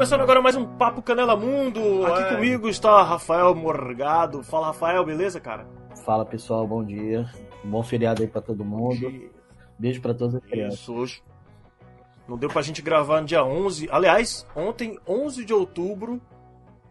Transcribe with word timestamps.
Começando 0.00 0.22
agora 0.22 0.40
mais 0.40 0.56
um 0.56 0.64
Papo 0.64 1.02
Canela 1.02 1.36
Mundo. 1.36 2.06
Aqui 2.06 2.22
é. 2.22 2.34
comigo 2.34 2.70
está 2.70 3.02
Rafael 3.02 3.54
Morgado. 3.54 4.42
Fala, 4.42 4.68
Rafael, 4.68 5.04
beleza, 5.04 5.38
cara? 5.38 5.66
Fala, 6.06 6.24
pessoal, 6.24 6.66
bom 6.66 6.82
dia. 6.82 7.30
Bom 7.62 7.82
feriado 7.82 8.22
aí 8.22 8.26
para 8.26 8.40
todo 8.40 8.64
mundo. 8.64 9.30
Beijo 9.78 10.00
para 10.00 10.14
todas 10.14 10.36
as 10.36 10.42
crianças. 10.42 10.80
Isso, 10.80 10.94
hoje. 10.94 11.22
Não 12.26 12.38
deu 12.38 12.48
pra 12.48 12.62
gente 12.62 12.80
gravar 12.80 13.20
no 13.20 13.26
dia 13.26 13.44
11. 13.44 13.90
Aliás, 13.92 14.46
ontem, 14.56 14.98
11 15.06 15.44
de 15.44 15.52
outubro, 15.52 16.18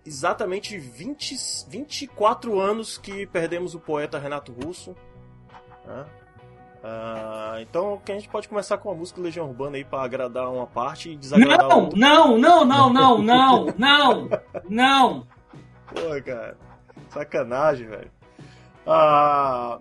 exatamente 0.05 0.77
20, 0.77 1.35
24 1.67 2.59
anos 2.59 2.99
que 2.99 3.25
perdemos 3.25 3.73
o 3.73 3.79
poeta 3.79 4.19
Renato 4.19 4.53
Russo. 4.53 4.95
Né? 5.83 6.05
Uh, 6.83 7.59
então 7.59 8.01
que 8.05 8.11
a 8.11 8.15
gente 8.15 8.29
pode 8.29 8.47
começar 8.47 8.77
com 8.77 8.89
a 8.89 8.95
música 8.95 9.19
Legião 9.19 9.47
Urbana 9.47 9.75
aí 9.75 9.83
para 9.83 10.01
agradar 10.01 10.49
uma 10.49 10.65
parte 10.65 11.11
e 11.11 11.15
desagradar 11.17 11.67
não, 11.67 11.79
outra. 11.81 11.99
Não, 11.99 12.37
não, 12.37 12.65
não, 12.65 12.93
não, 12.93 13.17
não, 13.21 13.65
não, 13.77 14.29
não. 14.69 15.27
Pô, 15.87 16.23
cara, 16.25 16.57
sacanagem, 17.09 17.87
velho. 17.87 18.11
Uh, 18.87 19.79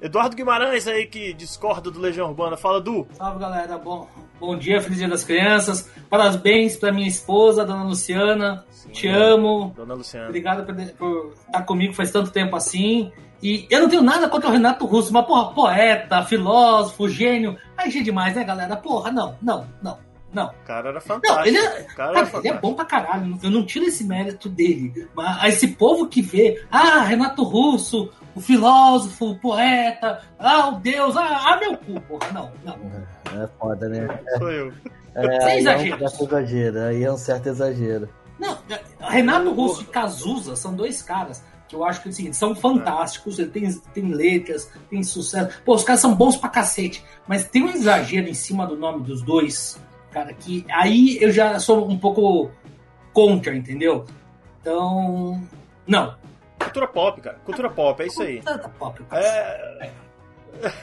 Eduardo 0.00 0.36
Guimarães 0.36 0.86
aí 0.86 1.06
que 1.06 1.32
discorda 1.32 1.90
do 1.90 2.00
Legião 2.00 2.28
Urbana, 2.28 2.56
fala 2.56 2.80
do. 2.80 3.06
Salve 3.12 3.40
galera, 3.40 3.76
bom, 3.76 4.08
bom 4.38 4.56
dia, 4.56 4.80
feliz 4.80 4.98
dia 4.98 5.08
das 5.08 5.24
crianças. 5.24 5.90
Parabéns 6.08 6.76
para 6.76 6.92
minha 6.92 7.08
esposa, 7.08 7.64
dona 7.64 7.84
Luciana. 7.84 8.64
Sim, 8.70 8.90
Te 8.90 9.08
amo. 9.08 9.74
Dona 9.76 9.94
Luciana. 9.94 10.28
Obrigado 10.28 10.64
por, 10.64 10.74
por 10.92 11.32
estar 11.32 11.62
comigo 11.62 11.92
faz 11.92 12.10
tanto 12.10 12.30
tempo 12.30 12.56
assim. 12.56 13.12
E 13.42 13.66
eu 13.70 13.80
não 13.80 13.88
tenho 13.88 14.02
nada 14.02 14.28
contra 14.28 14.48
o 14.48 14.52
Renato 14.52 14.84
Russo, 14.84 15.12
mas, 15.12 15.24
porra, 15.26 15.52
poeta, 15.52 16.24
filósofo, 16.24 17.08
gênio. 17.08 17.56
Aí 17.76 17.96
é 17.96 18.02
demais, 18.02 18.34
né, 18.34 18.42
galera? 18.42 18.76
Porra, 18.76 19.12
não, 19.12 19.36
não, 19.40 19.66
não, 19.80 19.98
não. 20.32 20.46
O 20.46 20.66
cara 20.66 20.88
era 20.88 21.00
fantástico. 21.00 21.38
Não, 21.38 21.46
ele, 21.46 21.56
é, 21.56 21.82
cara, 21.94 22.26
cara, 22.26 22.38
ele 22.38 22.48
é 22.48 22.58
bom 22.58 22.74
pra 22.74 22.84
caralho. 22.84 23.38
Eu 23.42 23.50
não 23.50 23.64
tiro 23.64 23.84
esse 23.84 24.04
mérito 24.04 24.48
dele. 24.48 25.08
Mas 25.14 25.54
esse 25.54 25.68
povo 25.68 26.08
que 26.08 26.20
vê, 26.20 26.64
ah, 26.70 27.00
Renato 27.02 27.44
Russo, 27.44 28.10
o 28.34 28.40
filósofo, 28.40 29.30
o 29.30 29.38
poeta, 29.38 30.20
ah, 30.38 30.68
o 30.68 30.80
Deus, 30.80 31.16
ah, 31.16 31.52
ah 31.52 31.56
meu 31.58 31.76
cu, 31.76 32.00
porra, 32.00 32.32
não, 32.32 32.52
não. 32.64 33.42
É 33.42 33.48
foda, 33.58 33.88
né? 33.88 34.20
Sou 34.38 34.50
eu. 34.50 34.72
É, 35.14 35.40
Sem 35.40 35.58
exagero. 35.58 36.02
É 36.02 36.06
um 36.06 36.08
certo 36.08 36.24
exagero, 36.24 36.80
aí 36.80 37.04
é 37.04 37.12
um 37.12 37.16
certo 37.16 37.48
exagero. 37.48 38.08
Não, 38.38 38.56
Renato 39.00 39.52
Russo 39.52 39.82
e 39.82 39.86
Cazuza 39.86 40.54
são 40.54 40.74
dois 40.74 41.02
caras 41.02 41.42
que 41.68 41.76
eu 41.76 41.84
acho 41.84 42.02
que 42.02 42.08
assim, 42.08 42.32
são 42.32 42.54
fantásticos, 42.54 43.38
ele 43.38 43.50
tem, 43.50 43.70
tem 43.92 44.12
letras, 44.12 44.72
tem 44.88 45.02
sucesso. 45.02 45.60
Pô, 45.64 45.74
os 45.74 45.84
caras 45.84 46.00
são 46.00 46.14
bons 46.14 46.36
pra 46.36 46.48
cacete, 46.48 47.04
mas 47.26 47.44
tem 47.44 47.62
um 47.62 47.68
exagero 47.68 48.28
em 48.28 48.34
cima 48.34 48.66
do 48.66 48.76
nome 48.76 49.04
dos 49.04 49.22
dois, 49.22 49.78
cara, 50.10 50.32
que 50.32 50.64
aí 50.70 51.18
eu 51.20 51.30
já 51.30 51.58
sou 51.60 51.88
um 51.88 51.98
pouco 51.98 52.50
contra, 53.12 53.54
entendeu? 53.54 54.06
Então, 54.60 55.42
não. 55.86 56.16
Cultura 56.58 56.88
pop, 56.88 57.20
cara. 57.20 57.38
Cultura 57.44 57.70
pop, 57.70 58.02
é 58.02 58.06
isso 58.06 58.22
aí. 58.22 58.42
Cultura 58.42 58.68
pop, 58.70 59.04
cara. 59.04 59.22
É... 59.24 59.90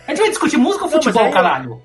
A 0.07 0.11
gente 0.11 0.19
vai 0.19 0.29
discutir 0.29 0.57
música 0.57 0.85
ou 0.85 0.91
futebol, 0.91 1.25
não, 1.25 1.31
caralho? 1.31 1.81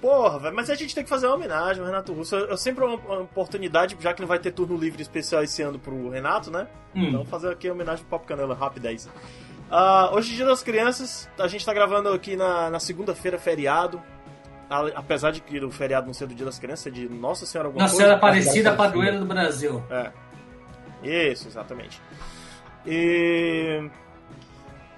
Porra, 0.00 0.38
velho, 0.38 0.54
mas 0.54 0.70
a 0.70 0.74
gente 0.74 0.94
tem 0.94 1.02
que 1.02 1.10
fazer 1.10 1.26
uma 1.26 1.34
homenagem 1.34 1.80
ao 1.80 1.86
Renato 1.86 2.12
Russo. 2.12 2.36
Eu, 2.36 2.56
sempre 2.56 2.84
uma, 2.84 2.96
uma 2.96 3.20
oportunidade, 3.20 3.96
já 3.98 4.14
que 4.14 4.20
não 4.20 4.28
vai 4.28 4.38
ter 4.38 4.52
turno 4.52 4.76
livre 4.76 5.02
especial 5.02 5.42
esse 5.42 5.60
ano 5.62 5.78
pro 5.78 6.10
Renato, 6.10 6.50
né? 6.50 6.68
Hum. 6.94 7.08
Então 7.08 7.24
fazer 7.24 7.50
aqui 7.50 7.68
uma 7.68 7.74
homenagem 7.74 8.04
pro 8.04 8.18
Papo 8.18 8.26
Canela 8.26 8.54
rápida 8.54 8.88
aí. 8.88 8.96
Uh, 8.96 10.14
hoje, 10.14 10.34
dia 10.34 10.46
das 10.46 10.62
crianças, 10.62 11.28
a 11.38 11.46
gente 11.48 11.64
tá 11.64 11.74
gravando 11.74 12.08
aqui 12.10 12.36
na, 12.36 12.70
na 12.70 12.80
segunda-feira, 12.80 13.38
feriado. 13.38 14.00
apesar 14.94 15.30
de 15.30 15.40
que 15.40 15.58
o 15.62 15.70
feriado 15.70 16.06
não 16.06 16.14
ser 16.14 16.26
do 16.26 16.34
dia 16.34 16.46
das 16.46 16.58
crianças, 16.58 16.86
é 16.86 16.90
de 16.90 17.08
Nossa 17.08 17.44
Senhora 17.44 17.68
alguma 17.68 17.84
Nossa 17.84 17.96
Senhora 17.96 18.14
Aparecida, 18.14 18.74
padroeira 18.74 19.18
do 19.18 19.26
Brasil. 19.26 19.82
É. 19.90 21.30
Isso, 21.30 21.48
exatamente. 21.48 22.00
E 22.86 23.90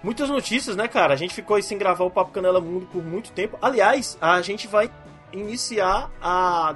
muitas 0.02 0.28
notícias, 0.28 0.76
né, 0.76 0.88
cara? 0.88 1.14
A 1.14 1.16
gente 1.16 1.34
ficou 1.34 1.56
aí 1.56 1.62
sem 1.62 1.78
gravar 1.78 2.04
o 2.04 2.10
Papo 2.10 2.32
Canela 2.32 2.60
Mundo 2.60 2.86
por 2.86 3.02
muito 3.04 3.32
tempo. 3.32 3.58
Aliás, 3.60 4.16
a 4.20 4.40
gente 4.42 4.66
vai 4.66 4.90
iniciar 5.32 6.10
a 6.20 6.74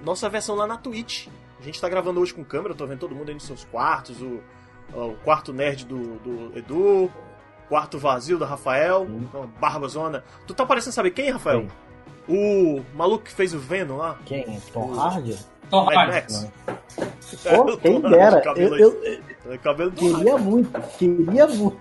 nossa 0.00 0.28
versão 0.28 0.54
lá 0.54 0.66
na 0.66 0.76
Twitch. 0.76 1.28
A 1.58 1.62
gente 1.62 1.80
tá 1.80 1.88
gravando 1.88 2.20
hoje 2.20 2.34
com 2.34 2.44
câmera, 2.44 2.74
tô 2.74 2.86
vendo 2.86 2.98
todo 2.98 3.14
mundo 3.14 3.28
aí 3.28 3.34
nos 3.34 3.44
seus 3.44 3.64
quartos, 3.64 4.20
o, 4.20 4.40
o 4.92 5.16
quarto 5.24 5.52
nerd 5.52 5.86
do, 5.86 6.16
do 6.18 6.58
Edu, 6.58 7.10
quarto 7.68 7.98
vazio 7.98 8.38
do 8.38 8.44
Rafael, 8.44 9.02
hum. 9.02 9.26
Barba 9.58 9.88
Zona. 9.88 10.24
Tu 10.46 10.54
tá 10.54 10.66
parecendo 10.66 10.94
saber 10.94 11.10
quem, 11.10 11.30
Rafael? 11.30 11.60
Quem? 11.60 11.84
O 12.26 12.82
maluco 12.94 13.24
que 13.24 13.32
fez 13.32 13.52
o 13.52 13.58
Venom 13.58 13.96
lá? 13.96 14.18
Quem? 14.24 14.60
Tom 14.72 14.94
Hardy? 14.94 15.38
Tom 15.70 15.90
Hardy. 15.90 16.50
Pô, 17.42 17.76
quem 17.80 18.00
dera. 18.00 18.42
Eu, 18.56 18.76
eu, 18.76 19.02
eu, 19.46 19.58
cabelo 19.58 19.92
queria 19.92 20.38
muito, 20.38 20.80
queria 20.98 21.46
muito. 21.46 21.78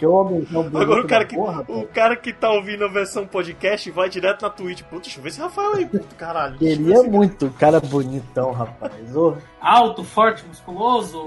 Que 0.00 0.06
eu 0.06 0.16
aumentar 0.16 0.58
o 0.58 0.78
Agora 0.78 1.02
o 1.02 1.06
cara, 1.06 1.26
que, 1.26 1.36
porra, 1.36 1.62
o 1.68 1.86
cara 1.86 2.16
que 2.16 2.32
tá 2.32 2.50
ouvindo 2.50 2.86
a 2.86 2.88
versão 2.88 3.26
podcast 3.26 3.90
vai 3.90 4.08
direto 4.08 4.40
na 4.40 4.48
Twitch. 4.48 4.80
Putz, 4.84 5.02
deixa 5.02 5.18
eu 5.18 5.22
ver 5.22 5.28
esse 5.28 5.38
Rafael 5.38 5.74
aí, 5.74 5.84
puto, 5.84 6.14
caralho. 6.14 6.56
Queria 6.56 7.02
muito, 7.02 7.50
cara 7.50 7.80
bonitão, 7.80 8.50
rapaz. 8.50 9.14
Oh. 9.14 9.34
Alto, 9.60 10.02
forte, 10.02 10.42
musculoso, 10.46 11.18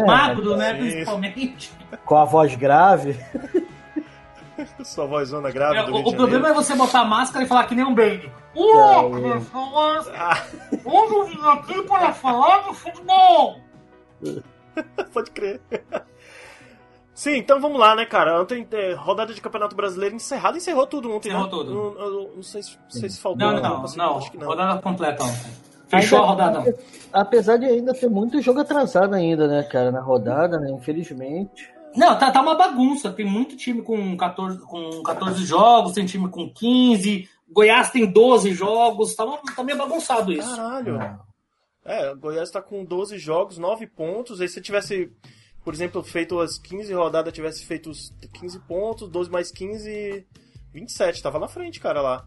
é? 0.00 0.06
magro, 0.06 0.56
né, 0.56 0.72
principalmente. 0.72 1.70
Com 2.06 2.16
a 2.16 2.24
voz 2.24 2.54
grave. 2.54 3.20
Sua 4.82 5.04
vozona 5.04 5.50
grave. 5.50 5.76
É, 5.76 5.84
o, 5.84 6.08
o 6.08 6.16
problema 6.16 6.48
é 6.48 6.54
você 6.54 6.74
botar 6.74 7.00
a 7.00 7.04
máscara 7.04 7.44
e 7.44 7.48
falar 7.48 7.64
que 7.64 7.74
nem 7.74 7.84
um 7.84 7.94
baby. 7.94 8.32
Ô, 8.54 9.10
pessoas! 9.10 10.06
Hoje 10.86 11.14
eu 11.14 11.24
vim 11.26 11.38
aqui 11.50 11.82
para 11.82 12.14
falar 12.14 12.62
de 12.62 12.76
futebol! 12.76 13.60
Pode 15.12 15.30
crer. 15.30 15.60
Sim, 17.14 17.36
então 17.36 17.60
vamos 17.60 17.78
lá, 17.78 17.94
né, 17.94 18.06
cara? 18.06 18.40
Ontem, 18.40 18.66
é, 18.72 18.94
rodada 18.94 19.34
de 19.34 19.40
Campeonato 19.40 19.76
Brasileiro 19.76 20.14
encerrada, 20.14 20.56
encerrou 20.56 20.86
tudo 20.86 21.10
ontem, 21.10 21.28
Encerrou 21.28 21.44
né? 21.44 21.50
tudo. 21.50 21.74
Não, 21.74 21.94
não, 21.94 22.36
não, 22.36 22.42
sei, 22.42 22.62
não 22.62 22.90
sei 22.90 23.10
se 23.10 23.20
faltou. 23.20 23.46
Não, 23.46 23.60
não, 23.60 23.82
não, 23.82 23.94
não. 23.96 24.18
Acho 24.18 24.30
que 24.30 24.38
não. 24.38 24.46
Rodada 24.46 24.80
completa 24.80 25.22
ontem. 25.22 25.52
Fechou 25.88 26.20
ainda, 26.20 26.44
a 26.44 26.48
rodada. 26.48 26.78
Apesar 27.12 27.58
de 27.58 27.66
ainda 27.66 27.92
ter 27.92 28.08
muito 28.08 28.40
jogo 28.40 28.60
atrasado 28.60 29.14
ainda, 29.14 29.46
né, 29.46 29.62
cara, 29.62 29.92
na 29.92 30.00
rodada, 30.00 30.58
né, 30.58 30.70
infelizmente. 30.70 31.70
Não, 31.94 32.18
tá, 32.18 32.30
tá 32.30 32.40
uma 32.40 32.54
bagunça. 32.54 33.12
Tem 33.12 33.26
muito 33.26 33.56
time 33.56 33.82
com 33.82 34.16
14, 34.16 34.58
com 34.60 35.02
14 35.02 35.44
jogos, 35.44 35.92
tem 35.92 36.06
time 36.06 36.28
com 36.30 36.50
15. 36.50 37.28
Goiás 37.50 37.90
tem 37.90 38.10
12 38.10 38.52
jogos. 38.52 39.14
Tá, 39.14 39.26
tá 39.54 39.62
meio 39.62 39.76
bagunçado 39.76 40.32
isso. 40.32 40.56
Caralho. 40.56 41.18
É, 41.84 42.10
o 42.10 42.16
Goiás 42.16 42.50
tá 42.50 42.62
com 42.62 42.82
12 42.82 43.18
jogos, 43.18 43.58
9 43.58 43.86
pontos. 43.88 44.40
Aí 44.40 44.48
se 44.48 44.62
tivesse 44.62 45.12
por 45.64 45.72
exemplo, 45.72 46.02
feito 46.02 46.38
as 46.40 46.58
15 46.58 46.92
rodadas, 46.92 47.32
tivesse 47.32 47.64
feito 47.64 47.90
os 47.90 48.12
15 48.34 48.58
pontos, 48.60 49.08
12 49.08 49.30
mais 49.30 49.50
15, 49.50 50.26
27. 50.72 51.22
Tava 51.22 51.38
na 51.38 51.48
frente, 51.48 51.80
cara, 51.80 52.00
lá. 52.00 52.26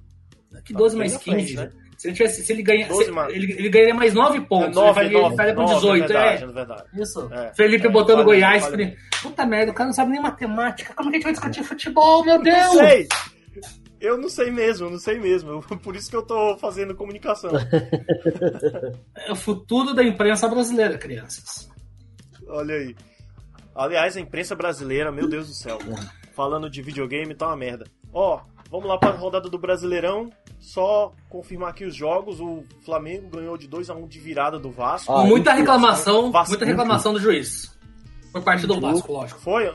Que 0.64 0.74
12 0.74 0.96
mais 0.96 1.18
15, 1.18 1.24
frente, 1.24 1.56
né? 1.56 1.72
Se 1.98 2.08
ele, 2.08 2.16
tivesse, 2.16 2.46
se 2.46 2.52
ele, 2.52 2.62
ganha, 2.62 2.88
se, 2.92 3.04
ele, 3.30 3.54
ele, 3.54 3.70
ganharia 3.70 3.94
mais 3.94 4.14
9 4.14 4.42
pontos. 4.42 4.78
É 4.78 4.82
9, 4.82 4.88
ele 4.88 4.94
faria, 4.94 5.22
9, 5.22 5.36
faria 5.36 5.54
9, 5.54 5.74
18. 5.76 6.04
É 6.04 6.08
verdade, 6.08 6.44
é. 6.44 6.48
verdade. 6.48 6.84
Isso. 6.94 7.34
É, 7.34 7.54
Felipe 7.54 7.88
é, 7.88 7.90
botando 7.90 8.18
vale, 8.18 8.26
Goiás. 8.26 8.64
Vale. 8.64 8.98
Puta 9.22 9.46
merda, 9.46 9.72
o 9.72 9.76
cara 9.76 9.88
não 9.88 9.94
sabe 9.94 10.12
nem 10.12 10.22
matemática. 10.22 10.94
Como 10.94 11.10
que 11.10 11.16
a 11.16 11.20
gente 11.20 11.24
vai 11.24 11.34
discutir 11.34 11.64
futebol, 11.64 12.24
meu 12.26 12.42
Deus? 12.42 12.58
Não 12.58 12.74
sei. 12.74 13.08
Eu 14.00 14.18
não 14.18 14.30
sei 14.30 14.52
mesmo, 14.52 14.88
eu 14.88 14.92
não 14.92 15.00
sei 15.00 15.20
mesmo. 15.20 15.62
Por 15.82 15.96
isso 15.96 16.10
que 16.10 16.16
eu 16.16 16.22
tô 16.22 16.58
fazendo 16.58 16.96
comunicação. 16.96 17.52
é 19.16 19.32
o 19.32 19.36
futuro 19.36 19.94
da 19.94 20.04
imprensa 20.04 20.48
brasileira, 20.50 20.98
crianças. 20.98 21.70
Olha 22.48 22.76
aí. 22.76 22.96
Aliás, 23.76 24.16
a 24.16 24.22
imprensa 24.22 24.56
brasileira, 24.56 25.12
meu 25.12 25.28
Deus 25.28 25.48
do 25.48 25.54
céu, 25.54 25.78
falando 26.34 26.70
de 26.70 26.82
videogame 26.82 27.36
tá 27.36 27.48
uma 27.48 27.58
merda. 27.58 27.86
Ó, 28.14 28.40
vamos 28.72 28.88
lá 28.88 28.98
para 28.98 29.10
a 29.10 29.18
rodada 29.18 29.50
do 29.50 29.60
Brasileirão. 29.60 30.30
Só 30.60 31.12
confirmar 31.30 31.70
aqui 31.70 31.84
os 31.84 31.94
jogos. 31.94 32.40
O 32.40 32.64
Flamengo 32.86 33.30
ganhou 33.30 33.58
de 33.58 33.68
2 33.68 33.90
a 33.90 33.94
1 33.94 34.08
de 34.08 34.20
virada 34.20 34.58
do 34.58 34.72
Vasco. 34.72 35.12
Ah, 35.12 35.26
muita 35.26 35.54
reclamação, 35.54 36.32
Vasco. 36.32 36.52
muita 36.52 36.66
reclamação 36.66 37.12
do 37.12 37.20
juiz. 37.20 37.78
Por 38.32 38.42
parte 38.42 38.66
do 38.66 38.80
Vasco, 38.80 39.12
lógico. 39.12 39.40
Foi? 39.42 39.70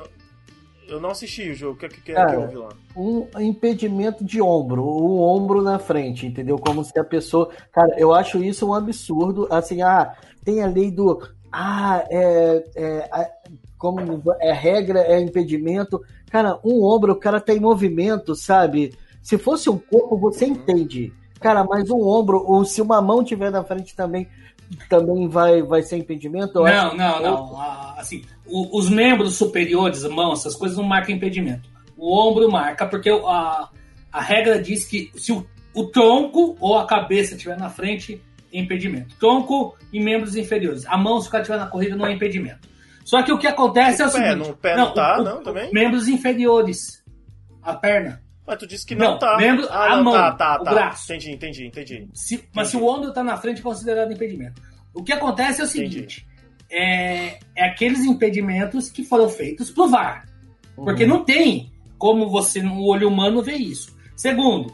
Eu 0.88 0.98
não 0.98 1.10
assisti 1.10 1.50
o 1.50 1.54
jogo. 1.54 1.74
O 1.74 1.76
que, 1.76 1.88
que, 1.88 2.00
que, 2.00 2.12
Cara, 2.12 2.30
que 2.30 2.36
houve 2.36 2.56
lá? 2.56 2.70
Um 2.96 3.28
impedimento 3.38 4.24
de 4.24 4.42
ombro, 4.42 4.82
o 4.82 5.22
ombro 5.22 5.62
na 5.62 5.78
frente, 5.78 6.26
entendeu? 6.26 6.58
Como 6.58 6.82
se 6.82 6.98
a 6.98 7.04
pessoa. 7.04 7.50
Cara, 7.70 7.94
eu 7.96 8.12
acho 8.12 8.42
isso 8.42 8.66
um 8.66 8.74
absurdo. 8.74 9.46
Assim, 9.50 9.82
ah, 9.82 10.16
tem 10.44 10.62
a 10.62 10.66
lei 10.66 10.90
do. 10.90 11.22
Ah, 11.52 12.02
é, 12.10 12.64
é, 12.74 13.30
como 13.80 14.22
é 14.38 14.52
regra, 14.52 15.00
é 15.00 15.18
impedimento. 15.18 16.02
Cara, 16.30 16.60
um 16.62 16.84
ombro, 16.84 17.14
o 17.14 17.18
cara 17.18 17.40
tá 17.40 17.54
em 17.54 17.58
movimento, 17.58 18.34
sabe? 18.34 18.92
Se 19.22 19.38
fosse 19.38 19.70
um 19.70 19.78
corpo, 19.78 20.18
você 20.18 20.44
entende. 20.44 21.10
Cara, 21.40 21.64
mas 21.64 21.88
um 21.88 22.06
ombro, 22.06 22.44
ou 22.46 22.62
se 22.62 22.82
uma 22.82 23.00
mão 23.00 23.24
tiver 23.24 23.50
na 23.50 23.64
frente 23.64 23.96
também, 23.96 24.28
também 24.86 25.26
vai, 25.26 25.62
vai 25.62 25.82
ser 25.82 25.96
impedimento? 25.96 26.62
Não, 26.62 26.94
não, 26.94 27.22
não. 27.22 27.60
Assim, 27.96 28.22
os 28.46 28.90
membros 28.90 29.36
superiores, 29.36 30.04
mãos, 30.04 30.40
essas 30.40 30.54
coisas 30.54 30.76
não 30.76 30.84
marcam 30.84 31.14
impedimento. 31.14 31.66
O 31.96 32.14
ombro 32.14 32.52
marca, 32.52 32.84
porque 32.84 33.08
a, 33.08 33.70
a 34.12 34.20
regra 34.20 34.60
diz 34.60 34.84
que 34.84 35.10
se 35.16 35.32
o, 35.32 35.46
o 35.74 35.86
tronco 35.86 36.54
ou 36.60 36.76
a 36.76 36.86
cabeça 36.86 37.34
estiver 37.34 37.56
na 37.56 37.70
frente, 37.70 38.22
impedimento. 38.52 39.16
Tronco 39.18 39.74
e 39.90 39.98
membros 39.98 40.36
inferiores. 40.36 40.84
A 40.86 40.98
mão, 40.98 41.18
se 41.18 41.28
o 41.28 41.30
cara 41.30 41.42
estiver 41.42 41.58
na 41.58 41.66
corrida, 41.66 41.96
não 41.96 42.06
é 42.06 42.12
impedimento. 42.12 42.68
Só 43.10 43.24
que 43.24 43.32
o 43.32 43.38
que 43.38 43.48
acontece 43.48 44.00
o 44.00 44.04
é 44.04 44.06
o 44.06 44.12
pé, 44.12 44.30
seguinte... 44.30 44.52
Pé 44.62 44.76
não, 44.76 44.86
não 44.86 44.94
tá, 44.94 45.18
o, 45.18 45.24
não, 45.24 45.42
também? 45.42 45.68
Membros 45.72 46.06
inferiores. 46.06 47.02
A 47.60 47.74
perna. 47.74 48.22
Mas 48.46 48.56
tu 48.56 48.68
disse 48.68 48.86
que 48.86 48.94
não, 48.94 49.12
não 49.12 49.18
tá. 49.18 49.36
Membro, 49.36 49.66
ah, 49.68 49.86
a 49.86 49.96
não, 49.96 50.04
mão, 50.04 50.12
tá, 50.12 50.32
tá, 50.32 50.58
o 50.60 50.64
tá. 50.64 50.70
braço. 50.70 51.12
Entendi, 51.12 51.32
entendi, 51.32 51.66
entendi. 51.66 52.08
Se, 52.14 52.36
entendi. 52.36 52.50
Mas 52.54 52.68
se 52.68 52.76
o 52.76 52.86
ombro 52.86 53.12
tá 53.12 53.24
na 53.24 53.36
frente, 53.36 53.58
é 53.58 53.64
considerado 53.64 54.12
impedimento. 54.12 54.62
O 54.94 55.02
que 55.02 55.12
acontece 55.12 55.60
é 55.60 55.64
o 55.64 55.66
seguinte... 55.66 56.24
É, 56.72 57.40
é, 57.56 57.64
aqueles 57.64 58.04
impedimentos 58.04 58.88
que 58.90 59.02
foram 59.02 59.28
feitos 59.28 59.72
pro 59.72 59.88
VAR. 59.88 60.24
Porque 60.76 61.02
uhum. 61.02 61.08
não 61.08 61.24
tem 61.24 61.72
como 61.98 62.30
você, 62.30 62.62
no 62.62 62.80
olho 62.84 63.08
humano, 63.08 63.42
ver 63.42 63.56
isso. 63.56 63.92
Segundo, 64.14 64.72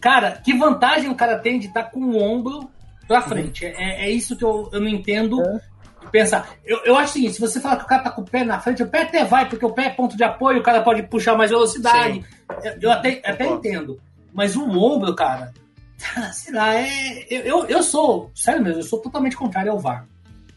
cara, 0.00 0.40
que 0.42 0.54
vantagem 0.56 1.10
o 1.10 1.14
cara 1.14 1.38
tem 1.38 1.58
de 1.58 1.66
estar 1.66 1.82
tá 1.82 1.90
com 1.90 2.00
o 2.00 2.16
ombro 2.16 2.70
pra 3.06 3.20
frente? 3.20 3.66
É, 3.66 4.06
é 4.06 4.10
isso 4.10 4.34
que 4.34 4.44
eu, 4.44 4.70
eu 4.72 4.80
não 4.80 4.88
entendo. 4.88 5.42
É. 5.42 5.75
Pensar. 6.16 6.56
Eu, 6.64 6.78
eu 6.84 6.96
acho 6.96 7.10
o 7.10 7.12
seguinte: 7.12 7.34
se 7.34 7.40
você 7.40 7.60
falar 7.60 7.76
que 7.76 7.84
o 7.84 7.86
cara 7.86 8.04
tá 8.04 8.10
com 8.10 8.22
o 8.22 8.24
pé 8.24 8.42
na 8.42 8.58
frente, 8.58 8.82
o 8.82 8.88
pé 8.88 9.02
até 9.02 9.22
vai, 9.22 9.46
porque 9.46 9.66
o 9.66 9.72
pé 9.72 9.86
é 9.86 9.90
ponto 9.90 10.16
de 10.16 10.24
apoio, 10.24 10.60
o 10.60 10.62
cara 10.62 10.80
pode 10.80 11.02
puxar 11.02 11.36
mais 11.36 11.50
velocidade. 11.50 12.24
Eu, 12.64 12.72
eu, 12.80 12.90
até, 12.90 13.20
até 13.22 13.46
entendo. 13.46 14.00
Mas 14.32 14.56
o 14.56 14.66
ombro, 14.66 15.14
cara, 15.14 15.52
sei 16.32 16.54
lá, 16.54 16.74
é. 16.74 17.26
Eu, 17.28 17.66
eu 17.66 17.82
sou, 17.82 18.30
sério 18.34 18.62
mesmo, 18.62 18.80
eu 18.80 18.84
sou 18.84 18.98
totalmente 18.98 19.36
contrário 19.36 19.72
ao 19.72 19.78
VAR. 19.78 20.06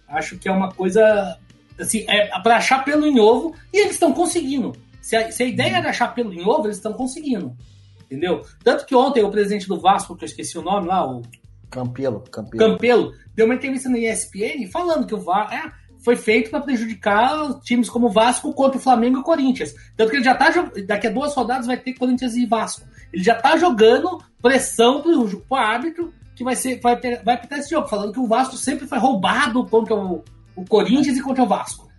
Acho 0.08 0.38
que 0.38 0.48
é 0.48 0.52
uma 0.52 0.72
coisa. 0.72 1.38
Assim, 1.78 2.06
é 2.08 2.28
para 2.42 2.56
achar 2.56 2.86
pelo 2.86 3.06
em 3.06 3.20
ovo, 3.20 3.54
e 3.74 3.82
eles 3.82 3.94
estão 3.94 4.14
conseguindo. 4.14 4.74
Se 5.02 5.18
a, 5.18 5.30
se 5.30 5.44
a 5.44 5.46
ideia 5.46 5.76
era 5.78 5.90
achar 5.90 6.14
pelo 6.14 6.34
em 6.34 6.42
ovo, 6.42 6.68
eles 6.68 6.78
estão 6.78 6.94
conseguindo. 6.94 7.54
Entendeu? 8.06 8.46
Tanto 8.64 8.86
que 8.86 8.96
ontem 8.96 9.24
o 9.24 9.30
presidente 9.30 9.68
do 9.68 9.78
Vasco, 9.78 10.16
que 10.16 10.24
eu 10.24 10.28
esqueci 10.28 10.58
o 10.58 10.62
nome 10.62 10.88
lá, 10.88 11.06
o. 11.06 11.22
Campelo. 11.70 12.24
Campelo, 12.32 12.72
Campelo 12.72 13.12
deu 13.36 13.46
uma 13.46 13.56
entrevista 13.56 13.90
na 13.90 13.98
ESPN 13.98 14.68
falando 14.72 15.06
que 15.06 15.16
o 15.16 15.22
VAR 15.22 15.54
é, 15.54 15.72
foi 16.04 16.16
feito 16.16 16.50
para 16.50 16.62
prejudicar 16.62 17.60
times 17.62 17.90
como 17.90 18.08
o 18.08 18.12
Vasco 18.12 18.54
contra 18.54 18.78
o 18.78 18.82
Flamengo 18.82 19.18
e 19.18 19.20
o 19.22 19.24
Corinthians. 19.24 19.74
Tanto 19.96 20.10
que 20.10 20.18
ele 20.18 20.24
já 20.24 20.36
tá 20.36 20.50
daqui 20.88 21.08
a 21.08 21.12
duas 21.12 21.34
rodadas 21.36 21.68
vai 21.68 21.78
ter 21.78 21.94
Corinthians 21.94 22.36
e 22.36 22.46
Vasco. 22.46 22.88
Ele 23.14 23.24
já 23.24 23.36
tá 23.36 23.58
jogando 23.58 24.24
pressão 24.42 25.02
pro, 25.02 25.28
pro 25.42 25.58
árbitro 25.58 26.14
que 26.36 26.44
vai 26.44 26.56
ser 26.56 26.80
vai, 26.80 26.96
vai 27.24 27.36
apitar 27.36 27.60
esse 27.60 27.70
jogo, 27.70 27.88
falando 27.88 28.14
que 28.14 28.20
o 28.20 28.28
Vasco 28.28 28.56
sempre 28.56 28.88
foi 28.88 28.98
roubado 28.98 29.66
contra 29.66 29.94
o, 29.94 30.24
o 30.56 30.66
Corinthians 30.66 31.18
e 31.18 31.22
contra 31.22 31.44
o 31.44 31.48
Vasco. 31.48 31.90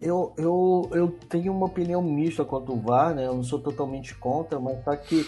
Eu, 0.00 0.32
eu, 0.38 0.90
eu 0.92 1.08
tenho 1.28 1.52
uma 1.52 1.66
opinião 1.66 2.02
mista 2.02 2.44
quanto 2.44 2.72
o 2.72 2.80
VAR, 2.80 3.14
né? 3.14 3.26
Eu 3.26 3.34
não 3.34 3.44
sou 3.44 3.58
totalmente 3.58 4.14
contra, 4.14 4.58
mas 4.58 4.82
tá 4.82 4.96
que 4.96 5.26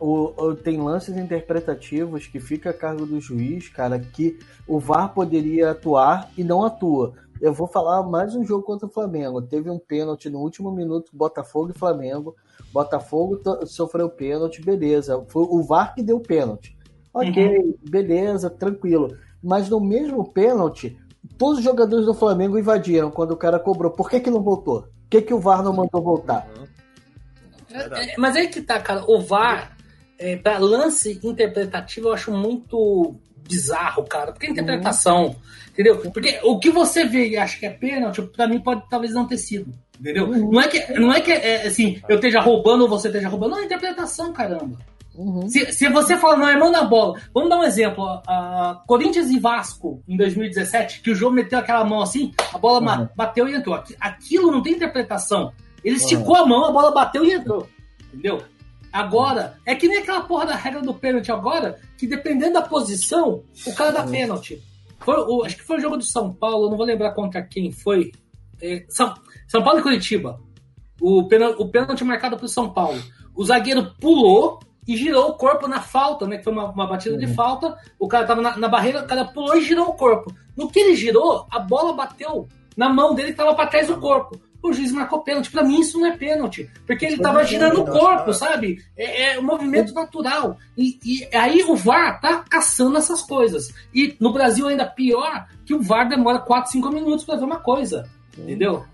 o, 0.00 0.32
o, 0.36 0.54
tem 0.54 0.80
lances 0.80 1.16
interpretativos 1.16 2.26
que 2.26 2.40
fica 2.40 2.70
a 2.70 2.74
cargo 2.74 3.06
do 3.06 3.20
juiz, 3.20 3.68
cara, 3.68 3.98
que 3.98 4.38
o 4.66 4.78
VAR 4.78 5.12
poderia 5.12 5.70
atuar 5.70 6.30
e 6.36 6.44
não 6.44 6.64
atua. 6.64 7.14
Eu 7.40 7.52
vou 7.52 7.66
falar 7.66 8.02
mais 8.02 8.34
um 8.34 8.44
jogo 8.44 8.62
contra 8.62 8.86
o 8.86 8.90
Flamengo. 8.90 9.42
Teve 9.42 9.68
um 9.68 9.78
pênalti 9.78 10.30
no 10.30 10.38
último 10.38 10.70
minuto, 10.70 11.10
Botafogo 11.12 11.72
e 11.74 11.78
Flamengo. 11.78 12.34
Botafogo 12.72 13.40
sofreu 13.66 14.08
pênalti, 14.08 14.62
beleza. 14.62 15.22
Foi 15.28 15.42
o 15.42 15.62
VAR 15.62 15.94
que 15.94 16.02
deu 16.02 16.20
pênalti. 16.20 16.76
Ok, 17.12 17.58
uhum. 17.58 17.74
beleza, 17.88 18.50
tranquilo. 18.50 19.16
Mas 19.42 19.68
no 19.68 19.80
mesmo 19.80 20.32
pênalti, 20.32 20.98
todos 21.36 21.58
os 21.58 21.64
jogadores 21.64 22.06
do 22.06 22.14
Flamengo 22.14 22.58
invadiram 22.58 23.10
quando 23.10 23.32
o 23.32 23.36
cara 23.36 23.58
cobrou. 23.58 23.92
Por 23.92 24.08
que, 24.08 24.20
que 24.20 24.30
não 24.30 24.42
voltou? 24.42 24.82
Por 24.82 25.08
que, 25.10 25.22
que 25.22 25.34
o 25.34 25.40
VAR 25.40 25.62
não 25.62 25.72
mandou 25.72 26.02
voltar? 26.02 26.48
É, 27.70 28.12
é, 28.12 28.14
mas 28.16 28.36
aí 28.36 28.48
que 28.48 28.62
tá, 28.62 28.80
cara. 28.80 29.04
O 29.06 29.20
VAR, 29.20 29.73
é, 30.24 30.36
para 30.36 30.56
lance 30.56 31.20
interpretativo, 31.22 32.08
eu 32.08 32.14
acho 32.14 32.32
muito 32.32 33.14
bizarro, 33.46 34.04
cara. 34.04 34.32
Porque 34.32 34.46
a 34.46 34.50
interpretação, 34.50 35.26
uhum. 35.26 35.34
entendeu? 35.70 35.98
Porque 35.98 36.40
o 36.42 36.58
que 36.58 36.70
você 36.70 37.04
vê 37.04 37.28
e 37.28 37.36
acha 37.36 37.58
que 37.58 37.66
é 37.66 37.70
pênalti, 37.70 38.22
pra 38.22 38.48
mim 38.48 38.58
pode 38.58 38.88
talvez 38.88 39.12
não 39.12 39.26
ter 39.26 39.36
sido. 39.36 39.70
Entendeu? 40.00 40.26
Uhum. 40.26 40.50
Não 40.50 40.60
é 40.62 40.68
que, 40.68 40.92
não 40.94 41.12
é 41.12 41.20
que 41.20 41.30
é, 41.30 41.66
assim, 41.66 42.00
eu 42.08 42.16
esteja 42.16 42.40
roubando 42.40 42.84
ou 42.84 42.88
você 42.88 43.08
esteja 43.08 43.28
roubando. 43.28 43.50
Não, 43.50 43.58
é 43.58 43.64
interpretação, 43.64 44.32
caramba. 44.32 44.78
Uhum. 45.14 45.46
Se, 45.46 45.70
se 45.72 45.88
você 45.90 46.16
fala, 46.16 46.38
não, 46.38 46.48
é 46.48 46.58
mão 46.58 46.72
na 46.72 46.84
bola. 46.84 47.20
Vamos 47.34 47.50
dar 47.50 47.58
um 47.58 47.64
exemplo. 47.64 48.02
Uh, 48.02 48.86
Corinthians 48.86 49.30
e 49.30 49.38
Vasco, 49.38 50.02
em 50.08 50.16
2017, 50.16 51.02
que 51.02 51.10
o 51.10 51.14
jogo 51.14 51.36
meteu 51.36 51.58
aquela 51.58 51.84
mão 51.84 52.00
assim, 52.00 52.32
a 52.52 52.56
bola 52.56 52.80
uhum. 52.80 53.08
bateu 53.14 53.46
e 53.46 53.54
entrou. 53.54 53.78
Aquilo 54.00 54.50
não 54.50 54.62
tem 54.62 54.72
interpretação. 54.72 55.52
Ele 55.84 55.96
esticou 55.96 56.36
uhum. 56.36 56.42
a 56.42 56.46
mão, 56.46 56.64
a 56.64 56.72
bola 56.72 56.90
bateu 56.92 57.24
e 57.26 57.32
entrou. 57.32 57.68
Entendeu? 58.12 58.42
Agora, 58.94 59.58
é 59.66 59.74
que 59.74 59.88
nem 59.88 59.98
aquela 59.98 60.20
porra 60.20 60.46
da 60.46 60.54
regra 60.54 60.80
do 60.80 60.94
pênalti 60.94 61.32
agora, 61.32 61.80
que 61.98 62.06
dependendo 62.06 62.52
da 62.52 62.62
posição, 62.62 63.42
o 63.66 63.74
cara 63.74 63.90
dá 63.90 64.04
pênalti. 64.04 64.62
Foi, 65.00 65.16
o, 65.16 65.44
acho 65.44 65.56
que 65.56 65.64
foi 65.64 65.78
o 65.78 65.80
jogo 65.80 65.96
do 65.96 66.04
São 66.04 66.32
Paulo, 66.32 66.70
não 66.70 66.76
vou 66.76 66.86
lembrar 66.86 67.10
contra 67.10 67.42
quem 67.42 67.72
foi. 67.72 68.12
É, 68.62 68.84
São, 68.88 69.12
São 69.48 69.64
Paulo 69.64 69.80
e 69.80 69.82
Curitiba. 69.82 70.40
O 71.00 71.26
pênalti, 71.26 71.60
o 71.60 71.68
pênalti 71.68 72.04
marcado 72.04 72.36
pro 72.36 72.46
São 72.46 72.70
Paulo. 72.70 73.02
O 73.34 73.44
zagueiro 73.44 73.92
pulou, 74.00 74.60
e 74.86 74.96
girou 74.96 75.30
o 75.30 75.34
corpo 75.34 75.66
na 75.66 75.80
falta, 75.80 76.24
né? 76.26 76.38
Que 76.38 76.44
foi 76.44 76.52
uma, 76.52 76.70
uma 76.70 76.86
batida 76.86 77.14
uhum. 77.14 77.20
de 77.20 77.34
falta. 77.34 77.76
O 77.98 78.06
cara 78.06 78.24
tava 78.26 78.40
na, 78.40 78.56
na, 78.56 78.68
barreira, 78.68 79.02
o 79.02 79.06
cara 79.08 79.24
pulou 79.24 79.56
e 79.56 79.64
girou 79.64 79.88
o 79.88 79.94
corpo. 79.94 80.32
No 80.56 80.70
que 80.70 80.78
ele 80.78 80.94
girou, 80.94 81.48
a 81.50 81.58
bola 81.58 81.94
bateu 81.94 82.46
na 82.76 82.88
mão 82.88 83.12
dele 83.12 83.32
que 83.32 83.38
tava 83.38 83.54
pra 83.54 83.66
trás 83.66 83.88
do 83.88 83.98
corpo. 83.98 84.40
O 84.64 84.72
juiz 84.72 84.90
marcou 84.92 85.20
pênalti. 85.20 85.50
Pra 85.50 85.62
mim, 85.62 85.78
isso 85.78 86.00
não 86.00 86.06
é 86.06 86.16
pênalti. 86.16 86.70
Porque 86.86 87.04
ele 87.04 87.18
tava 87.18 87.44
girando 87.44 87.82
o 87.82 87.84
corpo, 87.84 88.32
sabe? 88.32 88.82
É, 88.96 89.34
é 89.34 89.38
um 89.38 89.42
movimento 89.42 89.92
natural. 89.92 90.56
E, 90.74 90.98
e, 91.04 91.36
aí 91.36 91.62
o 91.64 91.76
VAR 91.76 92.18
tá 92.18 92.42
caçando 92.48 92.96
essas 92.96 93.20
coisas. 93.20 93.68
E 93.94 94.16
no 94.18 94.32
Brasil, 94.32 94.66
ainda 94.66 94.86
pior, 94.86 95.46
que 95.66 95.74
o 95.74 95.82
VAR 95.82 96.08
demora 96.08 96.38
4, 96.38 96.72
5 96.72 96.90
minutos 96.90 97.26
pra 97.26 97.36
ver 97.36 97.44
uma 97.44 97.60
coisa. 97.60 98.08
Entendeu? 98.38 98.86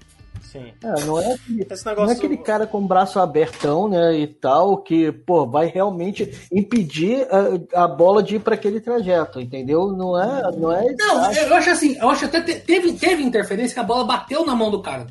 Sim. 0.42 0.72
É, 0.82 1.04
não, 1.04 1.20
é 1.20 1.34
aquele, 1.34 1.58
negócio... 1.58 1.94
não 1.96 2.10
é 2.10 2.12
aquele 2.12 2.36
cara 2.36 2.66
com 2.66 2.78
o 2.78 2.86
braço 2.86 3.20
abertão, 3.20 3.88
né, 3.88 4.18
e 4.18 4.26
tal, 4.26 4.78
que, 4.78 5.12
pô, 5.12 5.46
vai 5.46 5.68
realmente 5.68 6.28
impedir 6.52 7.28
a, 7.30 7.84
a 7.84 7.86
bola 7.86 8.20
de 8.20 8.34
ir 8.36 8.40
para 8.40 8.56
aquele 8.56 8.80
trajeto, 8.80 9.40
entendeu? 9.40 9.92
Não 9.92 10.20
é. 10.20 10.42
Não, 10.56 10.72
é 10.72 10.84
não 10.98 11.32
eu 11.32 11.54
acho 11.54 11.70
assim, 11.70 11.96
eu 11.96 12.10
acho 12.10 12.24
até 12.24 12.40
teve, 12.40 12.94
teve 12.94 13.22
interferência 13.22 13.74
que 13.74 13.80
a 13.80 13.84
bola 13.84 14.04
bateu 14.04 14.44
na 14.44 14.56
mão 14.56 14.72
do 14.72 14.82
cara. 14.82 15.06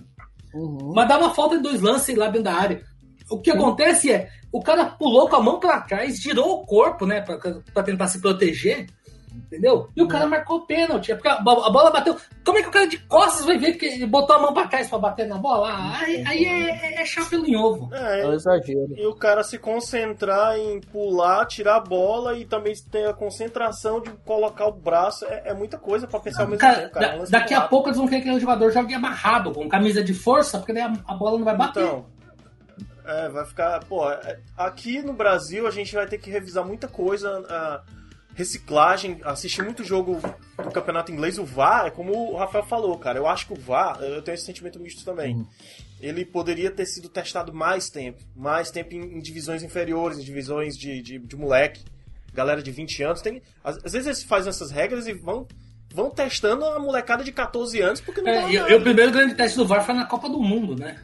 Uhum. 0.54 0.94
Mas 0.96 1.08
dava 1.08 1.34
falta 1.34 1.58
de 1.58 1.64
dois 1.64 1.82
lances 1.82 2.16
lá 2.16 2.28
dentro 2.28 2.44
da 2.44 2.54
área. 2.54 2.84
O 3.30 3.40
que 3.40 3.52
Sim. 3.52 3.58
acontece 3.58 4.12
é, 4.12 4.30
o 4.52 4.62
cara 4.62 4.86
pulou 4.86 5.30
com 5.30 5.36
a 5.36 5.42
mão 5.42 5.60
para 5.60 5.82
trás, 5.82 6.20
girou 6.20 6.54
o 6.54 6.66
corpo, 6.66 7.06
né, 7.06 7.22
para 7.22 7.84
tentar 7.84 8.08
se 8.08 8.20
proteger. 8.20 8.88
Entendeu? 9.46 9.90
E 9.96 10.02
o 10.02 10.08
cara 10.08 10.26
uhum. 10.26 10.32
marcou 10.32 10.66
pênalti. 10.66 11.12
É 11.12 11.16
porque 11.16 11.28
a 11.28 11.40
bola 11.40 11.92
bateu. 11.92 12.16
Como 12.46 12.58
é 12.58 12.62
que 12.62 12.70
o 12.70 12.72
cara 12.72 12.88
de 12.88 12.98
costas 13.00 13.46
vai 13.46 13.58
ver 13.58 13.74
que 13.74 13.86
ele 13.86 14.06
botou 14.06 14.36
a 14.36 14.40
mão 14.40 14.54
pra 14.54 14.68
trás 14.68 14.90
pra 14.90 15.00
bater 15.00 15.28
na 15.28 15.38
bola? 15.38 15.70
Ah, 15.70 16.00
aí, 16.02 16.24
aí 16.28 16.46
é, 16.46 16.70
é, 16.70 17.02
é 17.02 17.06
chapéu 17.06 17.46
em 17.46 17.56
ovo. 17.56 17.94
É, 17.94 18.22
é 18.22 18.28
um 18.28 18.34
exagero. 18.34 18.94
E 18.96 19.06
o 19.06 19.16
cara 19.16 19.44
se 19.44 19.58
concentrar 19.58 20.58
em 20.58 20.80
pular, 20.80 21.46
tirar 21.46 21.78
a 21.78 21.80
bola 21.80 22.38
e 22.38 22.46
também 22.46 22.74
ter 22.92 23.08
a 23.08 23.14
concentração 23.14 24.02
de 24.02 24.12
colocar 24.26 24.68
o 24.68 24.72
braço. 24.72 25.26
É, 25.26 25.50
é 25.50 25.54
muita 25.54 25.78
coisa 25.78 26.08
pra 26.08 26.20
pensar 26.20 26.44
ao 26.44 26.50
mesmo 26.50 26.62
cara, 26.62 26.82
tempo. 26.82 26.94
Cara. 26.94 27.18
Da, 27.18 27.26
daqui 27.26 27.54
a 27.54 27.62
pouco 27.62 27.90
eles 27.90 27.98
vão 27.98 28.08
querer 28.08 28.22
que 28.22 28.32
o 28.32 28.40
jogador 28.40 28.72
jogue 28.72 28.94
amarrado, 28.94 29.52
com 29.52 29.68
camisa 29.68 30.04
de 30.04 30.14
força, 30.14 30.58
porque 30.58 30.74
daí 30.74 30.84
a, 30.84 30.94
a 31.08 31.16
bola 31.16 31.38
não 31.38 31.46
vai 31.46 31.56
bater. 31.56 31.84
Então, 31.84 32.06
é, 33.06 33.28
vai 33.30 33.46
ficar. 33.46 33.84
Pô, 33.86 34.10
é, 34.10 34.40
aqui 34.56 35.02
no 35.02 35.14
Brasil 35.14 35.66
a 35.66 35.72
gente 35.72 35.94
vai 35.96 36.06
ter 36.06 36.18
que 36.18 36.30
revisar 36.30 36.66
muita 36.66 36.88
coisa. 36.88 37.40
Uh, 37.40 37.99
reciclagem, 38.40 39.20
assistir 39.24 39.62
muito 39.64 39.84
jogo 39.84 40.18
do 40.58 40.72
campeonato 40.72 41.12
inglês, 41.12 41.38
o 41.38 41.44
VAR, 41.44 41.88
é 41.88 41.92
como 41.92 42.14
o 42.14 42.38
Rafael 42.38 42.66
falou, 42.66 42.98
cara. 42.98 43.20
Eu 43.20 43.28
acho 43.28 43.46
que 43.48 43.54
o 43.54 43.60
VAR, 43.60 44.02
eu 44.02 44.22
tenho 44.22 44.36
esse 44.36 44.46
sentimento 44.46 44.80
misto 44.80 45.04
também. 45.04 45.36
Uhum. 45.36 45.48
Ele 46.00 46.24
poderia 46.24 46.72
ter 46.72 46.86
sido 46.86 47.10
testado 47.10 47.54
mais 47.54 47.90
tempo, 47.90 48.24
mais 48.34 48.72
tempo 48.72 48.94
em, 48.96 49.18
em 49.18 49.20
divisões 49.20 49.62
inferiores, 49.62 50.18
em 50.18 50.24
divisões 50.24 50.78
de, 50.78 51.02
de, 51.02 51.20
de, 51.20 51.36
moleque, 51.36 51.84
galera 52.34 52.64
de 52.64 52.72
20 52.72 53.04
anos. 53.04 53.22
Tem, 53.22 53.42
às, 53.62 53.76
às, 53.84 53.92
vezes 53.92 54.08
eles 54.08 54.24
fazem 54.24 54.50
essas 54.50 54.72
regras 54.72 55.06
e 55.06 55.14
vão, 55.14 55.46
vão 55.94 56.10
testando 56.10 56.64
a 56.64 56.80
molecada 56.80 57.26
de 57.26 57.34
14 57.34 57.82
anos, 57.82 58.00
porque 58.00 58.22
não 58.22 58.32
é, 58.32 58.50
e, 58.54 58.74
o 58.74 58.82
primeiro 58.82 59.12
grande 59.12 59.36
teste 59.36 59.58
do 59.58 59.68
VAR 59.68 59.86
foi 59.86 59.96
na 59.96 60.06
Copa 60.06 60.30
do 60.30 60.40
Mundo, 60.40 60.78
né? 60.78 60.98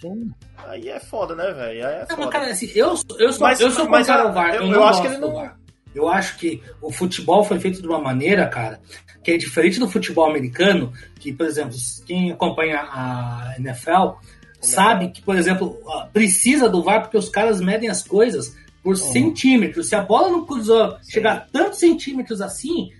Sim. 0.00 0.32
Aí 0.66 0.88
é 0.88 0.98
foda, 0.98 1.36
né, 1.36 1.52
velho? 1.52 1.86
Aí 1.86 1.94
é 1.94 2.06
foda. 2.06 2.22
Não, 2.22 2.28
cara, 2.28 2.50
assim, 2.50 2.68
eu, 2.74 2.88
eu 3.20 3.32
sou, 3.32 3.46
mas, 3.46 3.60
eu 3.60 3.70
sou 3.70 3.88
mas, 3.88 4.08
contra 4.08 4.28
o 4.28 4.32
VAR. 4.32 4.56
Eu, 4.56 4.62
eu, 4.62 4.72
eu 4.72 4.84
acho 4.84 5.00
que 5.00 5.06
ele 5.06 5.18
não. 5.18 5.61
Eu 5.94 6.08
acho 6.08 6.38
que 6.38 6.62
o 6.80 6.90
futebol 6.90 7.44
foi 7.44 7.58
feito 7.60 7.80
de 7.80 7.88
uma 7.88 8.00
maneira, 8.00 8.46
cara, 8.48 8.80
que 9.22 9.30
é 9.30 9.36
diferente 9.36 9.78
do 9.78 9.88
futebol 9.88 10.28
americano, 10.28 10.92
que, 11.20 11.32
por 11.32 11.46
exemplo, 11.46 11.76
quem 12.06 12.32
acompanha 12.32 12.80
a 12.80 13.54
NFL 13.58 14.18
sabe 14.60 15.10
que, 15.10 15.20
por 15.20 15.36
exemplo, 15.36 15.78
precisa 16.12 16.68
do 16.68 16.82
VAR 16.82 17.02
porque 17.02 17.18
os 17.18 17.28
caras 17.28 17.60
medem 17.60 17.88
as 17.88 18.02
coisas 18.02 18.56
por 18.82 18.96
uhum. 18.96 19.12
centímetros. 19.12 19.88
Se 19.88 19.94
a 19.94 20.02
bola 20.02 20.30
não 20.30 20.44
cruzou, 20.44 20.96
chegar 21.08 21.46
tantos 21.52 21.78
centímetros 21.78 22.40
assim, 22.40 22.90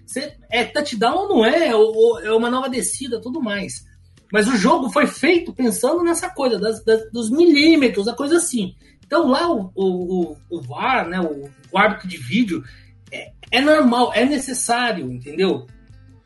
é 0.50 0.64
touchdown 0.64 1.16
ou 1.16 1.28
não 1.28 1.44
é, 1.44 1.74
ou, 1.74 2.20
é 2.20 2.32
uma 2.32 2.50
nova 2.50 2.68
descida, 2.68 3.20
tudo 3.20 3.40
mais. 3.40 3.84
Mas 4.32 4.48
o 4.48 4.56
jogo 4.56 4.90
foi 4.90 5.06
feito 5.06 5.52
pensando 5.52 6.02
nessa 6.02 6.30
coisa, 6.30 6.58
das, 6.58 6.82
das, 6.84 7.10
dos 7.12 7.30
milímetros, 7.30 8.08
a 8.08 8.14
coisa 8.14 8.36
assim. 8.36 8.74
Então 9.04 9.28
lá 9.28 9.50
o, 9.52 9.70
o, 9.74 10.36
o, 10.48 10.60
VAR, 10.62 11.06
né, 11.06 11.20
o, 11.20 11.50
o 11.70 11.78
árbitro 11.78 12.08
de 12.08 12.16
vídeo, 12.16 12.64
é, 13.12 13.32
é 13.50 13.60
normal, 13.60 14.12
é 14.14 14.24
necessário, 14.24 15.12
entendeu? 15.12 15.66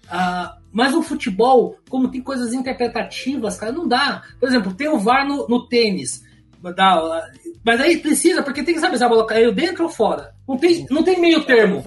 Ah, 0.09 0.57
mas 0.73 0.95
o 0.95 1.03
futebol, 1.03 1.77
como 1.89 2.11
tem 2.11 2.23
coisas 2.23 2.53
interpretativas, 2.53 3.57
cara, 3.57 3.73
não 3.73 3.89
dá. 3.89 4.23
Por 4.39 4.49
exemplo, 4.49 4.75
tem 4.75 4.89
o 4.89 4.99
VAR 4.99 5.27
no, 5.27 5.47
no 5.49 5.67
tênis. 5.67 6.25
Dá, 6.75 7.29
mas 7.65 7.81
aí 7.81 7.99
precisa, 7.99 8.43
porque 8.43 8.63
tem 8.63 8.75
que 8.75 8.81
saber 8.81 8.97
se 8.97 9.05
a 9.05 9.09
bola 9.09 9.27
caiu 9.27 9.53
dentro 9.53 9.85
ou 9.85 9.91
fora. 9.91 10.33
Não 10.49 10.57
tem, 10.57 10.87
não 10.91 11.03
tem 11.03 11.21
meio 11.21 11.45
termo. 11.45 11.83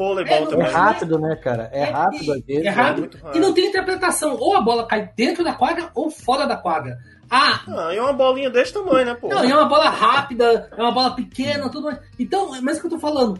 É, 0.61 0.67
é 0.67 0.69
rápido, 0.69 1.19
né, 1.19 1.35
cara? 1.35 1.69
É, 1.71 1.81
é 1.81 1.83
rápido 1.85 2.33
às 2.33 2.45
vezes. 2.45 2.65
É 2.65 2.69
rápido. 2.69 3.17
É 3.33 3.37
e 3.37 3.39
não 3.39 3.53
tem 3.53 3.67
interpretação. 3.67 4.35
Ou 4.37 4.57
a 4.57 4.61
bola 4.61 4.85
cai 4.85 5.09
dentro 5.15 5.43
da 5.43 5.53
quadra 5.53 5.89
ou 5.95 6.09
fora 6.09 6.45
da 6.45 6.57
quadra. 6.57 6.97
Ah, 7.29 7.61
ah, 7.67 7.93
é 7.93 8.01
uma 8.01 8.11
bolinha 8.11 8.49
desse 8.49 8.73
tamanho, 8.73 9.05
né, 9.05 9.13
pô? 9.13 9.27
Não, 9.27 9.43
é 9.43 9.53
uma 9.53 9.65
bola 9.65 9.89
rápida, 9.89 10.67
é 10.75 10.81
uma 10.81 10.91
bola 10.91 11.11
pequena, 11.11 11.69
tudo 11.69 11.85
mais. 11.85 11.99
Então, 12.17 12.59
mas 12.61 12.77
o 12.77 12.81
que 12.81 12.87
eu 12.87 12.91
tô 12.91 12.99
falando? 12.99 13.39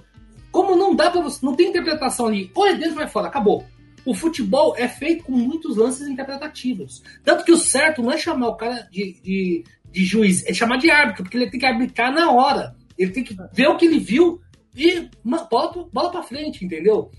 Como 0.51 0.75
não 0.75 0.95
dá 0.95 1.11
pra 1.11 1.21
você. 1.21 1.45
Não 1.45 1.55
tem 1.55 1.69
interpretação 1.69 2.27
ali. 2.27 2.51
Ou 2.55 2.67
é 2.67 2.73
dentro 2.73 2.97
ou 2.97 3.03
é 3.03 3.07
fora, 3.07 3.27
acabou. 3.27 3.65
O 4.05 4.13
futebol 4.13 4.75
é 4.77 4.87
feito 4.87 5.23
com 5.23 5.33
muitos 5.33 5.77
lances 5.77 6.07
interpretativos. 6.07 7.03
Tanto 7.23 7.43
que 7.43 7.51
o 7.51 7.57
certo 7.57 8.01
não 8.01 8.11
é 8.11 8.17
chamar 8.17 8.47
o 8.49 8.55
cara 8.55 8.87
de, 8.91 9.19
de, 9.21 9.63
de 9.91 10.05
juiz, 10.05 10.45
é 10.45 10.53
chamar 10.53 10.77
de 10.77 10.89
árbitro, 10.89 11.23
porque 11.23 11.37
ele 11.37 11.51
tem 11.51 11.59
que 11.59 11.65
arbitrar 11.65 12.11
na 12.11 12.31
hora. 12.31 12.75
Ele 12.97 13.11
tem 13.11 13.23
que 13.23 13.35
ver 13.53 13.67
o 13.67 13.77
que 13.77 13.85
ele 13.85 13.99
viu 13.99 14.41
e 14.75 15.09
bola, 15.23 15.87
bola 15.91 16.11
pra 16.11 16.23
frente, 16.23 16.63
entendeu? 16.63 17.11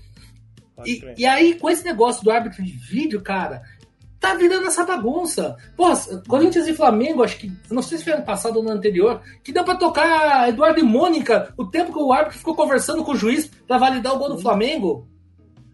E, 0.85 1.01
e, 1.17 1.25
aí, 1.25 1.55
com 1.55 1.69
esse 1.69 1.85
negócio 1.85 2.23
do 2.23 2.31
árbitro 2.31 2.63
de 2.63 2.71
vídeo, 2.71 3.21
cara, 3.21 3.61
tá 4.21 4.35
virando 4.35 4.67
essa 4.67 4.85
bagunça. 4.85 5.57
Pô, 5.75 5.87
Corinthians 6.27 6.67
e 6.67 6.73
Flamengo, 6.73 7.23
acho 7.23 7.39
que, 7.39 7.51
não 7.71 7.81
sei 7.81 7.97
se 7.97 8.03
foi 8.03 8.13
ano 8.13 8.23
passado 8.23 8.57
ou 8.57 8.63
no 8.63 8.69
anterior, 8.69 9.19
que 9.43 9.51
deu 9.51 9.65
pra 9.65 9.75
tocar 9.75 10.47
Eduardo 10.47 10.79
e 10.79 10.83
Mônica 10.83 11.51
o 11.57 11.65
tempo 11.65 11.91
que 11.91 11.99
o 11.99 12.13
árbitro 12.13 12.37
ficou 12.37 12.55
conversando 12.55 13.03
com 13.03 13.13
o 13.13 13.17
juiz 13.17 13.47
para 13.67 13.79
validar 13.79 14.13
o 14.13 14.19
gol 14.19 14.29
do 14.29 14.39
Flamengo. 14.39 15.07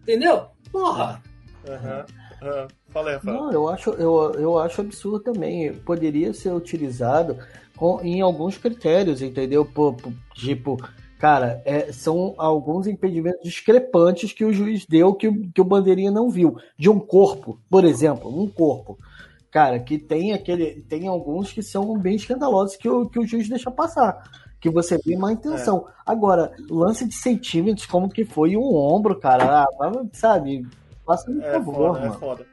Entendeu? 0.02 0.46
Porra! 0.72 1.22
Uhum. 1.68 2.48
Uhum. 2.48 2.68
Fala 2.88 3.10
aí, 3.10 3.18
Não, 3.22 3.52
eu 3.52 3.68
acho, 3.68 3.90
eu, 3.90 4.32
eu 4.38 4.58
acho 4.58 4.80
absurdo 4.80 5.20
também. 5.20 5.74
Poderia 5.74 6.32
ser 6.32 6.50
utilizado 6.52 7.36
com, 7.76 8.00
em 8.02 8.22
alguns 8.22 8.56
critérios, 8.56 9.20
entendeu? 9.20 9.64
Por, 9.66 9.94
por, 9.94 10.12
tipo, 10.34 10.78
cara, 11.18 11.62
é, 11.64 11.92
são 11.92 12.34
alguns 12.38 12.86
impedimentos 12.86 13.42
discrepantes 13.42 14.32
que 14.32 14.44
o 14.44 14.52
juiz 14.52 14.86
deu 14.86 15.14
que, 15.14 15.30
que 15.48 15.60
o 15.60 15.64
bandeirinha 15.64 16.10
não 16.10 16.30
viu. 16.30 16.56
De 16.78 16.88
um 16.88 16.98
corpo, 16.98 17.58
por 17.68 17.84
exemplo, 17.84 18.30
um 18.30 18.48
corpo. 18.48 18.98
Cara, 19.50 19.78
que 19.78 19.98
tem 19.98 20.32
aquele. 20.32 20.82
Tem 20.82 21.08
alguns 21.08 21.52
que 21.52 21.62
são 21.62 21.98
bem 21.98 22.16
escandalosos 22.16 22.76
que 22.76 22.88
o, 22.88 23.08
que 23.08 23.18
o 23.18 23.26
juiz 23.26 23.48
deixa 23.48 23.70
passar 23.70 24.22
que 24.60 24.68
você 24.68 24.98
vê 24.98 25.16
má 25.16 25.32
intenção. 25.32 25.86
É. 25.88 25.92
Agora, 26.04 26.52
lance 26.68 27.06
de 27.06 27.14
centímetros, 27.14 27.86
como 27.86 28.08
que 28.08 28.24
foi 28.24 28.56
um 28.56 28.74
ombro, 28.74 29.18
cara, 29.18 29.62
ah, 29.62 29.92
sabe? 30.12 30.66
Passa 31.04 31.24
por 31.30 31.42
é 31.42 31.52
favor, 31.52 31.74
foda, 31.74 31.98
é 31.98 32.02
mano. 32.02 32.14
É 32.14 32.18
foda. 32.18 32.46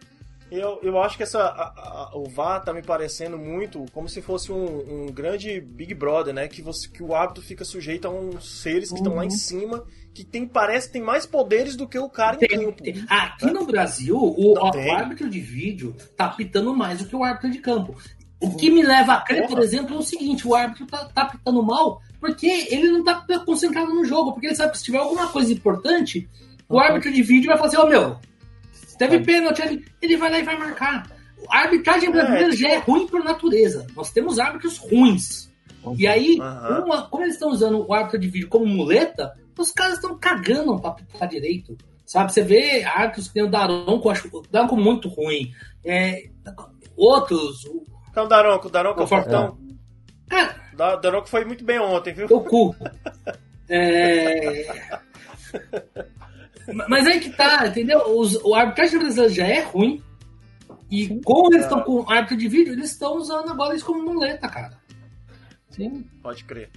Eu, 0.58 0.80
eu 0.82 1.02
acho 1.02 1.18
que 1.18 1.24
essa, 1.24 1.40
a, 1.40 2.10
a, 2.14 2.18
o 2.18 2.30
VAR 2.30 2.64
tá 2.64 2.74
me 2.74 2.82
parecendo 2.82 3.38
muito 3.38 3.86
como 3.94 4.08
se 4.08 4.22
fosse 4.22 4.52
um, 4.52 5.06
um, 5.06 5.06
grande 5.08 5.60
Big 5.60 5.94
Brother, 5.94 6.34
né? 6.34 6.48
Que, 6.48 6.62
você, 6.62 6.88
que 6.88 7.04
o 7.04 7.14
árbitro 7.14 7.44
fica 7.44 7.64
sujeito 7.64 8.08
a 8.08 8.12
uns 8.12 8.62
seres 8.62 8.90
que 8.90 8.96
estão 8.96 9.14
uhum. 9.14 9.20
lá 9.20 9.26
em 9.26 9.30
uhum. 9.30 9.36
cima, 9.36 9.84
que 10.14 10.24
tem, 10.24 10.48
parece 10.48 10.88
que 10.88 10.94
tem 10.94 11.02
mais 11.02 11.26
poderes 11.26 11.76
do 11.76 11.88
que 11.88 12.00
o 12.00 12.10
cara 12.10 12.38
tem, 12.38 12.50
em 12.52 12.66
campo. 12.66 12.84
Tem. 12.84 13.06
Aqui 13.10 13.52
no 13.52 13.66
Brasil, 13.66 14.18
o, 14.18 14.54
o 14.54 14.92
árbitro 14.92 15.30
de 15.30 15.40
vídeo 15.40 15.96
tá 16.16 16.30
pitando 16.30 16.76
mais 16.76 17.00
do 17.00 17.06
que 17.06 17.16
o 17.16 17.24
árbitro 17.24 17.52
de 17.52 17.60
campo. 17.60 17.96
O 18.40 18.56
que 18.56 18.70
me 18.70 18.84
leva 18.84 19.14
a 19.14 19.22
crer, 19.22 19.48
por 19.48 19.60
exemplo, 19.60 19.96
é 19.96 20.00
o 20.00 20.04
seguinte: 20.04 20.48
o 20.48 20.54
árbitro 20.54 20.86
tá, 20.86 21.06
tá 21.06 21.26
pitando 21.26 21.64
mal 21.64 22.02
porque 22.26 22.48
ele 22.72 22.90
não 22.90 23.04
tá 23.04 23.24
concentrado 23.46 23.94
no 23.94 24.04
jogo, 24.04 24.34
porque 24.34 24.48
ele 24.48 24.56
sabe 24.56 24.72
que 24.72 24.80
se 24.80 24.86
tiver 24.86 24.98
alguma 24.98 25.28
coisa 25.28 25.54
importante, 25.54 26.28
o 26.68 26.80
árbitro 26.80 27.14
de 27.14 27.22
vídeo 27.22 27.48
vai 27.48 27.64
assim: 27.64 27.78
Ó, 27.78 27.84
oh, 27.84 27.88
meu, 27.88 28.18
teve 28.98 29.20
pênalti 29.20 29.62
ali, 29.62 29.86
ele 30.02 30.18
vai 30.18 30.32
lá 30.32 30.40
e 30.40 30.44
vai 30.44 30.58
marcar. 30.58 31.10
A 31.50 31.60
arbitragem 31.60 32.12
brasileira 32.12 32.54
é, 32.54 32.56
já 32.56 32.70
é 32.70 32.78
ruim 32.78 33.08
por 33.08 33.24
natureza. 33.24 33.86
Nós 33.96 34.12
temos 34.12 34.40
árbitros 34.40 34.78
ruins. 34.78 35.52
E 35.98 36.08
aí, 36.08 36.40
uhum. 36.40 36.86
uma, 36.86 37.08
como 37.08 37.24
eles 37.24 37.36
estão 37.36 37.50
usando 37.50 37.86
o 37.88 37.94
árbitro 37.94 38.20
de 38.20 38.28
vídeo 38.28 38.50
como 38.50 38.66
muleta, 38.66 39.34
os 39.58 39.72
caras 39.72 39.96
estão 39.96 40.18
cagando 40.18 40.80
pra 40.80 40.92
pitar 40.92 41.28
direito. 41.28 41.78
Sabe? 42.06 42.34
Você 42.34 42.42
vê 42.42 42.84
árbitros 42.84 43.28
que 43.28 43.34
tem 43.36 43.44
o 43.44 43.50
Daronco, 43.50 44.10
acho 44.10 44.28
o 44.32 44.42
Daronco 44.50 44.76
muito 44.76 45.08
ruim. 45.10 45.52
É, 45.84 46.30
outros, 46.96 47.66
então, 48.10 48.28
Daronco, 48.28 48.70
Daronco 48.70 49.02
é 49.02 49.04
o 49.04 49.08
Fortão. 49.08 49.58
É. 50.32 50.66
Daronco 50.76 51.28
foi 51.28 51.46
muito 51.46 51.64
bem 51.64 51.80
ontem, 51.80 52.14
viu? 52.14 52.28
O 52.30 52.42
cu. 52.42 52.76
é... 53.70 54.68
Mas 56.74 57.06
aí 57.06 57.20
que 57.20 57.30
tá, 57.30 57.68
entendeu? 57.68 58.00
Os, 58.18 58.36
o 58.44 58.56
arbitragem 58.56 59.00
brasileiro 59.00 59.34
já 59.34 59.46
é 59.46 59.62
ruim. 59.62 60.02
E 60.90 61.08
Sim. 61.08 61.22
como 61.24 61.54
eles 61.54 61.64
estão 61.64 61.82
com 61.82 62.10
árbitro 62.10 62.38
de 62.38 62.48
vídeo, 62.48 62.74
eles 62.74 62.92
estão 62.92 63.16
usando 63.16 63.50
agora 63.50 63.76
isso 63.76 63.86
como 63.86 64.04
muleta, 64.04 64.48
cara. 64.48 64.78
Sim. 65.70 66.06
Pode 66.22 66.44
crer. 66.44 66.70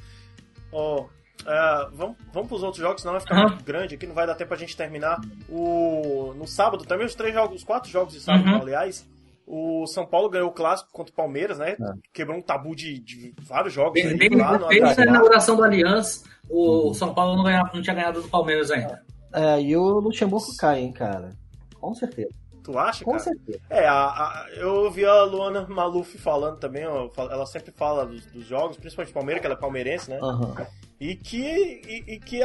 Oh, 0.72 1.02
uh, 1.02 1.90
vamos, 1.92 2.16
vamos 2.32 2.48
pros 2.48 2.62
outros 2.62 2.82
jogos, 2.82 3.02
senão 3.02 3.12
vai 3.12 3.20
ficar 3.20 3.36
uhum. 3.36 3.48
muito 3.48 3.64
grande 3.64 3.94
aqui, 3.94 4.06
não 4.06 4.14
vai 4.14 4.26
dar 4.26 4.34
tempo 4.34 4.52
a 4.52 4.56
gente 4.56 4.76
terminar. 4.76 5.20
O, 5.48 6.34
no 6.36 6.46
sábado, 6.46 6.84
também 6.84 7.06
os 7.06 7.14
três 7.14 7.34
jogos, 7.34 7.56
os 7.56 7.64
quatro 7.64 7.90
jogos 7.90 8.14
de 8.14 8.20
sábado, 8.20 8.48
uhum. 8.48 8.62
aliás. 8.62 9.06
O 9.50 9.86
São 9.86 10.04
Paulo 10.04 10.28
ganhou 10.28 10.50
o 10.50 10.52
clássico 10.52 10.90
contra 10.92 11.10
o 11.10 11.16
Palmeiras, 11.16 11.58
né? 11.58 11.70
É. 11.70 11.92
Quebrou 12.12 12.36
um 12.36 12.42
tabu 12.42 12.76
de, 12.76 12.98
de 12.98 13.34
vários 13.40 13.72
jogos. 13.72 13.94
Desde, 13.94 14.22
aí, 14.22 14.28
lá, 14.28 14.58
desde 14.68 15.00
a 15.00 15.04
inauguração 15.06 15.56
do 15.56 15.64
Aliança, 15.64 16.28
o 16.50 16.92
São 16.92 17.14
Paulo 17.14 17.34
não, 17.34 17.44
ganhava, 17.44 17.70
não 17.72 17.80
tinha 17.80 17.94
ganhado 17.94 18.20
do 18.20 18.28
Palmeiras 18.28 18.70
ainda. 18.70 19.02
É, 19.32 19.60
e 19.60 19.76
o 19.76 20.00
Luxemburgo 20.00 20.46
cai, 20.56 20.80
hein, 20.80 20.92
cara? 20.92 21.36
Com 21.80 21.94
certeza. 21.94 22.30
Tu 22.62 22.78
acha, 22.78 23.04
Com 23.04 23.12
cara? 23.12 23.22
certeza. 23.22 23.60
É, 23.70 23.86
a, 23.86 24.06
a, 24.06 24.46
eu 24.56 24.84
ouvi 24.84 25.04
a 25.04 25.22
Luana 25.22 25.66
Maluf 25.68 26.18
falando 26.18 26.58
também, 26.58 26.86
ó, 26.86 27.08
ela 27.16 27.46
sempre 27.46 27.72
fala 27.72 28.04
dos, 28.04 28.26
dos 28.26 28.46
jogos, 28.46 28.76
principalmente 28.76 29.14
Palmeiras, 29.14 29.40
que 29.40 29.46
ela 29.46 29.56
é 29.56 29.58
palmeirense, 29.58 30.10
né? 30.10 30.18
Uhum. 30.20 30.54
E 31.00 31.14
que, 31.14 31.38
e, 31.38 32.14
e 32.14 32.20
que 32.20 32.42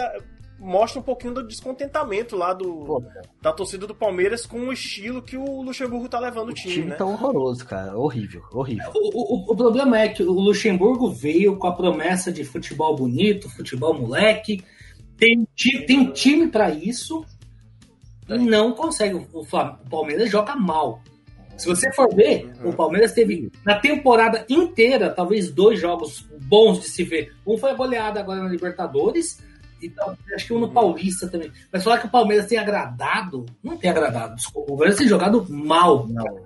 mostra 0.63 0.99
um 0.99 1.03
pouquinho 1.03 1.33
do 1.33 1.45
descontentamento 1.45 2.37
lá 2.37 2.53
do 2.53 2.85
Pô, 2.85 3.03
da 3.41 3.51
torcida 3.51 3.85
do 3.85 3.93
Palmeiras 3.93 4.45
com 4.45 4.59
o 4.59 4.73
estilo 4.73 5.21
que 5.21 5.35
o 5.35 5.61
Luxemburgo 5.61 6.07
tá 6.07 6.19
levando 6.19 6.49
o 6.49 6.53
time. 6.53 6.71
O 6.71 6.75
time 6.75 6.89
né? 6.91 6.95
tá 6.95 7.05
horroroso, 7.05 7.65
cara. 7.65 7.97
Horrível, 7.97 8.43
horrível. 8.51 8.91
O, 8.95 9.49
o, 9.49 9.51
o, 9.51 9.55
problema 9.55 9.99
é 9.99 10.09
que 10.09 10.23
o 10.23 10.31
Luxemburgo 10.31 11.09
veio 11.09 11.57
com 11.57 11.67
a 11.67 11.75
promessa 11.75 12.31
de 12.31 12.43
futebol 12.43 12.95
bonito, 12.95 13.49
futebol 13.49 13.93
moleque. 13.93 14.63
Tem, 15.17 15.47
tem 15.87 16.11
time 16.11 16.47
para 16.47 16.69
isso 16.71 17.25
e 18.27 18.37
não 18.37 18.73
consegue. 18.73 19.15
O, 19.15 19.41
o 19.41 19.89
Palmeiras 19.89 20.29
joga 20.29 20.55
mal. 20.55 21.01
Se 21.57 21.67
você 21.67 21.91
for 21.93 22.13
ver, 22.13 22.51
uhum. 22.61 22.71
o 22.71 22.73
Palmeiras 22.73 23.13
teve 23.13 23.51
na 23.63 23.79
temporada 23.79 24.45
inteira, 24.49 25.11
talvez 25.11 25.51
dois 25.51 25.79
jogos 25.79 26.25
bons 26.41 26.81
de 26.81 26.89
se 26.89 27.03
ver. 27.03 27.31
Um 27.45 27.57
foi 27.57 27.71
a 27.71 27.75
goleada 27.75 28.19
agora 28.19 28.41
na 28.41 28.49
Libertadores 28.49 29.37
então, 29.85 30.17
acho 30.33 30.47
que 30.47 30.53
um 30.53 30.59
no 30.59 30.71
Paulista 30.71 31.27
também. 31.27 31.51
Mas 31.71 31.83
falar 31.83 31.97
que 31.97 32.07
o 32.07 32.11
Palmeiras 32.11 32.47
tem 32.47 32.57
agradado, 32.57 33.45
não 33.61 33.77
tem 33.77 33.89
agradado. 33.89 34.35
Desculpa, 34.35 34.61
o 34.61 34.67
Palmeiras 34.67 34.97
tem 34.97 35.07
jogado 35.07 35.45
mal. 35.49 36.07
Não. 36.07 36.39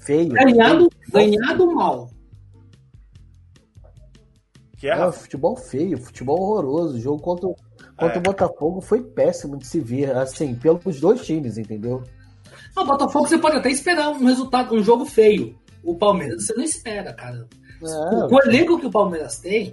Feio. 0.00 0.28
Ganhado, 0.28 0.90
ganhado 1.08 1.74
mal. 1.74 2.10
Que 4.82 4.90
é? 4.90 5.00
é 5.00 5.12
futebol 5.12 5.56
feio, 5.56 5.96
futebol 5.96 6.40
horroroso. 6.40 6.96
O 6.96 7.00
jogo 7.00 7.22
contra, 7.22 7.48
contra 7.96 8.16
é. 8.16 8.18
o 8.18 8.20
Botafogo 8.20 8.80
foi 8.80 9.00
péssimo 9.00 9.56
de 9.56 9.64
se 9.64 9.78
ver, 9.78 10.10
assim, 10.16 10.56
pelos 10.56 10.98
dois 10.98 11.24
times, 11.24 11.56
entendeu? 11.56 12.02
O 12.76 12.84
Botafogo 12.84 13.28
você 13.28 13.38
pode 13.38 13.58
até 13.58 13.70
esperar 13.70 14.08
um 14.08 14.26
resultado, 14.26 14.74
um 14.74 14.82
jogo 14.82 15.04
feio. 15.04 15.56
O 15.84 15.96
Palmeiras 15.96 16.44
você 16.44 16.54
não 16.54 16.64
espera, 16.64 17.12
cara. 17.12 17.46
É, 17.80 18.34
o, 18.34 18.42
elenco 18.42 18.76
que 18.76 18.86
o 18.86 18.90
Palmeiras 18.90 19.38
tem, 19.38 19.70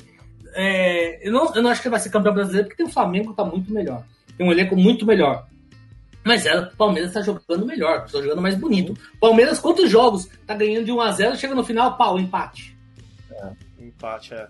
é, 0.53 1.27
eu, 1.27 1.33
não, 1.33 1.55
eu 1.55 1.63
não 1.63 1.71
acho 1.71 1.81
que 1.81 1.89
vai 1.89 1.99
ser 1.99 2.11
campeão 2.11 2.35
brasileiro 2.35 2.67
porque 2.67 2.83
tem 2.83 2.85
o 2.85 2.93
Flamengo 2.93 3.31
que 3.31 3.37
tá 3.37 3.45
muito 3.45 3.73
melhor. 3.73 4.05
Tem 4.37 4.47
um 4.47 4.51
elenco 4.51 4.75
muito 4.75 5.07
melhor. 5.07 5.47
Mas 6.23 6.45
é, 6.45 6.55
o 6.55 6.75
Palmeiras 6.75 7.13
tá 7.13 7.21
jogando 7.21 7.65
melhor, 7.65 8.05
tá 8.05 8.21
jogando 8.21 8.43
mais 8.43 8.53
bonito. 8.53 8.93
Palmeiras, 9.19 9.57
quantos 9.57 9.89
jogos? 9.89 10.29
Tá 10.45 10.53
ganhando 10.53 10.85
de 10.85 10.91
1x0, 10.91 11.35
chega 11.35 11.55
no 11.55 11.63
final, 11.63 11.97
pau, 11.97 12.19
empate. 12.19 12.77
É, 13.31 13.49
empate, 13.79 14.35
é. 14.35 14.47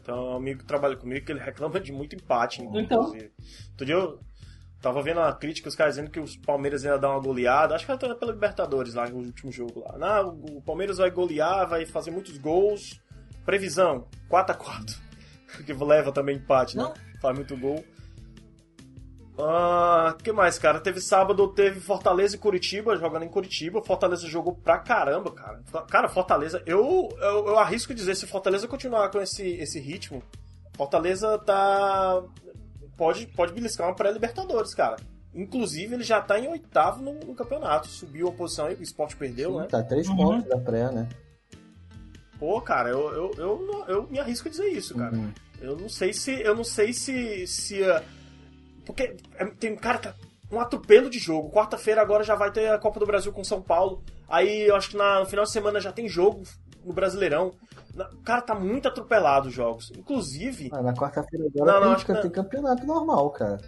Então, 0.00 0.32
um 0.32 0.36
amigo 0.36 0.60
que 0.60 0.66
trabalha 0.66 0.96
comigo 0.96 1.24
que 1.24 1.32
ele 1.32 1.40
reclama 1.44 1.80
de 1.80 1.92
muito 1.92 2.14
empate, 2.14 2.62
inclusive. 2.62 2.86
Então. 2.86 3.02
Outro 3.70 3.86
dia 3.86 3.94
eu 3.94 4.20
tava 4.80 5.02
vendo 5.02 5.18
uma 5.20 5.32
crítica, 5.32 5.68
os 5.68 5.74
caras 5.74 5.94
dizendo 5.94 6.10
que 6.10 6.20
os 6.20 6.36
Palmeiras 6.36 6.84
ia 6.84 6.98
dar 6.98 7.10
uma 7.10 7.20
goleada. 7.20 7.74
Acho 7.74 7.86
que 7.86 7.96
foi 7.96 8.14
pela 8.16 8.32
Libertadores 8.32 8.94
lá, 8.94 9.08
no 9.08 9.16
último 9.16 9.50
jogo 9.50 9.80
lá. 9.80 9.96
Não, 9.98 10.38
o 10.56 10.62
Palmeiras 10.62 10.98
vai 10.98 11.10
golear, 11.10 11.68
vai 11.68 11.86
fazer 11.86 12.10
muitos 12.10 12.36
gols. 12.38 13.00
Previsão, 13.44 14.08
4x4 14.30 14.98
que 15.64 15.72
leva 15.72 16.12
também 16.12 16.36
empate, 16.36 16.76
né? 16.76 16.92
Faz 17.20 17.36
muito 17.36 17.56
gol. 17.56 17.84
Ah, 19.38 20.16
que 20.22 20.30
mais, 20.30 20.58
cara? 20.58 20.78
Teve 20.78 21.00
sábado, 21.00 21.48
teve 21.48 21.80
Fortaleza 21.80 22.36
e 22.36 22.38
Curitiba, 22.38 22.96
jogando 22.96 23.24
em 23.24 23.28
Curitiba. 23.28 23.82
Fortaleza 23.82 24.28
jogou 24.28 24.54
pra 24.54 24.78
caramba, 24.78 25.32
cara. 25.32 25.60
Cara, 25.88 26.08
Fortaleza, 26.08 26.62
eu, 26.66 27.08
eu, 27.20 27.48
eu 27.48 27.58
arrisco 27.58 27.92
dizer, 27.92 28.14
se 28.14 28.26
Fortaleza 28.26 28.68
continuar 28.68 29.10
com 29.10 29.20
esse, 29.20 29.42
esse 29.56 29.80
ritmo, 29.80 30.22
Fortaleza 30.76 31.36
tá. 31.38 32.22
pode, 32.96 33.26
pode 33.26 33.52
beliscar 33.52 33.88
uma 33.88 33.94
pré-Libertadores, 33.94 34.72
cara. 34.72 34.96
Inclusive, 35.34 35.94
ele 35.94 36.04
já 36.04 36.20
tá 36.20 36.38
em 36.38 36.46
oitavo 36.46 37.02
no, 37.02 37.14
no 37.14 37.34
campeonato. 37.34 37.88
Subiu 37.88 38.28
a 38.28 38.32
posição 38.32 38.66
aí, 38.66 38.74
o 38.76 38.82
esporte 38.82 39.16
perdeu, 39.16 39.50
Sim, 39.50 39.58
né? 39.58 39.66
Tá 39.66 39.82
três 39.82 40.08
Uhum. 40.08 40.16
pontos 40.16 40.48
da 40.48 40.58
pré, 40.58 40.92
né? 40.92 41.08
Pô, 42.38 42.60
cara, 42.60 42.90
eu, 42.90 43.12
eu, 43.12 43.32
eu, 43.36 43.84
eu 43.88 44.02
me 44.08 44.20
arrisco 44.20 44.46
a 44.46 44.50
dizer 44.50 44.68
isso, 44.68 44.94
cara. 44.94 45.14
Uhum. 45.16 45.32
Eu 45.60 45.76
não 45.76 45.88
sei 45.88 46.12
se. 46.12 46.40
Eu 46.40 46.54
não 46.54 46.62
sei 46.64 46.92
se. 46.92 47.46
se 47.48 47.82
ah, 47.84 48.02
porque 48.84 49.16
é, 49.38 49.44
tem. 49.46 49.74
Cara, 49.76 49.98
tá 49.98 50.14
um 50.52 50.60
atropelo 50.60 51.10
de 51.10 51.18
jogo. 51.18 51.50
Quarta-feira 51.50 52.00
agora 52.02 52.22
já 52.22 52.34
vai 52.34 52.50
ter 52.52 52.68
a 52.70 52.78
Copa 52.78 53.00
do 53.00 53.06
Brasil 53.06 53.32
com 53.32 53.42
São 53.42 53.60
Paulo. 53.60 54.02
Aí 54.28 54.66
eu 54.68 54.76
acho 54.76 54.90
que 54.90 54.96
na- 54.96 55.20
no 55.20 55.26
final 55.26 55.44
de 55.44 55.50
semana 55.50 55.80
já 55.80 55.90
tem 55.92 56.08
jogo 56.08 56.42
no 56.84 56.92
Brasileirão. 56.92 57.52
Na- 57.94 58.08
Cara, 58.24 58.40
tá 58.42 58.54
muito 58.54 58.86
atropelado 58.88 59.48
os 59.48 59.54
jogos. 59.54 59.90
Inclusive, 59.96 60.68
Ah, 60.72 60.82
na 60.82 60.92
quarta-feira 60.94 61.46
agora 61.54 61.72
Não, 61.72 61.80
não, 61.80 61.86
tem, 61.86 61.94
acho 61.96 62.06
que 62.06 62.14
tem 62.14 62.30
campeonato 62.30 62.86
normal, 62.86 63.30
cara. 63.30 63.58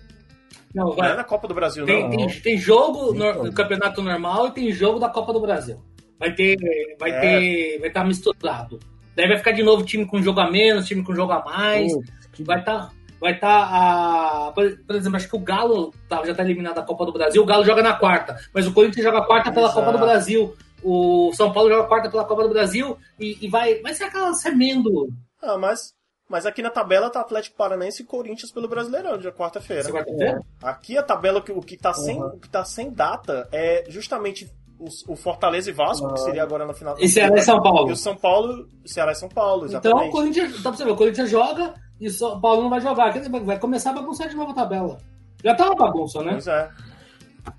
Não, 0.75 0.87
não 0.89 0.93
é 0.95 1.09
vai. 1.09 1.17
na 1.17 1.25
Copa 1.25 1.49
do 1.49 1.55
Brasil, 1.55 1.87
Tem, 1.87 2.03
não. 2.03 2.11
tem, 2.11 2.41
tem 2.41 2.57
jogo 2.59 3.13
no, 3.15 3.45
no 3.45 3.53
campeonato 3.53 4.03
normal 4.03 4.49
e 4.49 4.51
tem 4.53 4.71
jogo 4.73 4.99
da 4.99 5.09
Copa 5.09 5.33
do 5.33 5.41
Brasil. 5.41 5.81
Vai 6.19 6.35
ter. 6.35 6.57
Vai 6.99 7.11
É. 7.11 7.21
ter. 7.21 7.79
Vai 7.81 7.89
estar 7.89 8.05
misturado. 8.05 8.79
Daí 9.15 9.27
vai 9.29 9.39
ficar 9.39 9.53
de 9.53 9.63
novo 9.63 9.85
time 9.85 10.05
com 10.07 10.21
jogo 10.21 10.41
a 10.41 10.51
menos, 10.51 10.87
time 10.87 11.03
com 11.03 11.15
jogo 11.15 11.33
a 11.33 11.43
mais. 11.45 11.93
Putz, 11.93 12.27
que- 12.33 12.45
Vai 12.45 12.59
estar. 12.61 12.91
Vai 13.21 13.33
estar 13.35 13.49
a. 13.71 14.53
Por 14.53 14.65
exemplo, 14.95 15.17
acho 15.17 15.29
que 15.29 15.37
o 15.37 15.41
Galo 15.41 15.93
tá- 16.09 16.25
já 16.25 16.35
tá 16.35 16.43
eliminado 16.43 16.75
da 16.77 16.83
Copa 16.83 17.05
do 17.07 17.13
Brasil. 17.13 17.43
O 17.43 17.47
Galo 17.47 17.65
joga 17.65 17.83
na 17.83 17.95
quarta, 17.95 18.37
mas 18.53 18.67
o 18.67 18.73
Corinthians 18.73 19.05
joga 19.05 19.23
quarta 19.27 19.51
pela 19.51 19.67
Exato. 19.67 19.81
Copa 19.81 19.93
do 19.93 20.05
Brasil. 20.05 20.55
O 20.83 21.33
São 21.35 21.53
Paulo 21.53 21.71
joga 21.71 21.89
quarta 21.89 22.11
pela 22.11 22.25
Copa 22.25 22.43
do 22.43 22.51
Brasil. 22.51 22.97
E, 23.19 23.39
e 23.45 23.49
vai, 23.49 23.81
vai 23.81 23.95
ser 23.95 24.05
aquela 24.05 24.33
semendo. 24.35 25.09
Ah, 25.43 25.57
mas, 25.57 25.95
mas 26.29 26.45
aqui 26.47 26.61
na 26.63 26.71
tabela 26.71 27.09
tá 27.11 27.21
Atlético 27.21 27.57
Paranaense 27.57 28.03
e 28.03 28.07
Corinthians 28.07 28.53
pelo 28.53 28.69
Brasileirão, 28.69 29.17
dia 29.19 29.33
quarta-feira. 29.33 29.83
Essa 29.83 29.93
quarta-feira? 29.93 30.41
Aqui 30.63 30.97
a 30.99 31.03
tabela, 31.03 31.41
que- 31.41 31.53
o 31.53 31.61
que 31.63 31.77
tá 31.77 31.93
sem, 31.95 32.21
Uhum. 32.21 32.29
o 32.29 32.39
que 32.39 32.49
tá 32.49 32.65
sem 32.65 32.91
data 32.93 33.49
é 33.51 33.85
justamente 33.89 34.49
o, 34.79 35.13
o 35.13 35.17
Fortaleza 35.17 35.71
e 35.71 35.73
Vasco, 35.73 36.07
que 36.13 36.21
Uhum. 36.21 36.27
seria 36.27 36.43
agora 36.43 36.67
na 36.67 36.75
final. 36.75 36.95
E 36.99 37.09
Ceará 37.09 37.35
e 37.39 37.43
São 37.43 37.63
Paulo. 37.63 37.89
E 37.89 37.93
o 37.93 37.97
São 37.97 38.15
Paulo, 38.15 38.69
Ceará 38.85 39.13
e 39.13 39.15
São 39.15 39.29
Paulo, 39.31 39.67
Então 39.67 39.81
exatamente. 39.81 40.09
o 40.09 40.13
Corinthians, 40.13 40.53
dá 40.63 40.69
pra 40.71 40.73
você 40.73 40.85
ver, 40.85 40.91
o 40.91 40.97
Corinthians 40.97 41.31
joga 41.31 41.73
e 42.01 42.09
o 42.09 42.41
Paulo 42.41 42.63
não 42.63 42.71
vai 42.71 42.81
jogar. 42.81 43.13
Vai- 43.45 43.59
começar 43.59 43.91
a 43.91 43.95
bagunçar 43.95 44.29
de 44.29 44.37
novo 44.37 44.53
a 44.53 44.55
tabela. 44.55 44.99
Já 45.45 45.55
tá 45.55 45.67
uma 45.67 45.77
bagunça, 45.77 46.23
né? 46.23 46.33
Pois 46.33 46.47
é. 46.47 46.71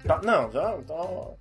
Tá- 0.06 0.22
não, 0.24 0.51
já. 0.51 0.75
Então, 0.77 1.36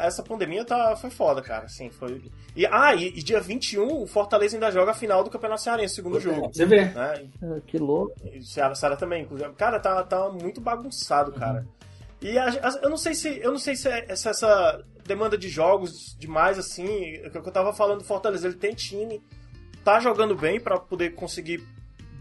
essa 0.00 0.22
pandemia 0.22 0.64
tá, 0.64 0.96
foi 0.96 1.10
foda, 1.10 1.40
cara. 1.42 1.66
Assim, 1.66 1.90
foi. 1.90 2.22
E, 2.56 2.66
ah, 2.66 2.94
e, 2.94 3.08
e 3.08 3.22
dia 3.22 3.40
21, 3.40 4.02
o 4.02 4.06
Fortaleza 4.06 4.56
ainda 4.56 4.70
joga 4.72 4.90
a 4.92 4.94
final 4.94 5.22
do 5.22 5.30
Campeonato 5.30 5.60
Cearense, 5.62 5.94
segundo 5.96 6.12
Pra 6.20 6.20
jogo. 6.32 6.48
você 6.52 6.64
ver. 6.64 6.94
Né? 6.94 7.28
Ah, 7.42 7.60
Que 7.66 7.78
louco. 7.78 8.14
E 8.32 8.38
o 8.38 8.42
Ceará, 8.44 8.74
Ceará 8.74 8.96
também, 8.96 9.22
inclusive. 9.22 9.52
Cara, 9.52 9.78
tá, 9.78 10.02
tá 10.02 10.28
muito 10.30 10.60
bagunçado, 10.60 11.32
cara. 11.32 11.66
E 12.20 12.36
a- 12.36 12.48
a- 12.48 12.80
eu 12.82 12.90
não 12.90 12.96
sei 12.96 13.14
se 13.14 13.38
eu 13.38 13.52
não 13.52 13.58
sei 13.60 13.76
se, 13.76 13.88
é- 13.88 14.16
se 14.16 14.28
essa 14.28 14.82
demanda 15.06 15.38
de 15.38 15.48
jogos 15.48 16.16
demais 16.18 16.58
assim, 16.58 17.14
é 17.22 17.28
o 17.28 17.30
que 17.30 17.38
eu 17.38 17.52
tava 17.52 17.72
falando 17.72 17.98
do 17.98 18.04
Fortaleza, 18.04 18.48
ele 18.48 18.56
tem 18.56 18.74
time, 18.74 19.22
tá 19.84 20.00
jogando 20.00 20.34
bem 20.34 20.58
pra 20.58 20.78
poder 20.80 21.14
conseguir 21.14 21.64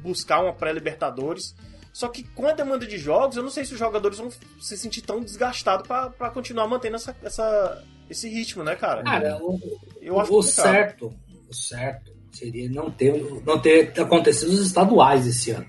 buscar 0.02 0.42
uma 0.44 0.54
pré-Libertadores. 0.54 1.56
Só 1.94 2.08
que 2.10 2.24
com 2.24 2.46
a 2.48 2.54
demanda 2.54 2.86
de 2.86 2.98
jogos, 2.98 3.38
eu 3.38 3.44
não 3.44 3.50
sei 3.50 3.66
se 3.66 3.74
os 3.74 3.80
jogadores 3.80 4.20
vão 4.20 4.30
se 4.60 4.78
sentir 4.78 5.02
tão 5.02 5.20
desgastados 5.20 5.88
pra 5.88 6.30
continuar 6.30 6.68
mantendo 6.68 6.96
essa, 6.96 7.16
essa, 7.24 7.84
esse 8.10 8.30
ritmo, 8.30 8.64
né, 8.64 8.76
cara? 8.76 9.02
Cara, 9.04 9.38
o, 9.42 9.60
eu 10.00 10.20
acho 10.20 10.32
o 10.32 10.36
complicado. 10.36 10.64
certo, 10.64 11.14
o 11.50 11.54
certo 11.56 12.12
seria 12.32 12.70
não 12.70 12.92
ter, 12.92 13.42
não 13.44 13.60
ter 13.60 14.00
acontecido 14.00 14.50
os 14.50 14.60
estaduais 14.60 15.26
esse 15.26 15.50
ano. 15.52 15.66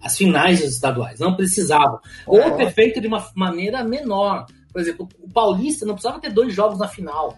As 0.00 0.16
finais 0.16 0.60
dos 0.60 0.70
estaduais. 0.70 1.18
Não 1.18 1.34
precisavam. 1.36 1.98
Ou 2.26 2.40
É. 2.40 2.50
ter 2.56 2.70
feito 2.72 3.00
de 3.00 3.06
uma 3.08 3.24
maneira 3.34 3.82
menor. 3.82 4.46
Por 4.72 4.80
exemplo, 4.80 5.08
o 5.20 5.28
Paulista 5.32 5.84
não 5.84 5.94
precisava 5.94 6.20
ter 6.20 6.32
dois 6.32 6.54
jogos 6.54 6.78
na 6.78 6.86
final. 6.88 7.36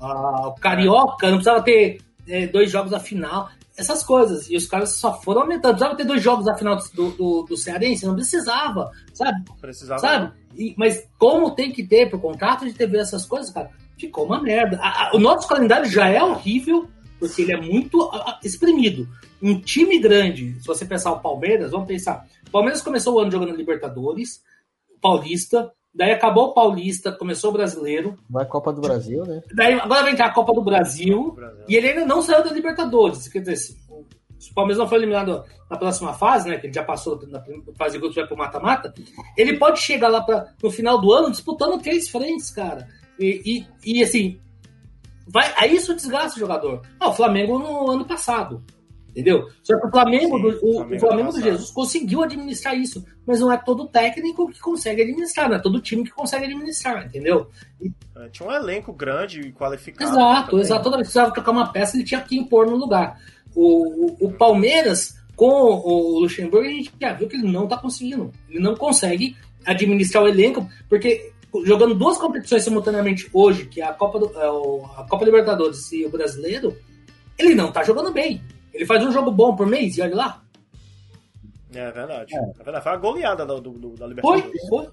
Ah, 0.00 0.48
o 0.48 0.54
Carioca 0.54 1.28
não 1.28 1.36
precisava 1.36 1.62
ter 1.62 2.00
eh, 2.28 2.46
dois 2.48 2.70
jogos 2.70 2.90
na 2.92 3.00
final. 3.00 3.48
Essas 3.76 4.02
coisas. 4.02 4.48
E 4.50 4.56
os 4.56 4.66
caras 4.66 4.94
só 4.96 5.20
foram 5.20 5.42
aumentando. 5.42 5.72
Precisava 5.74 5.96
ter 5.96 6.04
dois 6.04 6.22
jogos 6.22 6.46
na 6.46 6.56
final 6.56 6.76
do, 6.94 7.10
do, 7.12 7.42
do 7.42 7.56
Cearense? 7.56 8.06
Não 8.06 8.14
precisava. 8.14 8.90
Sabe? 9.12 9.44
Precisava. 9.60 10.00
Sabe? 10.00 10.32
E- 10.56 10.74
mas 10.78 11.06
como 11.18 11.54
tem 11.54 11.70
que 11.72 11.84
ter 11.86 12.08
pro 12.08 12.18
contrato 12.18 12.64
de 12.64 12.72
TV 12.72 12.98
essas 12.98 13.26
coisas, 13.26 13.50
cara, 13.52 13.70
ficou 13.98 14.24
uma 14.24 14.40
merda. 14.42 14.78
A- 14.80 15.08
a- 15.08 15.10
o 15.14 15.18
nosso 15.18 15.46
calendário 15.46 15.88
já 15.90 16.08
é 16.08 16.22
horrível, 16.22 16.88
porque 17.18 17.42
ele 17.42 17.52
é 17.52 17.60
muito 17.60 18.02
a- 18.12 18.40
exprimido. 18.42 19.06
Um 19.42 19.60
time 19.60 19.98
grande, 19.98 20.58
se 20.60 20.66
você 20.66 20.86
pensar 20.86 21.12
o 21.12 21.20
Palmeiras, 21.20 21.70
vamos 21.70 21.86
pensar. 21.86 22.26
O 22.46 22.50
Palmeiras 22.50 22.80
começou 22.80 23.14
o 23.14 23.18
ano 23.18 23.30
jogando 23.30 23.54
Libertadores, 23.54 24.40
Paulista, 25.00 25.70
daí 25.96 26.12
acabou 26.12 26.48
o 26.48 26.54
Paulista, 26.54 27.10
começou 27.10 27.50
o 27.50 27.52
Brasileiro, 27.54 28.16
Vai 28.28 28.44
Copa 28.46 28.72
do 28.72 28.80
Brasil, 28.80 29.24
né? 29.24 29.42
daí 29.54 29.74
agora 29.74 30.04
vem 30.04 30.16
cá 30.16 30.26
a 30.26 30.32
Copa 30.34 30.52
do 30.52 30.62
Brasil, 30.62 31.32
Brasil. 31.32 31.64
e 31.68 31.74
ele 31.74 31.88
ainda 31.88 32.04
não 32.04 32.22
saiu 32.22 32.44
da 32.44 32.52
Libertadores. 32.52 33.28
Quer 33.28 33.40
dizer, 33.40 33.56
se 33.56 33.86
se 34.38 34.50
o 34.50 34.54
Palmeiras 34.54 34.78
não 34.78 34.88
foi 34.88 34.98
eliminado 34.98 35.44
na 35.68 35.76
próxima 35.76 36.12
fase, 36.12 36.48
né? 36.48 36.58
Que 36.58 36.66
ele 36.66 36.74
já 36.74 36.84
passou 36.84 37.20
na 37.26 37.42
fase 37.76 37.94
de 37.94 37.98
grupos, 37.98 38.16
vai 38.16 38.26
pro 38.26 38.36
mata-mata. 38.36 38.92
Ele 39.36 39.56
pode 39.56 39.80
chegar 39.80 40.08
lá 40.08 40.22
pra, 40.22 40.52
no 40.62 40.70
final 40.70 41.00
do 41.00 41.12
ano 41.12 41.30
disputando 41.30 41.80
três 41.80 42.08
frentes, 42.08 42.50
cara. 42.50 42.86
E, 43.18 43.66
e, 43.84 43.98
e, 43.98 44.02
assim, 44.02 44.38
vai, 45.26 45.52
aí 45.56 45.74
isso 45.74 45.94
desgasta 45.94 46.36
o 46.36 46.40
jogador. 46.40 46.82
Ah, 47.00 47.08
o 47.08 47.14
Flamengo 47.14 47.58
no 47.58 47.90
ano 47.90 48.04
passado. 48.04 48.62
Entendeu? 49.16 49.48
Só 49.62 49.80
que 49.80 49.86
o 49.86 49.90
Flamengo, 49.90 50.36
Sim, 50.36 50.42
do, 50.42 50.48
o, 50.48 50.72
Flamengo 50.74 50.94
o 50.94 51.00
Flamengo 51.00 51.32
do. 51.32 51.40
Jesus 51.40 51.70
conseguiu 51.70 52.22
administrar 52.22 52.76
isso. 52.76 53.02
Mas 53.26 53.40
não 53.40 53.50
é 53.50 53.56
todo 53.56 53.88
técnico 53.88 54.46
que 54.52 54.60
consegue 54.60 55.00
administrar, 55.00 55.48
não 55.48 55.56
é 55.56 55.58
todo 55.58 55.80
time 55.80 56.04
que 56.04 56.10
consegue 56.10 56.44
administrar, 56.44 57.06
entendeu? 57.06 57.48
É, 58.14 58.28
Tinha 58.28 58.46
um 58.46 58.52
elenco 58.52 58.92
grande 58.92 59.40
e 59.40 59.52
qualificado. 59.52 60.10
Exato, 60.10 60.50
também. 60.50 60.60
exato. 60.60 60.84
Toda 60.84 60.96
vez 60.98 61.08
que 61.08 61.12
precisava 61.12 61.32
trocar 61.32 61.50
uma 61.50 61.72
peça, 61.72 61.96
ele 61.96 62.04
tinha 62.04 62.20
que 62.20 62.36
impor 62.36 62.66
no 62.66 62.76
lugar. 62.76 63.18
O, 63.54 64.04
o, 64.04 64.26
o 64.26 64.32
Palmeiras, 64.34 65.14
com 65.34 65.48
o 65.48 66.20
Luxemburgo, 66.20 66.66
a 66.66 66.70
gente 66.70 66.92
já 67.00 67.14
viu 67.14 67.26
que 67.26 67.36
ele 67.36 67.50
não 67.50 67.66
tá 67.66 67.78
conseguindo. 67.78 68.30
Ele 68.50 68.60
não 68.60 68.76
consegue 68.76 69.34
administrar 69.64 70.24
o 70.24 70.28
elenco, 70.28 70.68
porque 70.90 71.32
jogando 71.64 71.94
duas 71.94 72.18
competições 72.18 72.64
simultaneamente 72.64 73.30
hoje, 73.32 73.64
que 73.64 73.80
é 73.80 73.86
a 73.86 73.94
Copa, 73.94 74.18
do, 74.18 74.26
é 74.38 75.00
a 75.00 75.04
Copa 75.04 75.24
Libertadores 75.24 75.90
e 75.90 76.04
o 76.04 76.10
Brasileiro, 76.10 76.76
ele 77.38 77.54
não 77.54 77.72
tá 77.72 77.82
jogando 77.82 78.12
bem. 78.12 78.42
Ele 78.76 78.86
faz 78.86 79.04
um 79.04 79.10
jogo 79.10 79.30
bom 79.30 79.56
por 79.56 79.66
mês, 79.66 79.96
e 79.96 80.02
olha 80.02 80.14
lá. 80.14 80.42
É 81.74 81.90
verdade. 81.90 82.34
É. 82.34 82.40
verdade. 82.62 82.82
Foi 82.84 82.92
a 82.92 82.96
goleada 82.96 83.44
do, 83.44 83.60
do- 83.60 83.70
do- 83.72 83.90
da 83.94 84.06
Foi, 84.20 84.36
Libertadores. 84.40 84.68
foi. 84.68 84.88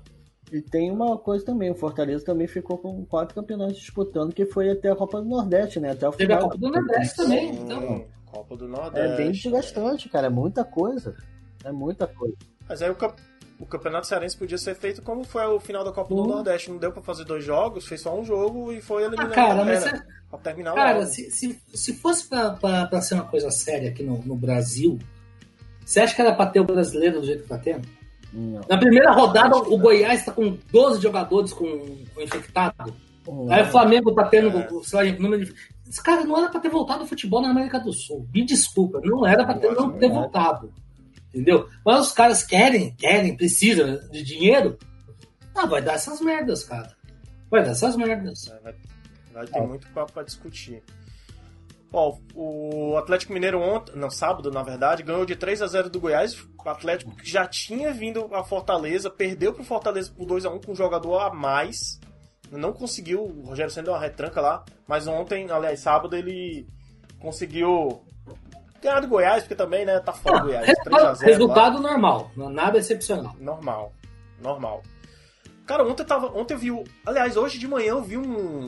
E 0.52 0.62
tem 0.62 0.92
uma 0.92 1.18
coisa 1.18 1.44
também, 1.46 1.72
o 1.72 1.76
Fortaleza 1.76 2.24
também 2.26 2.48
ficou 2.48 2.78
com 2.78 3.04
quatro 3.06 3.34
campeonatos 3.34 3.78
disputando, 3.78 4.34
que 4.34 4.46
foi 4.46 4.70
até 4.70 4.90
a 4.92 4.96
Copa 4.96 5.20
do 5.22 5.28
Nordeste, 5.28 5.80
né? 5.80 5.92
Até 5.92 6.08
o 6.08 6.12
Teve 6.12 6.34
a 6.34 6.38
final. 6.38 6.50
Copa 6.52 6.62
do 6.62 6.70
Nordeste 6.72 7.16
também. 7.16 7.50
Então, 7.56 8.06
Copa 8.32 8.58
do 8.58 8.66
É 8.66 8.68
Nordeste. 8.68 9.18
bem 9.18 9.32
desgastante, 9.32 10.10
cara. 10.10 10.28
É 10.28 10.30
muita 10.30 10.64
coisa. 10.64 11.16
É 11.64 11.72
muita 11.72 12.06
coisa. 12.08 12.36
Mas 12.68 12.82
aí 12.82 12.90
o, 12.92 12.96
cap- 12.96 13.20
o 13.64 13.66
Campeonato 13.66 14.06
Cearense 14.08 14.38
podia 14.38 14.58
ser 14.58 14.76
feito 14.76 15.02
como 15.02 15.24
foi 15.24 15.44
o 15.46 15.60
final 15.60 15.84
da 15.84 15.92
Copa 15.92 16.14
do 16.14 16.22
Uhum. 16.22 16.28
Nordeste. 16.28 16.70
Não 16.70 16.78
deu 16.78 16.92
pra 16.92 17.02
fazer 17.02 17.24
dois 17.24 17.44
jogos, 17.44 17.88
fez 17.88 18.02
só 18.02 18.18
um 18.18 18.24
jogo 18.24 18.72
e 18.72 18.82
foi 18.82 19.04
ah, 19.04 19.08
eliminado. 19.08 19.32
cara, 19.34 19.64
mas 19.66 19.86
Era, 19.86 19.98
você, 19.98 20.04
pra 20.30 20.40
terminar 20.40 20.74
Cara, 20.76 21.06
se, 21.06 21.32
se, 21.32 21.62
se 21.74 21.94
fosse 21.94 22.28
pra, 22.28 22.52
pra, 22.52 22.86
pra 22.88 23.02
ser 23.02 23.16
uma 23.16 23.26
coisa 23.26 23.50
séria 23.50 23.90
aqui 23.90 24.04
no, 24.04 24.18
no 24.20 24.36
Brasil, 24.36 25.00
você 25.86 26.00
acha 26.02 26.16
que 26.16 26.22
era 26.22 26.34
pra 26.36 26.46
ter 26.46 26.60
o 26.60 26.66
brasileiro 26.66 27.20
do 27.22 27.26
jeito 27.26 27.44
que 27.44 27.50
tá 27.50 27.58
tendo? 27.58 27.88
Não. 28.32 28.62
Na 28.68 28.78
primeira 28.78 29.12
rodada, 29.12 29.56
o. 29.58 29.78
Goiás 29.78 30.26
tá 30.26 30.32
com 30.32 30.58
12 30.72 31.02
jogadores 31.02 31.54
com, 31.54 31.66
com 32.16 32.22
infectado. 32.22 32.94
Não. 33.28 33.52
Aí 33.52 33.62
o 33.64 33.68
Flamengo 33.68 34.12
tá 34.14 34.26
tendo, 34.26 34.58
É. 34.58 34.68
sei 34.84 35.12
lá, 35.12 35.20
número 35.20 35.46
de. 35.46 35.54
Esse 35.88 36.02
cara 36.02 36.24
não 36.24 36.36
era 36.38 36.50
pra 36.50 36.60
ter 36.60 36.70
voltado 36.70 37.02
ao 37.02 37.06
futebol 37.08 37.42
na 37.42 37.52
América 37.52 37.80
do 37.80 37.94
Sul. 37.94 38.28
Me 38.34 38.44
desculpa, 38.44 39.00
não 39.04 39.26
era 39.28 39.46
pra 39.46 39.54
ter, 39.54 39.68
não 39.74 39.92
ter 39.92 40.00
verdade. 40.00 40.14
voltado. 40.14 40.74
Entendeu? 41.34 41.68
Mas 41.84 42.08
os 42.08 42.12
caras 42.12 42.44
querem, 42.44 42.94
querem, 42.96 43.36
precisam 43.36 44.00
de 44.12 44.24
dinheiro. 44.24 44.78
Ah, 45.56 45.66
vai 45.66 45.82
dar 45.82 45.94
essas 45.94 46.22
merdas, 46.22 46.64
cara. 46.64 46.96
Vai 47.50 47.64
dar 47.64 47.72
essas 47.72 47.96
merdas. 47.96 48.48
É, 48.48 48.60
Vai, 48.60 48.76
vai 49.34 49.48
ter 49.48 49.62
muito 49.62 49.88
pra, 49.88 50.06
pra 50.06 50.24
discutir. 50.24 50.84
Ó, 51.92 52.18
o 52.34 52.98
Atlético 52.98 53.34
Mineiro 53.34 53.60
ontem, 53.60 53.96
não, 53.96 54.10
sábado, 54.10 54.50
na 54.52 54.64
verdade, 54.64 55.04
ganhou 55.04 55.26
de 55.26 55.36
3 55.36 55.62
a 55.62 55.68
0 55.68 55.90
do 55.90 56.00
Goiás. 56.00 56.36
O 56.42 56.70
Atlético 56.70 57.16
que 57.16 57.30
já 57.30 57.46
tinha 57.48 57.92
vindo 57.94 58.34
a 58.34 58.44
Fortaleza, 58.44 59.10
perdeu 59.10 59.54
pro 59.54 59.64
Fortaleza 59.64 60.12
por 60.12 60.26
2 60.26 60.46
a 60.46 60.50
1 60.50 60.62
com 60.62 60.72
um 60.72 60.76
jogador 60.76 61.20
a 61.20 61.34
mais. 61.34 62.00
Não 62.52 62.74
conseguiu, 62.74 63.24
o 63.24 63.46
Rogério 63.46 63.72
Senna 63.72 63.86
deu 63.86 63.94
uma 63.94 64.00
retranca 64.00 64.40
lá, 64.40 64.64
mas 64.88 65.08
ontem, 65.08 65.50
aliás, 65.50 65.80
sábado, 65.80 66.16
ele 66.16 66.68
conseguiu 67.20 68.04
ganhar 68.84 69.00
do 69.00 69.08
Goiás, 69.08 69.44
porque 69.44 69.56
também, 69.56 69.86
né, 69.86 70.00
tá 70.00 70.14
fora 70.14 70.40
do 70.40 70.46
Goiás. 70.48 70.66
3 70.66 70.78
a 71.04 71.14
Resultado, 71.14 71.16
0 71.18 71.26
lá. 71.26 71.26
resultado 71.28 71.82
normal, 71.82 72.32
nada 72.36 72.78
excepcional. 72.78 73.36
Normal. 73.40 73.94
Normal. 74.42 74.84
Cara, 75.66 75.84
ontem 75.88 76.04
eu 76.04 76.08
tava. 76.08 76.28
Ontem 76.38 76.54
eu 76.54 76.58
vi. 76.60 76.72
o- 76.72 76.84
Aliás, 77.06 77.38
hoje 77.38 77.58
de 77.58 77.68
manhã 77.68 77.92
eu 77.92 78.02
vi 78.04 78.18
um, 78.18 78.66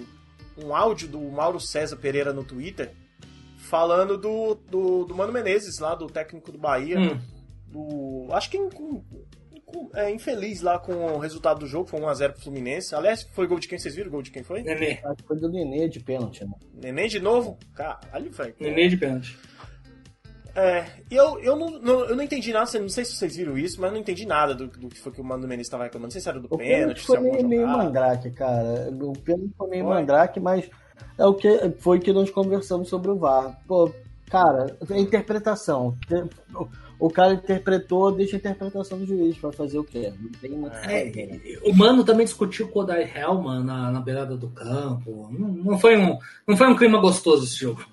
um 0.58 0.74
áudio 0.74 1.08
do 1.10 1.20
Mauro 1.20 1.60
César 1.60 1.98
Pereira 1.98 2.32
no 2.32 2.44
Twitter 2.44 2.92
falando 3.58 4.18
do, 4.18 4.56
do, 4.70 5.06
do 5.06 5.16
Mano 5.16 5.34
Menezes, 5.34 5.80
lá, 5.80 5.94
do 5.96 6.08
técnico 6.08 6.52
do 6.52 6.58
Bahia. 6.58 6.98
Hum. 7.00 7.20
Do. 7.68 8.28
Acho 8.32 8.50
que 8.50 8.58
em, 8.58 8.70
é, 9.96 10.10
infeliz 10.12 10.62
lá 10.62 10.80
com 10.80 10.94
o 10.94 11.18
resultado 11.20 11.60
do 11.60 11.68
jogo, 11.68 11.90
foi 11.90 12.00
1x0 12.00 12.32
pro 12.34 12.42
Fluminense. 12.44 12.96
Aliás, 12.96 13.24
foi 13.34 13.48
gol 13.48 13.60
de 13.60 13.68
quem? 13.68 13.78
Vocês 13.78 13.94
viram 13.96 14.08
o 14.08 14.12
gol 14.12 14.22
de 14.22 14.32
quem 14.32 14.44
foi? 14.44 14.62
Nenê. 14.64 15.00
Acho 15.04 15.16
que 15.18 15.24
foi 15.28 15.38
do 15.38 15.50
Nenê 15.50 15.90
de 15.90 16.00
pênalti, 16.00 16.46
né? 16.46 16.52
Nenê 16.74 17.08
de 17.08 17.20
novo? 17.20 17.58
Caralho, 17.76 18.32
velho. 18.32 18.56
Nenê 18.60 18.88
de 18.88 18.96
pênalti. 18.96 19.38
É, 20.56 20.86
e 21.12 21.16
eu, 21.16 21.38
eu, 21.40 21.56
não, 21.58 21.70
não- 21.82 22.06
eu 22.06 22.16
não 22.16 22.24
entendi 22.24 22.54
nada, 22.54 22.80
não 22.80 22.88
sei 22.88 23.04
se 23.04 23.12
vocês 23.18 23.36
viram 23.36 23.58
isso, 23.58 23.80
mas 23.82 23.90
eu 23.90 23.94
não 23.96 24.02
entendi 24.02 24.26
nada 24.26 24.56
do, 24.56 24.68
do 24.68 24.88
que 24.88 24.98
foi 25.00 25.12
que 25.12 25.20
o 25.20 25.24
Mano 25.24 25.46
Menezes 25.48 25.68
estava 25.68 25.84
reclamando. 25.84 26.08
Não 26.08 26.12
sei 26.12 26.22
se 26.22 26.30
era 26.30 26.40
do 26.40 26.48
O 26.50 26.58
pênalti, 26.58 26.80
pênalti 26.80 27.00
se 27.02 27.06
foi 27.06 27.20
meio, 27.44 27.68
mandrake, 27.68 28.32
cara. 28.32 28.90
O 28.92 29.12
pênalti 29.20 29.52
foi 29.58 29.68
meio 29.70 29.84
Foi? 29.84 29.94
mandrake, 29.94 30.40
mas 30.40 30.70
é 31.18 31.26
o 31.26 31.34
que 31.34 31.50
foi 31.80 32.00
que 32.00 32.14
nós 32.14 32.30
conversamos 32.32 32.88
sobre 32.88 33.12
o 33.12 33.18
VAR. 33.18 33.60
Pô, 33.68 33.92
cara, 34.30 34.78
é 34.90 34.98
interpretação. 35.00 35.94
O- 36.98 37.10
cara 37.10 37.34
interpretou, 37.34 38.10
deixa 38.14 38.38
a 38.38 38.40
interpretação 38.40 38.98
do 38.98 39.06
juiz 39.06 39.38
pra 39.38 39.52
fazer 39.52 39.78
o 39.78 39.84
quê? 39.84 40.14
Não 40.18 40.32
tem 40.40 40.52
muito 40.52 40.74
É, 40.74 41.12
o 41.66 41.76
Mano 41.76 42.06
também 42.06 42.26
discutiu 42.26 42.70
com 42.70 42.80
o 42.80 42.82
Odai 42.84 43.04
Hellman 43.14 43.62
na, 43.66 43.92
na 43.92 44.00
beirada 44.00 44.38
do 44.38 44.48
campo. 44.50 45.28
Não, 45.38 45.50
não 45.50 45.78
foi 45.78 45.98
um, 45.98 46.18
não 46.48 46.56
foi 46.56 46.68
um 46.68 46.76
clima 46.78 46.98
gostoso 47.02 47.44
esse 47.44 47.58
jogo. 47.58 47.84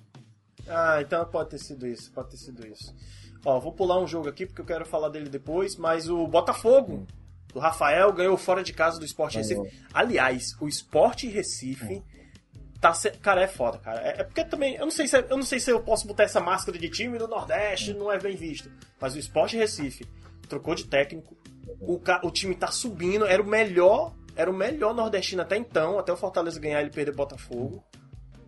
Ah, 0.73 0.99
então 1.03 1.25
pode 1.27 1.51
ter 1.51 1.59
sido 1.59 1.87
isso, 1.87 2.11
pode 2.13 2.31
ter 2.31 2.37
sido 2.37 2.67
isso. 2.67 2.95
Ó, 3.45 3.59
vou 3.61 3.73
pular 3.73 3.99
um 4.01 4.07
jogo 4.07 4.29
aqui 4.29 4.47
porque 4.47 4.61
eu 4.61 4.67
quero 4.67 4.87
falar 4.87 5.09
dele 5.09 5.29
depois, 5.29 5.77
mas 5.77 6.09
o 6.09 6.27
Botafogo, 6.27 7.07
do 7.53 7.59
Rafael, 7.59 8.13
ganhou 8.13 8.37
fora 8.37 8.63
de 8.63 8.73
casa 8.73 8.99
do 8.99 9.05
Sport. 9.05 9.35
Recife. 9.35 9.61
Aliás, 9.93 10.57
o 10.61 10.69
Sport 10.69 11.25
Recife 11.25 12.03
tá 12.81 12.95
se... 12.95 13.11
cara, 13.11 13.43
é 13.43 13.49
foda, 13.49 13.79
cara. 13.79 14.01
É, 14.01 14.21
é 14.21 14.25
porque 14.25 14.45
também, 14.45 14.75
eu 14.77 14.85
não 14.85 14.91
sei 14.91 15.07
se 15.09 15.17
é- 15.17 15.27
eu 15.29 15.37
não 15.37 15.45
sei 15.45 15.59
se 15.61 15.71
eu 15.71 15.81
posso 15.81 16.07
botar 16.07 16.23
essa 16.25 16.41
máscara 16.41 16.79
de 16.79 16.89
time 16.89 17.19
do 17.19 17.27
Nordeste, 17.29 17.93
não 17.95 18.11
é 18.11 18.19
bem 18.19 18.37
visto, 18.37 18.71
mas 19.01 19.15
o 19.15 19.19
Sport 19.19 19.53
Recife 19.55 20.07
trocou 20.49 20.75
de 20.75 20.85
técnico. 20.87 21.37
O, 21.81 21.99
ca- 21.99 22.21
o 22.25 22.31
time 22.31 22.55
tá 22.55 22.69
subindo, 22.69 23.25
era 23.27 23.43
o 23.43 23.47
melhor, 23.47 24.15
era 24.37 24.51
o 24.51 24.55
melhor 24.55 24.95
nordestino 24.95 25.43
até 25.43 25.57
então, 25.57 25.99
até 25.99 26.13
o 26.13 26.17
Fortaleza 26.17 26.59
ganhar 26.61 26.81
ele 26.81 26.91
perder 26.91 27.13
o 27.13 27.17
Botafogo. 27.17 27.85
E, 27.95 28.02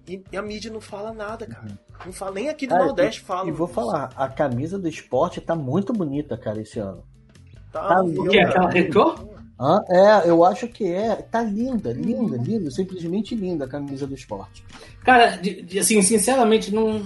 e 0.08 0.36
a 0.36 0.42
mídia 0.42 0.70
não 0.70 0.80
fala 0.80 1.12
nada, 1.12 1.46
cara. 1.46 1.78
Não 2.04 2.12
fala 2.12 2.32
nem 2.32 2.48
aqui 2.48 2.66
do 2.66 2.70
Cara, 2.70 2.84
Nordeste 2.86 3.20
e, 3.20 3.24
fala. 3.24 3.48
e 3.48 3.52
vou 3.52 3.66
falar, 3.66 4.10
a 4.16 4.28
camisa 4.28 4.78
do 4.78 4.88
esporte 4.88 5.40
tá 5.40 5.54
muito 5.54 5.92
bonita, 5.92 6.36
cara, 6.36 6.60
esse 6.60 6.78
ano. 6.78 7.02
Tá, 7.72 7.88
tá 7.88 8.02
O 8.02 8.28
que 8.28 8.38
é 8.38 8.44
aquela 8.44 8.70
retrô? 8.70 9.14
Hã? 9.58 9.80
é, 9.88 10.28
eu 10.28 10.44
acho 10.44 10.66
que 10.68 10.84
é. 10.92 11.14
Tá 11.16 11.42
linda, 11.42 11.92
linda, 11.92 12.36
linda. 12.36 12.70
Simplesmente 12.70 13.34
linda 13.34 13.64
a 13.64 13.68
camisa 13.68 14.06
do 14.06 14.14
esporte. 14.14 14.64
Cara, 15.04 15.36
de- 15.36 15.62
de- 15.62 15.78
assim, 15.78 16.02
sinceramente, 16.02 16.74
não, 16.74 17.02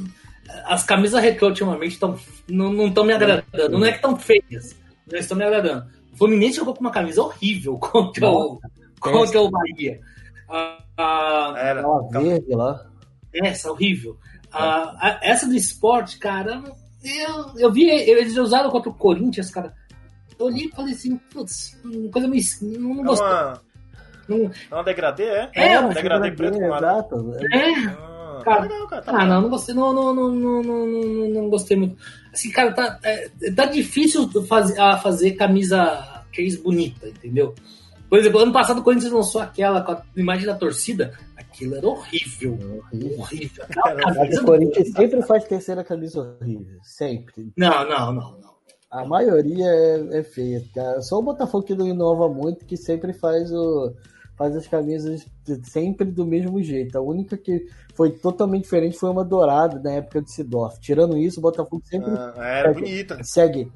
as 0.64 0.82
camisas 0.82 1.22
retrô 1.22 1.48
ultimamente 1.48 1.98
tão, 2.00 2.18
não 2.48 2.86
estão 2.86 3.04
me 3.04 3.12
agradando. 3.12 3.78
Não 3.78 3.84
é 3.84 3.90
que 3.90 3.96
estão 3.96 4.16
feias, 4.16 4.74
não 5.10 5.18
estão 5.18 5.36
me 5.36 5.44
agradando. 5.44 5.86
O 6.12 6.16
Fluminense 6.16 6.56
jogou 6.56 6.74
com 6.74 6.80
uma 6.80 6.90
camisa 6.90 7.22
horrível 7.22 7.78
contra 7.78 8.28
o, 8.28 8.58
contra 8.98 9.40
o 9.42 9.50
Bahia. 9.50 10.00
Ah, 10.48 10.78
ah, 10.96 11.54
Era. 11.58 11.80
Aquela 11.80 12.02
verde 12.24 12.54
lá. 12.54 12.86
Essa, 13.32 13.70
horrível. 13.70 14.16
Ah, 14.52 14.94
a- 14.98 15.20
essa 15.22 15.46
do 15.46 15.54
esporte, 15.54 16.18
cara, 16.18 16.62
eu, 17.04 17.52
eu 17.58 17.72
vi 17.72 17.88
eles 17.88 18.36
usaram 18.36 18.70
contra 18.70 18.90
o 18.90 18.94
Corinthians, 18.94 19.50
cara. 19.50 19.74
Eu 20.38 20.46
olhei 20.46 20.66
e 20.66 20.70
falei 20.70 20.94
assim, 20.94 21.16
putz, 21.32 21.76
uma 21.84 22.10
coisa 22.10 22.28
meio. 22.28 22.42
Não, 22.62 22.94
não 22.94 23.02
É 23.02 23.06
gostei. 23.06 23.26
uma, 23.26 23.60
Não- 24.28 24.50
é 24.70 24.74
uma 24.74 24.84
degradê, 24.84 25.24
é? 25.24 25.50
É, 25.54 25.80
um 25.80 25.86
mas 25.86 25.94
degradê 25.94 26.30
fica 26.30 26.36
preto 26.36 26.58
com. 26.58 26.76
Exato. 26.76 27.34
é, 27.52 27.86
Ah, 27.86 28.40
Cara, 28.44 28.56
tá 28.56 28.62
legal, 28.72 28.86
cara. 28.88 29.02
Tá 29.02 29.12
Ah, 29.20 29.26
não, 29.26 29.40
não 29.42 29.48
gostei, 29.48 29.74
não, 29.74 29.92
não, 29.92 30.14
não, 30.14 30.30
não, 30.30 30.62
não, 30.62 30.86
não, 30.86 31.28
não 31.42 31.48
gostei 31.50 31.76
muito. 31.76 31.96
Assim, 32.32 32.50
cara, 32.52 32.72
tá, 32.72 32.98
é, 33.02 33.28
tá 33.54 33.64
difícil 33.66 34.30
fazer, 34.46 34.78
a 34.80 34.96
fazer 34.96 35.32
camisa 35.32 36.22
case 36.32 36.56
bonita, 36.62 37.08
entendeu? 37.08 37.54
Por 38.08 38.18
exemplo, 38.18 38.38
ano 38.40 38.52
passado 38.52 38.78
o 38.78 38.82
Corinthians 38.84 39.12
lançou 39.12 39.40
aquela 39.40 39.80
com 39.82 39.92
a 39.92 40.02
imagem 40.16 40.46
da 40.46 40.54
torcida, 40.54 41.18
aquilo 41.58 41.74
era 41.76 41.86
horrível. 41.88 42.52
Horrível. 42.92 43.18
Horrível. 43.18 43.64
Camisa- 43.68 44.40
o 44.42 44.44
Corinthians 44.44 44.88
sempre 44.92 45.22
faz 45.22 45.44
terceira 45.44 45.82
camisa 45.84 46.20
horrível. 46.40 46.78
Sempre. 46.82 47.52
Não, 47.56 47.88
não, 47.88 48.12
não, 48.12 48.38
não. 48.40 48.48
A 48.90 49.04
maioria 49.04 49.66
é, 49.66 50.18
é 50.20 50.22
feia, 50.22 50.64
cara. 50.74 51.02
Só 51.02 51.18
o 51.18 51.22
Botafogo 51.22 51.64
que 51.66 51.74
não 51.74 51.86
inova 51.86 52.28
muito, 52.28 52.64
que 52.64 52.76
sempre 52.76 53.12
faz 53.12 53.52
o. 53.52 53.92
Faz 54.36 54.54
as 54.54 54.68
camisas 54.68 55.26
sempre 55.64 56.06
do 56.06 56.24
mesmo 56.24 56.62
jeito. 56.62 56.96
A 56.96 57.00
única 57.00 57.36
que 57.36 57.66
foi 57.96 58.12
totalmente 58.12 58.62
diferente 58.62 58.96
foi 58.96 59.10
uma 59.10 59.24
dourada 59.24 59.80
na 59.80 59.90
época 59.94 60.22
de 60.22 60.30
Sidorf. 60.30 60.78
Tirando 60.80 61.18
isso, 61.18 61.40
o 61.40 61.42
Botafogo 61.42 61.82
sempre 61.84 62.08
Ah, 62.12 62.34
era 62.46 62.72
bonita. 62.72 63.18
segue 63.24 63.68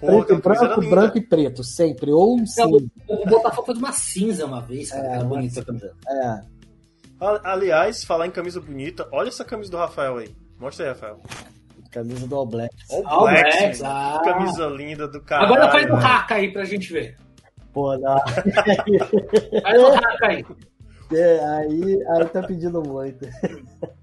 Pô, 0.00 0.24
preto, 0.24 0.42
branco, 0.42 0.90
branco 0.90 1.18
e 1.18 1.20
preto, 1.20 1.62
sempre. 1.62 2.10
Ou 2.12 2.32
um 2.34 2.38
Não, 2.38 2.46
cinza. 2.46 2.90
o, 3.10 3.26
Botafogo 3.28 3.66
fez 3.66 3.78
uma 3.78 3.92
cinza 3.92 4.46
uma 4.46 4.62
vez, 4.62 4.90
cara, 4.90 5.06
É, 5.06 5.12
era 5.16 5.24
bonita 5.24 5.62
também. 5.62 5.90
É. 6.08 6.40
Aliás, 7.20 8.04
falar 8.04 8.26
em 8.26 8.30
camisa 8.30 8.60
bonita, 8.60 9.08
olha 9.12 9.28
essa 9.28 9.44
camisa 9.44 9.70
do 9.70 9.76
Rafael 9.76 10.18
aí. 10.18 10.34
Mostra 10.58 10.84
aí, 10.86 10.92
Rafael. 10.92 11.20
Camisa 11.90 12.26
do 12.26 12.34
All 12.36 12.46
Black. 12.46 12.74
All 12.90 13.06
All 13.06 13.24
Blacks, 13.28 13.82
ah. 13.82 14.20
Que 14.22 14.30
camisa 14.30 14.66
linda 14.66 15.08
do 15.08 15.20
cara. 15.22 15.44
Agora 15.44 15.70
faz 15.70 15.88
o 15.90 15.94
hack 15.94 16.32
aí 16.32 16.52
pra 16.52 16.64
gente 16.64 16.92
ver. 16.92 17.16
Pô, 17.72 17.96
não. 17.96 18.18
Faz 19.62 19.82
o 19.82 19.90
hack 19.90 20.22
aí. 20.24 20.44
É, 21.12 21.38
aí, 21.44 22.02
aí 22.16 22.24
tá 22.26 22.42
pedindo 22.42 22.82
muito. 22.82 23.26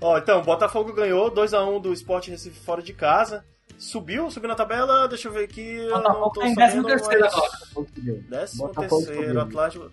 Ó, 0.00 0.16
então, 0.18 0.42
Botafogo 0.42 0.92
ganhou 0.92 1.30
2x1 1.30 1.80
do 1.80 1.92
Sport 1.92 2.28
Recife 2.28 2.58
fora 2.60 2.80
de 2.82 2.92
casa. 2.92 3.44
Subiu, 3.76 4.30
subiu 4.30 4.48
na 4.48 4.54
tabela, 4.54 5.06
deixa 5.08 5.28
eu 5.28 5.32
ver 5.32 5.44
aqui. 5.44 5.74
eu 5.76 5.90
não 5.90 6.02
Botafogo 6.02 6.30
tô 6.30 6.40
tá 6.40 6.48
em 6.48 6.54
sabendo, 6.54 6.86
13 6.86 7.06
mas- 7.06 7.34
agora. 7.34 7.48
Décimo 8.28 8.66
Botafogo 8.66 8.96
terceiro, 9.06 9.26
subiu. 9.26 9.40
Atlético. 9.40 9.90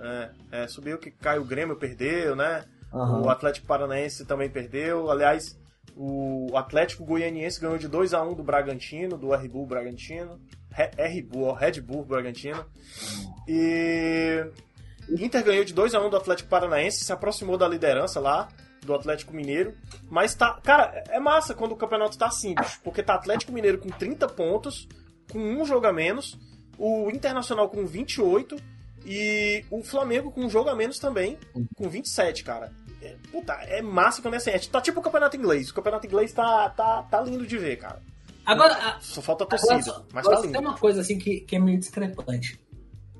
É, 0.00 0.30
é, 0.52 0.68
subiu 0.68 0.98
que 0.98 1.10
caiu 1.10 1.42
o 1.42 1.44
Grêmio, 1.44 1.76
perdeu, 1.76 2.34
né? 2.34 2.64
Aham. 2.92 3.22
O 3.22 3.28
Atlético 3.28 3.66
Paranaense 3.66 4.24
também 4.24 4.48
perdeu. 4.48 5.10
Aliás, 5.10 5.58
o 5.94 6.56
Atlético 6.56 7.04
Goianiense 7.04 7.60
ganhou 7.60 7.78
de 7.78 7.88
2x1 7.88 8.34
do 8.34 8.42
Bragantino, 8.42 9.18
do 9.18 9.30
Red 9.30 9.48
Bull 9.48 9.66
Bragantino. 9.66 10.40
Red 10.70 11.22
Bull, 11.22 11.52
Red 11.52 11.80
Bull 11.80 12.04
Bragantino. 12.04 12.64
E 13.46 14.44
Inter 15.10 15.44
ganhou 15.44 15.64
de 15.64 15.74
2x1 15.74 16.08
do 16.08 16.16
Atlético 16.16 16.48
Paranaense, 16.48 17.04
se 17.04 17.12
aproximou 17.12 17.58
da 17.58 17.68
liderança 17.68 18.20
lá 18.20 18.48
do 18.82 18.94
Atlético 18.94 19.34
Mineiro. 19.34 19.74
Mas 20.08 20.34
tá. 20.34 20.58
Cara, 20.62 21.04
é 21.08 21.20
massa 21.20 21.54
quando 21.54 21.72
o 21.72 21.76
campeonato 21.76 22.16
tá 22.16 22.26
assim, 22.26 22.54
porque 22.82 23.02
tá 23.02 23.14
Atlético 23.14 23.52
Mineiro 23.52 23.78
com 23.78 23.90
30 23.90 24.26
pontos, 24.28 24.88
com 25.30 25.38
um 25.38 25.64
jogo 25.64 25.86
a 25.86 25.92
menos, 25.92 26.38
o 26.78 27.10
Internacional 27.10 27.68
com 27.68 27.84
28 27.84 28.56
e 29.06 29.64
o 29.70 29.82
Flamengo 29.82 30.30
com 30.30 30.42
um 30.44 30.50
jogo 30.50 30.68
a 30.70 30.74
menos 30.76 30.98
também, 30.98 31.38
com 31.76 31.88
27, 31.88 32.44
cara. 32.44 32.72
É, 33.02 33.16
puta, 33.32 33.52
é 33.54 33.80
massa 33.80 34.20
quando 34.20 34.34
é 34.34 34.36
assim. 34.36 34.50
É, 34.50 34.58
tá 34.58 34.80
tipo 34.80 35.00
o 35.00 35.02
campeonato 35.02 35.36
inglês. 35.36 35.70
O 35.70 35.74
campeonato 35.74 36.06
inglês 36.06 36.32
tá, 36.32 36.68
tá, 36.70 37.02
tá 37.04 37.20
lindo 37.22 37.46
de 37.46 37.56
ver, 37.56 37.76
cara. 37.76 38.00
Agora, 38.44 38.74
a- 38.74 39.00
Só 39.00 39.22
falta 39.22 39.44
a 39.44 39.46
Agora, 39.46 39.60
torcida, 39.60 39.82
só- 39.96 40.04
mas 40.12 40.24
agora 40.24 40.36
tá 40.36 40.42
tem 40.42 40.50
lindo. 40.52 40.68
uma 40.68 40.76
coisa 40.78 41.00
assim 41.00 41.18
que, 41.18 41.40
que 41.40 41.56
é 41.56 41.58
meio 41.58 41.78
discrepante. 41.78 42.60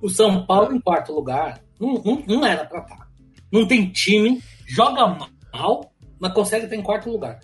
O 0.02 0.08
São 0.08 0.44
Paulo 0.46 0.74
em 0.74 0.80
quarto 0.80 1.12
lugar 1.12 1.62
não, 1.78 1.94
não, 1.94 2.24
não 2.26 2.46
era 2.46 2.64
pra 2.64 2.80
estar. 2.80 3.08
Não 3.52 3.66
tem 3.66 3.90
time, 3.90 4.42
joga 4.66 5.06
mal, 5.52 5.92
mas 6.18 6.32
consegue 6.32 6.64
estar 6.64 6.76
em 6.76 6.82
quarto 6.82 7.10
lugar. 7.10 7.40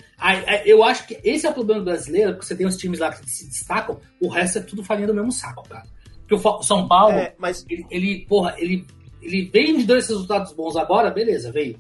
Eu 0.65 0.83
acho 0.83 1.07
que 1.07 1.19
esse 1.25 1.47
é 1.47 1.51
o 1.51 1.55
problema 1.55 1.83
brasileiro, 1.85 2.33
porque 2.33 2.47
você 2.47 2.57
tem 2.57 2.67
os 2.67 2.77
times 2.77 2.99
lá 2.99 3.13
que 3.13 3.29
se 3.31 3.47
destacam, 3.47 4.01
o 4.21 4.29
resto 4.29 4.59
é 4.59 4.63
tudo 4.63 4.85
farinha 4.85 5.07
do 5.07 5.15
mesmo 5.15 5.33
saco, 5.33 5.63
cara. 5.69 5.85
Porque 6.27 6.35
o 6.35 6.63
São 6.63 6.89
Paulo, 6.89 7.15
É, 7.15 7.35
mas 7.39 7.65
ele, 7.69 7.87
ele, 7.91 8.27
porra, 8.27 8.55
ele, 8.59 8.87
ele 9.23 9.45
veio 9.53 9.79
de 9.79 9.85
dois 9.85 10.09
resultados 10.09 10.53
bons 10.53 10.77
agora, 10.77 11.11
beleza, 11.11 11.53
veio. 11.53 11.79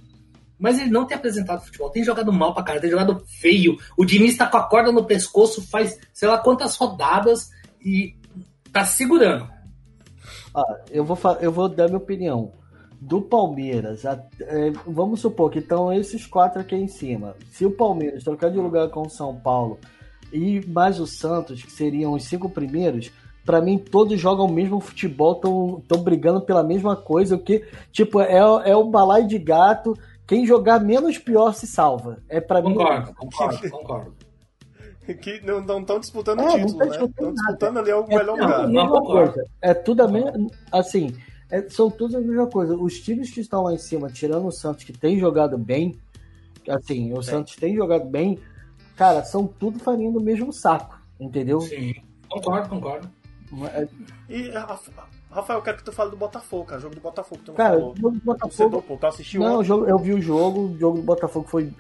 Mas 0.59 0.79
ele 0.79 0.91
não 0.91 1.05
tem 1.05 1.17
apresentado 1.17 1.65
futebol, 1.65 1.91
tem 1.91 2.03
jogado 2.05 2.33
mal 2.33 2.55
pra 2.55 2.63
cara, 2.63 2.81
tem 2.81 2.91
jogado 2.91 3.23
feio. 3.41 3.77
O 3.97 4.05
Diniz 4.05 4.37
tá 4.37 4.47
com 4.47 4.57
a 4.57 4.63
corda 4.63 4.91
no 4.91 5.05
pescoço 5.05 5.61
faz 5.69 5.99
sei 6.15 6.29
lá 6.29 6.39
quantas 6.39 6.77
rodadas 6.77 7.51
e 7.85 8.15
tá 8.73 8.85
segurando. 8.85 9.47
Ah, 10.55 10.79
eu, 10.91 11.05
vou 11.05 11.19
eu 11.41 11.53
vou 11.53 11.69
dar 11.69 11.87
minha 11.87 11.99
opinião. 11.99 12.53
Do 12.99 13.21
Palmeiras, 13.21 14.07
a- 14.07 14.25
é, 14.41 14.71
vamos 14.87 15.21
supor 15.21 15.51
que 15.51 15.59
estão 15.59 15.93
esses 15.93 16.25
quatro 16.27 16.61
aqui 16.63 16.75
em 16.75 16.89
cima. 16.89 17.37
Se 17.51 17.67
o 17.67 17.71
Palmeiras 17.71 18.25
trocar 18.25 18.51
de 18.51 18.57
lugar 18.57 18.89
com 18.89 19.03
o 19.03 19.11
São 19.11 19.37
Paulo 19.37 19.79
e 20.33 20.65
mais 20.67 20.99
o 20.99 21.07
Santos, 21.07 21.63
que 21.63 21.71
seriam 21.71 22.15
os 22.15 22.25
cinco 22.25 22.49
primeiros, 22.49 23.11
pra 23.47 23.61
mim 23.63 23.79
todos 23.79 24.21
jogam 24.21 24.45
o 24.47 24.53
mesmo 24.53 24.81
futebol, 24.81 25.35
estão 25.81 26.03
brigando 26.03 26.41
pela 26.43 26.63
mesma 26.65 26.97
coisa. 26.97 27.37
O 27.37 27.39
que, 27.39 27.65
tipo, 27.93 28.21
é, 28.21 28.37
é 28.65 28.77
o 28.77 28.85
balaio 28.85 29.27
de 29.27 29.39
gato. 29.39 29.97
Quem 30.27 30.45
jogar 30.45 30.81
menos 30.81 31.17
pior 31.19 31.55
se 31.55 31.67
salva. 31.69 32.19
É 32.29 32.41
para 32.41 32.61
mim. 32.61 32.75
Concordo, 32.75 33.15
concordo, 33.15 33.71
concordo. 33.71 34.15
que 35.23 35.41
não 35.41 35.79
estão 35.79 36.01
disputando 36.01 36.41
É, 36.41 36.43
o 36.43 36.47
não 36.47 36.67
título, 36.67 36.79
tá 36.79 36.85
né? 36.87 37.05
Estão 37.07 37.33
disputando 37.33 37.79
ali 37.79 37.93
o 37.93 38.05
É 38.09 38.19
melhor 38.19 38.37
tudo 38.37 38.43
lugar. 38.43 38.65
a 38.65 38.67
Não, 38.69 39.03
coisa. 39.05 39.45
É 39.63 39.73
tudo 39.75 40.03
a 40.03 40.09
mesma. 40.09 40.33
Assim, 40.73 41.15
é- 41.49 41.69
são 41.71 41.89
tudo 41.89 42.17
a 42.17 42.21
mesma 42.21 42.49
coisa. 42.49 42.75
Os 42.77 42.99
times 43.01 43.31
que 43.31 43.41
estão 43.41 43.63
lá 43.63 43.73
em 43.73 43.79
cima, 43.79 44.11
tirando 44.11 44.49
o 44.49 44.53
Santos, 44.53 44.83
que 44.83 44.93
tem 44.93 45.17
jogado 45.17 45.57
bem, 45.57 45.97
assim, 46.69 47.13
o 47.13 47.23
Santos 47.23 47.55
tem 47.55 47.77
jogado 47.77 48.07
bem, 48.07 48.41
cara, 48.97 49.23
são 49.23 49.47
tudo 49.47 49.79
farinha 49.79 50.11
do 50.11 50.21
mesmo 50.21 50.53
saco, 50.53 50.99
entendeu? 51.21 51.61
Sim, 51.61 51.91
É, 51.93 52.07
Concordo, 52.29 52.69
concordo. 52.69 53.09
E, 54.29 54.51
Rafael, 55.31 55.59
eu 55.59 55.63
quero 55.63 55.77
que 55.77 55.85
tu 55.85 55.93
fale 55.93 56.11
do 56.11 56.17
Botafogo, 56.17 56.65
cara. 56.65 56.79
O 56.79 56.83
jogo 56.83 56.95
do 56.95 57.01
Botafogo, 57.01 57.41
tu 57.45 57.49
não 57.49 57.57
cara, 57.57 57.79
falou. 57.79 57.93
o 57.93 57.97
jogo 57.97 58.17
do 58.17 58.25
Botafogo. 58.25 58.85
Você, 58.89 58.97
tu 58.97 59.07
assistiu 59.07 59.41
não, 59.43 59.59
o 59.59 59.65
jogo, 59.65 59.87
eu 59.87 59.99
vi 59.99 60.15
o 60.15 60.21
jogo, 60.21 60.61
o 60.61 60.79
jogo 60.79 60.99
do 60.99 61.05
Botafogo 61.05 61.47
foi. 61.49 61.73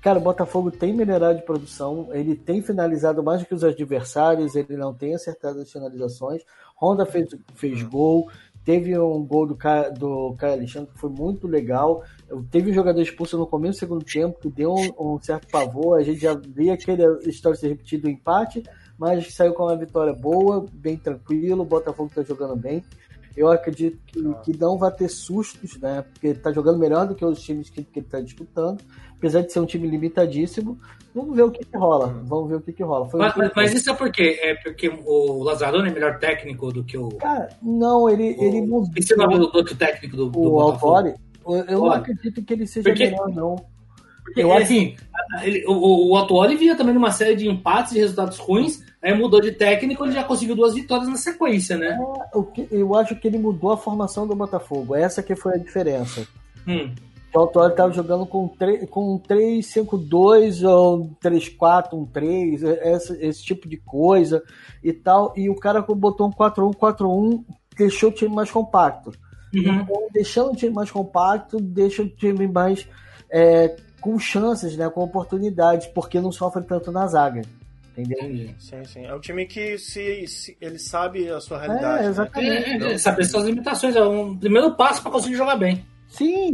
Cara, 0.00 0.18
o 0.18 0.22
Botafogo 0.22 0.70
tem 0.70 0.92
melhorado 0.92 1.38
de 1.38 1.44
produção, 1.44 2.08
ele 2.12 2.34
tem 2.34 2.60
finalizado 2.60 3.22
mais 3.22 3.40
do 3.40 3.46
que 3.46 3.54
os 3.54 3.62
adversários, 3.62 4.56
ele 4.56 4.76
não 4.76 4.92
tem 4.92 5.14
acertado 5.14 5.60
as 5.60 5.70
finalizações. 5.70 6.42
Honda 6.80 7.06
fez, 7.06 7.28
fez 7.54 7.82
gol, 7.84 8.28
teve 8.64 8.98
um 8.98 9.24
gol 9.24 9.46
do 9.46 9.54
Caio, 9.54 9.94
do 9.94 10.34
Caio 10.36 10.54
Alexandre 10.54 10.90
que 10.92 10.98
foi 10.98 11.10
muito 11.10 11.46
legal. 11.46 12.02
Teve 12.50 12.70
um 12.70 12.74
jogador 12.74 13.00
expulso 13.00 13.38
no 13.38 13.46
começo 13.46 13.74
do 13.74 13.80
segundo 13.80 14.04
tempo 14.04 14.40
que 14.40 14.50
deu 14.50 14.74
um, 14.74 15.14
um 15.14 15.20
certo 15.20 15.46
pavor. 15.48 15.98
A 15.98 16.02
gente 16.02 16.20
já 16.20 16.34
via 16.34 16.74
aquele 16.74 17.04
história 17.28 17.56
se 17.56 17.68
repetir 17.68 18.00
do 18.00 18.10
empate, 18.10 18.62
mas 19.02 19.34
saiu 19.34 19.52
com 19.52 19.64
uma 19.64 19.76
vitória 19.76 20.12
boa, 20.12 20.64
bem 20.72 20.96
tranquilo. 20.96 21.62
O 21.62 21.66
Botafogo 21.66 22.08
está 22.08 22.22
jogando 22.22 22.54
bem. 22.54 22.84
Eu 23.36 23.50
acredito 23.50 23.98
que, 24.06 24.22
que 24.44 24.56
não 24.60 24.78
vai 24.78 24.92
ter 24.92 25.08
sustos, 25.08 25.76
né? 25.80 26.02
Porque 26.12 26.28
ele 26.28 26.38
tá 26.38 26.52
jogando 26.52 26.78
melhor 26.78 27.06
do 27.08 27.14
que 27.16 27.24
os 27.24 27.42
times 27.42 27.68
que, 27.68 27.82
que 27.82 27.98
ele 27.98 28.06
está 28.06 28.20
disputando. 28.20 28.80
Apesar 29.16 29.40
de 29.40 29.52
ser 29.52 29.58
um 29.58 29.66
time 29.66 29.88
limitadíssimo. 29.88 30.78
Vamos 31.12 31.34
ver 31.34 31.42
o 31.42 31.50
que, 31.50 31.64
que 31.64 31.76
rola. 31.76 32.06
Vamos 32.24 32.48
ver 32.48 32.56
o 32.56 32.60
que, 32.60 32.72
que 32.72 32.82
rola. 32.84 33.08
Mas, 33.12 33.34
mas, 33.36 33.50
mas 33.56 33.74
isso 33.74 33.90
é 33.90 33.94
porque 33.94 34.38
é 34.40 34.54
porque 34.62 34.88
o 35.04 35.42
Lazzaroni 35.42 35.88
é 35.88 35.92
melhor 35.92 36.18
técnico 36.20 36.72
do 36.72 36.84
que 36.84 36.96
o. 36.96 37.08
Cara, 37.16 37.48
não, 37.60 38.08
ele, 38.08 38.36
ele 38.38 38.60
mudou. 38.60 38.88
Esse 38.96 39.14
o 39.14 39.16
nome 39.16 39.36
do 39.38 39.50
outro 39.52 39.74
técnico 39.74 40.16
do, 40.16 40.30
do 40.30 40.52
o. 40.52 40.60
Autori. 40.60 41.14
Eu 41.44 41.54
eu 41.64 41.78
não 41.80 41.90
acredito 41.90 42.40
que 42.44 42.52
ele 42.52 42.66
seja 42.68 42.88
porque- 42.88 43.06
melhor, 43.10 43.28
não. 43.30 43.56
Porque, 44.24 44.40
Eu 44.42 44.52
acho- 44.52 44.62
assim, 44.62 44.94
ele- 45.42 45.64
o, 45.66 46.12
o 46.12 46.16
Autori 46.16 46.54
vinha 46.54 46.76
também 46.76 46.94
numa 46.94 47.10
série 47.10 47.34
de 47.34 47.48
empates 47.48 47.92
e 47.92 47.98
resultados 47.98 48.38
ruins, 48.38 48.82
aí 49.02 49.12
mudou 49.18 49.40
de 49.40 49.52
técnico, 49.52 50.04
ele 50.04 50.12
já 50.12 50.22
conseguiu 50.24 50.54
duas 50.54 50.74
vitórias 50.74 51.08
na 51.08 51.16
sequência, 51.16 51.76
né? 51.76 51.98
O 52.32 52.42
que- 52.44 52.68
Eu 52.70 52.94
acho 52.94 53.16
que 53.16 53.26
ele 53.28 53.38
mudou 53.38 53.72
a 53.72 53.76
formação 53.76 54.26
do 54.26 54.34
Botafogo. 54.36 54.94
Essa 54.94 55.22
que 55.22 55.34
foi 55.34 55.54
a 55.54 55.58
diferença. 55.58 56.26
Hum. 56.66 56.90
O 57.34 57.38
Autori 57.40 57.72
estava 57.72 57.90
jogando 57.92 58.26
com, 58.26 58.46
tre- 58.46 58.86
com 58.86 59.14
um 59.14 59.18
3-5-2 59.18 60.62
ou 60.62 61.02
um 61.02 61.14
3-4, 61.20 61.94
um 61.94 62.04
3, 62.04 62.62
esse, 62.62 63.12
esse 63.24 63.42
tipo 63.44 63.68
de 63.68 63.76
coisa 63.78 64.42
e 64.84 64.92
tal. 64.92 65.32
E 65.36 65.48
o 65.48 65.54
cara 65.56 65.80
botou 65.80 66.28
um 66.28 66.30
4-1, 66.30 66.72
4-1, 66.74 67.42
deixou 67.76 68.10
o 68.10 68.12
time 68.12 68.34
mais 68.34 68.50
compacto. 68.50 69.10
Uhum. 69.54 69.80
Então, 69.80 70.08
deixando 70.12 70.52
o 70.52 70.56
time 70.56 70.72
mais 70.74 70.90
compacto, 70.90 71.58
deixa 71.60 72.02
o 72.02 72.08
time 72.08 72.46
mais 72.46 72.86
é, 73.30 73.76
com 74.00 74.18
chances, 74.18 74.76
né, 74.76 74.88
com 74.90 75.02
oportunidades, 75.02 75.86
porque 75.86 76.20
não 76.20 76.32
sofre 76.32 76.62
tanto 76.64 76.92
na 76.92 77.06
zaga. 77.06 77.42
Entendeu? 77.96 78.18
Entendi. 78.24 78.54
Sim, 78.58 78.84
sim. 78.84 79.04
É 79.06 79.14
um 79.14 79.20
time 79.20 79.44
que 79.46 79.76
se, 79.78 80.26
se- 80.26 80.56
ele 80.60 80.78
sabe 80.78 81.28
a 81.28 81.40
sua 81.40 81.58
realidade. 81.58 81.98
É, 82.00 82.02
né? 82.04 82.08
exatamente. 82.08 82.84
É, 82.84 82.92
é, 82.94 82.98
saber 82.98 83.24
suas 83.24 83.44
limitações, 83.44 83.94
é 83.96 84.02
um 84.02 84.36
primeiro 84.36 84.74
passo 84.74 85.02
para 85.02 85.10
conseguir 85.10 85.36
jogar 85.36 85.56
bem. 85.56 85.84
Sim, 86.08 86.52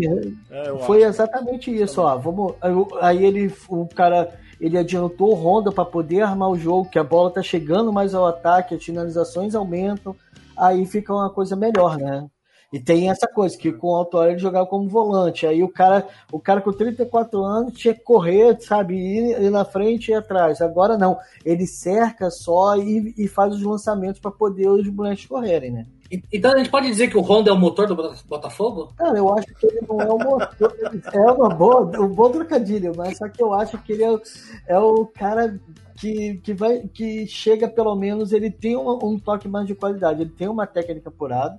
É, 0.50 0.68
eu 0.68 0.78
Foi 0.80 0.98
acho. 0.98 1.06
exatamente 1.08 1.74
isso, 1.74 2.00
ó. 2.00 2.16
Vamos, 2.16 2.54
aí 3.00 3.24
ele, 3.24 3.52
o 3.68 3.86
cara, 3.88 4.38
ele 4.60 4.78
adiantou 4.78 5.30
o 5.30 5.34
Honda 5.34 5.72
para 5.72 5.84
poder 5.84 6.22
armar 6.22 6.48
o 6.50 6.56
jogo, 6.58 6.88
que 6.90 6.98
a 6.98 7.02
bola 7.04 7.30
tá 7.30 7.42
chegando 7.42 7.92
mais 7.92 8.14
ao 8.14 8.24
ataque, 8.26 8.74
as 8.76 8.84
finalizações 8.84 9.54
aumentam, 9.56 10.14
aí 10.56 10.86
fica 10.86 11.12
uma 11.12 11.28
coisa 11.30 11.56
melhor, 11.56 11.96
né? 11.98 12.26
E 12.70 12.78
tem 12.78 13.08
essa 13.08 13.26
coisa 13.26 13.56
que 13.56 13.72
com 13.72 13.88
o 13.88 13.94
Autório 13.96 14.32
ele 14.32 14.38
jogava 14.38 14.66
como 14.66 14.86
volante, 14.88 15.46
aí 15.46 15.62
o 15.62 15.68
cara, 15.68 16.06
o 16.30 16.38
cara 16.38 16.60
com 16.60 16.70
34 16.70 17.42
anos 17.42 17.72
tinha 17.72 17.94
que 17.94 18.02
correr, 18.02 18.60
sabe, 18.60 18.94
ir, 18.94 19.42
ir 19.42 19.50
na 19.50 19.64
frente 19.64 20.08
e 20.08 20.12
ir 20.12 20.16
atrás. 20.16 20.60
Agora 20.60 20.98
não, 20.98 21.16
ele 21.46 21.66
cerca 21.66 22.30
só 22.30 22.76
e, 22.76 23.14
e 23.16 23.26
faz 23.26 23.54
os 23.54 23.62
lançamentos 23.62 24.20
para 24.20 24.30
poder 24.30 24.68
os 24.68 24.86
moleques 24.90 25.24
correrem, 25.24 25.70
né? 25.70 25.86
Então 26.32 26.52
a 26.52 26.58
gente 26.58 26.70
pode 26.70 26.86
dizer 26.86 27.08
que 27.08 27.16
o 27.18 27.22
Honda 27.22 27.50
é 27.50 27.52
o 27.52 27.58
motor 27.58 27.86
do 27.86 27.94
Bota- 27.94 28.16
Botafogo? 28.26 28.92
Cara, 28.96 29.16
eu 29.18 29.32
acho 29.34 29.46
que 29.46 29.66
ele 29.66 29.80
não 29.88 30.00
é 30.00 30.10
o 30.10 30.18
motor. 30.18 30.74
É 31.12 31.20
uma 31.32 31.48
boa, 31.50 31.80
um 32.00 32.08
bom 32.08 32.30
trocadilho, 32.30 32.92
mas 32.96 33.16
só 33.18 33.28
que 33.28 33.42
eu 33.42 33.52
acho 33.54 33.76
que 33.82 33.92
ele 33.92 34.04
é, 34.04 34.10
o- 34.10 34.20
é 34.66 34.78
o 34.78 35.06
cara 35.06 35.58
que, 35.98 36.38
que, 36.44 36.52
vai, 36.54 36.80
que 36.80 37.26
chega, 37.26 37.66
pelo 37.68 37.94
menos, 37.94 38.32
ele 38.32 38.50
tem 38.50 38.76
um, 38.76 38.90
um 39.02 39.18
toque 39.18 39.48
mais 39.48 39.66
de 39.66 39.74
qualidade, 39.74 40.22
ele 40.22 40.30
tem 40.30 40.48
uma 40.48 40.66
técnica 40.66 41.08
apurada. 41.10 41.58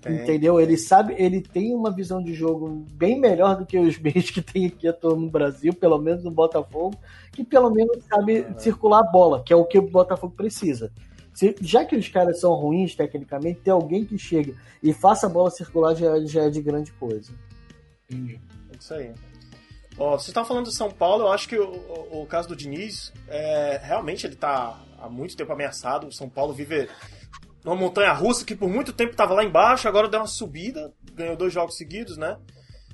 Tem. 0.00 0.22
Entendeu? 0.22 0.60
Ele 0.60 0.76
sabe, 0.76 1.14
ele 1.18 1.40
tem 1.40 1.74
uma 1.74 1.90
visão 1.90 2.22
de 2.22 2.32
jogo 2.32 2.84
bem 2.92 3.18
melhor 3.18 3.56
do 3.56 3.66
que 3.66 3.78
os 3.78 3.98
meios 4.00 4.30
que 4.30 4.40
tem 4.40 4.66
aqui 4.66 4.86
atuando 4.86 5.20
no 5.22 5.30
Brasil, 5.30 5.72
pelo 5.74 5.98
menos 5.98 6.22
no 6.22 6.30
Botafogo, 6.30 6.96
que 7.32 7.42
pelo 7.42 7.70
menos 7.70 8.04
sabe 8.08 8.46
circular 8.58 9.00
a 9.00 9.10
bola, 9.10 9.42
que 9.42 9.52
é 9.52 9.56
o 9.56 9.64
que 9.64 9.78
o 9.78 9.82
Botafogo 9.90 10.34
precisa. 10.36 10.92
Se- 11.34 11.56
já 11.60 11.84
que 11.84 11.96
os 11.96 12.08
caras 12.08 12.40
são 12.40 12.52
ruins 12.54 12.94
tecnicamente, 12.94 13.60
ter 13.60 13.70
alguém 13.70 14.04
que 14.04 14.16
chegue 14.16 14.54
e 14.82 14.92
faça 14.92 15.26
a 15.26 15.30
bola 15.30 15.50
circular 15.50 15.94
já, 15.94 16.18
já 16.24 16.44
é 16.44 16.50
de 16.50 16.62
grande 16.62 16.92
coisa. 16.92 17.32
Isso 18.78 18.94
aí. 18.94 19.12
Ó, 19.98 20.16
você 20.18 20.30
tá 20.32 20.44
falando 20.44 20.66
do 20.66 20.70
São 20.72 20.90
Paulo, 20.90 21.24
eu 21.24 21.32
acho 21.32 21.48
que 21.48 21.58
o, 21.58 21.68
o- 21.70 22.22
o 22.22 22.26
caso 22.26 22.48
do 22.48 22.54
Diniz, 22.56 23.12
é, 23.28 23.80
realmente 23.82 24.26
ele 24.26 24.36
tá 24.36 24.78
há 25.00 25.08
muito 25.08 25.36
tempo 25.36 25.52
ameaçado. 25.52 26.06
O 26.06 26.12
São 26.12 26.28
Paulo 26.28 26.52
vive 26.52 26.88
numa 27.66 27.74
montanha 27.74 28.12
russa 28.12 28.44
que 28.44 28.54
por 28.54 28.68
muito 28.70 28.92
tempo 28.92 29.16
tava 29.16 29.34
lá 29.34 29.42
embaixo, 29.42 29.88
agora 29.88 30.08
deu 30.08 30.20
uma 30.20 30.26
subida, 30.28 30.94
ganhou 31.12 31.36
dois 31.36 31.52
jogos 31.52 31.76
seguidos, 31.76 32.16
né? 32.16 32.38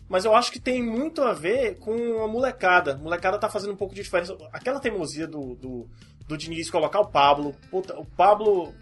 Mas 0.09 0.25
eu 0.25 0.35
acho 0.35 0.51
que 0.51 0.59
tem 0.59 0.83
muito 0.83 1.21
a 1.23 1.35
ver 1.35 1.79
com 1.79 2.25
a 2.25 2.27
molecada. 2.27 2.95
A 2.95 2.99
molecada 2.99 3.39
tá 3.39 3.51
fazendo 3.51 3.75
um 3.75 3.77
pouco 3.77 3.95
de 3.95 4.03
diferença. 4.03 4.35
Aquela 4.51 4.81
teimosia 4.81 5.27
do, 5.27 5.55
do, 5.57 5.87
do 6.27 6.39
Diniz 6.39 6.71
colocar 6.71 7.01
o 7.01 7.07
Pablo. 7.07 7.55
Puta, 7.71 7.99
o 7.99 8.05
Pablo 8.05 8.73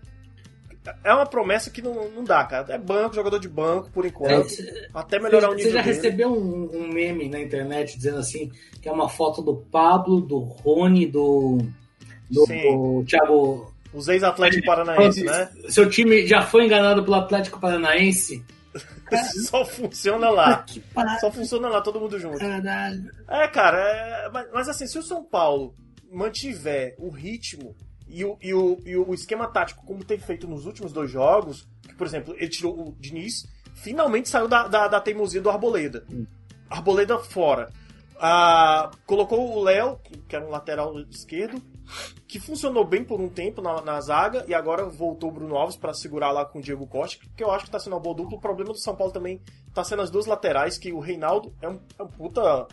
é 1.05 1.13
uma 1.13 1.27
promessa 1.27 1.71
que 1.71 1.83
não, 1.83 2.09
não 2.11 2.25
dá, 2.25 2.45
cara. 2.45 2.73
É 2.73 2.79
banco, 2.79 3.15
jogador 3.15 3.39
de 3.39 3.49
banco, 3.49 3.91
por 3.91 4.07
enquanto. 4.07 4.49
Você 4.49 4.89
até 4.95 5.19
melhorar 5.19 5.49
o 5.49 5.53
você 5.53 5.57
nível 5.57 5.73
já 5.73 5.83
dele. 5.83 5.95
recebeu 5.95 6.33
um, 6.33 6.69
um 6.73 6.89
meme 6.93 7.29
na 7.29 7.41
internet 7.41 7.97
dizendo 7.97 8.19
assim, 8.19 8.51
que 8.81 8.89
é 8.89 8.93
uma 8.93 9.09
foto 9.09 9.43
do 9.43 9.57
Pablo, 9.57 10.21
do 10.21 10.39
Rony, 10.39 11.07
do, 11.07 11.59
do, 12.31 12.47
do 12.47 13.05
Thiago. 13.05 13.70
Os 13.93 14.09
ex-Atlético 14.09 14.67
Paranaense, 14.67 15.25
né? 15.25 15.51
Seu 15.69 15.89
time 15.89 16.27
já 16.27 16.43
foi 16.43 16.65
enganado 16.65 17.03
pelo 17.03 17.17
Atlético 17.17 17.59
Paranaense? 17.59 18.45
Só 19.49 19.65
funciona 19.65 20.31
lá. 20.31 20.65
Só 21.21 21.31
funciona 21.33 21.69
lá, 21.69 21.81
todo 21.81 21.99
mundo 21.99 22.19
junto. 22.19 22.39
caralho. 22.39 23.11
É, 23.29 23.49
cara, 23.49 23.79
é- 23.79 24.31
mas, 24.33 24.47
mas 24.53 24.69
assim, 24.69 24.87
se 24.87 24.99
o 24.99 25.03
São 25.03 25.25
Paulo 25.25 25.75
mantiver 26.13 26.95
o 26.99 27.09
ritmo 27.11 27.75
e 28.09 28.25
o, 28.25 28.37
e 28.41 28.55
o, 28.55 28.79
e 28.85 28.97
o 28.97 29.13
esquema 29.15 29.47
tático 29.49 29.85
como 29.85 30.05
tem 30.05 30.19
feito 30.19 30.47
nos 30.47 30.67
últimos 30.67 30.93
dois 30.93 31.11
jogos, 31.11 31.67
que, 31.83 31.95
por 31.95 32.07
exemplo, 32.07 32.35
ele 32.37 32.49
tirou 32.49 32.89
o 32.89 32.97
Diniz, 32.99 33.45
finalmente 33.75 34.29
saiu 34.29 34.47
da, 34.49 34.69
da, 34.69 34.87
da 34.89 35.01
teimosia 35.01 35.41
do 35.41 35.51
Arboleda. 35.51 36.05
Arboleda 36.69 37.19
fora. 37.19 37.69
Ah, 38.21 38.91
colocou 39.07 39.57
o 39.57 39.63
Léo, 39.63 39.99
que, 40.05 40.17
que 40.19 40.37
era 40.37 40.45
um 40.45 40.51
lateral 40.51 40.99
esquerdo, 41.11 41.61
que 42.29 42.39
funcionou 42.39 42.85
bem 42.85 43.05
por 43.05 43.21
um 43.21 43.29
tempo 43.29 43.61
na, 43.61 43.81
na 43.83 44.01
zaga, 44.01 44.45
e 44.49 44.55
agora 44.55 44.85
voltou 44.87 45.31
o 45.31 45.33
Bruno 45.33 45.57
Alves 45.57 45.77
para 45.77 45.93
segurar 45.95 46.31
lá 46.33 46.45
com 46.45 46.59
o 46.59 46.63
Diego 46.63 46.87
Costa, 46.87 47.25
que 47.37 47.43
eu 47.43 47.51
acho 47.51 47.65
que 47.65 47.71
tá 47.71 47.79
sendo 47.79 47.95
uma 47.95 48.01
boa 48.01 48.15
dupla. 48.15 48.37
O 48.39 48.41
problema 48.41 48.73
do 48.73 48.79
São 48.79 48.95
Paulo 48.95 49.13
também 49.13 49.41
tá 49.75 49.83
sendo 49.85 50.03
as 50.03 50.11
duas 50.11 50.27
laterais, 50.27 50.79
que 50.79 50.93
o 50.93 51.01
Reinaldo 51.01 51.53
é 51.61 51.69
um, 51.69 51.81
é 51.99 52.03
um 52.03 52.09
puta 52.09 52.67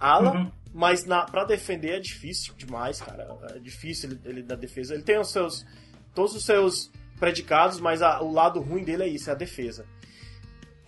ala, 0.00 0.32
Uhum. 0.36 0.52
mas 0.72 1.04
na, 1.04 1.24
pra 1.24 1.44
defender 1.44 1.96
é 1.96 2.00
difícil 2.00 2.54
demais, 2.54 3.00
cara. 3.00 3.28
É 3.54 3.58
difícil 3.58 4.10
ele, 4.10 4.20
ele 4.24 4.42
da 4.42 4.54
defesa. 4.56 4.94
Ele 4.94 5.02
tem 5.02 5.18
os 5.18 5.30
seus. 5.30 5.64
todos 6.14 6.34
os 6.34 6.44
seus 6.44 6.90
predicados, 7.18 7.80
mas 7.80 8.00
a- 8.02 8.20
o 8.22 8.32
lado 8.32 8.60
ruim 8.60 8.84
dele 8.84 9.02
é 9.04 9.08
isso, 9.08 9.28
é 9.30 9.32
a 9.32 9.36
defesa. 9.36 9.84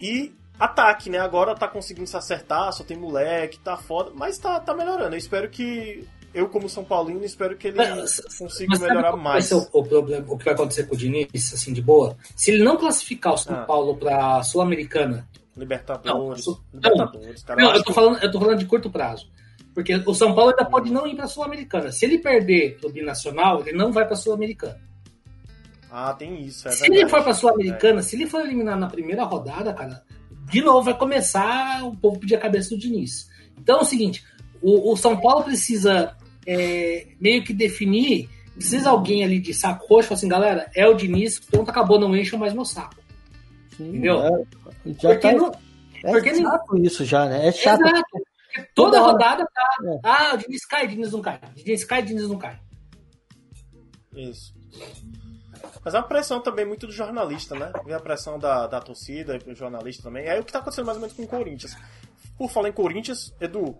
E 0.00 0.34
ataque, 0.58 1.08
né? 1.10 1.18
Agora 1.18 1.54
tá 1.54 1.68
conseguindo 1.68 2.06
se 2.06 2.16
acertar, 2.16 2.72
só 2.72 2.82
tem 2.84 2.96
moleque, 2.96 3.58
tá 3.58 3.76
foda, 3.76 4.10
mas 4.14 4.38
tá, 4.38 4.58
tá 4.60 4.74
melhorando. 4.74 5.14
Eu 5.14 5.18
espero 5.18 5.48
que. 5.50 6.06
Eu, 6.36 6.48
como 6.48 6.68
São 6.68 6.84
Paulino, 6.84 7.24
espero 7.24 7.56
que 7.56 7.68
ele 7.68 7.78
Mas- 7.78 8.20
consiga 8.38 8.68
Mas 8.70 8.80
melhorar 8.80 9.10
qual 9.10 9.12
vai 9.22 9.32
mais. 9.32 9.46
ser 9.46 9.54
o, 9.54 9.66
o 9.72 9.82
problema, 9.84 10.26
o 10.28 10.36
que 10.36 10.44
vai 10.44 10.52
acontecer 10.54 10.84
com 10.84 10.94
o 10.94 10.98
Diniz, 10.98 11.54
assim, 11.54 11.72
de 11.72 11.80
boa? 11.80 12.16
Se 12.36 12.50
ele 12.50 12.62
não 12.62 12.76
classificar 12.76 13.32
o 13.32 13.38
São 13.38 13.54
Ah. 13.56 13.62
Paulo 13.64 13.96
pra 13.96 14.42
Sul-Americana, 14.42 15.26
Libertadores. 15.56 16.44
Não, 16.46 16.58
Libertadores, 16.74 17.42
cara. 17.42 17.62
Não, 17.62 17.74
eu 17.74 17.82
tô, 17.82 17.92
falando, 17.94 18.22
eu 18.22 18.30
tô 18.30 18.38
falando 18.38 18.58
de 18.58 18.66
curto 18.66 18.90
prazo. 18.90 19.26
Porque 19.74 19.94
o 20.06 20.12
São 20.14 20.34
Paulo 20.34 20.50
ainda 20.50 20.64
pode 20.70 20.90
não 20.92 21.06
ir 21.06 21.16
pra 21.16 21.26
Sul-Americana. 21.26 21.90
Se 21.90 22.04
ele 22.04 22.18
perder 22.18 22.76
pro 22.78 22.90
Binacional, 22.92 23.60
ele 23.66 23.76
não 23.76 23.90
vai 23.92 24.06
pra 24.06 24.14
Sul-Americana. 24.16 24.78
Ah, 25.90 26.12
tem 26.12 26.42
isso, 26.42 26.68
é 26.68 26.72
se 26.72 26.84
ele 26.86 27.08
for 27.08 27.22
pra 27.22 27.32
Sul-Americana, 27.32 28.02
se 28.02 28.16
ele 28.16 28.26
for 28.26 28.40
eliminado 28.42 28.78
na 28.80 28.88
primeira 28.88 29.24
rodada, 29.24 29.72
cara, 29.72 30.02
de 30.50 30.60
novo 30.60 30.82
vai 30.82 30.94
começar 30.98 31.82
o 31.84 31.96
povo 31.96 32.18
pedir 32.18 32.34
a 32.34 32.40
cabeça 32.40 32.70
do 32.70 32.78
Diniz. 32.78 33.30
Então 33.56 33.78
é 33.78 33.82
o 33.82 33.84
seguinte: 33.84 34.22
o, 34.60 34.92
o 34.92 34.96
São 34.96 35.16
Paulo 35.18 35.44
precisa 35.44 36.14
é, 36.46 37.08
meio 37.20 37.42
que 37.44 37.52
definir. 37.52 38.28
Precisa 38.54 38.88
alguém 38.90 39.22
ali 39.22 39.38
de 39.38 39.52
saco 39.52 39.86
roxo, 39.86 40.08
falar 40.08 40.16
assim, 40.18 40.28
galera, 40.28 40.70
é 40.74 40.86
o 40.88 40.94
Diniz, 40.94 41.38
pronto, 41.38 41.70
acabou, 41.70 41.98
não 42.00 42.16
encham 42.16 42.38
mais 42.38 42.54
meu 42.54 42.64
saco. 42.64 42.94
Sim, 43.76 43.88
Entendeu? 43.88 44.20
é- 44.22 44.44
já 44.98 45.08
Porque 45.10 45.18
tá, 45.18 45.32
não, 45.32 45.52
é 46.04 46.10
porque 46.12 46.32
não- 46.32 46.50
chato 46.50 46.78
isso 46.78 47.04
já, 47.04 47.26
né? 47.28 47.48
É 47.48 47.52
chato. 47.52 47.80
Exato. 47.82 48.02
Porque 48.10 48.70
toda 48.74 48.96
Toda 48.96 49.00
rodada 49.00 49.46
tá. 49.52 49.76
É. 49.84 49.98
Ah, 50.02 50.34
o 50.34 50.38
Diniz 50.38 50.64
cai, 50.64 50.86
o 50.86 50.88
Diniz 50.88 51.12
não 51.12 51.20
cai. 51.20 51.38
O 51.52 51.54
Diniz 51.62 51.84
cai, 51.84 52.00
o 52.00 52.06
Diniz 52.06 52.28
não 52.28 52.38
cai. 52.38 52.58
Isso. 54.14 54.54
Mas 55.84 55.94
é 55.94 55.98
uma 55.98 56.08
pressão 56.08 56.40
também 56.40 56.64
muito 56.64 56.86
do 56.86 56.92
jornalista, 56.92 57.54
né? 57.58 57.70
Vem 57.84 57.94
a 57.94 58.00
pressão 58.00 58.38
da, 58.38 58.66
da 58.66 58.80
torcida, 58.80 59.38
do 59.38 59.54
jornalista 59.54 60.02
também. 60.04 60.24
É 60.26 60.40
o 60.40 60.44
que 60.44 60.52
tá 60.52 60.58
acontecendo 60.60 60.86
mais 60.86 60.96
ou 60.96 61.02
menos 61.02 61.14
com 61.16 61.22
o 61.24 61.28
Corinthians. 61.28 61.76
Por 62.38 62.50
falar 62.50 62.70
em 62.70 62.72
Corinthians, 62.72 63.34
Edu, 63.40 63.76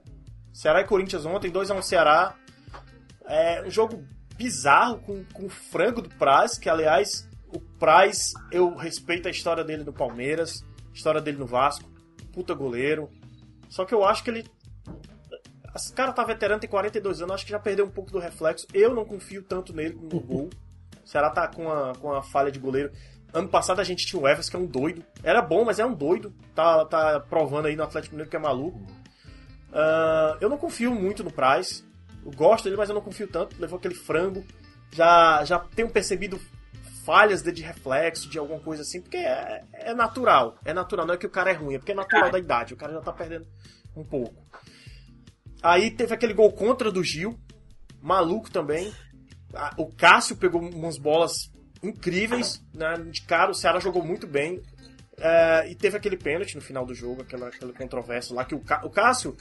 Ceará 0.53 0.83
e 0.83 0.85
Corinthians 0.85 1.25
ontem, 1.25 1.51
2x1 1.51 1.81
Ceará. 1.83 2.35
É 3.27 3.63
um 3.63 3.71
jogo 3.71 4.05
bizarro 4.37 4.99
com, 5.01 5.25
com 5.33 5.47
o 5.47 5.49
frango 5.49 6.03
do 6.03 6.09
Praz, 6.11 6.59
que 6.59 6.69
aliás, 6.69 7.29
o 7.49 7.61
Praz, 7.61 8.33
eu 8.53 8.75
respeito 8.75 9.29
a 9.29 9.31
história 9.31 9.65
dele 9.65 9.85
no 9.85 9.93
Palmeiras, 9.93 10.65
história 10.93 11.21
dele 11.21 11.39
no 11.39 11.47
Vasco, 11.47 11.89
puta 12.33 12.55
goleiro. 12.55 13.11
Só 13.69 13.85
que 13.85 13.95
eu 13.95 14.05
acho 14.05 14.23
que 14.23 14.31
ele. 14.31 14.47
Esse 15.75 15.93
cara 15.93 16.13
tá 16.13 16.25
veterano, 16.25 16.61
tem 16.61 16.71
42 16.71 17.21
anos, 17.21 17.35
acho 17.35 17.45
que 17.45 17.51
já 17.51 17.59
perdeu 17.59 17.85
um 17.85 17.91
pouco 17.91 18.11
do 18.11 18.19
reflexo. 18.19 18.67
Eu 18.73 18.95
não 18.95 19.05
confio 19.05 19.43
tanto 19.43 19.75
nele 19.75 19.95
no 19.95 20.21
gol. 20.21 20.49
O 21.05 21.09
Ceará 21.09 21.31
tá 21.31 21.47
com 21.49 21.71
a, 21.71 21.95
com 21.95 22.13
a 22.13 22.23
falha 22.23 22.51
de 22.51 22.59
goleiro. 22.59 22.91
Ano 23.33 23.49
passado 23.49 23.81
a 23.81 23.85
gente 23.85 24.07
tinha 24.07 24.21
o 24.21 24.27
Evers, 24.27 24.49
que 24.49 24.57
é 24.57 24.59
um 24.59 24.67
doido. 24.67 25.05
Era 25.23 25.43
bom, 25.43 25.65
mas 25.65 25.79
é 25.79 25.85
um 25.85 25.93
doido. 25.93 26.33
Tá, 26.55 26.85
tá 26.87 27.21
provando 27.21 27.67
aí 27.67 27.77
no 27.77 27.83
Atlético 27.83 28.15
Mineiro 28.15 28.31
que 28.31 28.37
é 28.37 28.39
maluco. 28.39 28.79
Uh, 29.71 30.39
eu 30.41 30.49
não 30.49 30.57
confio 30.57 30.95
muito 30.95 31.23
no 31.23 31.31
Price. 31.31 31.85
Eu 32.27 32.33
gosto 32.33 32.65
dele, 32.65 32.77
mas 32.77 32.89
eu 32.89 32.95
não 32.95 33.01
confio 33.01 33.29
tanto. 33.29 33.55
Levou 33.61 33.79
aquele 33.79 33.95
frango. 33.95 34.45
Já, 34.93 35.45
já 35.45 35.61
tenho 35.61 35.89
percebido 35.89 36.41
falhas 37.05 37.41
de 37.41 37.63
reflexo, 37.63 38.29
de 38.29 38.37
alguma 38.37 38.59
coisa 38.59 38.83
assim, 38.83 39.01
porque 39.01 39.17
é, 39.17 39.63
é, 39.73 39.95
natural. 39.95 40.59
É 40.65 40.75
natural, 40.75 41.07
não 41.07 41.15
é 41.15 41.17
que 41.17 41.27
o 41.27 41.31
cara 41.31 41.51
é 41.51 41.55
ruim, 41.55 41.77
é 41.77 41.79
porque 41.79 41.93
é 41.93 41.95
natural 41.95 42.33
da 42.33 42.39
idade. 42.39 42.75
O 42.75 42.77
cara 42.77 42.93
já 42.93 43.01
tá 43.01 43.13
perdendo 43.13 43.47
um 43.95 44.03
pouco. 44.03 44.45
Aí 45.63 45.89
teve 45.93 46.13
aquele 46.13 46.35
gol 46.35 46.53
contra 46.53 46.91
do 46.91 47.03
Gil. 47.05 47.39
Maluco 48.03 48.51
também. 48.51 48.93
O 49.79 49.87
Cássio 49.87 50.37
pegou 50.37 50.61
umas 50.61 50.99
bolas 50.99 51.53
incríveis, 51.81 52.61
né? 52.75 52.95
De 53.11 53.23
cara, 53.23 53.53
o 53.53 53.55
Ceará 53.55 53.79
jogou 53.79 54.05
muito 54.05 54.27
bem. 54.27 54.61
É, 55.19 55.71
e 55.71 55.77
teve 55.77 55.97
aquele 55.97 56.17
pênalti 56.17 56.57
no 56.57 56.61
final 56.61 56.85
do 56.85 56.93
jogo, 56.93 57.23
aquela, 57.23 57.49
aquele 57.49 57.73
controverso 57.73 58.35
lá, 58.35 58.45
que 58.45 58.55
o, 58.55 58.63
o 58.83 58.91
Cássio, 58.91 59.35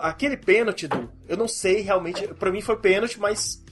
aquele 0.00 0.36
pênalti 0.36 0.88
do. 0.88 1.10
Eu 1.28 1.36
não 1.36 1.48
sei 1.48 1.80
realmente. 1.80 2.26
para 2.34 2.50
mim 2.50 2.60
foi 2.60 2.76
pênalti, 2.78 3.18
mas 3.18 3.62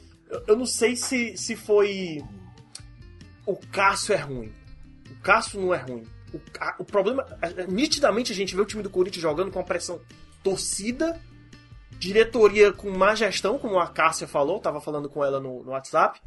eu, 0.46 0.56
não 0.56 0.66
sei 0.66 0.96
se, 0.96 1.36
se 1.36 1.56
foi. 1.56 2.22
O 3.46 3.56
Cássio 3.56 4.14
é 4.14 4.18
ruim. 4.18 4.52
O 5.10 5.22
Cássio 5.22 5.60
não 5.60 5.74
é 5.74 5.78
ruim. 5.78 6.06
O, 6.32 6.40
a, 6.60 6.76
o 6.78 6.84
problema. 6.84 7.26
Nitidamente 7.68 8.32
a 8.32 8.34
gente 8.34 8.54
vê 8.54 8.62
o 8.62 8.66
time 8.66 8.82
do 8.82 8.90
Corinthians 8.90 9.22
jogando 9.22 9.50
com 9.50 9.58
a 9.58 9.64
pressão 9.64 10.00
torcida, 10.42 11.20
diretoria 11.98 12.72
com 12.72 12.90
má 12.90 13.14
gestão, 13.14 13.58
como 13.58 13.78
a 13.78 13.86
Cássia 13.86 14.26
falou, 14.26 14.60
tava 14.60 14.80
falando 14.80 15.08
com 15.08 15.24
ela 15.24 15.40
no, 15.40 15.62
no 15.62 15.70
WhatsApp. 15.70 16.20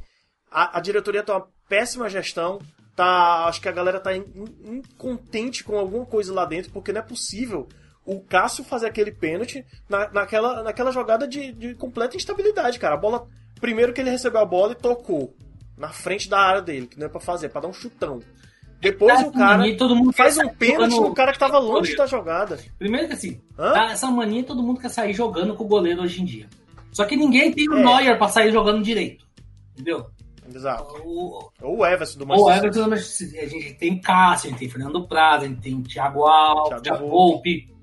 A, 0.49 0.77
a 0.77 0.81
diretoria 0.81 1.23
tem 1.23 1.35
uma 1.35 1.47
péssima 1.67 2.09
gestão, 2.09 2.59
tá, 2.95 3.45
acho 3.45 3.59
que 3.59 3.67
a 3.67 3.73
galera 3.73 3.99
tá 3.99 4.15
incontente 4.15 5.63
com 5.63 5.77
alguma 5.77 6.05
coisa 6.05 6.33
lá 6.33 6.45
dentro, 6.45 6.71
porque 6.71 6.93
não 6.93 7.01
é 7.01 7.03
possível 7.03 7.67
o 8.05 8.21
Cássio 8.21 8.63
fazer 8.63 8.87
aquele 8.87 9.11
pênalti 9.11 9.65
na, 9.89 10.09
naquela, 10.11 10.61
naquela 10.63 10.91
jogada 10.91 11.27
de, 11.27 11.51
de 11.51 11.73
completa 11.73 12.15
instabilidade, 12.15 12.79
cara. 12.79 12.95
A 12.95 12.97
bola, 12.97 13.27
primeiro 13.59 13.93
que 13.93 14.01
ele 14.01 14.11
recebeu 14.11 14.41
a 14.41 14.45
bola 14.45 14.73
e 14.73 14.75
tocou 14.75 15.35
na 15.77 15.89
frente 15.89 16.29
da 16.29 16.39
área 16.39 16.61
dele, 16.61 16.87
que 16.87 16.99
não 16.99 17.07
é 17.07 17.09
pra 17.09 17.19
fazer, 17.19 17.47
é 17.47 17.49
pra 17.49 17.61
dar 17.61 17.67
um 17.67 17.73
chutão. 17.73 18.21
Depois 18.79 19.19
o 19.21 19.31
cara 19.31 19.57
mania, 19.57 19.77
faz 20.13 20.37
um 20.37 20.47
pênalti 20.49 20.95
no 20.95 21.13
cara 21.13 21.31
que 21.31 21.39
tava 21.39 21.57
longe 21.57 21.95
da 21.95 22.05
jogada. 22.05 22.59
Primeiro 22.77 23.07
que 23.07 23.13
assim, 23.13 23.41
tá 23.55 23.91
essa 23.91 24.11
mania 24.11 24.43
todo 24.43 24.61
mundo 24.61 24.79
quer 24.79 24.89
sair 24.89 25.13
jogando 25.13 25.55
com 25.55 25.63
o 25.63 25.67
goleiro 25.67 26.03
hoje 26.03 26.21
em 26.21 26.25
dia. 26.25 26.47
Só 26.91 27.03
que 27.05 27.15
ninguém 27.15 27.51
tem 27.51 27.67
o 27.67 27.77
é. 27.77 27.83
Neuer 27.83 28.17
pra 28.17 28.27
sair 28.27 28.51
jogando 28.51 28.83
direito. 28.83 29.25
Entendeu? 29.73 30.05
Exato. 30.53 31.01
O, 31.03 31.49
Ou 31.61 31.79
o 31.79 31.85
Everson 31.85 32.19
do 32.19 32.27
Manchester 32.27 32.53
O 32.53 32.57
Everton 32.57 32.83
do 32.83 32.89
Manchester 32.91 33.43
A 33.43 33.47
gente 33.47 33.73
tem 33.73 33.99
Cássio, 33.99 34.47
a 34.47 34.51
gente 34.51 34.59
tem 34.59 34.69
Fernando 34.69 35.07
Prado, 35.07 35.45
a 35.45 35.47
gente 35.47 35.61
tem 35.61 35.81
Thiago 35.81 36.23
Alves, 36.23 36.81
Thiago 36.81 37.09
Volpe. 37.09 37.74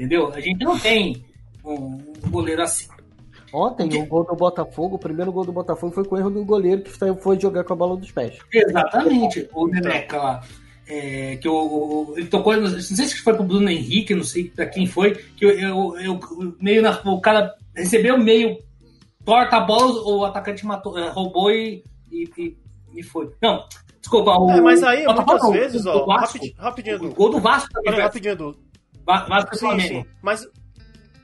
Entendeu? 0.00 0.32
A 0.32 0.40
gente 0.40 0.64
não 0.64 0.78
tem 0.78 1.22
um, 1.62 1.98
um 2.24 2.30
goleiro 2.30 2.62
assim. 2.62 2.88
Ontem, 3.52 4.00
o 4.00 4.06
gol 4.06 4.24
do 4.24 4.34
Botafogo, 4.34 4.96
o 4.96 4.98
primeiro 4.98 5.30
gol 5.30 5.44
do 5.44 5.52
Botafogo 5.52 5.92
foi 5.92 6.06
com 6.06 6.14
o 6.14 6.18
erro 6.18 6.30
do 6.30 6.42
goleiro 6.42 6.80
que 6.80 6.90
foi 7.20 7.38
jogar 7.38 7.64
com 7.64 7.74
a 7.74 7.76
bola 7.76 7.96
dos 7.98 8.10
pés. 8.10 8.38
Exatamente. 8.50 9.46
O 9.52 9.66
Neneca 9.66 10.16
lá. 10.16 10.42
É, 10.88 11.36
que 11.36 11.46
o, 11.46 12.14
ele 12.16 12.28
tocou, 12.28 12.56
não 12.56 12.68
sei 12.80 13.06
se 13.06 13.16
foi 13.16 13.34
pro 13.34 13.44
Bruno 13.44 13.68
Henrique, 13.68 14.14
não 14.14 14.24
sei 14.24 14.44
pra 14.44 14.66
quem 14.66 14.86
foi, 14.86 15.14
que 15.36 15.44
eu, 15.44 15.50
eu, 15.50 15.96
eu 16.00 16.20
meio 16.58 16.80
na, 16.80 16.98
o 17.04 17.20
cara 17.20 17.54
recebeu 17.76 18.18
meio 18.18 18.58
torta 19.24 19.58
a 19.58 19.60
bola, 19.60 20.02
o 20.02 20.24
atacante 20.24 20.64
matou, 20.64 20.98
é, 20.98 21.10
roubou 21.10 21.50
e, 21.50 21.84
e, 22.10 22.28
e, 22.38 22.56
e 22.94 23.02
foi. 23.02 23.30
Não, 23.40 23.64
desculpa. 24.00 24.32
O, 24.36 24.50
é, 24.50 24.60
mas 24.62 24.82
aí, 24.82 25.04
muitas 25.04 25.42
o, 25.44 25.52
vezes, 25.52 25.86
ó, 25.86 26.06
Vasco, 26.06 26.38
rapidinho, 26.38 26.54
rapidinho, 26.58 27.04
O 27.04 27.14
gol 27.14 27.30
do 27.30 27.38
Vasco 27.38 27.70
também. 27.72 28.00
Rapidinho, 28.00 28.56
sim, 29.54 29.80
sim. 29.80 30.04
Mas 30.22 30.46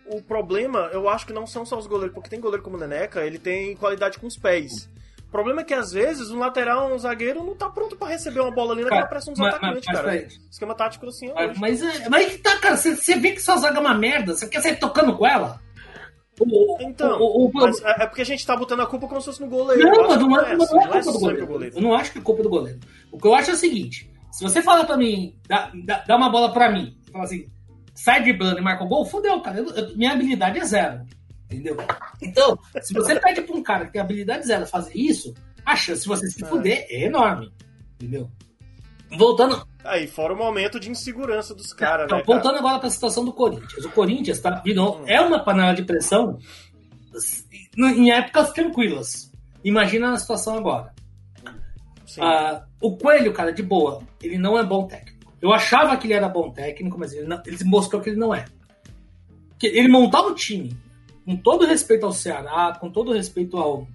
o 0.06 0.22
problema, 0.22 0.90
eu 0.92 1.08
acho 1.08 1.26
que 1.26 1.32
não 1.32 1.46
são 1.46 1.64
só 1.64 1.78
os 1.78 1.86
goleiros, 1.86 2.14
porque 2.14 2.30
tem 2.30 2.40
goleiro 2.40 2.62
como 2.62 2.76
o 2.76 2.80
Neneca, 2.80 3.24
ele 3.24 3.38
tem 3.38 3.76
qualidade 3.76 4.18
com 4.18 4.26
os 4.26 4.36
pés. 4.36 4.88
O 5.28 5.30
problema 5.30 5.62
é 5.62 5.64
que 5.64 5.74
às 5.74 5.92
vezes 5.92 6.30
um 6.30 6.38
lateral, 6.38 6.94
um 6.94 6.98
zagueiro, 6.98 7.42
não 7.42 7.56
tá 7.56 7.68
pronto 7.68 7.96
para 7.96 8.08
receber 8.08 8.40
uma 8.40 8.50
bola 8.50 8.72
ali 8.72 8.84
naquela 8.84 9.06
pressão 9.06 9.34
dos 9.34 9.42
atacantes, 9.42 9.84
cara. 9.84 10.06
Mas, 10.06 10.40
Esquema 10.50 10.74
tático 10.74 11.06
assim. 11.06 11.32
Mas, 11.34 11.58
mas, 11.58 11.82
é, 11.82 12.08
mas 12.08 12.32
que 12.32 12.38
tá, 12.38 12.56
cara, 12.58 12.76
você 12.76 13.16
vê 13.16 13.32
que 13.32 13.40
sua 13.40 13.56
zaga 13.56 13.76
é 13.76 13.80
uma 13.80 13.94
merda, 13.94 14.34
você 14.34 14.48
quer 14.48 14.60
sair 14.60 14.76
tocando 14.76 15.16
com 15.16 15.26
ela? 15.26 15.60
Então, 16.80 17.18
o, 17.18 17.46
o, 17.46 17.50
o, 17.50 17.68
é, 17.68 18.02
é 18.02 18.06
porque 18.06 18.20
a 18.20 18.24
gente 18.24 18.46
tá 18.46 18.54
botando 18.54 18.80
a 18.80 18.86
culpa 18.86 19.08
como 19.08 19.20
se 19.20 19.26
fosse 19.26 19.40
no 19.40 19.48
goleiro. 19.48 19.82
Não, 19.82 20.06
mas 20.06 20.20
não, 20.20 20.38
é, 20.38 20.54
não, 20.54 20.66
não, 20.66 20.82
é, 20.82 21.02
culpa 21.02 21.12
do 21.12 21.18
goleiro. 21.18 21.46
goleiro. 21.46 21.76
Eu 21.76 21.82
não 21.82 21.94
acho 21.94 22.12
que 22.12 22.18
é 22.18 22.22
culpa 22.22 22.42
do 22.42 22.50
goleiro. 22.50 22.78
O 23.10 23.18
que 23.18 23.26
eu 23.26 23.34
acho 23.34 23.50
é 23.50 23.54
o 23.54 23.56
seguinte: 23.56 24.10
se 24.30 24.44
você 24.44 24.62
fala 24.62 24.84
pra 24.84 24.98
mim, 24.98 25.34
dá, 25.48 25.72
dá, 25.84 26.04
dá 26.06 26.16
uma 26.16 26.28
bola 26.28 26.52
pra 26.52 26.70
mim, 26.70 26.94
fala 27.10 27.24
assim, 27.24 27.46
sai 27.96 28.22
driblando 28.22 28.58
e 28.58 28.62
marca 28.62 28.84
o 28.84 28.88
gol, 28.88 29.04
fudeu, 29.04 29.40
cara. 29.40 29.58
Eu, 29.58 29.68
eu, 29.70 29.96
minha 29.96 30.12
habilidade 30.12 30.58
é 30.58 30.64
zero. 30.64 31.04
Entendeu? 31.46 31.76
Então, 32.22 32.58
se 32.80 32.92
você 32.92 33.18
pede 33.18 33.42
pra 33.42 33.56
um 33.56 33.62
cara 33.62 33.86
que 33.86 33.92
tem 33.92 34.00
habilidade 34.00 34.46
zero 34.46 34.66
fazer 34.66 34.96
isso, 34.96 35.34
a 35.64 35.74
chance 35.74 36.02
de 36.02 36.08
você 36.08 36.28
se 36.28 36.44
é. 36.44 36.46
fuder 36.46 36.86
é 36.88 37.04
enorme. 37.04 37.52
Entendeu? 37.94 38.30
Voltando. 39.16 39.66
Aí, 39.84 40.06
fora 40.06 40.34
o 40.34 40.36
momento 40.36 40.80
de 40.80 40.90
insegurança 40.90 41.54
dos 41.54 41.72
caras, 41.72 42.06
então, 42.06 42.18
né? 42.18 42.24
Voltando 42.24 42.54
cara? 42.54 42.58
agora 42.58 42.78
para 42.78 42.88
a 42.88 42.90
situação 42.90 43.24
do 43.24 43.32
Corinthians. 43.32 43.84
O 43.84 43.90
Corinthians 43.90 44.40
tá, 44.40 44.60
virou, 44.64 45.00
hum. 45.00 45.04
é 45.06 45.20
uma 45.20 45.44
panela 45.44 45.72
de 45.72 45.84
pressão 45.84 46.38
em 47.78 48.10
épocas 48.10 48.52
tranquilas. 48.52 49.30
Imagina 49.64 50.12
a 50.12 50.18
situação 50.18 50.58
agora. 50.58 50.92
Ah, 52.20 52.64
o 52.80 52.96
Coelho, 52.96 53.32
cara, 53.32 53.52
de 53.52 53.62
boa, 53.62 54.02
ele 54.22 54.38
não 54.38 54.58
é 54.58 54.64
bom 54.64 54.86
técnico. 54.86 55.15
Eu 55.40 55.52
achava 55.52 55.96
que 55.96 56.06
ele 56.06 56.14
era 56.14 56.28
bom 56.28 56.50
técnico, 56.50 56.98
mas 56.98 57.12
ele, 57.12 57.26
não, 57.26 57.42
ele 57.46 57.62
mostrou 57.64 58.00
que 58.00 58.10
ele 58.10 58.18
não 58.18 58.34
é. 58.34 58.46
Ele 59.62 59.88
montava 59.88 60.28
o 60.28 60.34
time, 60.34 60.76
com 61.24 61.36
todo 61.36 61.66
respeito 61.66 62.04
ao 62.04 62.12
Ceará, 62.12 62.76
com 62.78 62.90
todo 62.90 63.12
respeito 63.12 63.56
ao, 63.56 63.86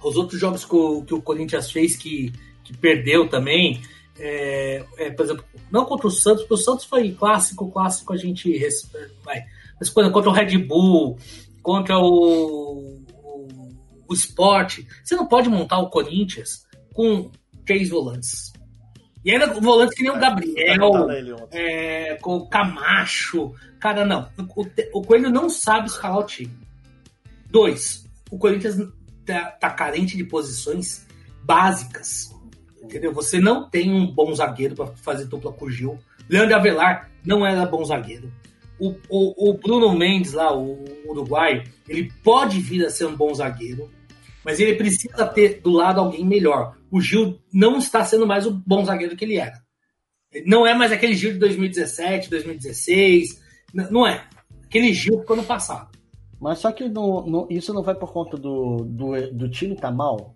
aos 0.00 0.16
outros 0.16 0.40
jogos 0.40 0.64
que 0.64 0.74
o, 0.74 1.02
que 1.02 1.14
o 1.14 1.22
Corinthians 1.22 1.70
fez 1.70 1.96
que, 1.96 2.32
que 2.64 2.76
perdeu 2.76 3.28
também. 3.28 3.82
É, 4.18 4.84
é, 4.98 5.10
por 5.10 5.24
exemplo, 5.24 5.44
não 5.70 5.84
contra 5.84 6.06
o 6.06 6.10
Santos, 6.10 6.42
porque 6.42 6.54
o 6.54 6.64
Santos 6.64 6.84
foi 6.84 7.10
clássico, 7.12 7.70
clássico 7.70 8.12
a 8.12 8.16
gente 8.16 8.58
vai. 9.24 9.44
Mas 9.78 9.88
contra 9.88 10.28
o 10.28 10.32
Red 10.32 10.58
Bull, 10.58 11.18
contra 11.62 11.98
o, 11.98 13.02
o, 13.24 13.48
o 14.08 14.14
Sport, 14.14 14.80
você 15.02 15.16
não 15.16 15.26
pode 15.26 15.48
montar 15.48 15.78
o 15.78 15.88
Corinthians 15.88 16.66
com 16.92 17.30
três 17.64 17.88
volantes. 17.88 18.52
E 19.24 19.30
ainda 19.30 19.52
volantes 19.60 19.94
que 19.94 20.02
nem 20.02 20.12
o 20.12 20.16
é, 20.16 20.20
Gabriel, 20.20 21.48
é, 21.50 22.14
com 22.16 22.36
o 22.36 22.48
Camacho. 22.48 23.54
Cara, 23.78 24.04
não. 24.04 24.30
O, 24.56 24.66
o 24.98 25.02
Coelho 25.02 25.30
não 25.30 25.50
sabe 25.50 25.88
escalar 25.88 26.18
o 26.18 26.24
time. 26.24 26.56
Dois, 27.50 28.06
o 28.30 28.38
Corinthians 28.38 28.76
tá, 29.26 29.50
tá 29.50 29.70
carente 29.70 30.16
de 30.16 30.24
posições 30.24 31.06
básicas 31.42 32.30
Entendeu? 32.90 33.12
Você 33.12 33.38
não 33.38 33.68
tem 33.68 33.92
um 33.92 34.04
bom 34.04 34.34
zagueiro 34.34 34.74
para 34.74 34.88
fazer 34.88 35.26
dupla 35.26 35.52
com 35.52 35.66
o 35.66 35.70
Gil. 35.70 35.98
Leandro 36.28 36.56
Avelar 36.56 37.08
não 37.24 37.46
era 37.46 37.64
bom 37.64 37.84
zagueiro. 37.84 38.32
O, 38.80 38.96
o, 39.08 39.50
o 39.50 39.54
Bruno 39.54 39.96
Mendes, 39.96 40.32
lá, 40.32 40.56
o 40.56 40.84
uruguaio, 41.06 41.62
ele 41.88 42.10
pode 42.24 42.58
vir 42.60 42.84
a 42.84 42.90
ser 42.90 43.04
um 43.04 43.14
bom 43.14 43.32
zagueiro, 43.32 43.88
mas 44.44 44.58
ele 44.58 44.74
precisa 44.74 45.26
ter 45.26 45.60
do 45.60 45.70
lado 45.70 46.00
alguém 46.00 46.24
melhor. 46.24 46.76
O 46.90 47.00
Gil 47.00 47.38
não 47.52 47.78
está 47.78 48.04
sendo 48.04 48.26
mais 48.26 48.46
o 48.46 48.50
bom 48.50 48.84
zagueiro 48.84 49.16
que 49.16 49.24
ele 49.24 49.36
era. 49.36 49.60
Não 50.46 50.66
é 50.66 50.74
mais 50.74 50.92
aquele 50.92 51.14
Gil 51.14 51.32
de 51.32 51.38
2017, 51.38 52.30
2016. 52.30 53.40
Não 53.90 54.06
é. 54.06 54.26
Aquele 54.64 54.92
Gil 54.92 55.20
ficou 55.20 55.36
no 55.36 55.44
passado. 55.44 55.90
Mas 56.40 56.58
só 56.58 56.72
que 56.72 56.88
no, 56.88 57.26
no, 57.26 57.46
isso 57.50 57.74
não 57.74 57.82
vai 57.82 57.94
por 57.94 58.12
conta 58.12 58.36
do, 58.36 58.78
do, 58.78 59.30
do 59.32 59.48
time 59.50 59.76
tá 59.76 59.90
mal? 59.90 60.34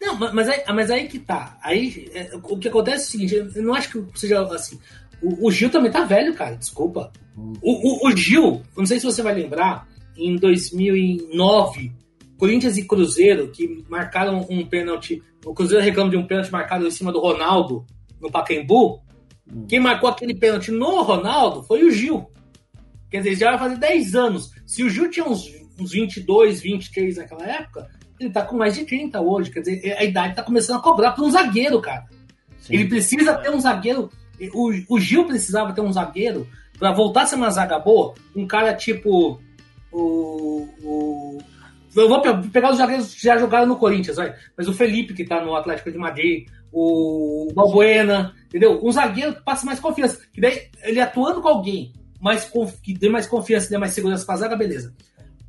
Não, 0.00 0.18
mas 0.18 0.48
aí, 0.48 0.62
mas 0.74 0.90
aí 0.90 1.08
que 1.08 1.18
tá. 1.18 1.58
Aí, 1.62 2.10
é, 2.12 2.30
o 2.42 2.58
que 2.58 2.68
acontece 2.68 3.04
é 3.04 3.06
o 3.06 3.10
seguinte, 3.10 3.34
eu 3.54 3.62
não 3.62 3.74
acho 3.74 3.90
que 3.90 4.18
seja 4.18 4.42
assim. 4.42 4.78
O, 5.22 5.46
o 5.46 5.50
Gil 5.50 5.70
também 5.70 5.90
tá 5.90 6.04
velho, 6.04 6.34
cara, 6.34 6.56
desculpa. 6.56 7.12
Hum. 7.36 7.52
O, 7.62 8.08
o, 8.08 8.08
o, 8.08 8.16
Gil, 8.16 8.62
não 8.76 8.84
sei 8.84 8.98
se 8.98 9.06
você 9.06 9.22
vai 9.22 9.34
lembrar, 9.34 9.88
em 10.16 10.36
2009, 10.36 11.92
Corinthians 12.38 12.76
e 12.76 12.84
Cruzeiro, 12.84 13.48
que 13.50 13.84
marcaram 13.88 14.46
um 14.50 14.64
pênalti. 14.66 15.22
O 15.44 15.54
Cruzeiro 15.54 15.84
reclama 15.84 16.10
de 16.10 16.16
um 16.16 16.26
pênalti 16.26 16.52
marcado 16.52 16.86
em 16.86 16.90
cima 16.90 17.10
do 17.12 17.20
Ronaldo 17.20 17.84
no 18.20 18.30
Pacaembu. 18.30 19.00
Hum. 19.50 19.66
Quem 19.68 19.80
marcou 19.80 20.08
aquele 20.08 20.34
pênalti 20.34 20.70
no 20.70 21.02
Ronaldo 21.02 21.62
foi 21.62 21.84
o 21.84 21.90
Gil. 21.90 22.26
Quer 23.10 23.18
dizer, 23.18 23.36
já 23.36 23.50
vai 23.50 23.58
fazer 23.58 23.76
10 23.78 24.14
anos. 24.14 24.50
Se 24.66 24.82
o 24.82 24.90
Gil 24.90 25.10
tinha 25.10 25.24
uns, 25.24 25.46
uns 25.78 25.92
22, 25.92 26.60
23 26.60 27.16
naquela 27.16 27.46
época, 27.46 27.88
ele 28.18 28.30
tá 28.30 28.42
com 28.42 28.56
mais 28.56 28.74
de 28.74 28.84
30 28.84 29.20
hoje. 29.20 29.50
Quer 29.50 29.60
dizer, 29.60 29.96
a 29.96 30.04
idade 30.04 30.34
tá 30.34 30.42
começando 30.42 30.78
a 30.78 30.82
cobrar 30.82 31.12
para 31.12 31.24
um 31.24 31.30
zagueiro, 31.30 31.80
cara. 31.80 32.04
Sim. 32.58 32.74
Ele 32.74 32.88
precisa 32.88 33.34
ter 33.34 33.50
um 33.50 33.60
zagueiro. 33.60 34.10
O, 34.52 34.96
o 34.96 35.00
Gil 35.00 35.24
precisava 35.24 35.72
ter 35.72 35.80
um 35.80 35.92
zagueiro 35.92 36.46
para 36.78 36.92
voltar 36.92 37.22
a 37.22 37.26
ser 37.26 37.36
uma 37.36 37.50
zaga 37.50 37.78
boa. 37.78 38.14
Um 38.34 38.46
cara 38.46 38.74
tipo. 38.74 39.40
O, 39.92 40.68
o 40.82 41.38
eu 41.96 42.08
vou 42.08 42.20
pegar 42.52 42.70
os 42.70 42.78
zagueiros 42.78 43.14
que 43.14 43.22
já 43.22 43.38
jogaram 43.38 43.66
no 43.66 43.76
Corinthians, 43.76 44.16
vai. 44.16 44.34
mas 44.56 44.68
o 44.68 44.72
Felipe, 44.72 45.14
que 45.14 45.24
tá 45.24 45.42
no 45.44 45.54
Atlético 45.54 45.90
de 45.90 45.98
Madrid, 45.98 46.46
o 46.72 47.48
Balbuena, 47.54 48.34
entendeu? 48.46 48.78
Um 48.82 48.92
zagueiro 48.92 49.34
que 49.34 49.44
passa 49.44 49.64
mais 49.64 49.80
confiança. 49.80 50.20
Que 50.32 50.40
daí 50.40 50.68
ele 50.82 51.00
atuando 51.00 51.40
com 51.40 51.48
alguém 51.48 51.92
mais 52.20 52.50
que 52.82 52.94
dê 52.94 53.08
mais 53.08 53.26
confiança, 53.26 53.70
dê 53.70 53.78
mais 53.78 53.92
segurança 53.92 54.26
pra 54.26 54.36
zaga, 54.36 54.56
beleza. 54.56 54.94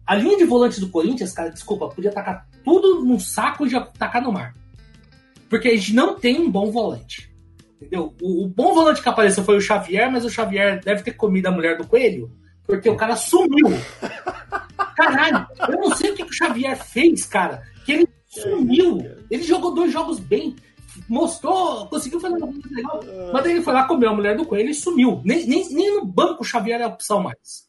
A 0.05 0.15
linha 0.15 0.37
de 0.37 0.45
volantes 0.45 0.79
do 0.79 0.89
Corinthians, 0.89 1.33
cara, 1.33 1.49
desculpa, 1.49 1.89
podia 1.89 2.11
tacar 2.11 2.47
tudo 2.63 3.03
num 3.03 3.19
saco 3.19 3.65
e 3.65 3.69
já 3.69 3.81
tacar 3.81 4.21
no 4.21 4.31
mar. 4.31 4.55
Porque 5.49 5.67
a 5.67 5.75
gente 5.75 5.93
não 5.93 6.17
tem 6.17 6.39
um 6.39 6.49
bom 6.49 6.71
volante. 6.71 7.29
Entendeu? 7.75 8.13
O, 8.21 8.45
o 8.45 8.47
bom 8.47 8.73
volante 8.73 9.01
que 9.01 9.09
apareceu 9.09 9.43
foi 9.43 9.57
o 9.57 9.61
Xavier, 9.61 10.11
mas 10.11 10.25
o 10.25 10.29
Xavier 10.29 10.81
deve 10.83 11.03
ter 11.03 11.11
comido 11.11 11.47
a 11.47 11.51
mulher 11.51 11.77
do 11.77 11.87
coelho, 11.87 12.31
porque 12.65 12.89
o 12.89 12.95
cara 12.95 13.15
sumiu. 13.15 13.67
Caralho, 14.97 15.47
eu 15.69 15.79
não 15.79 15.95
sei 15.95 16.09
o 16.09 16.15
que 16.15 16.23
o 16.23 16.33
Xavier 16.33 16.75
fez, 16.75 17.25
cara. 17.27 17.61
Que 17.85 17.91
ele 17.91 18.09
sumiu. 18.27 18.99
Ele 19.29 19.43
jogou 19.43 19.73
dois 19.73 19.93
jogos 19.93 20.19
bem. 20.19 20.55
Mostrou, 21.07 21.85
conseguiu 21.85 22.19
fazer 22.19 22.35
uma 22.35 22.47
coisa 22.47 22.67
legal. 22.71 22.99
Mas 23.31 23.45
ele 23.45 23.61
foi 23.61 23.73
lá, 23.73 23.87
comeu 23.87 24.09
a 24.09 24.15
mulher 24.15 24.35
do 24.35 24.45
coelho 24.45 24.71
e 24.71 24.73
sumiu. 24.73 25.21
Nem, 25.23 25.45
nem, 25.45 25.69
nem 25.69 25.95
no 25.95 26.05
banco 26.05 26.41
o 26.41 26.45
Xavier 26.45 26.81
é 26.81 26.85
a 26.85 26.87
opção 26.87 27.21
mais. 27.21 27.67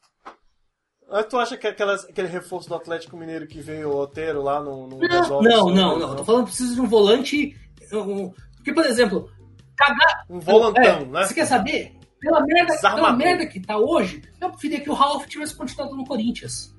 Mas 1.11 1.26
tu 1.26 1.39
acha 1.39 1.57
que 1.59 1.66
aquelas, 1.66 2.05
aquele 2.07 2.29
reforço 2.29 2.70
do 2.70 2.74
Atlético 2.74 3.16
Mineiro 3.16 3.47
que 3.47 3.61
veio 3.61 3.91
o 3.91 3.97
Otero 3.99 4.43
lá 4.43 4.62
no, 4.62 4.89
no 4.89 4.99
não, 4.99 5.43
não, 5.43 5.70
não, 5.70 5.99
não. 5.99 6.16
Tô 6.16 6.24
falando 6.24 6.45
que 6.45 6.51
precisa 6.51 6.74
de 6.74 6.81
um 6.81 6.87
volante. 6.87 7.55
Um, 7.93 8.33
porque, 8.57 8.72
por 8.72 8.87
exemplo, 8.87 9.31
cagar. 9.76 10.24
Um 10.31 10.41
volantão, 10.41 10.83
é, 10.83 11.05
né? 11.05 11.26
Você 11.26 11.35
quer 11.35 11.47
saber? 11.47 11.95
Pela 12.20 12.41
merda, 12.41 12.74
pela 12.81 13.12
merda 13.12 13.47
que 13.47 13.61
tá 13.61 13.79
hoje, 13.79 14.22
eu 14.41 14.51
preferia 14.51 14.81
que 14.81 14.91
o 14.91 14.95
Ralf 14.95 15.26
tivesse 15.26 15.55
continuado 15.55 15.95
no 15.95 16.05
Corinthians. 16.05 16.74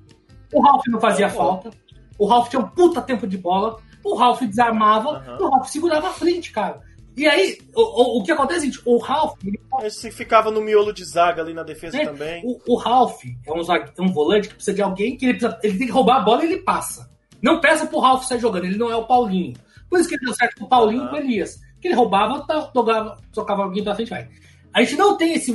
O 0.52 0.60
Ralf 0.60 0.82
não 0.88 1.00
fazia 1.00 1.26
é, 1.26 1.30
falta. 1.30 1.70
O 2.18 2.26
Ralf 2.26 2.48
tinha 2.48 2.60
um 2.60 2.68
puta 2.68 3.00
tempo 3.00 3.26
de 3.26 3.38
bola. 3.38 3.78
O 4.04 4.14
Ralf 4.14 4.42
desarmava. 4.42 5.24
Uhum. 5.26 5.46
O 5.46 5.50
Ralf 5.50 5.68
segurava 5.68 6.08
a 6.08 6.12
frente, 6.12 6.52
cara. 6.52 6.80
E 7.16 7.26
aí, 7.26 7.58
o, 7.74 7.80
o, 7.80 8.18
o 8.18 8.22
que 8.22 8.32
acontece 8.32 8.68
é 8.68 8.72
o 8.84 8.98
Ralf. 8.98 9.38
Ele 9.44 9.60
ficava 9.90 10.50
no 10.50 10.60
miolo 10.60 10.92
de 10.92 11.04
zaga 11.04 11.42
ali 11.42 11.52
na 11.52 11.62
defesa 11.62 12.00
é, 12.00 12.04
também. 12.04 12.42
O, 12.44 12.74
o 12.74 12.76
Ralf 12.76 13.22
é 13.24 13.52
um, 13.52 14.04
um 14.04 14.12
volante 14.12 14.48
que 14.48 14.54
precisa 14.54 14.74
de 14.74 14.82
alguém 14.82 15.16
que 15.16 15.26
ele, 15.26 15.38
precisa, 15.38 15.58
ele 15.62 15.78
tem 15.78 15.86
que 15.86 15.92
roubar 15.92 16.16
a 16.16 16.20
bola 16.20 16.44
e 16.44 16.52
ele 16.52 16.62
passa. 16.62 17.10
Não 17.42 17.60
peça 17.60 17.86
pro 17.86 18.00
Ralf 18.00 18.24
sair 18.24 18.38
jogando, 18.38 18.64
ele 18.64 18.76
não 18.76 18.90
é 18.90 18.96
o 18.96 19.06
Paulinho. 19.06 19.54
Por 19.88 19.98
isso 19.98 20.08
que 20.08 20.14
ele 20.14 20.24
deu 20.24 20.34
certo 20.34 20.58
com 20.58 20.64
o 20.66 20.68
Paulinho 20.68 21.02
e 21.02 21.04
uhum. 21.04 21.10
com 21.10 21.16
o 21.16 21.18
Elias. 21.18 21.60
Que 21.80 21.88
ele 21.88 21.94
roubava, 21.94 22.40
tocava, 22.72 23.18
tocava 23.32 23.62
alguém 23.62 23.82
pra 23.82 23.94
frente 23.94 24.10
vai. 24.10 24.28
A 24.72 24.82
gente 24.82 24.96
não 24.96 25.16
tem 25.16 25.34
esse, 25.34 25.52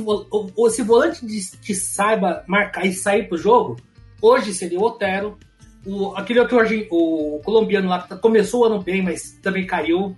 esse 0.66 0.82
volante 0.82 1.24
de, 1.24 1.40
que 1.58 1.74
saiba 1.74 2.44
marcar 2.46 2.84
e 2.84 2.92
sair 2.92 3.28
pro 3.28 3.38
jogo 3.38 3.76
Hoje 4.20 4.54
seria 4.54 4.78
o 4.78 4.84
Otero. 4.84 5.38
O, 5.84 6.14
aquele 6.16 6.40
outro 6.40 6.58
o 6.90 7.40
colombiano 7.44 7.88
lá 7.88 8.02
que 8.02 8.16
começou 8.16 8.62
o 8.62 8.64
ano 8.64 8.82
bem, 8.82 9.02
mas 9.02 9.38
também 9.42 9.66
caiu. 9.66 10.16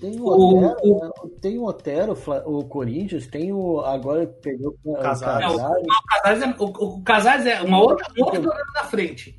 tem 0.00 0.20
o, 0.20 0.26
Otero, 0.26 0.76
o, 0.82 1.00
né? 1.00 1.30
tem 1.40 1.58
o 1.58 1.64
Otero, 1.64 2.18
o 2.46 2.64
Corinthians, 2.64 3.26
tem 3.26 3.52
o. 3.52 3.80
Agora 3.80 4.26
pegou 4.26 4.76
o 4.84 4.94
Casares. 4.94 5.52
o, 5.52 5.56
Casares 6.22 6.42
é, 6.42 6.54
o, 6.58 6.64
o 6.64 7.02
Casares 7.02 7.46
é 7.46 7.62
uma 7.62 7.80
outra, 7.80 8.06
outra 8.16 8.40
jogada 8.40 8.64
na 8.74 8.84
frente. 8.84 9.36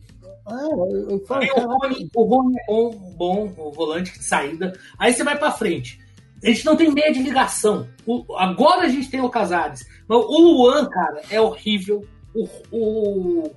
Ah, 0.48 0.68
eu 1.10 1.20
falo, 1.26 1.44
o 1.44 1.78
Rony, 1.80 2.10
o 2.16 2.24
Rony 2.24 2.56
é 2.60 2.66
bom, 2.68 2.92
bom, 3.18 3.54
o 3.58 3.72
volante 3.72 4.12
de 4.12 4.24
saída. 4.24 4.74
Aí 5.00 5.12
você 5.12 5.24
vai 5.24 5.38
para 5.38 5.52
frente. 5.52 6.05
A 6.46 6.50
gente 6.50 6.66
não 6.66 6.76
tem 6.76 6.92
meia 6.92 7.12
de 7.12 7.24
ligação. 7.24 7.88
O, 8.06 8.24
agora 8.38 8.86
a 8.86 8.90
gente 8.90 9.10
tem 9.10 9.20
o 9.20 9.30
Casares. 9.30 9.84
Mas 10.08 10.20
o 10.20 10.40
Luan, 10.40 10.88
cara, 10.88 11.22
é 11.32 11.42
horrível. 11.42 12.06
O. 12.36 12.48
o... 12.72 13.52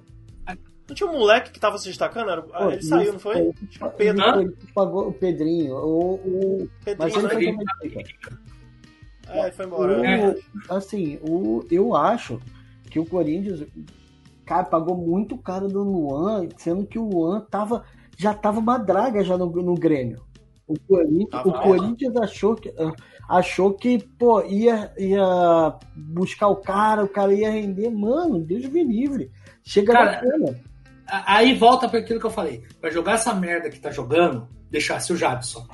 Não 0.89 0.95
tinha 0.95 1.11
um 1.11 1.19
moleque 1.19 1.51
que 1.51 1.61
tava 1.61 1.77
se 1.77 1.87
destacando? 1.87 2.31
Era... 2.31 2.41
Pô, 2.41 2.71
ele 2.71 2.83
saiu, 2.83 3.13
não 3.13 3.21
foi? 3.21 3.43
o 3.43 3.91
Pedro. 3.91 4.41
Ele 4.41 4.57
pagou 4.75 5.09
o 5.09 5.13
Pedrinho. 5.13 5.75
O, 5.77 6.15
o... 6.15 6.71
Pedrinho 6.83 6.97
Mas 6.99 7.15
ele 7.15 7.29
Pedrinho. 7.29 8.09
É, 9.29 9.43
ele 9.43 9.51
foi 9.51 9.67
embora. 9.67 10.01
O, 10.01 10.05
é. 10.05 10.37
Assim, 10.71 11.19
o, 11.29 11.63
eu 11.71 11.95
acho 11.95 12.41
que 12.91 12.99
o 12.99 13.05
Corinthians, 13.05 13.67
cara, 14.47 14.65
pagou 14.65 14.97
muito 14.97 15.37
caro 15.37 15.69
do 15.69 15.83
Luan, 15.83 16.49
sendo 16.57 16.87
que 16.87 16.99
o 16.99 17.07
Luan 17.07 17.43
tava, 17.43 17.85
já 18.17 18.33
tava 18.33 18.59
uma 18.59 18.79
draga 18.79 19.23
já 19.23 19.37
no, 19.37 19.47
no 19.47 19.75
Grêmio. 19.75 20.23
O 20.69 20.79
Corinthians, 20.87 21.31
tá 21.31 21.43
o 21.45 21.53
Corinthians 21.53 22.17
achou 22.17 22.55
que, 22.55 22.75
achou 23.27 23.73
que 23.73 23.99
pô, 24.19 24.43
ia, 24.43 24.93
ia 24.99 25.75
buscar 25.97 26.49
o 26.49 26.57
cara, 26.57 27.03
o 27.03 27.09
cara 27.09 27.33
ia 27.33 27.51
render. 27.51 27.89
Mano, 27.89 28.39
Deus 28.39 28.67
me 28.67 28.85
livre. 28.85 29.33
Chega 29.65 29.95
cara, 29.95 30.13
bacana. 30.13 30.61
Aí 31.07 31.55
volta 31.55 31.89
para 31.89 32.01
aquilo 32.01 32.21
que 32.21 32.27
eu 32.27 32.31
falei. 32.31 32.63
Para 32.81 32.91
jogar 32.91 33.15
essa 33.15 33.33
merda 33.33 33.71
que 33.71 33.81
tá 33.81 33.91
jogando, 33.91 34.47
deixasse 34.71 35.11
o 35.11 35.17
Jadson. 35.17 35.67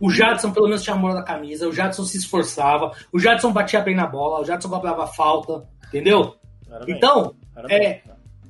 O 0.00 0.10
Jadson 0.10 0.50
pelo 0.50 0.66
menos 0.66 0.82
tinha 0.82 0.96
amor 0.96 1.12
na 1.12 1.22
camisa, 1.22 1.68
o 1.68 1.72
Jadson 1.72 2.04
se 2.04 2.16
esforçava, 2.16 2.92
o 3.12 3.18
Jadson 3.18 3.52
batia 3.52 3.80
bem 3.80 3.96
na 3.96 4.06
bola, 4.06 4.40
o 4.40 4.44
Jadson 4.44 4.68
cobrava 4.68 5.06
falta, 5.08 5.68
entendeu? 5.88 6.36
Então, 6.86 7.34
é, 7.68 8.00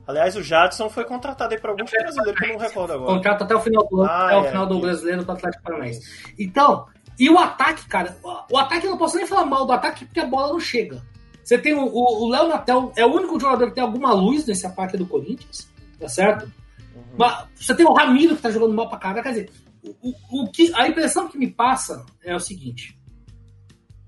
Aliás, 0.09 0.35
o 0.37 0.43
Jadson 0.43 0.89
foi 0.89 1.05
contratado 1.05 1.53
aí 1.53 1.61
para 1.61 1.71
alguns 1.71 1.91
brasileiros 1.91 2.41
que 2.41 2.47
eu 2.47 2.55
não 2.55 2.59
recordo 2.59 2.95
agora. 2.95 3.13
Contrato 3.13 3.45
até 3.45 3.55
o 3.55 3.61
final 3.61 3.87
do 3.87 4.01
ano, 4.01 4.11
ah, 4.11 4.25
até 4.25 4.35
é, 4.35 4.39
o 4.39 4.45
final 4.45 4.67
do 4.67 4.81
brasileiro 4.81 5.23
do 5.23 5.33
Atlético 5.33 5.63
Paranaense. 5.63 6.33
Então, 6.39 6.87
e 7.19 7.29
o 7.29 7.39
ataque, 7.39 7.87
cara, 7.87 8.17
o 8.51 8.57
ataque 8.57 8.87
eu 8.87 8.93
não 8.93 8.97
posso 8.97 9.19
nem 9.19 9.27
falar 9.27 9.45
mal 9.45 9.67
do 9.67 9.73
ataque 9.73 10.07
porque 10.07 10.21
a 10.21 10.27
bola 10.27 10.49
não 10.49 10.59
chega. 10.59 11.03
Você 11.45 11.59
tem 11.59 11.75
o, 11.75 11.85
o 11.85 12.27
Léo 12.31 12.49
Natel, 12.49 12.91
é 12.97 13.05
o 13.05 13.15
único 13.15 13.39
jogador 13.39 13.67
que 13.69 13.75
tem 13.75 13.85
alguma 13.85 14.15
luz 14.15 14.47
nesse 14.47 14.67
ataque 14.67 14.97
do 14.97 15.05
Corinthians, 15.05 15.69
tá 16.01 16.09
certo? 16.09 16.47
Uhum. 16.95 17.03
Mas 17.19 17.45
você 17.55 17.75
tem 17.75 17.85
o 17.85 17.93
Ramiro 17.93 18.35
que 18.35 18.41
tá 18.41 18.51
jogando 18.51 18.73
mal 18.73 18.89
pra 18.89 18.97
caralho, 18.97 19.23
quer 19.23 19.29
dizer, 19.29 19.51
o, 19.83 20.15
o, 20.31 20.51
que, 20.51 20.73
a 20.75 20.89
impressão 20.89 21.29
que 21.29 21.37
me 21.37 21.51
passa 21.51 22.07
é 22.25 22.35
o 22.35 22.41
seguinte: 22.41 22.99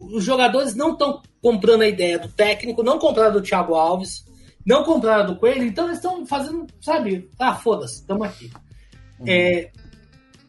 os 0.00 0.24
jogadores 0.24 0.74
não 0.74 0.92
estão 0.92 1.20
comprando 1.42 1.82
a 1.82 1.88
ideia 1.88 2.18
do 2.18 2.28
técnico, 2.28 2.82
não 2.82 2.98
compraram 2.98 3.34
do 3.34 3.42
Thiago 3.42 3.74
Alves, 3.74 4.24
não 4.64 4.84
compraram 4.84 5.26
do 5.26 5.36
Coelho, 5.36 5.64
então 5.64 5.86
eles 5.86 5.98
estão 5.98 6.24
fazendo, 6.26 6.66
sabe? 6.80 7.30
Ah, 7.38 7.54
foda-se, 7.54 7.96
estamos 7.96 8.26
aqui. 8.26 8.50
Uhum. 9.18 9.26
É, 9.28 9.70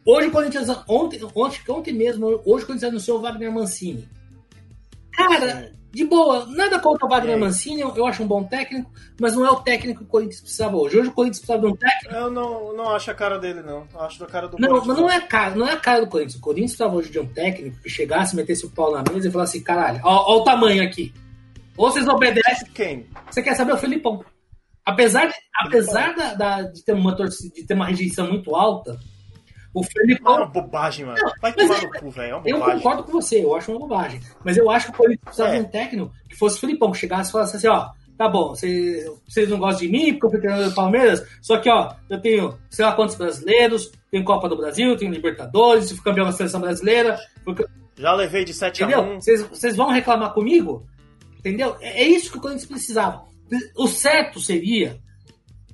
hoje 0.04 0.28
o 0.28 0.32
Corinthians, 0.32 0.68
ontem, 0.88 1.20
ontem, 1.34 1.60
ontem 1.68 1.92
mesmo, 1.92 2.26
hoje 2.44 2.64
o 2.64 2.66
Corinthians 2.66 2.84
anunciou 2.84 3.18
o 3.18 3.22
Wagner 3.22 3.52
Mancini. 3.52 4.08
Cara, 5.12 5.72
de 5.92 6.06
boa, 6.06 6.46
nada 6.46 6.80
contra 6.80 7.06
o 7.06 7.08
Wagner 7.08 7.36
é. 7.36 7.38
Mancini, 7.38 7.82
eu, 7.82 7.94
eu, 7.94 8.06
acho 8.06 8.22
um 8.22 8.26
bom 8.26 8.42
técnico, 8.42 8.90
mas 9.20 9.34
não 9.34 9.44
é 9.44 9.50
o 9.50 9.56
técnico 9.56 10.00
que 10.00 10.04
o 10.06 10.08
Corinthians 10.08 10.40
precisava 10.40 10.76
hoje. 10.76 10.98
Hoje 10.98 11.08
o 11.10 11.12
Corinthians 11.12 11.40
precisava 11.40 11.66
de 11.66 11.72
um 11.72 11.76
técnico. 11.76 12.14
Eu 12.14 12.30
não, 12.30 12.74
não 12.74 12.88
acho 12.88 13.10
a 13.10 13.14
cara 13.14 13.38
dele, 13.38 13.62
não. 13.62 13.86
Eu 13.92 14.00
acho 14.00 14.24
a 14.24 14.26
cara 14.26 14.48
do 14.48 14.56
Não, 14.58 14.84
mas 14.86 14.96
não 14.98 15.10
é 15.10 15.16
a 15.16 15.20
cara, 15.20 15.54
não 15.54 15.68
é 15.68 15.72
a 15.72 15.76
cara 15.76 16.00
do 16.00 16.06
Corinthians. 16.06 16.36
O 16.36 16.40
Corinthians 16.40 16.70
precisava 16.70 16.96
hoje 16.96 17.10
de 17.10 17.18
um 17.18 17.26
técnico 17.26 17.76
que 17.82 17.90
chegasse, 17.90 18.34
metesse 18.34 18.64
o 18.64 18.70
pau 18.70 18.90
na 18.90 19.04
mesa 19.12 19.28
e 19.28 19.30
falasse 19.30 19.60
caralho, 19.60 20.00
ó, 20.02 20.32
ó 20.32 20.38
o 20.38 20.44
tamanho 20.44 20.82
aqui. 20.82 21.12
Ou 21.82 21.90
vocês 21.90 22.06
obedecem. 22.06 22.68
Quem? 22.72 23.06
Você 23.28 23.42
quer 23.42 23.56
saber 23.56 23.72
o 23.72 23.76
Felipão. 23.76 24.24
Apesar, 24.86 25.26
de, 25.26 25.34
apesar 25.56 26.14
da, 26.14 26.34
da, 26.34 26.62
de, 26.62 26.84
ter 26.84 26.92
uma 26.92 27.16
torcida, 27.16 27.52
de 27.52 27.66
ter 27.66 27.74
uma 27.74 27.86
rejeição 27.86 28.28
muito 28.28 28.54
alta, 28.54 29.00
o 29.74 29.82
Felipão. 29.82 30.36
É 30.36 30.38
uma 30.42 30.46
bobagem, 30.46 31.06
mano. 31.06 31.18
Vai 31.40 31.52
tomar 31.52 31.82
no 31.82 31.90
cu, 31.90 32.10
velho. 32.10 32.40
É 32.44 32.52
eu 32.52 32.60
concordo 32.60 33.02
com 33.02 33.10
você, 33.10 33.42
eu 33.42 33.56
acho 33.56 33.72
uma 33.72 33.80
bobagem. 33.80 34.20
Mas 34.44 34.56
eu 34.56 34.70
acho 34.70 34.86
que 34.86 34.92
o 34.92 34.96
Corinthians 34.96 35.24
precisava 35.24 35.56
é. 35.56 35.58
de 35.58 35.66
um 35.66 35.68
técnico 35.68 36.12
que 36.28 36.36
fosse 36.36 36.56
o 36.56 36.60
Felipão, 36.60 36.92
que 36.92 36.98
chegasse 36.98 37.30
e 37.30 37.32
falasse 37.32 37.56
assim, 37.56 37.66
ó. 37.66 37.90
Tá 38.16 38.28
bom, 38.28 38.50
vocês, 38.50 39.04
vocês 39.28 39.48
não 39.48 39.58
gostam 39.58 39.84
de 39.84 39.88
mim 39.88 40.12
porque 40.12 40.26
eu 40.26 40.30
fui 40.30 40.38
treinador 40.38 40.68
do 40.68 40.74
Palmeiras, 40.76 41.26
só 41.40 41.56
que, 41.56 41.68
ó, 41.68 41.92
eu 42.08 42.20
tenho 42.20 42.56
sei 42.70 42.84
lá 42.84 42.92
quantos 42.92 43.16
brasileiros, 43.16 43.90
tenho 44.08 44.22
Copa 44.22 44.48
do 44.48 44.56
Brasil, 44.56 44.96
tenho 44.96 45.10
Libertadores, 45.10 45.90
fui 45.90 46.04
campeão 46.04 46.26
da 46.26 46.32
seleção 46.32 46.60
brasileira. 46.60 47.18
Já 47.96 48.14
levei 48.14 48.44
de 48.44 48.54
7 48.54 48.84
Entendeu? 48.84 49.00
a 49.00 49.02
1. 49.02 49.20
Vocês, 49.20 49.42
vocês 49.42 49.76
vão 49.76 49.88
reclamar 49.88 50.32
comigo? 50.32 50.86
Entendeu? 51.42 51.76
É, 51.80 52.04
é 52.04 52.08
isso 52.08 52.30
que 52.30 52.38
o 52.38 52.40
Corinthians 52.40 52.68
precisava. 52.68 53.24
O 53.76 53.88
certo 53.88 54.40
seria 54.40 55.00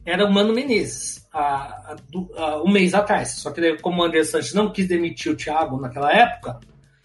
era 0.04 0.24
o 0.24 0.32
Mano 0.32 0.54
Menezes, 0.54 1.28
há, 1.30 1.94
há, 2.34 2.62
um 2.64 2.70
mês 2.70 2.94
atrás. 2.94 3.32
Só 3.32 3.50
que 3.50 3.76
como 3.76 4.00
o 4.00 4.04
André 4.04 4.24
Santos 4.24 4.54
não 4.54 4.72
quis 4.72 4.88
demitir 4.88 5.30
o 5.30 5.36
Thiago 5.36 5.78
naquela 5.78 6.10
época, 6.10 6.58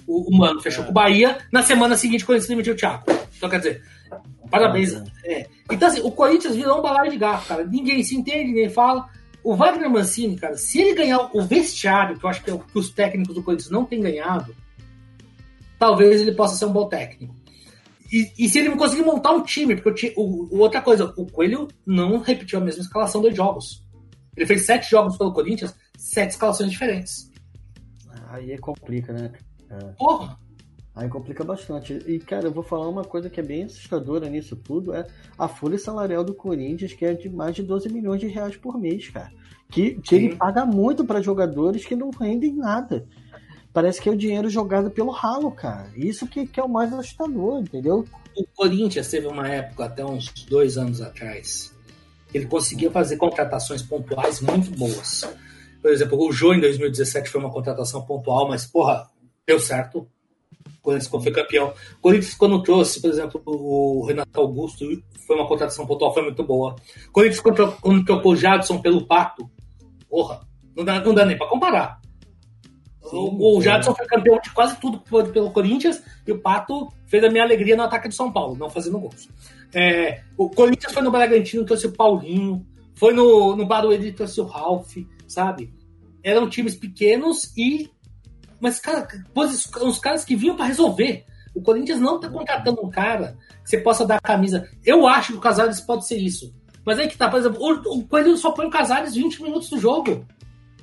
o, 0.08 0.34
o 0.34 0.38
Mano 0.38 0.62
fechou 0.62 0.84
é. 0.84 0.86
com 0.86 0.92
o 0.92 0.94
Bahia. 0.94 1.38
Na 1.52 1.62
semana 1.62 1.98
seguinte, 1.98 2.24
o 2.24 2.28
Corinthians 2.28 2.48
demitiu 2.48 2.74
o 2.74 2.78
Thiago. 2.78 3.04
Então, 3.36 3.50
quer 3.50 3.58
dizer, 3.58 3.84
parabéns. 4.50 4.94
É, 5.26 5.48
Então, 5.70 5.90
assim, 5.90 6.00
o 6.02 6.12
Corinthians 6.12 6.56
virou 6.56 6.80
um 6.80 6.82
balaio 6.82 7.12
de 7.12 7.18
gato, 7.18 7.46
cara. 7.46 7.66
Ninguém 7.66 8.02
se 8.04 8.16
entende, 8.16 8.46
ninguém 8.46 8.70
fala. 8.70 9.10
O 9.44 9.54
Wagner 9.54 9.90
Mancini, 9.90 10.38
cara, 10.38 10.56
se 10.56 10.80
ele 10.80 10.96
ganhar 10.96 11.30
o 11.34 11.42
vestiário, 11.42 12.18
que 12.18 12.26
eu 12.26 12.30
acho 12.30 12.42
que 12.42 12.50
é 12.50 12.54
o 12.54 12.60
que 12.60 12.80
os 12.80 12.90
técnicos 12.90 13.36
do 13.36 13.44
Corinthians 13.44 13.70
não 13.70 13.84
têm 13.84 14.00
ganhado, 14.00 14.56
talvez 15.78 16.22
ele 16.22 16.32
possa 16.32 16.56
ser 16.56 16.66
um 16.66 16.72
bom 16.72 16.88
técnico. 16.88 17.36
E, 18.14 18.32
e 18.38 18.48
se 18.48 18.60
ele 18.60 18.70
não 18.70 18.78
conseguir 18.78 19.02
montar 19.02 19.32
um 19.32 19.42
time, 19.42 19.76
porque 19.76 20.14
o, 20.16 20.56
o, 20.56 20.60
outra 20.60 20.84
coisa, 20.84 21.12
o 21.18 21.26
Coelho 21.26 21.68
não 21.84 22.20
repetiu 22.20 22.60
a 22.60 22.62
mesma 22.62 22.84
escalação 22.84 23.20
dos 23.24 23.36
jogos. 23.36 23.84
Ele 24.38 24.46
fez 24.46 24.68
sete 24.68 24.92
jogos 24.92 25.18
pelo 25.18 25.34
Corinthians, 25.34 25.74
sete 25.98 26.30
escalações 26.30 26.70
diferentes. 26.70 27.32
Aí 28.28 28.56
complica, 28.60 29.12
né? 29.14 29.32
É. 29.68 29.78
Porra! 29.98 30.38
Aí 30.96 31.10
complica 31.10 31.44
bastante. 31.44 31.94
E, 32.06 32.20
cara, 32.20 32.46
eu 32.46 32.52
vou 32.52 32.62
falar 32.62 32.88
uma 32.88 33.04
coisa 33.04 33.32
que 33.32 33.40
é 33.40 33.44
bem 33.44 33.64
assustadora 33.64 34.30
nisso 34.30 34.56
tudo: 34.56 34.94
é 34.94 35.08
a 35.36 35.48
folha 35.48 35.80
salarial 35.80 36.24
do 36.24 36.36
Corinthians, 36.36 36.94
que 36.94 37.04
é 37.04 37.14
de 37.16 37.28
mais 37.28 37.56
de 37.56 37.64
12 37.64 37.90
milhões 37.90 38.22
de 38.22 38.28
reais 38.28 38.56
por 38.56 38.80
mês, 38.80 39.10
cara. 39.10 39.32
Que, 39.72 39.96
que 40.02 40.14
ele 40.14 40.36
paga 40.36 40.68
muito 40.68 41.04
para 41.04 41.20
jogadores 41.20 41.84
que 41.84 41.96
não 41.96 42.12
rendem 42.12 42.54
nada. 42.54 43.08
Parece 43.74 44.02
que 44.02 44.08
é 44.08 44.12
o 44.12 44.18
dinheiro 44.18 44.50
jogado 44.50 44.92
pelo 44.92 45.10
ralo, 45.10 45.52
cara. 45.52 45.90
Isso 45.96 46.28
que, 46.28 46.46
que 46.46 46.60
é 46.60 46.64
o 46.64 46.70
mais 46.70 46.94
assustador, 46.94 47.60
entendeu? 47.60 48.06
O 48.36 48.46
Corinthians 48.56 49.10
teve 49.10 49.28
uma 49.28 49.48
época, 49.48 49.86
até 49.86 50.06
uns 50.06 50.32
dois 50.48 50.78
anos 50.78 51.02
atrás, 51.02 51.74
ele 52.34 52.46
conseguia 52.46 52.92
fazer 52.92 53.18
contratações 53.18 53.82
pontuais 53.82 54.42
muito 54.42 54.72
boas. 54.78 55.28
Por 55.82 55.92
exemplo, 55.92 56.18
o 56.18 56.32
Jô 56.32 56.54
em 56.54 56.60
2017 56.60 57.30
foi 57.30 57.42
uma 57.42 57.52
contratação 57.52 58.02
pontual, 58.04 58.48
mas, 58.48 58.66
porra, 58.66 59.10
deu 59.46 59.60
certo 59.60 60.08
Corinthians 60.84 61.08
foi 61.08 61.32
campeão. 61.32 61.74
O 61.98 62.02
Corinthians, 62.02 62.34
quando 62.36 62.62
trouxe, 62.62 63.02
por 63.02 63.10
exemplo, 63.10 63.42
o 63.46 64.06
Renato 64.06 64.40
Augusto, 64.40 64.86
foi 65.26 65.36
uma 65.38 65.48
contratação 65.48 65.88
pontual, 65.88 66.14
foi 66.14 66.24
muito 66.24 66.44
boa. 66.44 66.76
O 67.08 67.12
Corinthians, 67.12 67.40
quando 67.40 68.04
trocou 68.04 68.34
o 68.34 68.36
Jadson 68.36 68.82
pelo 68.82 69.08
Pato, 69.08 69.50
porra, 70.10 70.42
não 70.76 70.84
dá, 70.84 71.00
não 71.00 71.14
dá 71.14 71.26
nem 71.26 71.38
pra 71.38 71.48
comparar. 71.48 72.02
Sim, 73.14 73.38
o, 73.40 73.58
o 73.58 73.62
Jadson 73.62 73.94
foi 73.96 74.06
campeão 74.06 74.40
de 74.40 74.50
quase 74.52 74.76
tudo 74.80 75.00
pelo 75.32 75.52
Corinthians 75.52 76.02
e 76.26 76.32
o 76.32 76.40
Pato 76.40 76.90
fez 77.06 77.24
a 77.24 77.30
minha 77.30 77.44
alegria 77.44 77.76
no 77.76 77.84
ataque 77.84 78.08
do 78.08 78.14
São 78.14 78.32
Paulo, 78.32 78.58
não 78.58 78.70
fazendo 78.70 79.00
gols. 79.00 79.30
É, 79.74 80.22
o 80.38 80.50
Corinthians 80.50 80.94
foi 80.94 81.02
no 81.02 81.12
Bragantino, 81.12 81.66
trouxe 81.66 81.88
o 81.88 81.92
Paulinho, 81.92 82.66
foi 82.96 83.14
no, 83.14 83.56
no 83.56 83.66
Barueri, 83.66 84.12
trouxe 84.12 84.40
o 84.40 84.46
Ralph, 84.46 84.98
sabe? 85.28 85.74
Eram 86.24 86.50
times 86.50 86.76
pequenos 86.76 87.52
e 87.58 87.90
mas, 88.64 88.80
cara, 88.80 89.06
os 89.82 90.00
caras 90.00 90.24
que 90.24 90.38
vinham 90.38 90.56
para 90.56 90.68
resolver. 90.68 91.26
O 91.54 91.62
Corinthians 91.62 92.00
não 92.00 92.18
tá 92.18 92.30
contratando 92.30 92.82
um 92.82 92.90
cara 92.90 93.38
que 93.62 93.70
você 93.70 93.78
possa 93.78 94.06
dar 94.06 94.16
a 94.16 94.22
camisa. 94.22 94.70
Eu 94.86 95.06
acho 95.06 95.34
que 95.34 95.38
o 95.38 95.42
Casares 95.42 95.82
pode 95.82 96.08
ser 96.08 96.16
isso. 96.16 96.56
Mas 96.86 96.98
aí 96.98 97.10
que 97.10 97.18
tá, 97.18 97.30
por 97.30 97.42
exemplo, 97.42 97.60
o, 97.62 98.00
o 98.00 98.08
Coelho 98.08 98.38
só 98.38 98.52
põe 98.52 98.66
o 98.66 98.70
Casares 98.70 99.16
20 99.16 99.44
minutos 99.44 99.70
do 99.70 99.78
jogo. 99.78 100.26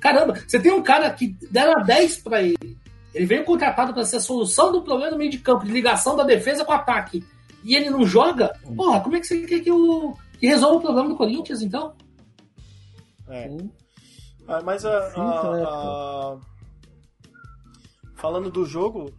Caramba, 0.01 0.33
você 0.45 0.59
tem 0.59 0.73
um 0.73 0.81
cara 0.81 1.09
que 1.11 1.37
deram 1.49 1.83
10 1.83 2.23
para 2.23 2.41
ele. 2.41 2.77
Ele 3.13 3.25
veio 3.25 3.45
contratado 3.45 3.93
para 3.93 4.03
ser 4.03 4.17
a 4.17 4.21
solução 4.21 4.71
do 4.71 4.81
problema 4.81 5.11
no 5.11 5.17
meio 5.17 5.29
de 5.29 5.37
campo, 5.37 5.65
de 5.65 5.71
ligação 5.71 6.15
da 6.15 6.23
defesa 6.23 6.65
com 6.65 6.71
o 6.71 6.75
ataque. 6.75 7.23
E 7.63 7.75
ele 7.75 7.89
não 7.89 8.03
joga? 8.03 8.51
Porra, 8.75 9.01
como 9.01 9.15
é 9.15 9.19
que 9.19 9.27
você 9.27 9.45
quer 9.45 9.59
que, 9.59 9.71
o, 9.71 10.17
que 10.39 10.47
resolva 10.47 10.77
o 10.77 10.81
problema 10.81 11.09
do 11.09 11.15
Corinthians, 11.15 11.61
então? 11.61 11.93
É. 13.29 13.49
Ah, 14.47 14.61
mas 14.63 14.83
a, 14.83 14.97
a, 15.15 15.63
a, 15.63 16.37
falando 18.15 18.49
do 18.49 18.65
jogo, 18.65 19.13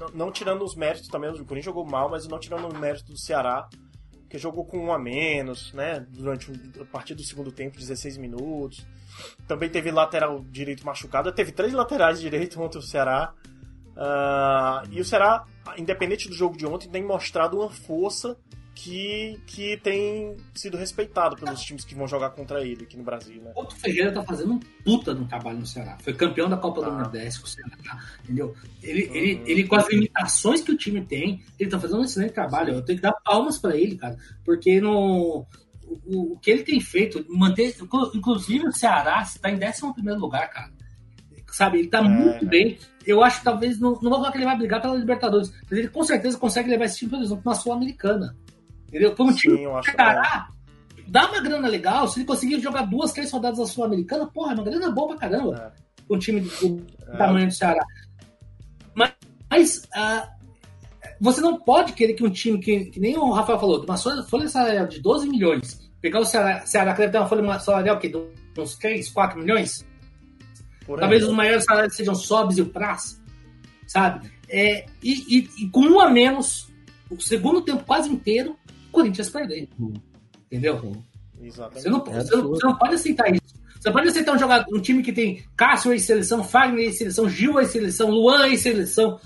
não, 0.00 0.08
não, 0.14 0.32
tirando 0.32 0.64
os 0.64 0.74
méritos 0.74 1.08
também, 1.08 1.30
o 1.30 1.34
Corinthians 1.34 1.66
jogou 1.66 1.86
mal, 1.86 2.10
mas 2.10 2.26
não 2.26 2.40
tirando 2.40 2.66
os 2.66 2.78
méritos 2.78 3.04
do 3.04 3.18
Ceará, 3.18 3.68
que 4.32 4.38
jogou 4.38 4.64
com 4.64 4.78
um 4.78 4.90
a 4.90 4.98
menos, 4.98 5.74
né? 5.74 6.06
Durante 6.08 6.50
a 6.80 6.86
partir 6.86 7.14
do 7.14 7.22
segundo 7.22 7.52
tempo, 7.52 7.76
16 7.76 8.16
minutos. 8.16 8.82
Também 9.46 9.68
teve 9.68 9.90
lateral 9.90 10.42
direito 10.50 10.86
machucado. 10.86 11.30
Teve 11.32 11.52
três 11.52 11.74
laterais 11.74 12.18
direito 12.18 12.56
contra 12.56 12.80
o 12.80 12.82
Ceará. 12.82 13.34
Uh, 13.94 14.88
e 14.90 15.02
o 15.02 15.04
Ceará, 15.04 15.44
independente 15.76 16.30
do 16.30 16.34
jogo 16.34 16.56
de 16.56 16.64
ontem, 16.64 16.88
tem 16.88 17.04
mostrado 17.04 17.58
uma 17.58 17.68
força 17.68 18.34
que, 18.74 19.38
que 19.46 19.76
tem 19.78 20.36
sido 20.54 20.76
respeitado 20.76 21.36
pelos 21.36 21.60
times 21.62 21.84
que 21.84 21.94
vão 21.94 22.08
jogar 22.08 22.30
contra 22.30 22.64
ele 22.64 22.84
aqui 22.84 22.96
no 22.96 23.04
Brasil, 23.04 23.42
né? 23.42 23.52
O 23.54 23.70
Ferreira 23.70 24.12
tá 24.12 24.22
fazendo 24.22 24.54
um 24.54 24.60
puta 24.84 25.14
no 25.14 25.26
trabalho 25.26 25.58
no 25.58 25.66
Ceará. 25.66 25.98
Foi 26.00 26.14
campeão 26.14 26.48
da 26.48 26.56
Copa 26.56 26.80
ah. 26.80 26.90
do 26.90 26.96
Nordeste 26.96 27.40
com 27.40 27.46
o 27.46 27.50
Ceará, 27.50 28.02
entendeu? 28.24 28.54
Ele, 28.82 29.06
uhum. 29.06 29.14
ele, 29.14 29.42
ele, 29.46 29.64
com 29.64 29.76
as 29.76 29.88
limitações 29.88 30.62
que 30.62 30.72
o 30.72 30.76
time 30.76 31.04
tem, 31.04 31.42
ele 31.58 31.70
tá 31.70 31.78
fazendo 31.78 32.00
um 32.00 32.04
excelente 32.04 32.32
trabalho. 32.32 32.74
Eu 32.74 32.82
tenho 32.82 32.98
que 32.98 33.02
dar 33.02 33.12
palmas 33.12 33.58
para 33.58 33.76
ele, 33.76 33.96
cara, 33.96 34.16
porque 34.44 34.80
no, 34.80 35.46
o, 36.06 36.32
o, 36.32 36.38
que 36.38 36.50
ele 36.50 36.62
tem 36.62 36.80
feito, 36.80 37.24
manter, 37.28 37.76
inclusive 38.14 38.66
o 38.66 38.72
Ceará 38.72 39.22
está 39.22 39.50
em 39.50 39.56
11 39.56 40.18
lugar, 40.18 40.48
cara. 40.50 40.72
Sabe, 41.52 41.80
ele 41.80 41.88
tá 41.88 41.98
é, 41.98 42.02
muito 42.02 42.46
bem. 42.46 42.78
Eu 43.06 43.22
acho 43.22 43.40
que 43.40 43.44
talvez, 43.44 43.78
não, 43.78 43.92
não 44.00 44.10
vou 44.10 44.14
falar 44.14 44.32
que 44.32 44.38
ele 44.38 44.46
vai 44.46 44.56
brigar 44.56 44.80
pela 44.80 44.96
Libertadores, 44.96 45.52
mas 45.68 45.78
ele 45.78 45.88
com 45.88 46.02
certeza 46.02 46.38
consegue 46.38 46.70
levar 46.70 46.86
esse 46.86 46.98
time, 46.98 47.10
por 47.10 47.20
exemplo, 47.20 47.42
uma 47.44 47.54
Sul-Americana. 47.54 48.34
Entendeu? 48.92 49.16
Como 49.16 49.30
um 49.30 49.34
time 49.34 49.66
preparar, 49.82 50.50
dá 51.08 51.26
uma 51.30 51.40
grana 51.40 51.66
legal. 51.66 52.06
Se 52.06 52.18
ele 52.18 52.26
conseguir 52.26 52.60
jogar 52.60 52.82
duas, 52.82 53.10
três 53.10 53.32
rodadas 53.32 53.58
da 53.58 53.64
Sul-Americana, 53.64 54.26
porra, 54.26 54.52
é 54.52 54.54
uma 54.54 54.64
grana 54.64 54.90
boa 54.90 55.08
pra 55.08 55.28
caramba. 55.28 55.72
É. 55.78 56.14
Um 56.14 56.18
time 56.18 56.42
do 56.42 56.86
é. 57.08 57.16
tamanho 57.16 57.46
do 57.46 57.54
Ceará. 57.54 57.82
Mas, 58.94 59.12
mas 59.50 59.78
uh, 59.96 60.28
você 61.18 61.40
não 61.40 61.58
pode 61.58 61.94
querer 61.94 62.12
que 62.12 62.22
um 62.22 62.28
time 62.28 62.58
que, 62.58 62.84
que 62.86 63.00
nem 63.00 63.16
o 63.16 63.30
Rafael 63.30 63.58
falou, 63.58 63.82
uma 63.82 63.96
folha 63.96 64.46
salarial 64.46 64.86
de 64.86 65.00
12 65.00 65.26
milhões, 65.26 65.90
pegar 66.02 66.20
o 66.20 66.24
Ceará, 66.26 66.66
Ceará 66.66 66.92
que 66.92 66.98
deve 66.98 67.12
ter 67.12 67.18
uma 67.18 67.28
folha 67.28 67.58
salarial 67.60 67.98
que, 67.98 68.08
de 68.08 68.60
uns 68.60 68.76
3, 68.76 69.08
4 69.08 69.40
milhões. 69.40 69.86
Talvez 70.86 71.24
os 71.24 71.32
maiores 71.32 71.64
salários 71.64 71.96
sejam 71.96 72.12
o 72.12 72.16
Sobs 72.16 72.58
e 72.58 72.60
o 72.60 72.66
Praz, 72.66 73.18
sabe? 73.86 74.30
É, 74.50 74.84
e, 75.02 75.38
e, 75.38 75.48
e, 75.64 75.68
com 75.70 75.80
um 75.80 75.98
a 75.98 76.10
menos, 76.10 76.68
o 77.08 77.18
segundo 77.20 77.62
tempo 77.62 77.84
quase 77.84 78.10
inteiro, 78.10 78.56
Corinthians 78.92 79.30
perder. 79.30 79.68
Uhum. 79.78 79.94
Entendeu? 80.50 81.02
Exatamente. 81.40 81.82
Você 81.82 81.88
não, 81.88 81.98
é 82.06 82.22
você, 82.22 82.36
não, 82.36 82.48
você 82.48 82.66
não, 82.66 82.76
pode 82.76 82.94
aceitar 82.94 83.32
isso. 83.32 83.62
Você 83.80 83.90
pode 83.90 84.08
aceitar 84.08 84.32
um 84.32 84.38
jogador, 84.38 84.66
um 84.72 84.80
time 84.80 85.02
que 85.02 85.12
tem 85.12 85.44
Cássio 85.56 85.92
em 85.92 85.98
seleção, 85.98 86.44
Fagner 86.44 86.88
em 86.88 86.92
seleção, 86.92 87.28
Gil 87.28 87.60
em 87.60 87.66
seleção, 87.66 88.10
Luan 88.10 88.48
em 88.48 88.56
seleção, 88.56 89.18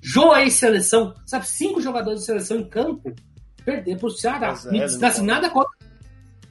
Jô 0.00 0.34
em 0.36 0.48
seleção, 0.48 1.14
sabe? 1.26 1.46
Cinco 1.46 1.80
jogadores 1.80 2.20
de 2.20 2.26
seleção 2.26 2.58
em 2.58 2.68
campo, 2.68 3.14
perder 3.64 3.98
pro 3.98 4.10
Ceará. 4.10 4.54
Me 4.70 4.82
assim, 4.82 5.26
nada 5.26 5.50
contra 5.50 5.70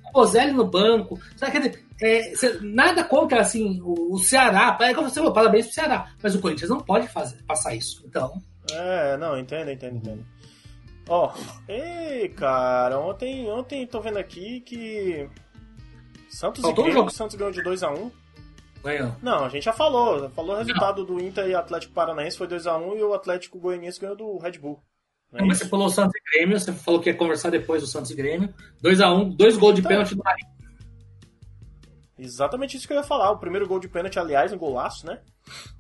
o 0.08 0.12
Bozelli 0.12 0.52
no 0.52 0.66
banco. 0.66 1.20
Sabe, 1.36 1.52
quer 1.52 1.60
dizer, 1.60 1.86
é, 2.02 2.60
nada 2.62 3.04
contra 3.04 3.42
assim, 3.42 3.82
o, 3.82 4.14
o 4.14 4.20
Ceará. 4.20 4.78
É 4.82 4.94
como 4.94 5.10
você 5.10 5.16
falou, 5.16 5.34
parabéns 5.34 5.66
pro 5.66 5.76
Ceará. 5.76 6.12
Mas 6.22 6.36
o 6.36 6.40
Corinthians 6.40 6.70
não 6.70 6.80
pode 6.80 7.08
fazer, 7.08 7.38
passar 7.44 7.74
isso. 7.76 8.04
Então. 8.06 8.42
É, 8.72 9.18
não, 9.18 9.38
entendo, 9.38 9.72
entendo, 9.72 9.98
entendo. 9.98 10.26
Ó, 11.14 11.28
oh, 11.28 11.70
ei, 11.70 12.30
cara, 12.30 12.98
ontem, 12.98 13.46
ontem 13.52 13.86
tô 13.86 14.00
vendo 14.00 14.18
aqui 14.18 14.62
que. 14.62 15.30
Santos 16.30 16.62
Faltou 16.62 16.88
e 16.88 16.92
Grêmio, 16.94 17.10
Santos 17.10 17.36
ganhou 17.36 17.52
de 17.52 17.62
2x1. 17.62 18.10
Ganhou. 18.82 19.16
Não, 19.22 19.44
a 19.44 19.50
gente 19.50 19.64
já 19.64 19.74
falou. 19.74 20.30
Falou 20.30 20.56
o 20.56 20.58
resultado 20.60 21.04
do 21.04 21.22
Inter 21.22 21.48
e 21.48 21.54
Atlético 21.54 21.94
Paranaense 21.94 22.38
foi 22.38 22.48
2x1 22.48 22.98
e 22.98 23.04
o 23.04 23.14
Atlético 23.14 23.60
Goianiense 23.60 24.00
ganhou 24.00 24.16
do 24.16 24.38
Red 24.38 24.58
Bull. 24.58 24.82
Não, 25.34 25.42
é 25.42 25.48
mas 25.48 25.58
você 25.58 25.68
falou 25.68 25.90
Santos 25.90 26.14
e 26.16 26.38
Grêmio, 26.38 26.58
você 26.58 26.72
falou 26.72 27.02
que 27.02 27.10
ia 27.10 27.18
conversar 27.18 27.50
depois 27.50 27.82
do 27.82 27.90
Santos 27.90 28.10
e 28.12 28.16
Grêmio. 28.16 28.54
2x1, 28.82 29.36
dois 29.36 29.58
gols 29.58 29.76
de 29.76 29.82
então, 29.82 29.90
pênalti 29.90 30.16
do 30.16 30.24
Marinho. 30.24 30.50
Exatamente 32.18 32.78
isso 32.78 32.88
que 32.88 32.94
eu 32.94 32.98
ia 32.98 33.04
falar. 33.04 33.32
O 33.32 33.38
primeiro 33.38 33.68
gol 33.68 33.82
de 33.82 33.90
pênalti, 33.90 34.18
aliás, 34.18 34.54
um 34.54 34.58
golaço, 34.58 35.06
né? 35.06 35.20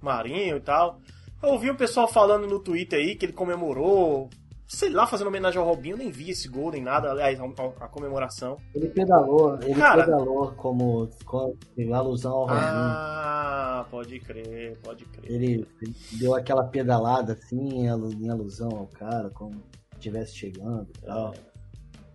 Marinho 0.02 0.58
e 0.58 0.62
tal. 0.62 1.00
Eu 1.42 1.52
ouvi 1.52 1.70
o 1.70 1.78
pessoal 1.78 2.06
falando 2.06 2.48
no 2.48 2.60
Twitter 2.60 3.00
aí 3.00 3.16
que 3.16 3.26
ele 3.26 3.34
comemorou, 3.34 4.30
sei 4.72 4.90
lá, 4.90 5.06
fazendo 5.06 5.28
homenagem 5.28 5.60
ao 5.60 5.68
Robinho, 5.68 5.98
nem 5.98 6.10
vi 6.10 6.30
esse 6.30 6.48
gol 6.48 6.72
nem 6.72 6.82
nada, 6.82 7.12
aliás, 7.12 7.38
a, 7.40 7.44
a 7.44 7.88
comemoração. 7.90 8.56
Ele 8.74 8.88
pedalou, 8.88 9.60
ele 9.62 9.76
Cara, 9.76 10.06
pedalou 10.06 10.50
como, 10.54 11.10
como 11.26 11.58
alusão 11.94 12.32
ao 12.32 12.46
Robinho. 12.46 12.62
Ah, 12.64 13.86
pode 13.92 14.20
crer, 14.22 14.78
pode 14.82 15.04
crer. 15.06 15.30
Ele, 15.30 15.68
ele 15.82 15.96
deu 16.14 16.34
aquela 16.34 16.64
pedalada 16.64 17.34
assim, 17.34 17.86
em 17.86 18.30
alusão 18.30 18.70
ao 18.70 18.88
cara, 18.88 19.30
como 19.32 19.62
estivesse 19.96 20.38
chegando 20.38 20.88
e 20.98 21.06
tal. 21.06 21.34
É. 21.34 21.52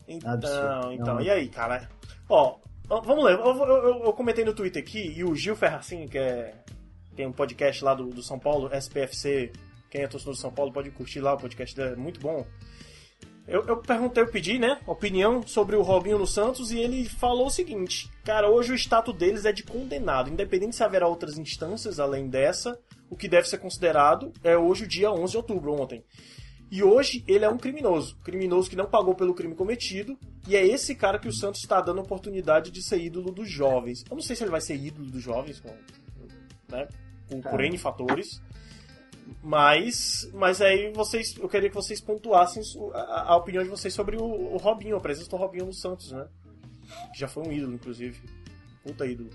Então, 0.08 0.32
Absurdo. 0.32 0.92
então, 0.92 1.14
Não. 1.16 1.20
e 1.20 1.28
aí, 1.28 1.48
cara? 1.48 1.90
Ó, 2.26 2.56
vamos 2.88 3.22
ler, 3.22 3.34
eu, 3.34 3.44
eu, 3.44 4.04
eu, 4.04 4.12
comentei 4.14 4.46
no 4.46 4.54
Twitter 4.54 4.82
aqui, 4.82 5.12
e 5.14 5.22
o 5.22 5.34
Gil 5.34 5.56
Ferracin, 5.56 6.06
que 6.06 6.16
é, 6.16 6.54
tem 7.14 7.26
um 7.26 7.32
podcast 7.32 7.84
lá 7.84 7.92
do, 7.92 8.06
do 8.06 8.22
São 8.22 8.38
Paulo, 8.38 8.70
SPFC 8.74 9.52
quem 9.96 10.04
é 10.04 10.06
torcedor 10.06 10.34
do 10.34 10.40
São 10.40 10.52
Paulo 10.52 10.70
pode 10.70 10.90
curtir 10.90 11.20
lá, 11.20 11.32
o 11.32 11.38
podcast 11.38 11.80
é 11.80 11.96
muito 11.96 12.20
bom. 12.20 12.46
Eu, 13.48 13.64
eu 13.66 13.76
perguntei, 13.78 14.22
eu 14.22 14.28
pedi, 14.28 14.58
né, 14.58 14.78
opinião 14.86 15.46
sobre 15.46 15.74
o 15.74 15.80
Robinho 15.80 16.18
no 16.18 16.26
Santos 16.26 16.70
e 16.70 16.78
ele 16.78 17.08
falou 17.08 17.46
o 17.46 17.50
seguinte: 17.50 18.10
Cara, 18.22 18.50
hoje 18.50 18.72
o 18.72 18.74
status 18.74 19.16
deles 19.16 19.46
é 19.46 19.52
de 19.52 19.62
condenado, 19.62 20.28
independente 20.28 20.76
se 20.76 20.84
haverá 20.84 21.08
outras 21.08 21.38
instâncias 21.38 21.98
além 21.98 22.28
dessa, 22.28 22.78
o 23.08 23.16
que 23.16 23.26
deve 23.26 23.48
ser 23.48 23.58
considerado 23.58 24.32
é 24.44 24.58
hoje 24.58 24.84
o 24.84 24.88
dia 24.88 25.10
11 25.10 25.30
de 25.30 25.36
outubro, 25.38 25.72
ontem. 25.72 26.04
E 26.70 26.82
hoje 26.82 27.24
ele 27.26 27.44
é 27.44 27.48
um 27.48 27.56
criminoso. 27.56 28.18
Criminoso 28.24 28.68
que 28.68 28.74
não 28.74 28.86
pagou 28.86 29.14
pelo 29.14 29.32
crime 29.32 29.54
cometido. 29.54 30.18
E 30.48 30.56
é 30.56 30.66
esse 30.66 30.96
cara 30.96 31.16
que 31.16 31.28
o 31.28 31.32
Santos 31.32 31.60
está 31.60 31.80
dando 31.80 32.00
oportunidade 32.00 32.72
de 32.72 32.82
ser 32.82 32.98
ídolo 32.98 33.30
dos 33.30 33.48
jovens. 33.48 34.04
Eu 34.10 34.16
não 34.16 34.22
sei 34.22 34.34
se 34.34 34.42
ele 34.42 34.50
vai 34.50 34.60
ser 34.60 34.74
ídolo 34.74 35.08
dos 35.08 35.22
jovens, 35.22 35.62
né? 36.68 36.88
por, 37.28 37.42
por 37.42 37.60
N 37.64 37.76
fatores. 37.78 38.40
Mas, 39.42 40.28
mas 40.34 40.60
aí 40.60 40.92
vocês, 40.92 41.36
eu 41.36 41.48
queria 41.48 41.68
que 41.68 41.74
vocês 41.74 42.00
pontuassem 42.00 42.62
a, 42.94 43.32
a 43.32 43.36
opinião 43.36 43.62
de 43.62 43.70
vocês 43.70 43.92
sobre 43.92 44.16
o, 44.16 44.24
o, 44.24 44.56
Robinho, 44.56 44.96
a 44.96 45.00
presença 45.00 45.30
do 45.30 45.36
Robinho 45.36 45.66
no 45.66 45.72
Santos, 45.72 46.12
né? 46.12 46.26
Que 47.12 47.20
já 47.20 47.28
foi 47.28 47.42
um 47.46 47.52
ídolo, 47.52 47.74
inclusive. 47.74 48.20
Puta 48.82 49.06
ídolo. 49.06 49.30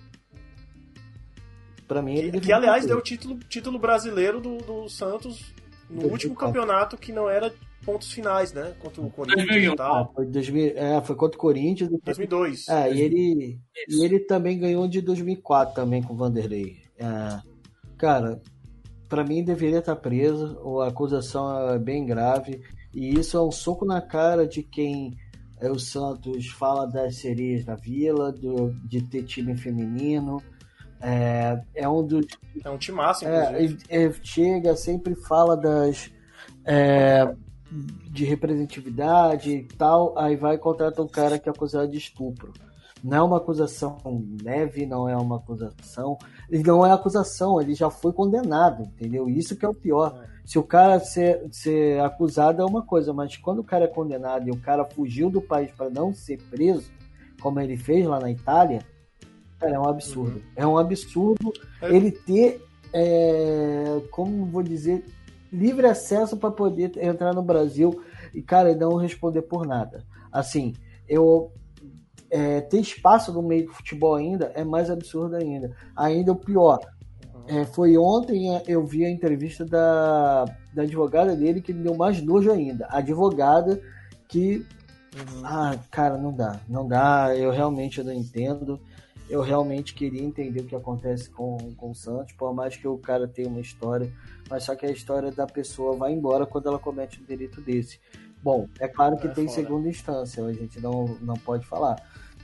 Pra 1.87 2.01
mim, 2.01 2.15
ele 2.15 2.31
que, 2.31 2.47
que 2.47 2.53
aliás 2.53 2.85
deu 2.85 2.97
o 2.97 3.01
título, 3.01 3.37
título 3.49 3.77
brasileiro 3.77 4.39
do, 4.39 4.57
do 4.59 4.89
Santos 4.89 5.53
no 5.89 6.07
último 6.07 6.35
campeonato 6.35 6.97
que 6.97 7.11
não 7.11 7.29
era 7.29 7.53
pontos 7.85 8.11
finais, 8.11 8.53
né? 8.53 8.73
Contra 8.79 9.01
o 9.01 9.09
Corinthians 9.09 9.73
e 9.73 9.75
tal. 9.75 9.95
Ah, 9.95 10.07
foi, 10.13 10.25
2000, 10.25 10.77
é, 10.77 11.01
foi 11.01 11.15
contra 11.15 11.37
o 11.37 11.41
Corinthians. 11.41 11.89
2002. 12.03 12.67
É, 12.69 12.93
e 12.93 13.01
ele, 13.01 13.59
e 13.89 14.05
ele 14.05 14.19
também 14.19 14.57
ganhou 14.57 14.87
de 14.87 15.01
2004 15.01 15.75
também 15.75 16.01
com 16.01 16.13
o 16.13 16.17
Vanderlei. 16.17 16.77
É, 16.97 17.39
cara, 17.97 18.41
para 19.12 19.26
mim 19.26 19.43
deveria 19.43 19.80
estar 19.80 19.97
preso, 19.97 20.80
a 20.80 20.88
acusação 20.88 21.70
é 21.72 21.78
bem 21.78 22.05
grave, 22.05 22.62
e 22.93 23.20
isso 23.20 23.36
é 23.36 23.43
um 23.43 23.51
soco 23.51 23.84
na 23.84 23.99
cara 23.99 24.47
de 24.47 24.64
quem 24.64 25.18
é, 25.59 25.70
o 25.70 25.78
Santos 25.78 26.47
fala 26.47 26.88
das 26.88 27.18
sereias 27.18 27.66
da 27.66 27.76
vila, 27.76 28.32
do, 28.32 28.72
de 28.86 29.01
ter 29.01 29.24
time 29.24 29.57
feminino, 29.57 30.41
é, 31.01 31.62
é 31.76 31.89
um 31.89 32.07
dos. 32.07 32.26
É 32.64 32.70
um 32.70 32.78
timaço, 32.78 33.28
é, 33.28 33.68
é, 33.89 34.14
chega, 34.24 34.78
sempre 34.78 35.14
fala 35.14 35.57
das. 35.57 36.09
É, 36.64 37.36
de 38.09 38.26
representatividade 38.26 39.51
e 39.51 39.64
tal, 39.64 40.18
aí 40.18 40.36
vai 40.36 40.55
e 40.55 40.57
contrata 40.57 41.01
um 41.01 41.07
cara 41.07 41.39
que 41.39 41.47
é 41.49 41.51
acusado 41.51 41.89
de 41.89 41.97
estupro. 41.97 42.53
Não 43.03 43.17
é 43.17 43.21
uma 43.21 43.37
acusação 43.37 43.97
leve, 44.43 44.85
não 44.85 45.09
é 45.09 45.15
uma 45.15 45.37
acusação. 45.37 46.17
Não 46.49 46.85
é 46.85 46.91
acusação, 46.91 47.61
ele 47.61 47.73
já 47.73 47.89
foi 47.89 48.13
condenado, 48.13 48.83
entendeu? 48.83 49.27
Isso 49.29 49.55
que 49.55 49.65
é 49.65 49.69
o 49.69 49.73
pior. 49.73 50.23
É. 50.23 50.31
Se 50.45 50.59
o 50.59 50.63
cara 50.63 50.99
ser, 50.99 51.47
ser 51.51 51.99
acusado 52.01 52.61
é 52.61 52.65
uma 52.65 52.81
coisa, 52.81 53.13
mas 53.13 53.37
quando 53.37 53.59
o 53.59 53.63
cara 53.63 53.85
é 53.85 53.87
condenado 53.87 54.47
e 54.47 54.51
o 54.51 54.59
cara 54.59 54.85
fugiu 54.85 55.29
do 55.29 55.41
país 55.41 55.71
para 55.71 55.89
não 55.89 56.13
ser 56.13 56.41
preso, 56.49 56.91
como 57.41 57.59
ele 57.59 57.77
fez 57.77 58.05
lá 58.05 58.19
na 58.19 58.29
Itália, 58.29 58.85
Cara, 59.61 59.75
é 59.75 59.79
um 59.79 59.87
absurdo. 59.87 60.37
Uhum. 60.37 60.41
É 60.55 60.67
um 60.67 60.77
absurdo 60.77 61.53
é. 61.83 61.95
ele 61.95 62.11
ter, 62.11 62.65
é, 62.91 64.01
como 64.09 64.45
vou 64.47 64.63
dizer, 64.63 65.05
livre 65.53 65.85
acesso 65.85 66.35
para 66.35 66.49
poder 66.49 66.91
entrar 66.97 67.31
no 67.31 67.43
Brasil 67.43 68.01
e, 68.33 68.41
cara, 68.41 68.73
não 68.73 68.95
responder 68.95 69.43
por 69.43 69.67
nada. 69.67 70.03
Assim, 70.31 70.73
eu 71.07 71.51
é, 72.32 72.61
ter 72.61 72.79
espaço 72.79 73.32
no 73.34 73.43
meio 73.43 73.67
do 73.67 73.73
futebol 73.73 74.15
ainda 74.15 74.51
é 74.55 74.63
mais 74.63 74.89
absurdo 74.89 75.36
ainda. 75.36 75.75
Ainda 75.95 76.32
o 76.32 76.36
pior. 76.36 76.79
É, 77.47 77.65
foi 77.65 77.97
ontem 77.97 78.55
é, 78.55 78.63
eu 78.67 78.86
vi 78.86 79.05
a 79.05 79.09
entrevista 79.09 79.65
da, 79.65 80.45
da 80.73 80.84
advogada 80.84 81.36
dele 81.36 81.61
que 81.61 81.73
me 81.73 81.84
deu 81.84 81.95
mais 81.95 82.21
nojo 82.21 82.51
ainda. 82.51 82.86
A 82.88 82.97
advogada 82.97 83.82
que. 84.27 84.65
Uhum. 85.13 85.41
Ah, 85.43 85.77
cara, 85.91 86.17
não 86.17 86.32
dá. 86.32 86.59
Não 86.69 86.88
dá. 86.88 87.36
Eu 87.36 87.51
realmente 87.51 88.01
não 88.01 88.13
entendo 88.13 88.79
eu 89.32 89.41
realmente 89.41 89.93
queria 89.93 90.21
entender 90.21 90.59
o 90.59 90.65
que 90.65 90.75
acontece 90.75 91.29
com, 91.29 91.57
com 91.77 91.91
o 91.91 91.95
Santos, 91.95 92.34
por 92.34 92.53
mais 92.53 92.75
que 92.75 92.86
o 92.86 92.97
cara 92.97 93.25
tenha 93.25 93.47
uma 93.47 93.61
história, 93.61 94.11
mas 94.49 94.65
só 94.65 94.75
que 94.75 94.86
a 94.86 94.91
história 94.91 95.32
da 95.32 95.47
pessoa 95.47 95.95
vai 95.95 96.11
embora 96.11 96.45
quando 96.45 96.67
ela 96.67 96.77
comete 96.77 97.21
um 97.21 97.25
delito 97.25 97.61
desse. 97.61 97.97
Bom, 98.43 98.67
é 98.79 98.87
claro 98.87 99.17
que 99.17 99.27
é 99.27 99.31
tem 99.31 99.47
fora. 99.47 99.61
segunda 99.61 99.89
instância, 99.89 100.43
a 100.43 100.53
gente 100.53 100.79
não, 100.79 101.17
não 101.21 101.35
pode 101.35 101.65
falar. 101.65 101.95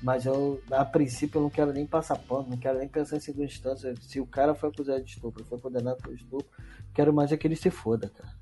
Mas 0.01 0.25
eu, 0.25 0.61
a 0.69 0.85
princípio, 0.85 1.39
eu 1.39 1.43
não 1.43 1.49
quero 1.49 1.73
nem 1.73 1.85
passar 1.85 2.17
pano, 2.17 2.47
não 2.49 2.57
quero 2.57 2.77
nem 2.77 2.87
pensar 2.87 3.17
em 3.17 3.19
segunda 3.19 3.45
instância. 3.45 3.93
Se 4.01 4.19
o 4.19 4.27
cara 4.27 4.53
foi 4.53 4.69
acusado 4.69 5.03
de 5.03 5.09
estupro, 5.09 5.43
foi 5.43 5.59
condenado 5.59 5.97
por 5.97 6.13
estupro, 6.13 6.47
quero 6.93 7.13
mais 7.13 7.31
é 7.31 7.37
que 7.37 7.47
ele 7.47 7.55
se 7.55 7.71
foda, 7.71 8.09
cara. 8.09 8.37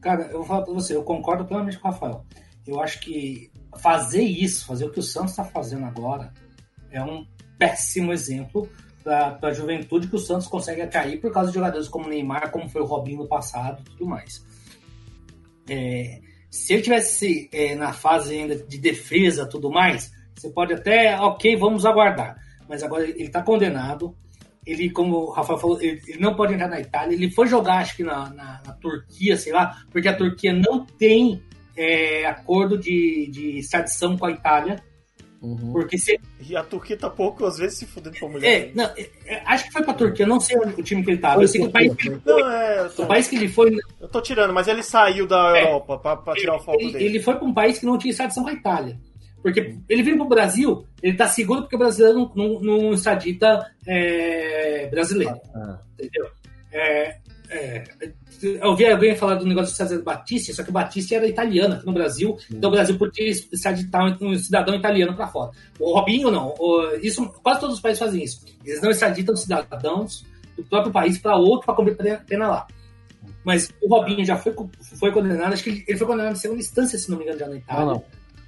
Cara, 0.00 0.22
eu 0.24 0.38
vou 0.38 0.44
falar 0.44 0.62
pra 0.62 0.74
você, 0.74 0.94
eu 0.94 1.02
concordo 1.02 1.46
plenamente 1.46 1.78
com 1.78 1.88
o 1.88 1.90
Rafael. 1.90 2.26
Eu 2.66 2.78
acho 2.80 3.00
que 3.00 3.50
fazer 3.78 4.22
isso, 4.22 4.66
fazer 4.66 4.84
o 4.84 4.90
que 4.90 5.00
o 5.00 5.02
Santos 5.02 5.30
está 5.30 5.44
fazendo 5.44 5.86
agora, 5.86 6.32
é 6.90 7.02
um 7.02 7.26
péssimo 7.58 8.12
exemplo 8.12 8.68
para 9.02 9.38
a 9.42 9.52
juventude 9.52 10.08
que 10.08 10.16
o 10.16 10.18
Santos 10.18 10.46
consegue 10.46 10.86
cair 10.86 11.20
por 11.20 11.32
causa 11.32 11.50
de 11.50 11.54
jogadores 11.54 11.88
como 11.88 12.08
Neymar, 12.08 12.50
como 12.50 12.68
foi 12.68 12.82
o 12.82 12.86
Robinho 12.86 13.18
no 13.18 13.28
passado 13.28 13.80
e 13.80 13.84
tudo 13.84 14.06
mais. 14.06 14.44
É, 15.68 16.20
se 16.54 16.72
ele 16.72 16.82
tivesse 16.82 17.50
é, 17.52 17.74
na 17.74 17.92
fase 17.92 18.32
ainda 18.32 18.54
de 18.54 18.78
defesa 18.78 19.44
tudo 19.44 19.72
mais, 19.72 20.12
você 20.32 20.48
pode 20.48 20.72
até, 20.72 21.18
ok, 21.18 21.56
vamos 21.56 21.84
aguardar. 21.84 22.36
Mas 22.68 22.80
agora 22.84 23.02
ele 23.02 23.24
está 23.24 23.42
condenado. 23.42 24.16
Ele, 24.64 24.88
como 24.88 25.16
o 25.16 25.30
Rafael 25.32 25.58
falou, 25.58 25.82
ele, 25.82 26.00
ele, 26.06 26.20
não 26.20 26.36
pode 26.36 26.54
entrar 26.54 26.68
na 26.68 26.78
Itália. 26.78 27.16
Ele 27.16 27.28
foi 27.28 27.48
jogar, 27.48 27.78
acho 27.78 27.96
que 27.96 28.04
na, 28.04 28.30
na, 28.30 28.62
na 28.64 28.72
Turquia, 28.74 29.36
sei 29.36 29.52
lá, 29.52 29.82
porque 29.90 30.06
a 30.06 30.16
Turquia 30.16 30.52
não 30.52 30.86
tem 30.86 31.42
é, 31.76 32.24
acordo 32.24 32.78
de, 32.78 33.28
de 33.32 33.58
extradição 33.58 34.16
com 34.16 34.26
a 34.26 34.30
Itália. 34.30 34.80
Uhum. 35.44 35.72
Porque 35.72 35.98
se... 35.98 36.18
E 36.40 36.56
a 36.56 36.64
Turquia 36.64 36.96
tá 36.96 37.10
pouco, 37.10 37.44
às 37.44 37.58
vezes, 37.58 37.78
se 37.78 37.86
fudendo 37.86 38.18
com 38.18 38.26
a 38.26 38.28
mulher. 38.30 38.68
É, 38.68 38.70
não, 38.74 38.84
é, 38.84 39.10
é, 39.26 39.42
acho 39.44 39.64
que 39.64 39.72
foi 39.72 39.82
pra 39.82 39.92
Turquia, 39.92 40.26
não 40.26 40.40
sei 40.40 40.56
o 40.56 40.82
time 40.82 41.04
que 41.04 41.10
ele 41.10 41.20
tava. 41.20 41.42
Eu 41.42 41.48
sei 41.48 41.60
que 41.60 41.66
o 41.66 41.70
país 41.70 41.94
que 41.94 42.08
ele 42.08 42.18
foi. 42.18 42.32
Não, 42.32 42.50
é, 42.50 42.88
tô... 42.88 43.02
O 43.02 43.06
país 43.06 43.28
que 43.28 43.36
ele 43.36 43.48
foi. 43.48 43.76
Eu 44.00 44.08
tô 44.08 44.22
tirando, 44.22 44.54
mas 44.54 44.66
ele 44.66 44.82
saiu 44.82 45.26
da 45.26 45.56
é, 45.56 45.64
Europa 45.64 45.98
pra, 45.98 46.16
pra 46.16 46.34
tirar 46.34 46.54
ele, 46.54 46.62
o 46.62 46.64
foco 46.64 46.80
ele, 46.80 46.92
dele. 46.92 47.04
Ele 47.04 47.20
foi 47.20 47.36
pra 47.36 47.44
um 47.44 47.52
país 47.52 47.78
que 47.78 47.84
não 47.84 47.98
tinha 47.98 48.10
extradição 48.10 48.42
com 48.42 48.48
a 48.48 48.54
Itália. 48.54 48.98
Porque 49.42 49.76
ele 49.90 50.02
veio 50.02 50.16
pro 50.16 50.26
Brasil, 50.26 50.86
ele 51.02 51.18
tá 51.18 51.28
seguro 51.28 51.60
porque 51.62 51.76
o 51.76 51.78
brasileiro 51.78 52.18
não, 52.18 52.32
não, 52.34 52.60
não 52.60 52.92
extradita 52.94 53.70
é, 53.86 54.88
brasileiro. 54.90 55.38
Ah, 55.54 55.78
entendeu? 55.98 56.30
É, 56.72 57.18
é, 57.54 57.84
eu 58.42 58.70
ouvi 58.70 58.84
alguém 58.84 59.14
falar 59.14 59.36
do 59.36 59.46
negócio 59.46 59.72
do 59.72 59.76
César 59.76 60.02
Batista, 60.02 60.52
só 60.52 60.64
que 60.64 60.70
o 60.70 60.72
Batista 60.72 61.14
era 61.14 61.26
italiano 61.26 61.74
aqui 61.74 61.86
no 61.86 61.92
Brasil, 61.92 62.36
Sim. 62.40 62.56
então 62.56 62.68
o 62.68 62.72
Brasil 62.72 62.98
podia 62.98 63.28
extraditar 63.28 64.04
um 64.20 64.34
cidadão 64.34 64.74
italiano 64.74 65.14
para 65.14 65.28
fora. 65.28 65.52
O 65.78 65.94
Robinho 65.94 66.30
não, 66.32 66.52
o, 66.58 66.96
isso, 67.00 67.24
quase 67.42 67.60
todos 67.60 67.76
os 67.76 67.80
países 67.80 68.00
fazem 68.00 68.24
isso. 68.24 68.44
Eles 68.64 68.82
não 68.82 68.90
extraditam 68.90 69.36
cidadãos 69.36 70.26
do 70.56 70.64
próprio 70.64 70.92
país 70.92 71.16
para 71.16 71.36
outro 71.36 71.66
para 71.66 71.74
cumprir 71.74 72.24
pena 72.26 72.48
lá. 72.48 72.66
Mas 73.44 73.72
o 73.80 73.88
Robinho 73.88 74.24
já 74.24 74.36
foi, 74.36 74.54
foi 74.98 75.12
condenado, 75.12 75.52
acho 75.52 75.62
que 75.62 75.84
ele 75.86 75.98
foi 75.98 76.06
condenado 76.06 76.32
em 76.32 76.38
segunda 76.38 76.60
instância, 76.60 76.98
se 76.98 77.08
não 77.08 77.18
me 77.18 77.24
engano, 77.24 77.38
já 77.38 77.48
na 77.48 77.56
Itália. 77.56 77.84
Não, 77.84 77.92
não. 77.92 78.04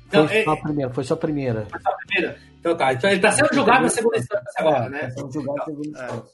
Então, 0.09 0.29
foi, 0.29 0.37
é, 0.39 0.45
só 0.45 0.53
a 0.53 0.57
primeira, 0.57 0.93
foi 0.93 1.05
só 1.05 1.15
a 1.15 1.17
primeira. 1.17 1.67
Foi 1.71 1.81
só 1.81 1.91
a 1.91 1.97
primeira. 1.97 2.39
Então 2.59 2.77
tá, 2.77 2.93
então 2.93 3.11
ele 3.11 3.19
está 3.19 3.31
sendo 3.31 3.55
julgado 3.55 3.83
na 3.85 3.89
segunda 3.89 4.19
instância 4.19 4.53
agora, 4.57 4.87
é, 4.87 4.89
né? 4.89 5.01
Tá 5.01 5.11
sendo 5.11 5.33
julgado 5.33 5.59
na 5.59 5.65
segunda 5.65 5.89
instância. 5.89 6.25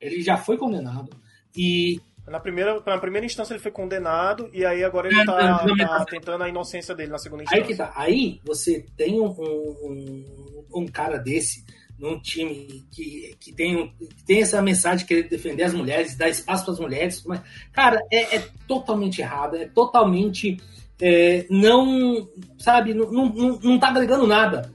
Ele 0.00 0.22
já 0.22 0.36
foi 0.36 0.56
condenado. 0.56 1.10
E 1.56 2.00
na 2.26 2.40
primeira, 2.40 2.82
na 2.84 2.98
primeira 2.98 3.24
instância 3.24 3.54
ele 3.54 3.62
foi 3.62 3.70
condenado 3.70 4.50
e 4.52 4.64
aí 4.64 4.82
agora 4.82 5.08
ele 5.08 5.20
está 5.20 5.64
tá 5.74 6.04
tentando 6.04 6.42
a 6.42 6.48
inocência 6.48 6.94
dele 6.94 7.10
na 7.10 7.18
segunda 7.18 7.44
instância. 7.44 7.64
Aí 7.64 7.76
tá. 7.76 7.92
Aí 7.94 8.40
você 8.44 8.84
tem 8.96 9.20
um, 9.20 9.28
um, 9.28 10.64
um 10.74 10.86
cara 10.86 11.18
desse 11.18 11.64
num 11.98 12.20
time 12.20 12.84
que, 12.90 13.36
que, 13.40 13.52
tem, 13.52 13.88
que 13.98 14.24
tem 14.24 14.42
essa 14.42 14.60
mensagem 14.60 14.98
de 14.98 15.04
querer 15.06 15.28
defender 15.28 15.62
as 15.62 15.72
mulheres, 15.72 16.16
dar 16.16 16.28
espaço 16.28 16.64
para 16.64 16.74
as 16.74 16.80
mulheres. 16.80 17.24
Mas, 17.24 17.40
cara, 17.72 18.00
é, 18.10 18.36
é, 18.36 18.48
totalmente 18.66 19.20
errado, 19.20 19.56
é 19.56 19.66
totalmente 19.66 20.58
é, 21.00 21.46
não, 21.48 22.28
sabe, 22.58 22.92
não, 22.92 23.10
não, 23.10 23.58
não 23.62 23.78
tá 23.78 23.88
agregando 23.88 24.26
nada. 24.26 24.74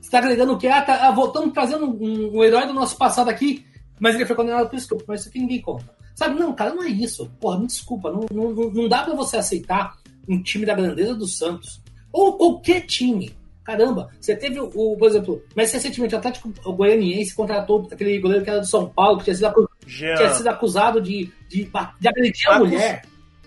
Está 0.00 0.18
agregando 0.18 0.52
o 0.52 0.58
que? 0.58 0.66
Ah, 0.66 0.82
tá, 0.82 1.08
ah, 1.08 1.10
voltamos 1.10 1.52
trazendo 1.52 1.86
um, 1.86 2.36
um 2.36 2.44
herói 2.44 2.66
do 2.66 2.74
nosso 2.74 2.96
passado 2.96 3.28
aqui, 3.28 3.64
mas 3.98 4.14
ele 4.14 4.26
foi 4.26 4.36
condenado 4.36 4.68
por 4.68 4.76
estupro, 4.76 5.04
mas 5.08 5.20
isso 5.20 5.30
aqui 5.30 5.38
ninguém 5.38 5.60
conta. 5.60 6.01
Sabe, 6.22 6.38
não, 6.38 6.54
cara, 6.54 6.72
não 6.72 6.84
é 6.84 6.88
isso. 6.88 7.28
Porra, 7.40 7.58
me 7.58 7.66
desculpa, 7.66 8.12
não, 8.12 8.26
não, 8.32 8.70
não 8.70 8.88
dá 8.88 9.02
para 9.02 9.14
você 9.14 9.38
aceitar 9.38 9.96
um 10.28 10.40
time 10.40 10.64
da 10.64 10.72
grandeza 10.72 11.16
do 11.16 11.26
Santos. 11.26 11.82
Ou 12.12 12.36
qualquer 12.36 12.82
time. 12.82 13.34
Caramba, 13.64 14.08
você 14.20 14.36
teve 14.36 14.60
o, 14.60 14.96
por 14.96 15.08
exemplo, 15.08 15.42
mas 15.56 15.72
recentemente 15.72 16.14
o 16.14 16.18
Atlético 16.18 16.52
Goianiense 16.72 17.34
contratou 17.34 17.88
aquele 17.90 18.20
goleiro 18.20 18.44
que 18.44 18.50
era 18.50 18.60
do 18.60 18.66
São 18.66 18.88
Paulo, 18.88 19.18
que 19.18 19.24
tinha 19.24 19.34
sido, 19.34 19.46
acusado, 19.46 19.70
tinha 19.86 20.34
sido 20.34 20.46
acusado 20.48 21.00
de, 21.00 21.32
de, 21.48 21.70
de 22.00 22.08
agredir 22.08 22.48
a 22.48 22.58
mulher, 22.58 23.02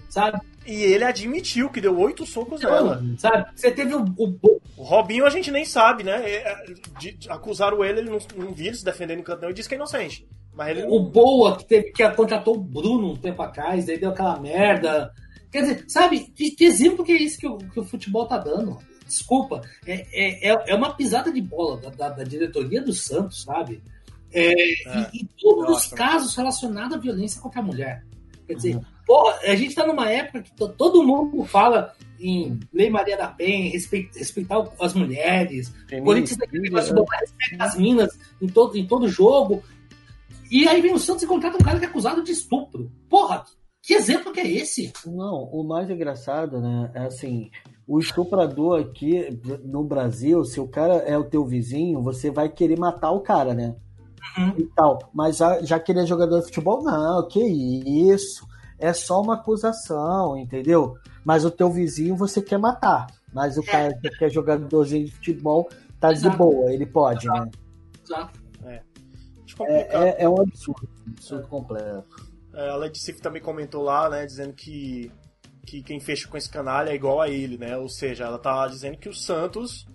sabe? 0.10 0.40
E 0.66 0.84
ele 0.84 1.04
admitiu 1.04 1.70
que 1.70 1.82
deu 1.82 1.98
oito 2.00 2.26
socos 2.26 2.62
então, 2.62 2.72
nela. 2.72 3.04
Sabe? 3.18 3.46
Você 3.56 3.72
teve 3.72 3.94
o, 3.94 4.04
o, 4.18 4.38
o. 4.42 4.62
Robinho 4.84 5.26
a 5.26 5.30
gente 5.30 5.52
nem 5.52 5.64
sabe, 5.64 6.04
né? 6.04 6.30
É, 6.30 6.64
de, 7.00 7.12
de, 7.14 7.30
acusaram 7.30 7.84
ele, 7.84 8.00
ele 8.00 8.10
não, 8.10 8.20
não 8.36 8.54
viu 8.54 8.68
ele 8.68 8.76
se 8.76 8.84
defendendo 8.84 9.20
em 9.20 9.24
canto, 9.24 9.46
e 9.46 9.54
disse 9.54 9.70
que 9.70 9.76
é 9.76 9.78
inocente. 9.78 10.26
Ele 10.60 10.84
O 10.88 11.00
Boa, 11.00 11.58
que, 11.58 11.66
teve, 11.66 11.92
que 11.92 12.10
contratou 12.12 12.56
o 12.56 12.60
Bruno 12.60 13.12
um 13.12 13.16
tempo 13.16 13.42
atrás, 13.42 13.86
daí 13.86 13.98
deu 13.98 14.12
aquela 14.12 14.40
merda. 14.40 15.12
Quer 15.52 15.62
dizer, 15.62 15.86
sabe, 15.88 16.20
que, 16.36 16.52
que 16.52 16.66
exemplo 16.66 17.04
que 17.04 17.12
é 17.12 17.22
isso 17.22 17.40
que 17.40 17.48
o, 17.48 17.58
que 17.58 17.80
o 17.80 17.84
futebol 17.84 18.26
tá 18.26 18.38
dando? 18.38 18.78
Desculpa, 19.06 19.62
é, 19.86 20.06
é, 20.12 20.52
é, 20.52 20.64
é 20.68 20.76
uma 20.76 20.94
pisada 20.96 21.32
de 21.32 21.42
bola 21.42 21.78
da, 21.78 21.90
da, 21.90 22.10
da 22.10 22.24
diretoria 22.24 22.82
do 22.82 22.94
Santos, 22.94 23.44
sabe? 23.44 23.82
É, 24.34 24.52
é, 24.52 25.10
e, 25.14 25.22
e, 25.22 25.30
todos 25.40 25.78
os 25.78 25.88
casos 25.88 26.36
relacionados 26.36 26.98
à 26.98 27.00
violência 27.00 27.40
contra 27.40 27.62
a 27.62 27.64
mulher. 27.64 28.04
Quer 28.48 28.56
dizer, 28.56 28.76
uhum. 28.76 28.84
Porra, 29.06 29.38
a 29.44 29.56
gente 29.56 29.76
tá 29.76 29.86
numa 29.86 30.10
época 30.10 30.42
que 30.42 30.52
todo 30.56 31.04
mundo 31.04 31.46
fala 31.46 31.94
em 32.20 32.60
Lei 32.74 32.90
Maria 32.90 33.16
da 33.16 33.28
Penha, 33.28 33.72
respeitar, 33.72 34.18
respeitar 34.18 34.64
as 34.82 34.94
mulheres, 34.96 35.72
Corinthians 36.04 36.38
tem 36.38 36.50
que 36.50 36.70
respeitar 36.70 37.66
as 37.66 37.78
minas 37.78 38.18
em 38.42 38.48
todo, 38.48 38.76
em 38.76 38.88
todo 38.88 39.08
jogo. 39.08 39.64
E 40.52 40.68
aí 40.68 40.82
vem 40.82 40.94
o 40.94 41.00
Santos 41.00 41.24
e 41.24 41.28
contrata 41.28 41.58
um 41.58 41.66
cara 41.66 41.80
que 41.80 41.86
é 41.86 41.88
acusado 41.88 42.24
de 42.24 42.32
estupro. 42.32 42.92
Porra, 43.10 43.44
que 43.82 43.94
exemplo 43.94 44.32
que 44.32 44.40
é 44.40 44.52
esse? 44.52 44.92
Não, 45.06 45.44
o 45.44 45.64
mais 45.64 45.90
engraçado, 45.90 46.60
né, 46.60 46.92
é 46.94 47.06
assim, 47.06 47.50
o 47.88 48.00
estuprador 48.00 48.82
aqui 48.82 49.40
no 49.64 49.84
Brasil, 49.84 50.44
se 50.44 50.60
o 50.60 50.68
cara 50.68 50.96
é 50.96 51.18
o 51.18 51.24
teu 51.24 51.46
vizinho, 51.46 52.02
você 52.02 52.32
vai 52.32 52.50
querer 52.50 52.80
matar 52.80 53.12
o 53.12 53.22
cara, 53.22 53.54
né? 53.54 53.76
Uhum. 54.38 54.54
E 54.58 54.64
tal. 54.76 55.00
Mas 55.14 55.38
já, 55.38 55.62
já 55.62 55.80
que 55.80 55.92
ele 55.92 56.02
é 56.02 56.06
jogador 56.06 56.40
de 56.40 56.46
futebol, 56.46 56.84
não, 56.84 57.28
que 57.28 57.40
isso. 57.40 58.48
É 58.78 58.92
só 58.92 59.22
uma 59.22 59.36
acusação, 59.36 60.36
entendeu? 60.36 60.96
Mas 61.24 61.46
o 61.46 61.52
teu 61.52 61.72
vizinho 61.72 62.16
você 62.16 62.42
quer 62.42 62.58
matar. 62.58 63.08
Mas 63.34 63.58
o 63.58 63.62
é. 63.62 63.66
cara 63.66 64.00
que 64.18 64.26
é 64.26 64.30
jogadorzinho 64.30 65.06
de 65.06 65.12
futebol 65.12 65.70
tá 66.00 66.12
Exato. 66.12 66.32
de 66.32 66.38
boa, 66.38 66.74
ele 66.74 66.86
pode, 66.86 67.26
Exato. 67.26 67.46
né? 67.46 67.52
Exato. 68.04 68.45
É. 69.60 69.74
É, 69.74 70.10
é, 70.10 70.24
é, 70.24 70.30
um 70.30 70.42
absurdo, 70.42 70.90
um 71.08 71.12
absurdo 71.12 71.48
completo. 71.48 72.36
É, 72.54 72.70
a 72.70 72.76
Lady 72.76 73.00
Sif 73.00 73.22
também 73.22 73.42
comentou 73.42 73.84
lá, 73.84 74.10
né, 74.10 74.26
dizendo 74.26 74.54
que, 74.54 75.12
que 75.66 75.82
quem 75.84 76.00
fecha 76.00 76.28
com 76.28 76.38
esse 76.38 76.50
canalha 76.50 76.92
é 76.92 76.96
igual 76.96 77.22
a 77.22 77.30
ele, 77.30 77.58
né? 77.58 77.78
Ou 77.78 77.90
seja, 77.90 78.26
ela 78.26 78.40
tá 78.40 78.68
dizendo 78.68 78.98
que 78.98 79.10
o 79.10 79.14
Santos, 79.14 79.86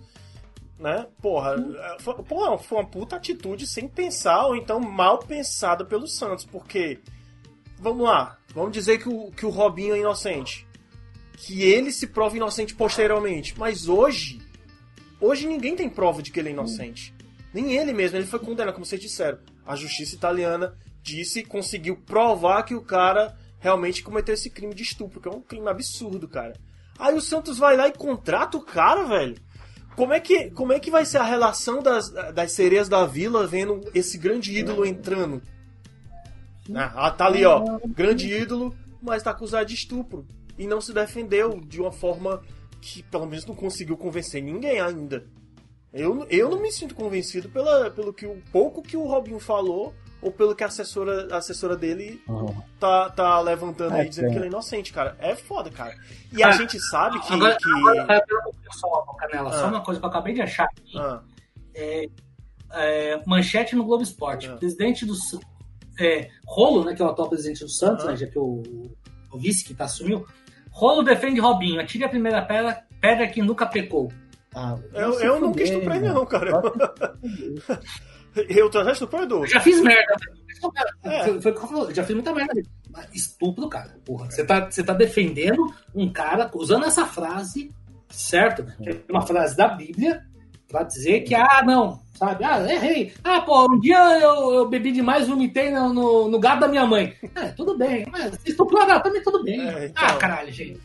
né, 0.79 1.07
porra, 1.21 1.55
foi, 1.99 2.15
porra, 2.23 2.57
foi 2.57 2.77
uma 2.79 2.87
puta 2.87 3.15
atitude 3.15 3.67
sem 3.67 3.87
pensar, 3.87 4.45
ou 4.45 4.55
então 4.55 4.79
mal 4.79 5.19
pensada 5.19 5.85
pelo 5.85 6.07
Santos, 6.07 6.45
porque, 6.45 6.99
vamos 7.79 8.03
lá, 8.03 8.37
vamos 8.53 8.71
dizer 8.71 8.99
que 8.99 9.09
o, 9.09 9.31
que 9.31 9.45
o 9.45 9.49
Robinho 9.49 9.95
é 9.95 9.99
inocente. 9.99 10.67
Que 11.37 11.63
ele 11.63 11.91
se 11.91 12.05
prova 12.05 12.37
inocente 12.37 12.75
posteriormente. 12.75 13.57
Mas 13.57 13.87
hoje, 13.87 14.39
hoje 15.19 15.47
ninguém 15.47 15.75
tem 15.75 15.89
prova 15.89 16.21
de 16.21 16.31
que 16.31 16.39
ele 16.39 16.49
é 16.49 16.51
inocente. 16.51 17.15
Nem 17.51 17.75
ele 17.75 17.91
mesmo, 17.93 18.17
ele 18.17 18.27
foi 18.27 18.37
condenado, 18.37 18.75
como 18.75 18.85
vocês 18.85 19.01
disseram. 19.01 19.39
A 19.65 19.75
justiça 19.75 20.15
italiana 20.15 20.73
disse 21.01 21.43
conseguiu 21.43 21.97
provar 21.97 22.63
que 22.63 22.75
o 22.75 22.81
cara 22.81 23.35
realmente 23.59 24.03
cometeu 24.03 24.33
esse 24.33 24.49
crime 24.49 24.73
de 24.73 24.83
estupro, 24.83 25.21
que 25.21 25.27
é 25.27 25.31
um 25.31 25.41
crime 25.41 25.69
absurdo, 25.69 26.27
cara. 26.27 26.53
Aí 26.97 27.15
o 27.15 27.21
Santos 27.21 27.57
vai 27.57 27.77
lá 27.77 27.87
e 27.87 27.93
contrata 27.93 28.57
o 28.57 28.63
cara, 28.63 29.05
velho. 29.05 29.35
Como 29.95 30.13
é 30.13 30.19
que, 30.19 30.49
como 30.51 30.73
é 30.73 30.79
que 30.79 30.89
vai 30.89 31.05
ser 31.05 31.17
a 31.17 31.23
relação 31.23 31.81
das, 31.81 32.09
das 32.09 32.51
sereias 32.53 32.87
da 32.87 33.05
vila 33.05 33.45
vendo 33.45 33.81
esse 33.93 34.17
grande 34.17 34.57
ídolo 34.57 34.85
entrando? 34.85 35.41
Ah, 36.73 37.11
tá 37.11 37.25
ali, 37.25 37.45
ó. 37.45 37.79
Grande 37.87 38.31
ídolo, 38.31 38.75
mas 39.01 39.23
tá 39.23 39.31
acusado 39.31 39.65
de 39.65 39.75
estupro. 39.75 40.25
E 40.57 40.65
não 40.67 40.79
se 40.79 40.93
defendeu 40.93 41.59
de 41.59 41.81
uma 41.81 41.91
forma 41.91 42.41
que 42.79 43.03
pelo 43.03 43.25
menos 43.25 43.45
não 43.45 43.55
conseguiu 43.55 43.97
convencer 43.97 44.41
ninguém 44.41 44.79
ainda. 44.79 45.25
Eu, 45.93 46.25
eu 46.29 46.49
não 46.49 46.61
me 46.61 46.71
sinto 46.71 46.95
convencido 46.95 47.49
pela, 47.49 47.91
pelo 47.91 48.13
que 48.13 48.25
o 48.25 48.41
pouco 48.51 48.81
que 48.81 48.95
o 48.95 49.05
Robinho 49.05 49.39
falou 49.39 49.93
ou 50.21 50.31
pelo 50.31 50.55
que 50.55 50.63
a 50.63 50.67
assessora, 50.67 51.27
a 51.33 51.37
assessora 51.37 51.75
dele 51.75 52.21
uhum. 52.27 52.55
tá, 52.79 53.09
tá 53.09 53.39
levantando 53.39 53.95
é, 53.95 54.01
aí, 54.01 54.09
dizendo 54.09 54.27
é. 54.27 54.29
que 54.29 54.35
ele 54.37 54.45
é 54.45 54.47
inocente, 54.47 54.93
cara. 54.93 55.17
É 55.19 55.35
foda, 55.35 55.69
cara. 55.69 55.95
E 56.31 56.43
ah, 56.43 56.49
a 56.49 56.51
gente 56.51 56.79
sabe 56.79 57.19
que. 57.21 57.33
Agora, 57.33 57.57
que... 57.57 57.69
agora 57.69 58.25
só, 58.71 59.01
Canela, 59.17 59.49
ah. 59.49 59.53
só 59.53 59.67
uma 59.67 59.83
coisa 59.83 59.99
que 59.99 60.05
eu 60.05 60.09
acabei 60.09 60.33
de 60.33 60.41
achar 60.41 60.65
aqui. 60.65 60.97
Ah. 60.97 61.21
É, 61.73 62.05
é, 62.73 63.21
manchete 63.25 63.75
no 63.75 63.83
Globo 63.83 64.03
Esporte. 64.03 64.47
Ah. 64.47 64.55
Presidente 64.55 65.05
do. 65.05 65.13
É, 65.99 66.29
Rolo, 66.45 66.85
né, 66.85 66.93
que 66.93 67.01
é 67.01 67.05
o 67.05 67.09
atual 67.09 67.27
presidente 67.27 67.63
do 67.63 67.69
Santos, 67.69 68.05
né, 68.05 68.15
já 68.15 68.27
que 68.27 68.39
o, 68.39 68.63
o 69.31 69.37
vice 69.37 69.65
que 69.65 69.73
tá 69.73 69.85
assumiu. 69.85 70.25
Rolo 70.69 71.03
defende 71.03 71.39
Robinho. 71.39 71.81
Atire 71.81 72.05
a 72.05 72.09
primeira 72.09 72.41
pedra, 72.43 72.85
pedra 73.01 73.27
que 73.27 73.41
nunca 73.41 73.65
pecou. 73.65 74.11
Ah, 74.53 74.77
eu 74.93 75.19
eu 75.19 75.39
não 75.39 75.53
quis 75.53 75.69
estuprar 75.69 76.01
não, 76.01 76.25
cara. 76.25 76.51
Eu 78.47 78.69
tô 78.69 78.81
estuprador. 78.89 79.45
Já 79.45 79.59
fiz 79.59 79.81
merda. 79.81 80.15
É. 81.03 81.23
Foi, 81.25 81.41
foi 81.41 81.79
eu. 81.79 81.93
Já 81.93 82.03
fiz 82.03 82.15
muita 82.15 82.33
merda. 82.33 82.61
Estupro, 83.13 83.67
cara. 83.67 83.95
Porra. 84.05 84.29
Você 84.29 84.45
tá, 84.45 84.69
você 84.69 84.83
tá 84.83 84.93
defendendo 84.93 85.65
um 85.93 86.11
cara 86.11 86.49
usando 86.53 86.85
essa 86.85 87.05
frase, 87.05 87.73
certo? 88.09 88.65
É 88.85 89.11
uma 89.11 89.21
frase 89.21 89.55
da 89.57 89.67
Bíblia, 89.69 90.23
pra 90.67 90.83
dizer 90.83 91.21
que, 91.21 91.35
ah, 91.35 91.61
não, 91.65 91.99
sabe? 92.13 92.43
Ah, 92.45 92.61
errei. 92.71 93.13
Ah, 93.23 93.41
pô, 93.41 93.65
um 93.69 93.79
dia 93.79 93.97
eu, 94.19 94.53
eu 94.53 94.69
bebi 94.69 94.91
demais, 94.91 95.27
vomitei 95.27 95.69
no, 95.71 95.93
no, 95.93 96.29
no 96.29 96.39
gado 96.39 96.61
da 96.61 96.67
minha 96.67 96.85
mãe. 96.85 97.13
É, 97.35 97.49
tudo 97.49 97.77
bem. 97.77 98.05
Mas 98.11 98.37
estuprou, 98.45 98.85
também 99.01 99.21
tudo 99.23 99.43
bem. 99.43 99.59
É, 99.59 99.85
então... 99.87 100.05
Ah, 100.05 100.13
caralho, 100.15 100.51
gente. 100.51 100.79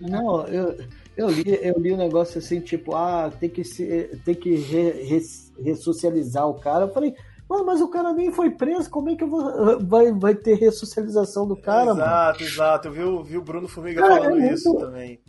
Não, 0.00 0.46
eu 0.46 0.76
eu 1.18 1.28
li, 1.28 1.58
eu 1.62 1.74
li 1.80 1.92
um 1.92 1.96
negócio 1.96 2.38
assim, 2.38 2.60
tipo, 2.60 2.94
ah, 2.94 3.28
tem 3.40 3.50
que, 3.50 3.64
se, 3.64 4.08
tem 4.24 4.36
que 4.36 4.54
re, 4.54 4.90
re, 5.02 5.20
ressocializar 5.64 6.48
o 6.48 6.54
cara. 6.54 6.84
Eu 6.84 6.92
falei, 6.92 7.12
mano, 7.50 7.66
mas 7.66 7.80
o 7.80 7.88
cara 7.88 8.12
nem 8.12 8.30
foi 8.30 8.50
preso, 8.50 8.88
como 8.88 9.10
é 9.10 9.16
que 9.16 9.24
eu 9.24 9.28
vou, 9.28 9.84
vai, 9.84 10.12
vai 10.12 10.36
ter 10.36 10.54
ressocialização 10.54 11.46
do 11.48 11.56
cara, 11.56 11.90
exato, 11.90 12.38
mano? 12.38 12.40
Exato, 12.40 12.90
viu, 12.92 13.24
viu 13.24 13.40
o 13.40 13.44
Bruno 13.44 13.66
Formiga 13.66 14.00
cara, 14.00 14.22
falando 14.22 14.40
é 14.40 14.52
isso 14.52 14.72
também. 14.76 15.20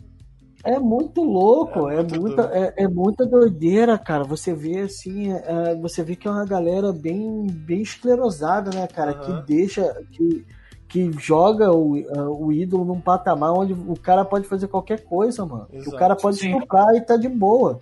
É 0.62 0.78
muito 0.78 1.24
louco, 1.24 1.90
é, 1.90 1.96
é 1.96 2.02
muito 2.02 2.20
muita, 2.20 2.42
é, 2.52 2.84
é, 2.84 2.88
muita 2.88 3.26
doideira, 3.26 3.98
cara. 3.98 4.22
Você 4.24 4.54
vê 4.54 4.80
assim, 4.80 5.32
é, 5.32 5.74
você 5.74 6.04
vê 6.04 6.14
que 6.14 6.28
é 6.28 6.30
uma 6.30 6.44
galera 6.44 6.92
bem, 6.92 7.46
bem 7.48 7.80
esclerosada, 7.80 8.70
né, 8.70 8.86
cara? 8.86 9.16
Uhum. 9.16 9.42
Que 9.42 9.46
deixa. 9.46 9.92
Que, 10.12 10.46
que 10.90 11.10
joga 11.18 11.70
o, 11.70 11.96
uh, 11.96 12.46
o 12.46 12.52
ídolo 12.52 12.84
num 12.84 13.00
patamar 13.00 13.52
onde 13.52 13.72
o 13.72 13.94
cara 13.94 14.24
pode 14.24 14.48
fazer 14.48 14.66
qualquer 14.66 15.04
coisa, 15.04 15.46
mano. 15.46 15.68
O 15.86 15.92
cara 15.92 16.16
pode 16.16 16.38
Sim. 16.38 16.52
estuprar 16.52 16.94
e 16.96 17.00
tá 17.00 17.16
de 17.16 17.28
boa. 17.28 17.78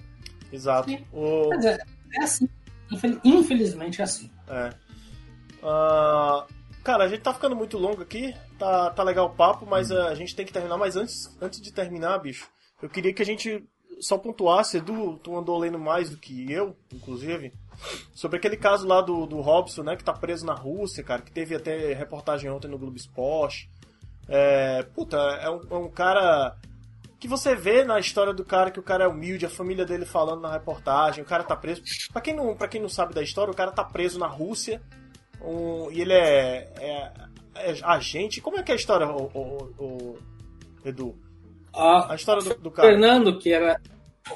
Exato. 0.52 0.90
O... 1.12 1.52
É, 1.54 1.78
é 2.12 2.22
assim. 2.22 2.46
Infelizmente 3.24 4.02
é 4.02 4.04
assim. 4.04 4.30
É. 4.46 4.68
Uh, 5.62 6.46
cara, 6.84 7.04
a 7.04 7.08
gente 7.08 7.22
tá 7.22 7.32
ficando 7.32 7.56
muito 7.56 7.78
longo 7.78 8.02
aqui. 8.02 8.34
Tá, 8.58 8.90
tá 8.90 9.02
legal 9.02 9.26
o 9.26 9.34
papo, 9.34 9.64
mas 9.64 9.90
uh, 9.90 10.02
a 10.02 10.14
gente 10.14 10.36
tem 10.36 10.44
que 10.44 10.52
terminar. 10.52 10.76
Mas 10.76 10.94
antes, 10.94 11.34
antes 11.40 11.62
de 11.62 11.72
terminar, 11.72 12.18
bicho, 12.18 12.46
eu 12.82 12.90
queria 12.90 13.14
que 13.14 13.22
a 13.22 13.26
gente 13.26 13.66
só 14.00 14.18
pontuasse. 14.18 14.76
Edu, 14.76 15.18
tu 15.22 15.34
andou 15.34 15.58
lendo 15.58 15.78
mais 15.78 16.10
do 16.10 16.18
que 16.18 16.52
eu, 16.52 16.76
inclusive. 16.92 17.54
Sobre 18.12 18.38
aquele 18.38 18.56
caso 18.56 18.86
lá 18.86 19.00
do, 19.00 19.26
do 19.26 19.40
Robson, 19.40 19.82
né, 19.82 19.96
que 19.96 20.04
tá 20.04 20.12
preso 20.12 20.44
na 20.44 20.54
Rússia, 20.54 21.04
cara, 21.04 21.22
que 21.22 21.30
teve 21.30 21.54
até 21.54 21.92
reportagem 21.94 22.50
ontem 22.50 22.68
no 22.68 22.78
Globo 22.78 22.96
Esporte. 22.96 23.70
É, 24.28 24.82
puta, 24.82 25.16
é 25.16 25.48
um, 25.48 25.60
é 25.70 25.74
um 25.74 25.90
cara 25.90 26.56
que 27.18 27.26
você 27.26 27.54
vê 27.54 27.84
na 27.84 27.98
história 27.98 28.32
do 28.32 28.44
cara 28.44 28.70
que 28.70 28.78
o 28.78 28.82
cara 28.82 29.04
é 29.04 29.08
humilde, 29.08 29.46
a 29.46 29.50
família 29.50 29.84
dele 29.84 30.04
falando 30.04 30.40
na 30.40 30.52
reportagem, 30.52 31.22
o 31.22 31.26
cara 31.26 31.42
tá 31.42 31.56
preso. 31.56 31.82
Pra 32.12 32.20
quem 32.20 32.34
não, 32.34 32.54
pra 32.56 32.68
quem 32.68 32.80
não 32.80 32.88
sabe 32.88 33.14
da 33.14 33.22
história, 33.22 33.50
o 33.50 33.56
cara 33.56 33.72
tá 33.72 33.82
preso 33.82 34.18
na 34.18 34.26
Rússia 34.26 34.80
um, 35.40 35.90
e 35.90 36.00
ele 36.00 36.12
é, 36.12 36.72
é, 36.78 37.12
é, 37.54 37.74
agente. 37.82 38.40
Como 38.40 38.58
é 38.58 38.62
que 38.62 38.70
é 38.70 38.74
a 38.74 38.76
história, 38.76 39.08
o, 39.08 39.30
o, 39.34 39.82
o 39.82 40.18
Edu? 40.84 41.16
A, 41.72 42.12
a 42.12 42.14
história 42.14 42.42
do, 42.42 42.54
do 42.54 42.70
cara. 42.70 42.88
Fernando, 42.88 43.38
que 43.38 43.52
era 43.52 43.80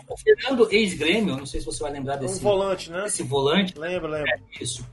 o 0.09 0.17
Fernando, 0.17 0.69
ex-grêmio, 0.71 1.37
não 1.37 1.47
sei 1.47 1.61
se 1.61 1.67
você 1.67 1.83
vai 1.83 1.93
lembrar 1.93 2.17
desse. 2.17 2.39
Um 2.39 2.43
volante, 2.43 2.91
né? 2.91 3.07
Esse 3.07 3.23
volante. 3.23 3.79
Lembra, 3.79 4.09
lembra. 4.09 4.31
É, 4.31 4.63
isso. 4.63 4.87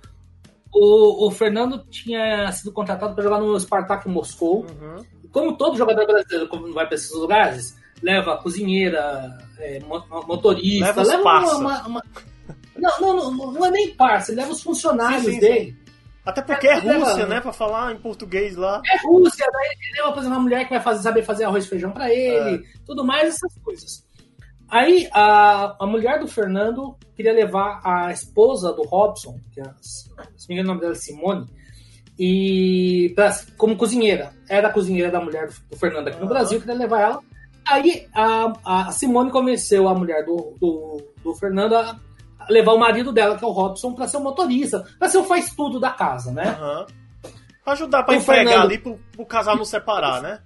O, 0.73 1.27
o 1.27 1.31
Fernando 1.31 1.83
tinha 1.89 2.51
sido 2.51 2.71
contratado 2.71 3.13
para 3.13 3.23
jogar 3.23 3.39
no 3.39 3.59
Spartak 3.59 4.07
Moscou. 4.07 4.65
Uhum. 4.65 5.03
Como 5.31 5.57
todo 5.57 5.77
jogador 5.77 6.05
brasileiro, 6.05 6.47
como 6.47 6.71
vai 6.73 6.85
para 6.85 6.95
esses 6.95 7.11
lugares, 7.11 7.77
leva 8.01 8.37
cozinheira, 8.37 9.37
é, 9.59 9.79
motorista, 10.27 10.87
leva, 10.87 11.03
leva 11.03 11.21
uma, 11.21 11.57
uma, 11.57 11.87
uma, 11.87 12.03
Não, 12.79 12.99
não, 12.99 13.31
não, 13.31 13.51
não, 13.51 13.65
é 13.65 13.71
nem 13.71 13.93
parça, 13.93 14.33
leva 14.33 14.51
os 14.51 14.61
funcionários 14.61 15.25
sim, 15.25 15.33
sim, 15.33 15.39
dele. 15.39 15.71
Sim. 15.71 15.89
Até 16.25 16.41
porque 16.41 16.67
é, 16.67 16.71
é 16.71 16.75
Rússia, 16.75 17.15
leva, 17.15 17.25
né? 17.27 17.41
Pra 17.41 17.53
falar 17.53 17.91
em 17.93 17.97
português 17.97 18.55
lá. 18.55 18.81
É 18.85 19.07
Rússia, 19.07 19.45
daí 19.51 19.67
ele 19.67 19.97
leva, 19.97 20.11
por 20.11 20.19
exemplo, 20.19 20.37
uma 20.37 20.43
mulher 20.43 20.63
que 20.65 20.69
vai 20.69 20.79
fazer, 20.79 21.01
saber 21.01 21.23
fazer 21.23 21.45
arroz 21.45 21.65
e 21.65 21.69
feijão 21.69 21.91
para 21.91 22.13
ele, 22.13 22.55
é. 22.55 22.61
tudo 22.85 23.03
mais, 23.03 23.29
essas 23.29 23.53
coisas. 23.63 24.05
Aí 24.69 25.09
a, 25.11 25.75
a 25.79 25.87
mulher 25.87 26.19
do 26.19 26.27
Fernando 26.27 26.95
queria 27.15 27.33
levar 27.33 27.81
a 27.83 28.11
esposa 28.11 28.71
do 28.71 28.83
Robson, 28.83 29.39
que 29.51 29.59
é, 29.59 29.63
se 29.81 30.09
não 30.09 30.25
me 30.47 30.53
engano 30.55 30.69
o 30.69 30.73
nome 30.73 30.81
dela 30.81 30.93
é 30.93 30.95
Simone, 30.95 31.47
e 32.17 33.11
pra, 33.15 33.35
como 33.57 33.75
cozinheira. 33.75 34.31
Era 34.47 34.67
a 34.67 34.73
cozinheira 34.73 35.09
da 35.09 35.19
mulher 35.19 35.47
do, 35.47 35.55
do 35.71 35.77
Fernando 35.77 36.07
aqui 36.09 36.17
uhum. 36.17 36.23
no 36.23 36.29
Brasil, 36.29 36.59
queria 36.59 36.75
levar 36.75 37.01
ela. 37.01 37.19
Aí 37.65 38.07
a, 38.13 38.53
a 38.65 38.91
Simone 38.91 39.31
convenceu 39.31 39.87
a 39.87 39.95
mulher 39.95 40.23
do, 40.25 40.55
do, 40.59 41.13
do 41.23 41.35
Fernando 41.35 41.75
a 41.75 41.97
levar 42.49 42.73
o 42.73 42.79
marido 42.79 43.11
dela, 43.11 43.37
que 43.37 43.43
é 43.43 43.47
o 43.47 43.51
Robson, 43.51 43.93
para 43.93 44.07
ser 44.07 44.17
o 44.17 44.21
motorista, 44.21 44.85
para 44.99 45.09
ser 45.09 45.17
o 45.17 45.23
faz-tudo 45.23 45.79
da 45.79 45.91
casa, 45.91 46.31
né? 46.31 46.57
Uhum. 46.59 46.85
Pra 47.63 47.73
ajudar 47.73 48.03
pra 48.03 48.13
o 48.13 48.17
empregar 48.17 48.45
Fernando... 48.45 48.65
ali 48.65 48.77
pro, 48.77 48.99
pro 49.13 49.25
casal 49.25 49.55
não 49.55 49.65
separar, 49.65 50.21
né? 50.21 50.39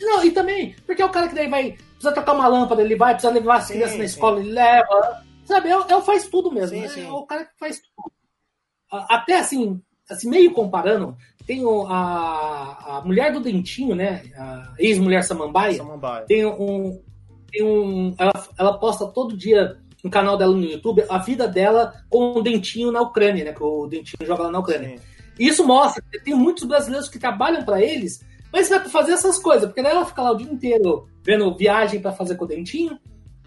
Não, 0.00 0.24
e 0.24 0.30
também, 0.32 0.74
porque 0.84 1.02
é 1.02 1.04
o 1.04 1.10
cara 1.10 1.28
que 1.28 1.34
daí 1.34 1.48
vai 1.48 1.76
precisa 2.02 2.12
tocar 2.12 2.34
uma 2.34 2.48
lâmpada, 2.48 2.82
ele 2.82 2.96
vai, 2.96 3.14
precisa 3.14 3.32
levar 3.32 3.58
as 3.58 3.64
sim, 3.64 3.74
crianças 3.74 3.98
na 3.98 4.04
escola, 4.04 4.40
ele 4.40 4.50
leva. 4.50 5.22
Sabe, 5.44 5.72
o 5.72 6.00
faz 6.02 6.28
tudo 6.28 6.52
mesmo. 6.52 6.76
Sim, 6.88 7.00
né? 7.00 7.06
É 7.06 7.12
o 7.12 7.24
cara 7.24 7.44
que 7.44 7.58
faz 7.58 7.80
tudo. 7.80 8.12
Até 8.90 9.38
assim, 9.38 9.80
assim, 10.10 10.28
meio 10.28 10.52
comparando, 10.52 11.16
tem 11.46 11.64
o, 11.64 11.86
a, 11.86 12.98
a 12.98 13.02
mulher 13.04 13.32
do 13.32 13.40
Dentinho, 13.40 13.94
né? 13.94 14.22
A 14.36 14.74
ex-mulher 14.78 15.22
Samambaia. 15.22 15.76
Samambaia. 15.76 16.26
Tem 16.26 16.44
um. 16.44 17.02
Tem 17.50 17.62
um 17.64 18.14
ela, 18.18 18.32
ela 18.58 18.78
posta 18.78 19.06
todo 19.06 19.36
dia 19.36 19.78
no 20.02 20.10
canal 20.10 20.36
dela 20.36 20.54
no 20.54 20.64
YouTube 20.64 21.04
a 21.08 21.18
vida 21.18 21.46
dela 21.46 21.94
com 22.08 22.32
o 22.32 22.42
Dentinho 22.42 22.90
na 22.90 23.00
Ucrânia, 23.00 23.44
né? 23.44 23.52
Que 23.52 23.62
o 23.62 23.86
Dentinho 23.86 24.26
joga 24.26 24.44
lá 24.44 24.50
na 24.50 24.58
Ucrânia. 24.58 24.98
Sim. 24.98 25.04
Isso 25.38 25.66
mostra 25.66 26.02
que 26.10 26.20
tem 26.20 26.34
muitos 26.34 26.64
brasileiros 26.64 27.08
que 27.08 27.18
trabalham 27.18 27.64
para 27.64 27.80
eles, 27.80 28.24
mas 28.52 28.68
vai 28.68 28.80
fazer 28.88 29.12
essas 29.12 29.38
coisas, 29.38 29.66
porque 29.66 29.82
daí 29.82 29.92
ela 29.92 30.04
fica 30.04 30.22
lá 30.22 30.32
o 30.32 30.36
dia 30.36 30.50
inteiro 30.50 31.08
vendo 31.24 31.56
viagem 31.56 32.00
para 32.00 32.12
fazer 32.12 32.36
com 32.36 32.44
o 32.44 32.48
Dentinho. 32.48 32.98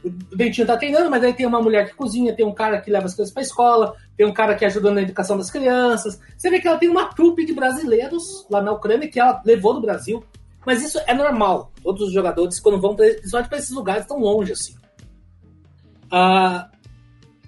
O 0.03 0.35
Dentinho 0.35 0.67
tá 0.67 0.77
treinando, 0.77 1.09
mas 1.09 1.23
aí 1.23 1.33
tem 1.33 1.45
uma 1.45 1.61
mulher 1.61 1.87
que 1.87 1.95
cozinha, 1.95 2.35
tem 2.35 2.45
um 2.45 2.53
cara 2.53 2.79
que 2.81 2.91
leva 2.91 3.05
as 3.05 3.15
coisas 3.15 3.33
pra 3.33 3.43
escola, 3.43 3.95
tem 4.17 4.25
um 4.25 4.33
cara 4.33 4.55
que 4.55 4.65
ajuda 4.65 4.91
na 4.91 5.01
educação 5.01 5.37
das 5.37 5.51
crianças. 5.51 6.19
Você 6.37 6.49
vê 6.49 6.59
que 6.59 6.67
ela 6.67 6.77
tem 6.77 6.89
uma 6.89 7.05
trupe 7.05 7.45
de 7.45 7.53
brasileiros 7.53 8.45
lá 8.49 8.61
na 8.61 8.71
Ucrânia 8.71 9.09
que 9.09 9.19
ela 9.19 9.41
levou 9.45 9.73
do 9.73 9.81
Brasil. 9.81 10.23
Mas 10.65 10.83
isso 10.83 10.99
é 11.05 11.13
normal. 11.13 11.71
Todos 11.83 12.07
os 12.07 12.13
jogadores, 12.13 12.59
quando 12.59 12.81
vão 12.81 12.95
pra, 12.95 13.05
para 13.43 13.57
esses 13.57 13.71
lugares 13.71 14.07
tão 14.07 14.19
longe 14.19 14.53
assim. 14.53 14.75
Ah, 16.11 16.69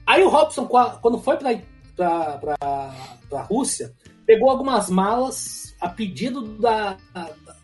aí 0.05 0.23
o 0.23 0.29
Robson, 0.29 0.67
quando 0.67 1.19
foi 1.19 1.37
para 1.37 2.55
a 2.61 3.41
Rússia, 3.41 3.91
pegou 4.27 4.49
algumas 4.49 4.89
malas 4.89 5.73
a 5.79 5.87
pedido 5.87 6.41
da, 6.59 6.97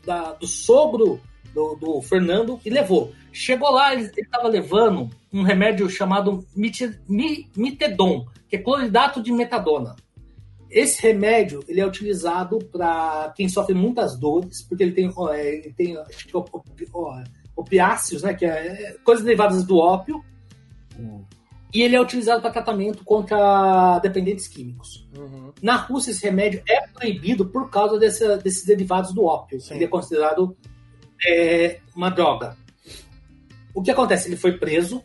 da 0.05 0.32
do 0.34 0.47
sogro 0.47 1.20
do, 1.53 1.76
do, 1.76 2.01
Fernando 2.01 2.59
e 2.66 2.70
levou. 2.70 3.14
Chegou 3.32 3.70
lá, 3.70 3.93
ele 3.93 4.09
estava 4.18 4.47
levando 4.47 5.09
um 5.32 5.43
remédio 5.43 5.89
chamado 5.89 6.45
Mitedon, 6.55 8.26
que 8.47 8.55
é 8.55 8.59
cloridato 8.59 9.22
de 9.22 9.32
metadona. 9.32 9.95
Esse 10.70 11.01
remédio 11.01 11.64
ele 11.68 11.82
é 11.82 11.86
utilizado 11.86 12.57
para 12.72 13.32
quem 13.36 13.47
sofre 13.49 13.76
muitas 13.76 14.18
dores, 14.18 14.64
porque 14.64 14.84
ele 14.84 14.93
tem, 14.93 15.11
ele 15.36 15.74
tem 15.74 15.97
acho 15.97 16.28
que, 16.28 16.34
opiáceos, 17.55 18.24
né, 18.24 18.34
que 18.34 18.45
é 18.45 18.95
coisas 19.03 19.24
derivadas 19.24 19.64
do 19.64 19.78
ópio, 19.78 20.24
hum. 20.97 21.24
E 21.74 21.82
ele 21.82 21.95
é 21.95 22.01
utilizado 22.01 22.41
para 22.41 22.51
tratamento 22.51 23.03
contra 23.03 23.97
dependentes 23.99 24.47
químicos. 24.47 25.07
Uhum. 25.17 25.51
Na 25.61 25.76
Rússia, 25.76 26.11
esse 26.11 26.24
remédio 26.24 26.61
é 26.69 26.88
proibido 26.88 27.45
por 27.47 27.69
causa 27.69 27.97
desse, 27.97 28.38
desses 28.38 28.63
derivados 28.63 29.11
do 29.11 29.26
ópio. 29.26 29.59
Sim. 29.59 29.76
Ele 29.76 29.86
é 29.86 29.88
considerado 29.88 30.55
é, 31.26 31.80
uma 31.95 32.11
droga. 32.11 32.55
O 33.74 33.82
que 33.82 33.89
acontece? 33.89 34.30
Ele 34.30 34.36
foi 34.36 34.53
preso. 34.53 35.03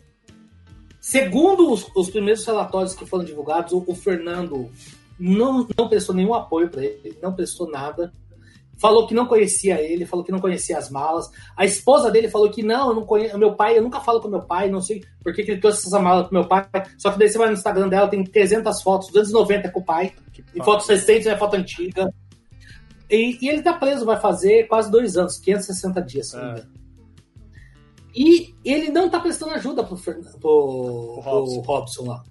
Segundo 1.01 1.73
os, 1.73 1.87
os 1.97 2.11
primeiros 2.11 2.45
relatórios 2.45 2.95
que 2.95 3.07
foram 3.07 3.25
divulgados, 3.25 3.73
o, 3.73 3.83
o 3.87 3.95
Fernando 3.95 4.71
não, 5.19 5.67
não 5.77 5.89
prestou 5.89 6.15
nenhum 6.15 6.35
apoio 6.35 6.69
para 6.69 6.85
ele, 6.85 7.17
não 7.23 7.33
prestou 7.33 7.71
nada. 7.71 8.13
Falou 8.81 9.07
que 9.07 9.15
não 9.15 9.27
conhecia 9.27 9.81
ele, 9.81 10.07
falou 10.07 10.25
que 10.25 10.31
não 10.31 10.39
conhecia 10.39 10.79
as 10.79 10.89
malas. 10.89 11.29
A 11.57 11.65
esposa 11.65 12.11
dele 12.11 12.29
falou 12.29 12.49
que 12.51 12.63
não, 12.63 12.91
eu 12.91 12.95
não 12.95 13.05
conheço 13.05 13.37
meu 13.37 13.55
pai, 13.55 13.77
eu 13.77 13.83
nunca 13.83 14.01
falo 14.01 14.21
com 14.21 14.29
meu 14.29 14.43
pai, 14.43 14.71
não 14.71 14.81
sei 14.81 15.03
por 15.23 15.35
que, 15.35 15.43
que 15.43 15.51
ele 15.51 15.61
trouxe 15.61 15.87
essa 15.87 15.99
mala 15.99 16.25
pro 16.25 16.35
meu 16.35 16.47
pai. 16.47 16.67
Só 16.97 17.11
que 17.11 17.19
daí 17.19 17.29
você 17.29 17.39
vai 17.39 17.49
no 17.49 17.55
Instagram 17.55 17.89
dela, 17.89 18.09
tem 18.09 18.23
300 18.23 18.81
fotos, 18.83 19.09
290 19.09 19.71
com 19.71 19.81
o 19.81 19.85
pai, 19.85 20.13
e 20.55 20.63
fotos 20.63 20.89
recentes 20.89 21.27
e 21.27 21.37
foto 21.37 21.55
antiga. 21.57 22.13
E, 23.11 23.39
e, 23.41 23.49
ele 23.49 23.63
tá 23.63 23.73
preso, 23.73 24.05
vai 24.05 24.21
fazer 24.21 24.69
quase 24.69 24.91
dois 24.91 25.17
anos, 25.17 25.39
560 25.39 26.03
dias, 26.03 26.29
se 26.29 26.37
não 26.37 26.45
me 26.45 26.51
engano. 26.51 26.79
E 28.15 28.55
ele 28.65 28.91
não 28.91 29.09
tá 29.09 29.21
prestando 29.21 29.55
ajuda 29.55 29.85
pro, 29.85 29.97
pro, 29.97 30.15
pro, 30.41 31.21
Robson. 31.21 31.61
Robson 31.61 32.05
lá. 32.07 32.25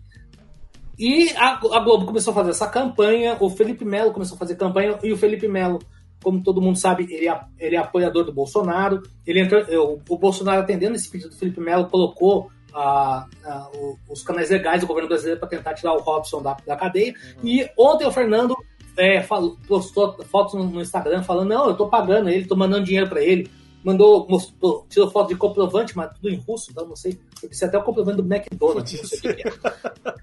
E 0.98 1.30
a, 1.36 1.54
a, 1.54 1.80
Globo 1.80 2.06
começou 2.06 2.32
a 2.32 2.36
fazer 2.36 2.50
essa 2.50 2.68
campanha, 2.68 3.38
o 3.40 3.50
Felipe 3.50 3.86
Melo 3.86 4.12
começou 4.12 4.36
a 4.36 4.40
fazer 4.40 4.56
campanha, 4.56 4.98
e 5.04 5.14
o 5.14 5.18
Felipe 5.18 5.48
Melo, 5.48 5.80
como 6.24 6.42
todo 6.44 6.62
mundo 6.62 6.78
sabe, 6.78 7.08
ele 7.10 7.28
é, 7.28 7.40
ele 7.60 7.76
é 7.76 7.80
apoiador 7.80 8.24
do 8.24 8.34
Bolsonaro. 8.34 9.04
Ele 9.26 9.42
entrou, 9.42 9.64
o, 10.10 10.18
Bolsonaro, 10.18 10.62
atendendo 10.62 10.96
esse 10.96 11.10
pedido 11.10 11.30
do 11.30 11.38
Felipe 11.38 11.60
Melo, 11.60 11.88
colocou 11.88 12.52
os 14.10 14.22
canais 14.24 14.50
legais 14.50 14.82
do 14.82 14.88
governo 14.88 15.10
brasileiro 15.10 15.40
para 15.40 15.50
tentar 15.50 15.74
tirar 15.74 15.94
o 15.94 16.02
Robson 16.02 16.42
da, 16.42 16.56
da 16.66 16.76
cadeia. 16.76 17.14
Uhum. 17.42 17.50
E 17.50 17.70
ontem 17.78 18.06
o 18.06 18.12
Fernando 18.12 18.56
é, 18.98 19.22
falou, 19.22 19.58
postou 19.68 20.18
fotos 20.26 20.54
no 20.56 20.82
Instagram 20.82 21.24
falando: 21.24 21.50
não, 21.50 21.68
eu 21.68 21.76
tô 21.76 21.88
pagando 21.88 22.30
ele, 22.30 22.46
tô 22.46 22.56
mandando 22.56 22.86
dinheiro 22.86 23.08
para 23.08 23.22
ele. 23.22 23.50
Mandou, 23.84 24.28
mostrou, 24.28 24.86
tirou 24.90 25.10
foto 25.10 25.30
de 25.30 25.36
comprovante, 25.36 25.96
mas 25.96 26.12
tudo 26.14 26.30
em 26.30 26.36
russo, 26.36 26.72
então 26.72 26.86
não 26.86 26.96
sei. 26.96 27.18
Eu 27.42 27.50
disse 27.50 27.64
até 27.64 27.78
o 27.78 27.84
comprovante 27.84 28.22
do 28.22 28.34
McDonald's, 28.34 29.00
não 29.00 29.08
sei 29.08 29.32
o 29.32 29.36
que 29.36 29.48
é. 29.48 29.52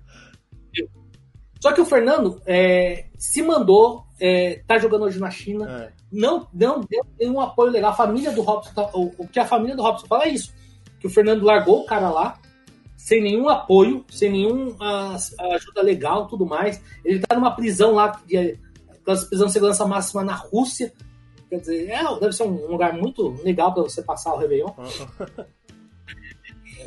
Só 1.64 1.72
que 1.72 1.80
o 1.80 1.86
Fernando 1.86 2.42
é, 2.44 3.06
se 3.16 3.40
mandou, 3.40 4.04
é, 4.20 4.62
tá 4.66 4.76
jogando 4.76 5.06
hoje 5.06 5.18
na 5.18 5.30
China, 5.30 5.66
é. 5.66 5.92
não, 6.12 6.46
não 6.52 6.82
deu 6.82 7.02
nenhum 7.18 7.40
apoio 7.40 7.72
legal. 7.72 7.90
A 7.90 7.96
família 7.96 8.32
do 8.32 8.42
Robson, 8.42 8.74
tá, 8.74 8.90
o, 8.92 9.10
o, 9.16 9.26
que 9.26 9.40
a 9.40 9.46
família 9.46 9.74
do 9.74 9.80
Robson 9.80 10.06
fala 10.06 10.24
é 10.24 10.28
isso: 10.28 10.52
que 11.00 11.06
o 11.06 11.10
Fernando 11.10 11.42
largou 11.42 11.80
o 11.80 11.86
cara 11.86 12.10
lá, 12.10 12.38
sem 12.98 13.22
nenhum 13.22 13.48
apoio, 13.48 14.04
sem 14.10 14.30
nenhuma 14.30 15.16
ajuda 15.54 15.80
legal 15.80 16.26
tudo 16.26 16.44
mais. 16.44 16.82
Ele 17.02 17.20
tá 17.20 17.34
numa 17.34 17.56
prisão 17.56 17.92
lá 17.92 18.20
de 18.26 18.58
prisão 19.02 19.46
de 19.46 19.52
segurança 19.54 19.86
máxima 19.86 20.22
na 20.22 20.34
Rússia. 20.34 20.92
Quer 21.48 21.60
dizer, 21.60 21.88
é, 21.88 22.04
deve 22.20 22.34
ser 22.34 22.42
um 22.42 22.66
lugar 22.66 22.92
muito 22.92 23.42
legal 23.42 23.72
para 23.72 23.84
você 23.84 24.02
passar 24.02 24.34
o 24.34 24.36
Réveillon. 24.36 24.68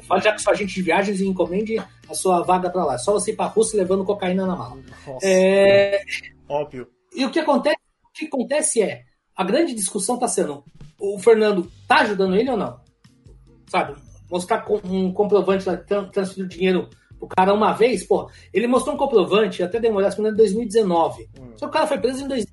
Fale 0.08 0.22
já 0.22 0.34
com 0.34 0.38
sua 0.38 0.54
agente 0.54 0.76
de 0.76 0.84
viagens 0.84 1.20
e 1.20 1.26
encomende 1.26 1.84
a 2.10 2.14
sua 2.14 2.42
vaga 2.42 2.70
para 2.70 2.86
lá. 2.86 2.96
É 2.96 2.98
só 2.98 3.14
você 3.14 3.32
ir 3.32 3.36
para 3.36 3.46
a 3.46 3.50
Rússia 3.50 3.78
levando 3.78 4.06
cocaína 4.06 4.46
na 4.46 4.56
mala. 4.56 4.78
É... 5.22 6.02
Óbvio. 6.48 6.88
E 7.16 7.26
o 7.26 7.32
que 7.32 7.40
acontece? 7.40 7.78
O 8.06 8.14
que 8.14 8.26
acontece 8.26 8.82
é 8.82 9.04
a 9.36 9.44
grande 9.44 9.74
discussão 9.74 10.16
está 10.16 10.28
sendo 10.28 10.64
o 11.00 11.20
Fernando 11.20 11.72
tá 11.88 11.98
ajudando 12.02 12.36
ele 12.36 12.50
ou 12.50 12.58
não? 12.58 12.80
Sabe? 13.68 13.96
Mostrar 14.30 14.66
um 14.84 15.12
comprovante 15.14 15.68
lá, 15.68 15.78
transferir 15.78 16.48
dinheiro 16.48 16.90
o 17.20 17.28
cara 17.28 17.54
uma 17.54 17.74
vez, 17.74 18.06
pô, 18.06 18.30
ele 18.54 18.68
mostrou 18.68 18.96
um 18.96 18.98
comprovante, 18.98 19.64
até 19.64 19.80
demorou, 19.80 20.08
acho 20.08 20.18
que 20.18 20.28
em 20.28 20.36
2019. 20.36 21.30
Hum. 21.40 21.52
Só 21.56 21.66
que 21.66 21.70
o 21.70 21.74
cara 21.74 21.88
foi 21.88 21.98
preso 21.98 22.24
em 22.24 22.28
dois, 22.28 22.46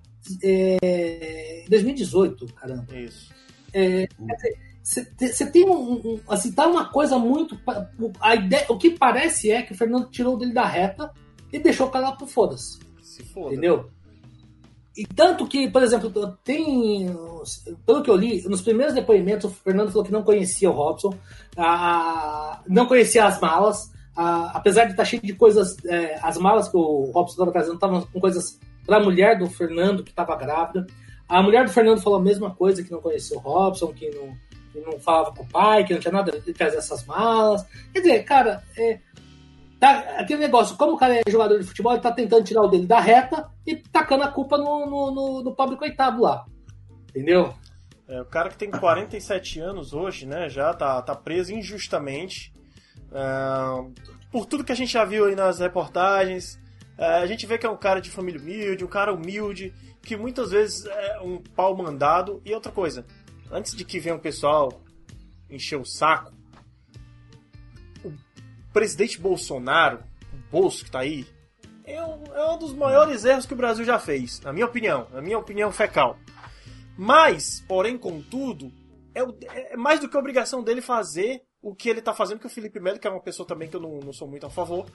é, 0.42 1.64
2018, 1.68 2.46
caramba. 2.54 2.86
Isso. 2.96 3.32
É, 3.72 4.08
você 4.84 5.46
tem 5.50 5.64
um, 5.64 5.94
um, 5.94 6.20
assim, 6.28 6.52
tá 6.52 6.66
uma 6.66 6.90
coisa 6.90 7.18
muito. 7.18 7.58
A 8.20 8.34
ideia, 8.34 8.66
o 8.68 8.76
que 8.76 8.90
parece 8.90 9.50
é 9.50 9.62
que 9.62 9.72
o 9.72 9.76
Fernando 9.76 10.10
tirou 10.10 10.36
dele 10.36 10.52
da 10.52 10.66
reta 10.66 11.10
e 11.50 11.58
deixou 11.58 11.86
o 11.86 11.90
cara 11.90 12.10
lá 12.10 12.16
pro 12.16 12.26
foda-se. 12.26 12.78
Se 13.00 13.22
foda. 13.24 13.52
Entendeu? 13.52 13.88
E 14.94 15.06
tanto 15.06 15.46
que, 15.46 15.70
por 15.70 15.82
exemplo, 15.82 16.38
tem. 16.44 17.06
Pelo 17.86 18.02
que 18.02 18.10
eu 18.10 18.14
li, 18.14 18.46
nos 18.46 18.60
primeiros 18.60 18.94
depoimentos, 18.94 19.50
o 19.50 19.54
Fernando 19.54 19.88
falou 19.88 20.04
que 20.04 20.12
não 20.12 20.22
conhecia 20.22 20.70
o 20.70 20.74
Robson, 20.74 21.14
a, 21.56 22.62
não 22.68 22.86
conhecia 22.86 23.24
as 23.24 23.40
malas, 23.40 23.90
apesar 24.14 24.84
de 24.84 24.90
estar 24.90 25.02
tá 25.02 25.08
cheio 25.08 25.22
de 25.22 25.32
coisas, 25.32 25.76
é, 25.86 26.18
as 26.22 26.36
malas 26.36 26.68
que 26.68 26.76
o 26.76 27.10
Robson 27.10 27.32
estava 27.32 27.52
trazendo 27.52 27.74
estavam 27.74 28.02
com 28.02 28.20
coisas 28.20 28.60
para 28.86 28.98
a 28.98 29.02
mulher 29.02 29.38
do 29.38 29.48
Fernando 29.48 30.04
que 30.04 30.10
estava 30.10 30.36
grávida. 30.36 30.86
A 31.26 31.42
mulher 31.42 31.64
do 31.64 31.72
Fernando 31.72 32.02
falou 32.02 32.18
a 32.18 32.22
mesma 32.22 32.54
coisa, 32.54 32.84
que 32.84 32.92
não 32.92 33.00
conhecia 33.00 33.36
o 33.36 33.40
Robson, 33.40 33.88
que 33.94 34.10
não, 34.10 34.36
não 34.80 34.98
falava 34.98 35.32
com 35.32 35.42
o 35.42 35.48
pai, 35.48 35.84
que 35.84 35.92
não 35.92 36.00
tinha 36.00 36.12
nada 36.12 36.32
de 36.32 36.52
trazer 36.52 36.76
essas 36.76 37.04
malas. 37.04 37.64
Quer 37.92 38.00
dizer, 38.00 38.24
cara, 38.24 38.62
é, 38.76 38.98
tá, 39.78 39.98
aquele 40.18 40.40
negócio, 40.40 40.76
como 40.76 40.92
o 40.92 40.98
cara 40.98 41.16
é 41.16 41.22
jogador 41.30 41.58
de 41.58 41.66
futebol, 41.66 41.92
ele 41.92 42.02
tá 42.02 42.12
tentando 42.12 42.44
tirar 42.44 42.62
o 42.62 42.68
dele 42.68 42.86
da 42.86 43.00
reta 43.00 43.48
e 43.66 43.76
tacando 43.76 44.24
a 44.24 44.28
culpa 44.28 44.58
no, 44.58 44.86
no, 44.86 45.14
no, 45.14 45.42
no 45.42 45.54
pobre 45.54 45.76
coitado 45.76 46.22
lá. 46.22 46.44
Entendeu? 47.10 47.54
É, 48.08 48.20
o 48.20 48.26
cara 48.26 48.50
que 48.50 48.58
tem 48.58 48.70
47 48.70 49.60
anos 49.60 49.94
hoje, 49.94 50.26
né, 50.26 50.48
já 50.48 50.74
tá, 50.74 51.00
tá 51.00 51.14
preso 51.14 51.52
injustamente 51.52 52.54
Uh, 53.14 53.94
por 54.32 54.44
tudo 54.44 54.64
que 54.64 54.72
a 54.72 54.74
gente 54.74 54.92
já 54.92 55.04
viu 55.04 55.26
aí 55.26 55.36
nas 55.36 55.60
reportagens, 55.60 56.60
uh, 56.98 57.22
a 57.22 57.26
gente 57.26 57.46
vê 57.46 57.56
que 57.56 57.64
é 57.64 57.70
um 57.70 57.76
cara 57.76 58.00
de 58.00 58.10
família 58.10 58.40
humilde, 58.40 58.84
um 58.84 58.88
cara 58.88 59.14
humilde, 59.14 59.72
que 60.02 60.16
muitas 60.16 60.50
vezes 60.50 60.84
é 60.84 61.20
um 61.20 61.38
pau 61.38 61.76
mandado. 61.76 62.42
E 62.44 62.52
outra 62.52 62.72
coisa, 62.72 63.06
antes 63.50 63.74
de 63.74 63.84
que 63.84 64.00
venha 64.00 64.14
o 64.16 64.20
pessoal 64.20 64.82
encher 65.50 65.78
o 65.78 65.84
saco, 65.84 66.32
o 68.04 68.12
presidente 68.72 69.20
Bolsonaro, 69.20 70.02
o 70.32 70.50
Bolso 70.50 70.84
que 70.84 70.90
tá 70.90 71.00
aí, 71.00 71.26
é 71.84 72.02
um, 72.02 72.24
é 72.34 72.50
um 72.50 72.58
dos 72.58 72.72
maiores 72.72 73.24
erros 73.24 73.46
que 73.46 73.52
o 73.52 73.56
Brasil 73.56 73.84
já 73.84 73.98
fez, 73.98 74.40
na 74.40 74.52
minha 74.52 74.66
opinião, 74.66 75.06
na 75.12 75.20
minha 75.20 75.38
opinião 75.38 75.70
fecal. 75.70 76.18
Mas, 76.96 77.62
porém, 77.68 77.98
contudo, 77.98 78.72
é, 79.14 79.72
é 79.72 79.76
mais 79.76 80.00
do 80.00 80.08
que 80.08 80.16
obrigação 80.16 80.62
dele 80.62 80.80
fazer 80.80 81.42
o 81.60 81.74
que 81.74 81.88
ele 81.88 82.02
tá 82.02 82.12
fazendo, 82.12 82.40
que 82.40 82.46
o 82.46 82.50
Felipe 82.50 82.80
Melo, 82.80 82.98
que 82.98 83.06
é 83.06 83.10
uma 83.10 83.22
pessoa 83.22 83.46
também 83.46 83.68
que 83.68 83.76
eu 83.76 83.80
não, 83.80 83.98
não 84.00 84.12
sou 84.12 84.28
muito 84.28 84.46
a 84.46 84.50
favor, 84.50 84.86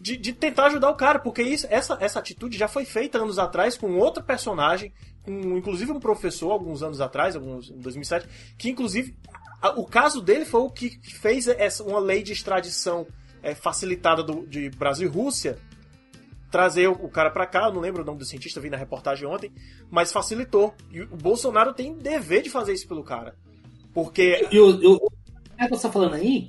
de, 0.00 0.16
de, 0.16 0.32
tentar 0.32 0.66
ajudar 0.66 0.90
o 0.90 0.94
cara, 0.94 1.18
porque 1.18 1.42
isso, 1.42 1.66
essa, 1.68 1.98
essa 2.00 2.18
atitude 2.18 2.56
já 2.56 2.66
foi 2.66 2.84
feita 2.84 3.18
anos 3.18 3.38
atrás 3.38 3.76
com 3.76 3.98
outro 3.98 4.22
personagem, 4.22 4.92
com 5.22 5.56
inclusive 5.56 5.92
um 5.92 6.00
professor, 6.00 6.50
alguns 6.50 6.82
anos 6.82 7.00
atrás, 7.00 7.36
alguns, 7.36 7.70
em 7.70 7.78
2007, 7.78 8.26
que 8.56 8.70
inclusive 8.70 9.14
a, 9.60 9.78
o 9.78 9.84
caso 9.84 10.22
dele 10.22 10.46
foi 10.46 10.60
o 10.60 10.70
que 10.70 10.98
fez 11.02 11.46
essa, 11.46 11.84
uma 11.84 12.00
lei 12.00 12.22
de 12.22 12.32
extradição 12.32 13.06
é, 13.42 13.54
facilitada 13.54 14.22
do, 14.22 14.46
de 14.46 14.70
Brasil 14.70 15.06
e 15.06 15.12
Rússia 15.12 15.58
trazer 16.50 16.88
o 16.88 17.08
cara 17.08 17.30
para 17.30 17.46
cá, 17.46 17.66
eu 17.66 17.72
não 17.72 17.80
lembro 17.80 18.02
o 18.02 18.04
nome 18.04 18.18
do 18.18 18.24
cientista, 18.24 18.60
vi 18.60 18.68
na 18.68 18.76
reportagem 18.76 19.26
ontem, 19.26 19.52
mas 19.88 20.10
facilitou. 20.10 20.74
E 20.90 21.02
o 21.02 21.16
Bolsonaro 21.16 21.72
tem 21.72 21.94
dever 21.94 22.42
de 22.42 22.50
fazer 22.50 22.72
isso 22.72 22.88
pelo 22.88 23.04
cara. 23.04 23.36
Porque. 23.94 24.48
E 24.50 24.58
o, 24.58 24.96
o, 24.96 25.10
que 25.56 25.68
você 25.68 25.82
tá 25.82 25.92
falando 25.92 26.14
aí 26.14 26.48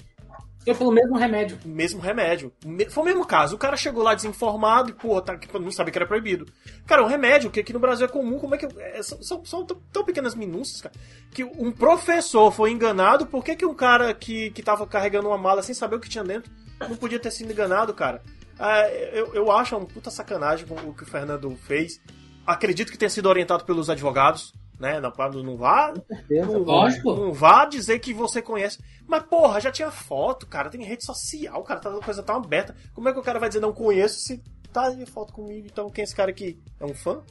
foi 0.65 0.75
pelo 0.75 0.91
mesmo 0.91 1.17
remédio. 1.17 1.57
Mesmo 1.65 1.99
remédio. 1.99 2.53
Foi 2.89 3.03
o 3.03 3.05
mesmo 3.05 3.25
caso. 3.25 3.55
O 3.55 3.59
cara 3.59 3.75
chegou 3.75 4.03
lá 4.03 4.13
desinformado 4.13 4.91
e, 4.91 4.93
porra, 4.93 5.21
tá, 5.21 5.39
não 5.59 5.71
sabia 5.71 5.91
que 5.91 5.97
era 5.97 6.07
proibido. 6.07 6.45
Cara, 6.85 7.03
um 7.03 7.07
remédio 7.07 7.49
que 7.49 7.59
aqui 7.59 7.73
no 7.73 7.79
Brasil 7.79 8.05
é 8.05 8.09
comum, 8.09 8.37
como 8.37 8.53
é 8.53 8.57
que. 8.59 8.67
É, 8.77 9.01
são, 9.01 9.21
são, 9.23 9.45
são, 9.45 9.65
tão 9.65 10.05
pequenas 10.05 10.35
minúcias, 10.35 10.81
cara. 10.81 10.93
Que 11.31 11.43
um 11.43 11.71
professor 11.71 12.51
foi 12.51 12.71
enganado, 12.71 13.25
por 13.25 13.43
que, 13.43 13.55
que 13.55 13.65
um 13.65 13.73
cara 13.73 14.13
que, 14.13 14.51
que 14.51 14.61
tava 14.61 14.85
carregando 14.85 15.27
uma 15.27 15.37
mala 15.37 15.63
sem 15.63 15.73
saber 15.73 15.95
o 15.95 15.99
que 15.99 16.09
tinha 16.09 16.23
dentro 16.23 16.51
não 16.79 16.95
podia 16.95 17.19
ter 17.19 17.31
sido 17.31 17.51
enganado, 17.51 17.93
cara? 17.93 18.21
Ah, 18.59 18.87
eu, 19.13 19.33
eu 19.33 19.51
acho 19.51 19.75
uma 19.75 19.85
puta 19.87 20.11
sacanagem 20.11 20.65
o 20.69 20.93
que 20.93 21.03
o 21.03 21.05
Fernando 21.05 21.55
fez. 21.63 21.99
Acredito 22.45 22.91
que 22.91 22.97
tenha 22.97 23.09
sido 23.09 23.27
orientado 23.27 23.65
pelos 23.65 23.89
advogados 23.89 24.53
né? 24.81 24.99
Não, 24.99 25.43
não 25.43 25.55
vá. 25.55 25.93
Não, 26.29 26.57
Lógico. 26.57 27.15
Não 27.15 27.31
vá 27.31 27.65
dizer 27.65 27.99
que 27.99 28.13
você 28.13 28.41
conhece. 28.41 28.79
Mas, 29.07 29.23
porra, 29.23 29.61
já 29.61 29.71
tinha 29.71 29.91
foto, 29.91 30.47
cara. 30.47 30.69
Tem 30.69 30.83
rede 30.83 31.05
social, 31.05 31.63
cara. 31.63 31.79
Tá, 31.79 31.89
a 31.89 32.03
coisa 32.03 32.23
tá 32.23 32.35
aberta. 32.35 32.75
Como 32.93 33.07
é 33.07 33.13
que 33.13 33.19
o 33.19 33.23
cara 33.23 33.39
vai 33.39 33.47
dizer 33.47 33.61
não 33.61 33.71
conheço 33.71 34.19
se 34.19 34.41
tá 34.73 34.87
aí 34.87 35.05
foto 35.05 35.31
comigo? 35.31 35.67
Então, 35.71 35.89
quem 35.89 36.01
é 36.01 36.05
esse 36.05 36.15
cara 36.15 36.31
aqui? 36.31 36.59
É 36.79 36.85
um 36.85 36.95
fã? 36.95 37.21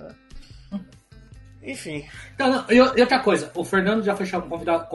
É. 0.00 0.80
Enfim. 1.62 2.04
Então, 2.34 2.64
e 2.68 2.80
outra 2.80 3.20
coisa, 3.20 3.52
o 3.54 3.64
Fernando 3.64 4.02
já 4.02 4.16
foi 4.16 4.28
convidado, 4.28 4.88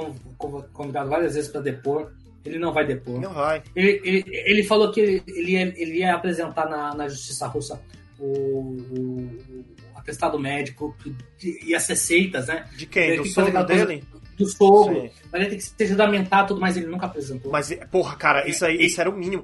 convidado 0.74 1.10
várias 1.10 1.36
vezes 1.36 1.50
para 1.50 1.62
depor. 1.62 2.12
Ele 2.44 2.60
não 2.60 2.74
vai 2.74 2.86
depor. 2.86 3.20
Não 3.20 3.34
vai. 3.34 3.64
Ele, 3.76 4.02
ele, 4.04 4.24
ele 4.28 4.64
falou 4.64 4.92
que 4.92 5.00
ele, 5.00 5.24
ele, 5.26 5.52
ia, 5.52 5.62
ele 5.62 5.98
ia 6.00 6.14
apresentar 6.14 6.70
na, 6.70 6.94
na 6.94 7.08
justiça 7.08 7.48
russa 7.48 7.82
o, 8.20 8.78
o 8.92 9.66
atestado 10.08 10.40
médico, 10.40 10.96
e 11.44 11.76
as 11.76 11.86
receitas, 11.88 12.48
né? 12.48 12.66
De 12.76 12.86
quem? 12.86 13.18
Do 13.18 13.26
sogro 13.26 13.66
dele? 13.66 14.04
Do 14.38 14.48
sogro. 14.48 15.10
Mas 15.32 15.42
ele 15.42 15.50
tem 15.50 15.58
que 15.58 15.64
se 15.64 15.86
juramentar 15.86 16.46
tudo, 16.48 16.62
mas 16.62 16.78
ele 16.78 16.88
nunca 16.88 17.08
apresentou. 17.08 17.52
Mas, 17.52 17.78
porra, 17.92 18.16
cara, 18.16 18.48
isso 18.48 18.66
aí, 18.66 18.78
isso 18.86 19.02
era 19.02 19.10
o 19.10 19.14
mínimo. 19.14 19.44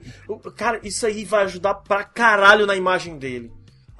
Cara, 0.55 0.80
isso 0.84 1.05
aí 1.05 1.26
vai 1.26 1.43
ajudar 1.43 1.74
pra 1.76 2.03
caralho 2.03 2.66
na 2.66 2.76
imagem 2.76 3.18
dele. 3.18 3.51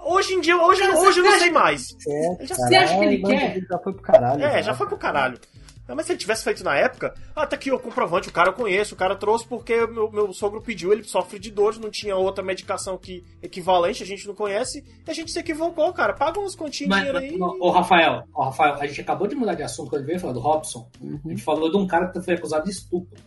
Hoje 0.06 0.34
em 0.34 0.42
dia, 0.42 0.58
hoje, 0.58 0.82
cara, 0.82 1.00
hoje 1.00 1.20
eu 1.20 1.24
não 1.24 1.40
sei 1.40 1.52
mais. 1.52 1.96
É, 2.08 2.46
já, 2.46 2.56
você 2.56 2.76
acha 2.76 3.00
que 3.00 3.06
ele 3.06 3.22
quer? 3.22 3.60
Já 3.70 3.80
foi 3.80 3.94
pro 3.94 4.02
caralho. 4.02 4.44
É, 4.44 4.64
já 4.64 4.74
foi 4.74 4.88
pro 4.88 4.98
caralho. 4.98 5.40
Não, 5.88 5.96
mas 5.96 6.06
se 6.06 6.14
ele 6.14 6.20
tivesse 6.20 6.44
feito 6.44 6.64
na 6.64 6.76
época, 6.76 7.14
ah, 7.36 7.46
tá 7.46 7.56
aqui 7.56 7.72
o 7.72 7.80
comprovante, 7.80 8.30
o 8.30 8.32
cara 8.32 8.50
eu 8.50 8.54
conheço, 8.54 8.96
o 8.96 8.98
cara 8.98 9.16
trouxe 9.16 9.46
porque 9.46 9.86
meu, 9.88 10.10
meu 10.10 10.32
sogro 10.32 10.62
pediu, 10.62 10.94
ele 10.94 11.04
sofre 11.04 11.38
de 11.38 11.52
dores, 11.52 11.78
não 11.78 11.90
tinha 11.90 12.16
outra 12.16 12.44
medicação 12.44 12.98
que 12.98 13.24
equivalente, 13.42 14.02
a 14.02 14.06
gente 14.06 14.26
não 14.26 14.34
conhece, 14.34 14.84
e 15.06 15.12
a 15.12 15.14
gente 15.14 15.32
se 15.32 15.40
equivocou, 15.40 15.92
cara. 15.92 16.14
Paga 16.14 16.40
uns 16.40 16.56
continhos 16.56 16.96
aí. 16.96 17.38
Ô, 17.40 17.70
Rafael, 17.70 18.24
ô, 18.34 18.44
Rafael, 18.44 18.76
a 18.76 18.88
gente 18.88 19.02
acabou 19.02 19.28
de 19.28 19.36
mudar 19.36 19.56
de 19.56 19.64
assunto 19.64 19.90
quando 19.90 20.02
ele 20.02 20.08
veio 20.08 20.20
falar 20.20 20.34
do 20.34 20.40
Robson. 20.40 20.90
Uhum. 21.02 21.20
A 21.26 21.30
gente 21.30 21.44
falou 21.44 21.70
de 21.70 21.78
um 21.78 21.86
cara 21.86 22.08
que 22.08 22.22
foi 22.22 22.36
acusado 22.36 22.64
de 22.64 22.72
estupro. 22.72 23.20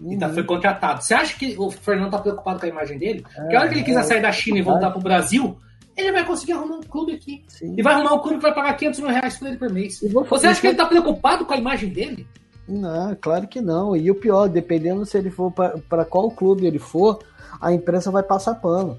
Uhum. 0.00 0.12
E 0.12 0.18
tá, 0.18 0.28
uhum. 0.28 0.34
foi 0.34 0.44
contratado. 0.44 1.02
Você 1.02 1.12
acha 1.12 1.38
que 1.38 1.54
o 1.58 1.70
Fernando 1.70 2.12
tá 2.12 2.18
preocupado 2.18 2.60
com 2.60 2.66
a 2.66 2.68
imagem 2.68 2.98
dele? 2.98 3.24
É, 3.36 3.48
que 3.48 3.56
a 3.56 3.60
hora 3.60 3.68
que 3.68 3.74
ele 3.74 3.84
quiser 3.84 4.00
é, 4.00 4.04
sair 4.04 4.22
da 4.22 4.32
China 4.32 4.58
e 4.58 4.62
voltar 4.62 4.90
pro 4.90 5.00
Brasil, 5.00 5.58
ele 6.00 6.12
vai 6.12 6.24
conseguir 6.24 6.52
arrumar 6.52 6.76
um 6.76 6.82
clube 6.82 7.12
aqui. 7.12 7.42
Sim. 7.48 7.74
E 7.76 7.82
vai 7.82 7.94
arrumar 7.94 8.14
um 8.14 8.18
clube 8.18 8.36
que 8.36 8.42
vai 8.42 8.54
pagar 8.54 8.74
500 8.74 9.00
mil 9.00 9.08
reais 9.10 9.38
por 9.38 9.48
ele 9.48 9.56
por 9.56 9.70
mês. 9.70 10.00
Você 10.28 10.46
acha 10.46 10.60
que 10.60 10.66
ele 10.66 10.76
tá 10.76 10.86
preocupado 10.86 11.44
com 11.44 11.52
a 11.52 11.56
imagem 11.56 11.90
dele? 11.90 12.26
Não, 12.68 13.16
claro 13.20 13.48
que 13.48 13.60
não. 13.60 13.96
E 13.96 14.10
o 14.10 14.14
pior, 14.14 14.48
dependendo 14.48 15.04
se 15.04 15.18
ele 15.18 15.30
for 15.30 15.52
para 15.52 16.04
qual 16.04 16.30
clube 16.30 16.66
ele 16.66 16.78
for, 16.78 17.18
a 17.60 17.72
imprensa 17.72 18.10
vai 18.10 18.22
passar 18.22 18.54
pano. 18.54 18.96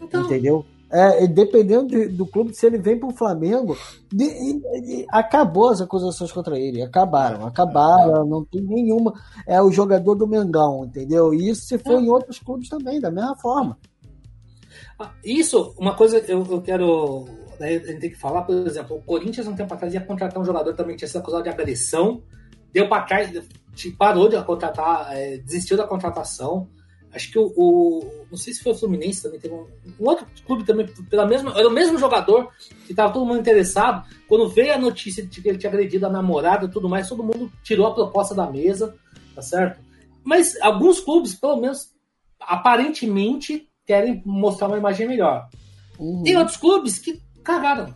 Então... 0.00 0.24
Entendeu? 0.24 0.64
É, 0.94 1.26
dependendo 1.26 1.86
de, 1.86 2.08
do 2.08 2.26
clube, 2.26 2.54
se 2.54 2.66
ele 2.66 2.76
vem 2.76 2.98
para 2.98 3.08
o 3.08 3.16
Flamengo, 3.16 3.74
de, 4.12 4.28
de, 4.28 5.06
acabou 5.08 5.70
as 5.70 5.80
acusações 5.80 6.30
contra 6.30 6.58
ele. 6.58 6.82
Acabaram, 6.82 7.46
acabaram, 7.46 8.26
não 8.26 8.44
tem 8.44 8.60
nenhuma. 8.60 9.14
É 9.46 9.60
o 9.62 9.72
jogador 9.72 10.14
do 10.14 10.26
Mengão, 10.26 10.84
entendeu? 10.84 11.32
E 11.32 11.48
isso 11.48 11.62
se 11.62 11.78
for 11.78 11.94
é. 11.94 12.02
em 12.02 12.10
outros 12.10 12.38
clubes 12.38 12.68
também, 12.68 13.00
da 13.00 13.10
mesma 13.10 13.34
forma. 13.36 13.78
Ah, 14.98 15.12
isso, 15.24 15.74
uma 15.78 15.94
coisa 15.94 16.18
eu, 16.28 16.46
eu 16.50 16.62
quero. 16.62 17.26
a 17.60 17.66
gente 17.66 18.00
tem 18.00 18.10
que 18.10 18.18
falar, 18.18 18.42
por 18.42 18.54
exemplo, 18.54 18.96
o 18.96 19.02
Corinthians 19.02 19.46
um 19.46 19.54
tempo 19.54 19.72
atrás 19.72 19.92
ia 19.92 20.00
contratar 20.00 20.40
um 20.40 20.44
jogador 20.44 20.74
também 20.74 20.94
que 20.94 21.00
tinha 21.00 21.08
sido 21.08 21.20
acusado 21.20 21.42
de 21.42 21.48
agressão 21.48 22.22
deu 22.72 22.88
para 22.88 23.02
trás, 23.02 23.30
parou 23.98 24.28
de 24.28 24.42
contratar, 24.42 25.14
é, 25.16 25.36
desistiu 25.38 25.76
da 25.76 25.86
contratação. 25.86 26.68
Acho 27.14 27.30
que 27.30 27.38
o, 27.38 27.52
o, 27.54 28.24
Não 28.30 28.38
sei 28.38 28.54
se 28.54 28.62
foi 28.62 28.72
o 28.72 28.74
Fluminense 28.74 29.22
também, 29.22 29.38
teve 29.38 29.54
um, 29.54 29.66
um, 30.00 30.08
outro 30.08 30.26
clube 30.46 30.64
também, 30.64 30.86
pela 31.10 31.26
mesma, 31.26 31.52
era 31.54 31.68
o 31.68 31.72
mesmo 31.72 31.98
jogador, 31.98 32.50
que 32.86 32.92
estava 32.92 33.12
todo 33.12 33.26
mundo 33.26 33.40
interessado. 33.40 34.06
Quando 34.26 34.48
veio 34.48 34.72
a 34.72 34.78
notícia 34.78 35.24
de 35.24 35.42
que 35.42 35.48
ele 35.48 35.58
tinha 35.58 35.70
agredido 35.70 36.06
a 36.06 36.10
namorada 36.10 36.64
e 36.64 36.70
tudo 36.70 36.88
mais, 36.88 37.08
todo 37.08 37.22
mundo 37.22 37.52
tirou 37.62 37.86
a 37.86 37.94
proposta 37.94 38.34
da 38.34 38.50
mesa, 38.50 38.96
tá 39.34 39.42
certo? 39.42 39.78
Mas 40.24 40.58
alguns 40.62 41.00
clubes, 41.00 41.34
pelo 41.34 41.56
menos, 41.56 41.92
aparentemente, 42.40 43.68
querem 43.86 44.22
mostrar 44.24 44.68
uma 44.68 44.78
imagem 44.78 45.06
melhor. 45.06 45.48
Uhum. 45.98 46.22
Tem 46.22 46.36
outros 46.36 46.56
clubes 46.56 46.98
que 46.98 47.20
cagaram. 47.42 47.94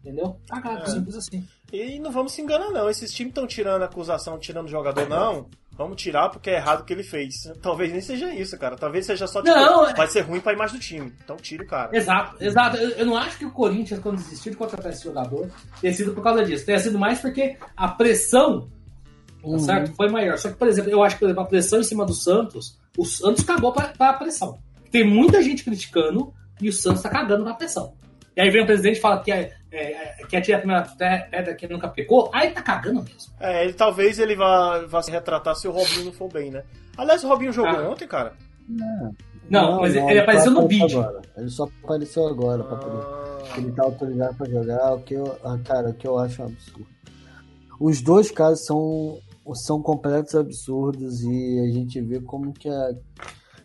Entendeu? 0.00 0.36
Cagaram, 0.48 0.82
é. 0.82 0.86
simples 0.86 1.16
assim. 1.16 1.46
E 1.72 1.98
não 1.98 2.10
vamos 2.10 2.32
se 2.32 2.40
enganar, 2.40 2.70
não. 2.70 2.88
Esses 2.88 3.12
times 3.12 3.30
estão 3.30 3.46
tirando 3.46 3.82
acusação, 3.82 4.38
tirando 4.38 4.68
jogador, 4.68 5.08
não. 5.08 5.46
Vamos 5.72 6.02
tirar 6.02 6.28
porque 6.28 6.50
é 6.50 6.56
errado 6.56 6.80
o 6.80 6.84
que 6.84 6.92
ele 6.92 7.02
fez. 7.02 7.50
Talvez 7.62 7.90
nem 7.90 8.00
seja 8.00 8.34
isso, 8.34 8.58
cara. 8.58 8.76
Talvez 8.76 9.06
seja 9.06 9.26
só 9.26 9.40
tipo, 9.40 9.54
não, 9.54 9.86
é- 9.86 9.94
vai 9.94 10.06
ser 10.08 10.22
ruim 10.22 10.40
pra 10.40 10.52
imagem 10.52 10.76
do 10.76 10.82
time. 10.82 11.12
Então 11.22 11.36
tira 11.36 11.62
o 11.62 11.66
cara. 11.66 11.96
Exato, 11.96 12.36
exato. 12.42 12.76
Eu, 12.76 12.90
eu 12.90 13.06
não 13.06 13.16
acho 13.16 13.38
que 13.38 13.46
o 13.46 13.50
Corinthians, 13.50 14.00
quando 14.00 14.16
desistiu 14.16 14.52
de 14.52 14.58
contratar 14.58 14.92
esse 14.92 15.04
jogador, 15.04 15.48
tenha 15.80 15.94
sido 15.94 16.12
por 16.12 16.22
causa 16.22 16.44
disso. 16.44 16.66
Tenha 16.66 16.78
sido 16.78 16.98
mais 16.98 17.20
porque 17.20 17.56
a 17.76 17.88
pressão 17.88 18.68
tá 19.40 19.48
uhum. 19.48 19.58
certo? 19.58 19.94
foi 19.94 20.08
maior. 20.10 20.36
Só 20.36 20.50
que, 20.50 20.56
por 20.56 20.68
exemplo, 20.68 20.90
eu 20.90 21.02
acho 21.02 21.16
que 21.16 21.20
por 21.20 21.26
exemplo, 21.26 21.42
a 21.44 21.46
pressão 21.46 21.80
em 21.80 21.84
cima 21.84 22.04
do 22.04 22.14
Santos, 22.14 22.78
o 22.98 23.04
Santos 23.04 23.42
cagou 23.44 23.72
pra, 23.72 23.88
pra 23.88 24.12
pressão. 24.14 24.58
Tem 24.90 25.04
muita 25.04 25.42
gente 25.42 25.64
criticando 25.64 26.32
e 26.60 26.68
o 26.68 26.72
Santos 26.72 27.02
tá 27.02 27.08
cagando 27.08 27.44
pra 27.44 27.54
pressão. 27.54 27.94
E 28.36 28.40
aí 28.40 28.50
vem 28.50 28.62
o 28.62 28.66
presidente 28.66 28.98
e 28.98 29.00
fala 29.00 29.20
que 29.20 29.32
é, 29.32 29.52
é, 29.72 30.24
que 30.28 30.36
atira 30.36 30.56
a 30.56 30.60
primeira 30.60 30.82
pedra 31.30 31.54
que 31.54 31.66
nunca 31.66 31.88
pecou, 31.88 32.30
aí 32.32 32.50
tá 32.50 32.62
cagando 32.62 33.02
mesmo. 33.02 33.32
É, 33.40 33.64
ele, 33.64 33.72
talvez 33.72 34.18
ele 34.18 34.36
vá, 34.36 34.80
vá 34.86 35.02
se 35.02 35.10
retratar 35.10 35.54
se 35.56 35.66
o 35.66 35.72
Robinho 35.72 36.06
não 36.06 36.12
for 36.12 36.32
bem, 36.32 36.50
né? 36.50 36.62
Aliás, 36.96 37.22
o 37.24 37.28
Robinho 37.28 37.52
jogou 37.52 37.70
ah. 37.70 37.90
ontem, 37.90 38.06
cara? 38.06 38.32
Não. 38.68 39.14
Não, 39.48 39.80
mas 39.80 39.94
não, 39.94 40.02
ele, 40.02 40.12
ele 40.12 40.20
apareceu 40.20 40.52
no 40.52 40.68
vídeo. 40.68 41.00
Agora. 41.00 41.22
Ele 41.36 41.50
só 41.50 41.68
apareceu 41.82 42.26
agora 42.28 42.62
pra 42.62 42.76
poder. 42.76 43.04
Ah. 43.04 43.58
Ele 43.58 43.72
tá 43.72 43.82
autorizado 43.82 44.36
pra 44.36 44.48
jogar, 44.48 44.94
o 44.94 45.00
que 45.00 45.14
eu, 45.14 45.36
ah, 45.44 45.58
cara, 45.64 45.90
o 45.90 45.94
que 45.94 46.06
eu 46.06 46.18
acho 46.18 46.40
um 46.40 46.46
absurdo. 46.46 46.86
Os 47.80 48.00
dois 48.00 48.30
casos 48.30 48.64
são, 48.64 49.18
são 49.54 49.82
completos 49.82 50.34
absurdos 50.34 51.22
e 51.24 51.60
a 51.60 51.72
gente 51.72 52.00
vê 52.00 52.20
como 52.20 52.52
que 52.52 52.68
a 52.68 52.92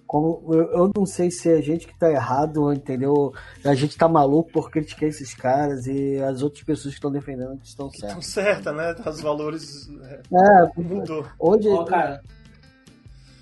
como, 0.07 0.53
eu, 0.53 0.71
eu, 0.71 0.91
não 0.95 1.05
sei 1.05 1.31
se 1.31 1.49
é 1.49 1.55
a 1.55 1.61
gente 1.61 1.87
que 1.87 1.97
tá 1.97 2.09
errado, 2.09 2.71
entendeu? 2.71 3.33
A 3.63 3.73
gente 3.73 3.97
tá 3.97 4.07
maluco 4.07 4.51
por 4.51 4.69
criticar 4.69 5.09
esses 5.09 5.33
caras 5.33 5.87
e 5.87 6.21
as 6.21 6.41
outras 6.41 6.63
pessoas 6.63 6.93
que 6.93 6.99
estão 6.99 7.11
defendendo 7.11 7.57
que 7.57 7.67
estão 7.67 7.89
certas. 7.89 8.09
Estão 8.09 8.21
certas, 8.21 8.75
né? 8.75 8.95
Os 9.05 9.21
valores. 9.21 9.89
É, 10.31 10.81
mudou. 10.81 11.25
Hoje. 11.39 11.67
Oh, 11.69 11.85
cara, 11.85 12.21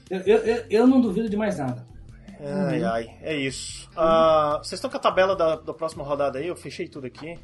eu, 0.09 0.19
eu, 0.21 0.65
eu 0.69 0.87
não 0.87 1.01
duvido 1.01 1.29
de 1.29 1.35
mais 1.35 1.57
nada. 1.57 1.85
Ai, 2.39 2.81
uhum. 2.81 2.89
ai, 2.89 3.17
é 3.21 3.35
isso. 3.35 3.89
Uh, 3.91 4.57
vocês 4.57 4.73
estão 4.73 4.89
com 4.89 4.97
a 4.97 4.99
tabela 4.99 5.35
da, 5.35 5.55
da 5.55 5.73
próxima 5.73 6.03
rodada 6.03 6.39
aí? 6.39 6.47
Eu 6.47 6.55
fechei 6.55 6.87
tudo 6.87 7.07
aqui. 7.07 7.39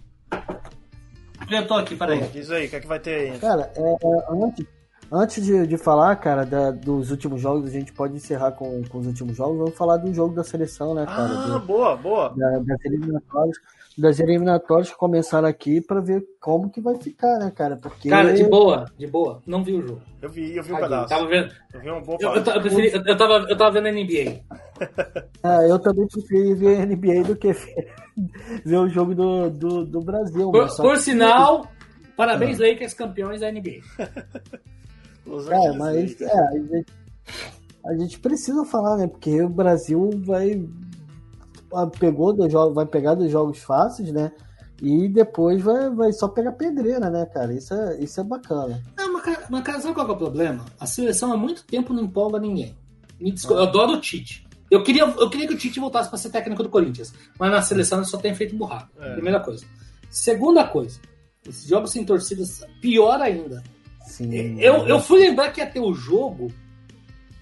Eu 1.49 1.67
tô 1.67 1.73
aqui, 1.75 1.95
peraí. 1.95 2.21
Diz 2.27 2.51
aí, 2.51 2.67
o 2.67 2.69
que 2.69 2.75
é 2.75 2.79
que 2.79 2.87
vai 2.87 2.99
ter 2.99 3.31
aí? 3.31 3.39
Cara, 3.39 3.71
é, 3.75 3.81
é 3.81 4.45
antes, 4.45 4.65
Antes 5.11 5.43
de, 5.43 5.65
de 5.65 5.77
falar, 5.77 6.15
cara, 6.17 6.45
da, 6.45 6.69
dos 6.69 7.09
últimos 7.09 7.41
jogos, 7.41 7.69
a 7.69 7.73
gente 7.73 7.91
pode 7.91 8.15
encerrar 8.15 8.51
com, 8.51 8.83
com 8.83 8.99
os 8.99 9.07
últimos 9.07 9.35
jogos. 9.35 9.57
Vamos 9.57 9.75
falar 9.75 9.97
do 9.97 10.13
jogo 10.13 10.35
da 10.35 10.43
seleção, 10.43 10.93
né, 10.93 11.05
cara? 11.05 11.23
Ah, 11.23 11.47
do, 11.47 11.59
boa, 11.61 11.95
boa. 11.95 12.29
Da, 12.37 12.59
das 12.59 12.85
eliminatórias, 12.85 13.57
das 13.97 14.19
eliminatórias 14.19 14.89
que 14.91 14.95
começaram 14.95 15.47
aqui 15.47 15.81
para 15.81 15.99
ver 15.99 16.23
como 16.39 16.69
que 16.69 16.79
vai 16.79 16.95
ficar, 16.95 17.39
né, 17.39 17.51
cara? 17.51 17.75
Porque... 17.75 18.07
Cara, 18.07 18.33
de 18.33 18.43
boa, 18.43 18.85
de 18.97 19.07
boa. 19.07 19.41
Não 19.47 19.63
vi 19.63 19.73
o 19.73 19.81
jogo. 19.81 20.01
Eu 20.21 20.29
vi, 20.29 20.55
eu 20.55 20.61
vi 20.61 20.73
um 20.73 20.75
Aqui, 20.75 20.83
pedaço. 20.83 21.09
Tava 21.09 21.27
vendo. 21.27 21.53
Eu 21.73 21.79
vi 21.81 21.91
um 21.91 22.01
bom 22.01 22.17
eu, 22.19 22.29
eu, 22.29 22.43
eu, 22.43 22.61
preferi, 22.61 22.91
eu, 22.93 23.17
tava, 23.17 23.33
eu 23.49 23.57
tava 23.57 23.71
vendo 23.71 23.87
a 23.87 23.91
NBA. 23.91 24.41
é, 25.43 25.71
eu 25.71 25.79
também 25.79 26.07
preferi 26.07 26.53
ver 26.53 26.81
a 26.81 26.85
NBA 26.85 27.23
do 27.23 27.35
que 27.35 27.51
ver 28.63 28.77
o 28.77 28.87
jogo 28.87 29.15
do, 29.15 29.49
do, 29.49 29.85
do 29.85 30.01
Brasil. 30.01 30.51
Por, 30.51 30.67
por 30.75 30.97
sinal, 30.97 31.65
parabéns, 32.15 32.59
é. 32.59 32.69
Lakers, 32.69 32.93
campeões 32.93 33.41
da 33.41 33.51
NBA. 33.51 33.81
É, 35.27 35.71
mas 35.73 36.21
é, 36.21 36.39
a, 36.39 36.51
gente, 36.51 36.85
a 37.85 37.93
gente 37.95 38.19
precisa 38.19 38.65
falar, 38.65 38.97
né? 38.97 39.07
Porque 39.07 39.41
o 39.41 39.49
Brasil 39.49 40.09
vai 40.25 40.67
pegou 41.99 42.33
dos 42.33 42.51
jogos, 42.51 42.73
vai 42.73 42.85
pegar 42.85 43.15
dos 43.15 43.31
jogos 43.31 43.59
fáceis, 43.59 44.11
né? 44.11 44.31
E 44.81 45.07
depois 45.09 45.61
vai, 45.61 45.89
vai 45.89 46.11
só 46.13 46.27
pegar 46.27 46.53
pedreira, 46.53 47.09
né, 47.09 47.25
cara? 47.25 47.53
Isso 47.53 47.73
é, 47.73 47.99
isso 47.99 48.19
é 48.19 48.23
bacana. 48.23 48.81
Não, 48.97 49.13
mas, 49.13 49.49
mas 49.49 49.63
cara, 49.63 49.81
sabe 49.81 49.93
qual 49.93 50.07
é 50.07 50.11
o 50.11 50.17
problema? 50.17 50.65
A 50.79 50.85
seleção 50.85 51.33
há 51.33 51.37
muito 51.37 51.65
tempo 51.65 51.93
não 51.93 52.03
empolga 52.03 52.39
ninguém. 52.39 52.75
Me 53.19 53.31
desculpa, 53.31 53.61
eu 53.61 53.67
adoro 53.67 53.93
o 53.93 54.01
Tite. 54.01 54.47
Eu 54.71 54.83
queria, 54.83 55.03
eu 55.03 55.29
queria 55.29 55.47
que 55.47 55.53
o 55.53 55.57
Tite 55.57 55.79
voltasse 55.79 56.09
para 56.09 56.17
ser 56.17 56.29
técnico 56.29 56.63
do 56.63 56.69
Corinthians, 56.69 57.13
mas 57.37 57.51
na 57.51 57.61
seleção 57.61 57.99
ele 57.99 58.07
só 58.07 58.17
tem 58.17 58.33
feito 58.33 58.55
burrado. 58.55 58.89
É. 58.99 59.13
Primeira 59.13 59.39
coisa. 59.39 59.65
Segunda 60.09 60.65
coisa, 60.65 60.99
esses 61.47 61.67
jogos 61.67 61.91
sem 61.91 62.05
torcidas, 62.05 62.63
pior 62.81 63.19
ainda. 63.21 63.61
Sim. 64.09 64.59
Eu, 64.59 64.87
eu 64.87 64.99
fui 64.99 65.19
lembrar 65.19 65.51
que 65.51 65.61
ia 65.61 65.67
ter 65.67 65.79
o 65.79 65.93
jogo, 65.93 66.51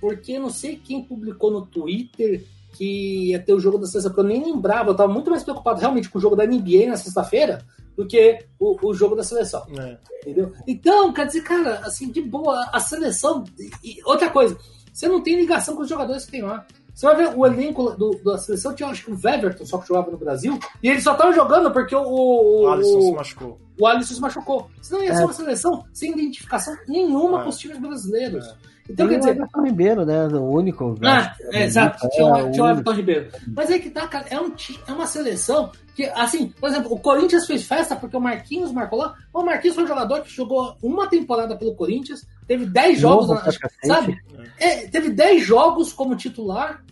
porque 0.01 0.37
não 0.37 0.49
sei 0.49 0.75
quem 0.75 1.01
publicou 1.01 1.49
no 1.49 1.65
Twitter 1.65 2.43
que 2.73 3.29
ia 3.29 3.39
ter 3.39 3.53
o 3.53 3.59
jogo 3.59 3.77
da 3.77 3.87
sexta, 3.87 4.09
porque 4.09 4.21
eu 4.21 4.25
nem 4.25 4.43
lembrava, 4.43 4.91
eu 4.91 4.95
tava 4.95 5.11
muito 5.11 5.31
mais 5.31 5.43
preocupado 5.43 5.79
realmente 5.79 6.09
com 6.09 6.19
o 6.19 6.21
jogo 6.21 6.35
da 6.35 6.45
NBA 6.45 6.87
na 6.87 6.97
sexta-feira 6.97 7.65
do 7.95 8.05
que 8.05 8.45
o, 8.59 8.77
o 8.87 8.93
jogo 8.93 9.15
da 9.15 9.23
seleção. 9.23 9.65
É. 9.79 9.97
Entendeu? 10.21 10.53
Então, 10.67 11.11
quer 11.13 11.25
dizer, 11.25 11.41
cara, 11.41 11.79
assim, 11.79 12.11
de 12.11 12.21
boa, 12.21 12.69
a 12.71 12.79
seleção. 12.79 13.43
E 13.83 13.97
outra 14.05 14.29
coisa, 14.29 14.55
você 14.93 15.07
não 15.07 15.23
tem 15.23 15.37
ligação 15.37 15.75
com 15.75 15.81
os 15.81 15.89
jogadores 15.89 16.25
que 16.25 16.31
tem 16.31 16.43
lá. 16.43 16.67
Você 16.97 17.05
vai 17.05 17.15
ver 17.15 17.37
o 17.37 17.45
elenco 17.45 17.91
do, 17.91 18.09
da 18.23 18.39
seleção, 18.39 18.73
tinha 18.73 18.89
acho 18.89 19.05
que 19.05 19.11
o 19.11 19.19
Weverton 19.23 19.67
só 19.67 19.77
que 19.77 19.87
jogava 19.87 20.09
no 20.09 20.17
Brasil, 20.17 20.57
e 20.81 20.89
eles 20.89 21.03
só 21.03 21.11
estavam 21.11 21.31
jogando 21.31 21.69
porque 21.71 21.95
o, 21.95 22.01
o, 22.01 22.63
O 22.63 22.67
Alisson 22.69 23.01
se 23.01 23.11
machucou. 23.11 23.59
o 23.79 23.85
Alisson 23.85 24.15
se 24.15 24.19
machucou. 24.21 24.67
Senão 24.81 25.03
ia 25.03 25.13
ser 25.13 25.21
É. 25.21 25.25
uma 25.25 25.33
seleção 25.33 25.85
sem 25.93 26.11
identificação 26.13 26.75
nenhuma 26.87 27.41
É. 27.41 27.43
com 27.43 27.49
os 27.49 27.57
times 27.59 27.77
brasileiros. 27.77 28.47
É. 28.47 28.55
Então, 28.89 29.07
quer 29.07 29.15
o 29.15 29.19
dizer, 29.19 29.31
Everton 29.31 29.63
Ribeiro, 29.65 30.05
né? 30.05 30.27
O 30.27 30.43
único. 30.51 30.95
ah, 31.03 31.35
é, 31.51 31.63
exato, 31.65 32.07
tinha, 32.09 32.27
é, 32.27 32.43
o- 32.43 32.47
o 32.47 32.51
tinha 32.51 32.63
o 32.63 32.67
único. 32.67 32.79
Everton 32.81 32.91
Ribeiro. 32.93 33.29
Mas 33.55 33.69
é 33.69 33.79
que 33.79 33.89
tá, 33.89 34.07
cara, 34.07 34.25
é, 34.29 34.39
um, 34.39 34.51
é 34.87 34.91
uma 34.93 35.05
seleção 35.07 35.71
que, 35.95 36.05
assim, 36.05 36.49
por 36.59 36.69
exemplo, 36.69 36.93
o 36.93 36.99
Corinthians 36.99 37.45
fez 37.45 37.63
festa 37.63 37.95
porque 37.95 38.15
o 38.15 38.21
Marquinhos 38.21 38.71
marcou 38.71 38.99
lá. 38.99 39.15
O 39.33 39.43
Marquinhos 39.43 39.75
foi 39.75 39.83
um 39.83 39.87
jogador 39.87 40.21
que 40.21 40.29
jogou 40.31 40.75
uma 40.81 41.07
temporada 41.07 41.55
pelo 41.57 41.75
Corinthians, 41.75 42.25
teve 42.47 42.65
10 42.65 42.99
jogos, 42.99 43.27
Novo 43.27 43.33
na, 43.35 43.41
pra 43.41 43.53
cacete. 43.59 43.87
sabe? 43.87 44.17
É, 44.59 44.87
teve 44.87 45.09
10 45.09 45.43
jogos 45.43 45.91
como 45.91 46.15
titular 46.15 46.83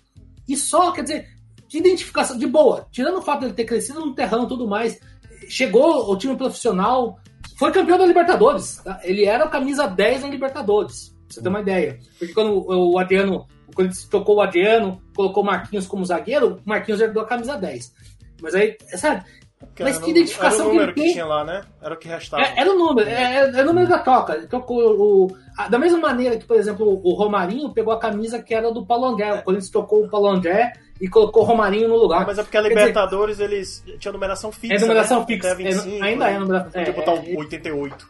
e 0.48 0.58
só, 0.58 0.91
quer 0.91 1.04
dizer, 1.04 1.28
de 1.68 1.78
identificação, 1.78 2.38
de 2.38 2.46
boa, 2.46 2.86
tirando 2.91 3.18
o 3.18 3.22
fato 3.22 3.41
dele 3.41 3.54
ter 3.54 3.66
crescido 3.66 4.00
no 4.02 4.14
terrão 4.14 4.43
e 4.43 4.48
tudo 4.48 4.68
mais, 4.68 5.00
chegou 5.48 6.12
o 6.12 6.18
time 6.18 6.36
profissional, 6.36 7.18
foi 7.58 7.72
campeão 7.72 7.98
da 7.98 8.06
Libertadores. 8.06 8.78
tá? 8.84 9.00
Ele 9.04 9.26
era 9.26 9.46
o 9.46 9.50
camisa 9.50 9.88
10 9.88 10.24
na 10.24 10.28
Libertadores, 10.30 11.14
pra 11.28 11.34
você 11.36 11.41
ter 11.41 11.49
uma 11.49 11.61
ideia. 11.61 11.99
Porque 12.19 12.34
quando 12.34 12.65
o 12.67 12.97
Adriano, 12.99 13.47
quando 13.73 13.88
ele 13.89 13.97
trocou 14.09 14.36
o 14.38 14.41
Adriano, 14.41 15.01
colocou 15.15 15.43
o 15.43 15.45
Marquinhos 15.45 15.88
como 15.88 16.05
zagueiro, 16.05 16.61
o 16.65 16.69
Marquinhos 16.69 17.01
herdou 17.01 17.23
a 17.23 17.28
camisa 17.28 17.57
10. 17.57 17.93
Mas 18.41 18.53
aí, 18.55 18.78
sabe, 18.97 19.23
Porque 19.57 19.84
Mas 19.84 19.95
era 19.95 20.05
que 20.05 20.11
no- 20.11 20.17
identificação 20.17 20.59
era 20.59 20.67
o 20.67 20.69
que 20.69 20.73
número 20.76 20.91
ele 20.91 20.93
que, 20.93 21.01
tem? 21.01 21.13
tinha 21.13 21.26
lá, 21.26 21.43
né? 21.45 21.61
Era 21.82 21.93
o 21.93 21.97
que 21.97 22.07
restava. 22.07 22.43
é, 22.43 22.53
era 22.59 22.71
o 22.71 22.78
número, 22.78 23.09
é, 23.09 23.51
é 23.57 23.61
o 23.63 23.65
número 23.65 23.88
da 23.88 23.99
troca. 23.99 24.36
Ele 24.36 24.47
trocou 24.47 24.78
o, 24.80 25.38
a- 25.57 25.67
da 25.69 25.80
mesma 25.80 25.97
maneira 25.97 26.38
que, 26.38 26.45
por 26.45 26.57
exemplo, 26.57 27.01
o 27.03 27.13
Romarinho 27.13 27.73
pegou 27.73 27.93
a 27.93 27.99
camisa 27.99 28.41
que 28.43 28.53
era 28.53 28.71
do 28.71 28.86
Paulo 28.86 29.05
André. 29.05 29.34
O 29.34 29.43
Corinthians 29.43 29.71
trocou 29.71 30.03
o 30.05 30.09
Paulo 30.09 30.28
André 30.28 30.73
e 31.01 31.07
colocou 31.07 31.43
o 31.43 31.45
Romarinho 31.45 31.88
no 31.88 31.95
lugar. 31.95 32.26
Mas 32.28 32.38
é 32.38 32.43
porque 32.43 32.57
a 32.57 32.61
Quer 32.61 32.67
dizer, 32.69 32.80
Libertadores 32.80 33.39
eles 33.39 33.84
tinha 33.97 34.11
numeração 34.11 34.51
fixa. 34.51 34.76
É 34.76 34.80
numeração 34.80 35.19
né? 35.21 35.26
fixa. 35.26 35.51
Até 35.53 35.63
25, 35.63 35.89
É, 36.03 36.07
ainda 36.07 36.28
é 36.30 36.34
né? 36.34 36.39
numeração- 36.39 36.71
Podia 36.71 36.89
é, 36.89 36.91
botar 36.91 37.11
é, 37.13 37.15
o 37.36 37.39
88. 37.39 38.07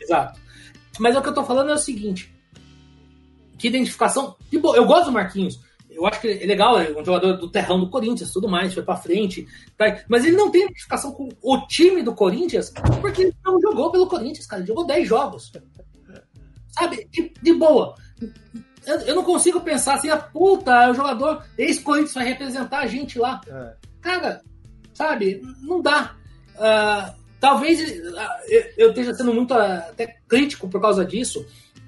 Exato. 0.00 0.40
Mas 0.98 1.16
o 1.16 1.22
que 1.22 1.28
eu 1.28 1.34
tô 1.34 1.44
falando 1.44 1.70
é 1.70 1.74
o 1.74 1.78
seguinte: 1.78 2.34
que 3.58 3.68
identificação. 3.68 4.36
De 4.50 4.58
boa, 4.58 4.76
eu 4.76 4.86
gosto 4.86 5.06
do 5.06 5.12
Marquinhos. 5.12 5.60
Eu 5.90 6.06
acho 6.06 6.20
que 6.20 6.28
é 6.28 6.46
legal, 6.46 6.78
é 6.80 6.92
um 6.92 7.04
jogador 7.04 7.36
do 7.36 7.50
terrão 7.50 7.78
do 7.80 7.90
Corinthians, 7.90 8.32
tudo 8.32 8.48
mais, 8.48 8.72
foi 8.72 8.82
pra 8.82 8.96
frente. 8.96 9.46
tá? 9.76 10.00
Mas 10.08 10.24
ele 10.24 10.36
não 10.36 10.50
tem 10.50 10.62
identificação 10.62 11.12
com 11.12 11.28
o 11.42 11.66
time 11.66 12.02
do 12.02 12.14
Corinthians, 12.14 12.72
porque 13.00 13.22
ele 13.22 13.34
não 13.44 13.60
jogou 13.60 13.90
pelo 13.90 14.06
Corinthians, 14.06 14.46
cara. 14.46 14.62
Ele 14.62 14.68
jogou 14.68 14.86
10 14.86 15.06
jogos. 15.06 15.52
Sabe? 16.70 17.08
De, 17.10 17.32
de 17.42 17.52
boa. 17.52 17.94
Eu, 18.86 18.98
eu 19.00 19.14
não 19.14 19.24
consigo 19.24 19.60
pensar 19.60 19.94
assim, 19.94 20.08
a 20.08 20.16
puta, 20.16 20.70
é 20.84 20.90
o 20.90 20.94
jogador 20.94 21.44
ex-Corinthians 21.58 22.14
vai 22.14 22.24
representar 22.24 22.78
a 22.78 22.86
gente 22.86 23.18
lá. 23.18 23.40
É. 23.46 23.74
Cara, 24.00 24.40
sabe, 24.94 25.42
não 25.60 25.82
dá. 25.82 26.14
Ah, 26.56 27.14
talvez 27.40 27.80
ah, 28.16 28.40
eu- 28.76 28.90
esteja 28.90 29.14
sendo 29.14 29.32
muito 29.32 29.54
ah, 29.54 29.86
até 29.88 30.16
crítico 30.28 30.68
por 30.68 30.80
causa 30.80 31.04
disso, 31.04 31.44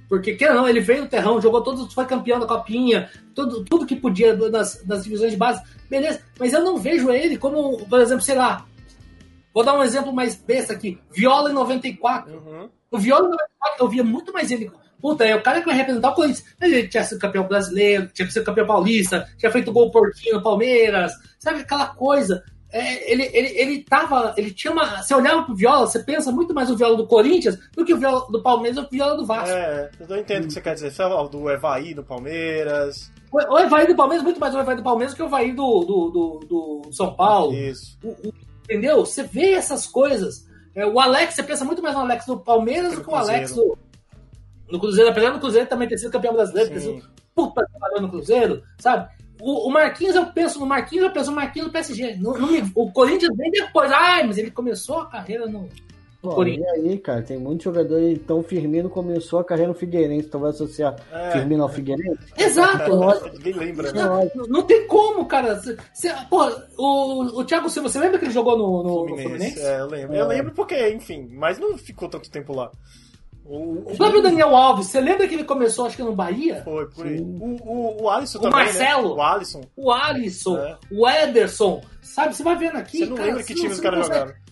porque, 0.08 0.34
quer 0.34 0.50
ou 0.50 0.56
não, 0.56 0.68
ele 0.68 0.80
veio 0.80 1.02
no 1.02 1.08
terrão, 1.08 1.40
jogou 1.40 1.62
todos, 1.62 1.92
foi 1.94 2.04
campeão 2.04 2.38
da 2.38 2.46
Copinha, 2.46 3.10
tudo, 3.34 3.64
tudo 3.64 3.86
que 3.86 3.96
podia 3.96 4.34
nas, 4.50 4.84
nas 4.84 5.04
divisões 5.04 5.30
de 5.30 5.38
base, 5.38 5.62
beleza, 5.88 6.20
mas 6.38 6.52
eu 6.52 6.62
não 6.62 6.76
vejo 6.76 7.10
ele 7.10 7.38
como, 7.38 7.78
por 7.86 8.00
exemplo, 8.00 8.22
sei 8.22 8.34
lá, 8.34 8.66
vou 9.54 9.64
dar 9.64 9.74
um 9.78 9.82
exemplo 9.82 10.12
mais 10.12 10.34
besta 10.34 10.72
aqui, 10.72 10.98
Viola 11.10 11.50
em 11.50 11.54
94. 11.54 12.32
Uhum. 12.32 12.68
O 12.90 12.98
Viola 12.98 13.26
em 13.26 13.30
94, 13.30 13.84
eu 13.84 13.88
via 13.88 14.04
muito 14.04 14.32
mais 14.32 14.50
ele. 14.50 14.70
Puta, 15.00 15.24
é 15.24 15.34
o 15.34 15.42
cara 15.42 15.60
que 15.60 15.66
vai 15.66 15.74
representar 15.74 16.10
o 16.10 16.14
Corinthians. 16.14 16.44
Ele 16.60 16.86
tinha 16.86 17.02
sido 17.02 17.18
campeão 17.18 17.48
brasileiro, 17.48 18.08
tinha 18.14 18.30
sido 18.30 18.44
campeão 18.44 18.66
paulista, 18.66 19.28
tinha 19.36 19.50
feito 19.50 19.72
gol 19.72 19.90
porquinho 19.90 20.36
no 20.36 20.42
Palmeiras, 20.42 21.12
sabe 21.40 21.60
aquela 21.60 21.86
coisa. 21.86 22.44
É, 22.72 23.12
ele, 23.12 23.28
ele, 23.34 23.48
ele 23.48 23.84
tava. 23.84 24.32
Ele 24.36 24.50
tinha 24.50 24.72
uma. 24.72 25.02
Você 25.02 25.14
olhava 25.14 25.42
pro 25.42 25.54
Viola, 25.54 25.86
você 25.86 25.98
pensa 25.98 26.32
muito 26.32 26.54
mais 26.54 26.70
no 26.70 26.76
Viola 26.76 26.96
do 26.96 27.06
Corinthians 27.06 27.58
do 27.76 27.84
que 27.84 27.92
o 27.92 27.98
Viola 27.98 28.26
do 28.30 28.42
Palmeiras 28.42 28.78
ou 28.78 28.84
o 28.84 28.88
Viola 28.90 29.14
do 29.14 29.26
Vasco. 29.26 29.50
É, 29.54 29.90
eu 30.08 30.16
entendo 30.16 30.44
o 30.44 30.46
que 30.46 30.54
você 30.54 30.60
quer 30.62 30.74
dizer. 30.74 30.90
Você 30.90 30.96
fala 30.96 31.28
do 31.28 31.50
Evaí, 31.50 31.92
do 31.92 32.02
Palmeiras. 32.02 33.12
O, 33.30 33.36
o 33.54 33.58
Evaí 33.58 33.86
do 33.86 33.94
Palmeiras, 33.94 34.24
muito 34.24 34.40
mais 34.40 34.54
o 34.54 34.58
Evaí 34.58 34.76
do 34.76 34.82
Palmeiras 34.82 35.14
que 35.14 35.22
o 35.22 35.26
Evaí 35.26 35.52
do, 35.52 35.80
do, 35.84 36.10
do, 36.10 36.80
do 36.84 36.92
São 36.92 37.14
Paulo. 37.14 37.52
Isso. 37.54 37.98
O- 38.02 38.08
o- 38.28 38.32
entendeu? 38.64 39.04
Você 39.04 39.22
vê 39.22 39.52
essas 39.52 39.86
coisas. 39.86 40.46
É, 40.74 40.86
o 40.86 40.98
Alex, 40.98 41.34
você 41.34 41.42
pensa 41.42 41.66
muito 41.66 41.82
mais 41.82 41.94
no 41.94 42.00
Alex 42.00 42.24
do 42.24 42.38
Palmeiras 42.38 42.94
do 42.94 43.04
que 43.04 43.10
o 43.10 43.14
Alex 43.14 43.54
do, 43.54 43.76
no 44.70 44.80
Cruzeiro. 44.80 45.10
Apesar 45.10 45.30
do 45.30 45.40
Cruzeiro 45.40 45.68
também 45.68 45.86
ter 45.88 45.98
sido 45.98 46.10
campeão 46.10 46.32
brasileiro, 46.32 46.70
ter 46.70 46.80
Sim. 46.80 47.00
sido 47.00 47.10
puta 47.34 47.66
no 48.00 48.08
Cruzeiro, 48.08 48.62
sabe? 48.78 49.10
O, 49.44 49.66
o 49.68 49.70
Marquinhos, 49.72 50.14
eu 50.14 50.26
penso 50.26 50.60
no 50.60 50.66
Marquinhos, 50.66 51.04
eu 51.06 51.12
penso 51.12 51.30
no 51.30 51.36
Marquinhos 51.36 51.66
no 51.66 51.72
PSG. 51.72 52.14
No- 52.16 52.38
no 52.38 52.70
o 52.76 52.92
Corinthians 52.92 53.36
vem 53.36 53.50
depois. 53.50 53.90
Ai, 53.90 54.24
mas 54.26 54.38
ele 54.38 54.50
começou 54.52 55.00
a 55.00 55.06
carreira 55.06 55.46
no. 55.46 55.68
Pô, 56.22 56.36
Corinthians. 56.36 56.64
e 56.84 56.88
aí, 56.90 56.98
cara, 56.98 57.20
tem 57.20 57.36
muitos 57.36 57.64
jogadores. 57.64 58.12
Então, 58.16 58.40
Firmino 58.44 58.88
começou 58.88 59.40
a 59.40 59.44
carreira 59.44 59.72
no 59.72 59.76
Figueirense. 59.76 60.28
Então, 60.28 60.40
vai 60.40 60.50
associar 60.50 60.94
É. 61.12 61.32
Firmino 61.32 61.64
ao 61.64 61.68
Figueirense? 61.68 62.20
Exato! 62.38 62.92
Ninguém 63.34 63.52
lembra, 63.54 63.92
né? 63.92 64.30
Não, 64.36 64.46
não 64.46 64.62
tem 64.62 64.86
como, 64.86 65.26
cara. 65.26 65.58
Cê, 65.60 65.76
cê- 65.92 66.14
pô, 66.30 66.48
o, 66.78 67.40
o 67.40 67.44
Thiago 67.44 67.68
Silva, 67.68 67.88
você 67.88 67.98
lembra 67.98 68.20
que 68.20 68.26
ele 68.26 68.32
jogou 68.32 68.56
no, 68.56 68.84
no, 68.84 69.06
no 69.08 69.18
Fluminense? 69.18 69.60
É, 69.60 69.80
eu 69.80 69.88
lembro. 69.88 70.14
Eu 70.14 70.28
lembro 70.28 70.52
porque, 70.54 70.90
enfim, 70.90 71.28
mas 71.32 71.58
não 71.58 71.76
ficou 71.76 72.08
tanto 72.08 72.30
tempo 72.30 72.54
lá. 72.54 72.70
O, 73.44 73.90
O 73.92 73.96
próprio 73.96 74.22
Daniel 74.22 74.54
Alves, 74.54 74.86
você 74.86 75.00
lembra 75.00 75.26
que 75.26 75.34
ele 75.34 75.44
começou, 75.44 75.86
acho 75.86 75.96
que 75.96 76.02
no 76.02 76.14
Bahia? 76.14 76.62
Foi, 76.64 76.86
por 76.88 77.06
aí. 77.06 77.20
O, 77.20 77.56
o, 77.64 78.02
o 78.04 78.10
Alisson 78.10 78.38
O 78.38 78.42
também, 78.42 78.64
Marcelo. 78.64 79.08
né? 79.08 79.14
O 79.14 79.22
Alisson. 79.22 79.60
O 79.76 79.92
Alisson, 79.92 80.58
É. 80.58 80.78
o 80.90 81.08
Ederson, 81.08 81.82
sabe? 82.00 82.34
Você 82.36 82.42
vai 82.42 82.56
vendo 82.56 82.76
aqui. 82.76 82.98
Você 82.98 83.06
não 83.06 83.16
cara, 83.16 83.28
lembra 83.28 83.42
que 83.42 83.54
time 83.54 83.66
não- 83.68 83.74
os 83.74 83.80
caras 83.80 83.98
não 83.98 84.06
consegue- 84.06 84.20
jogaram. 84.28 84.42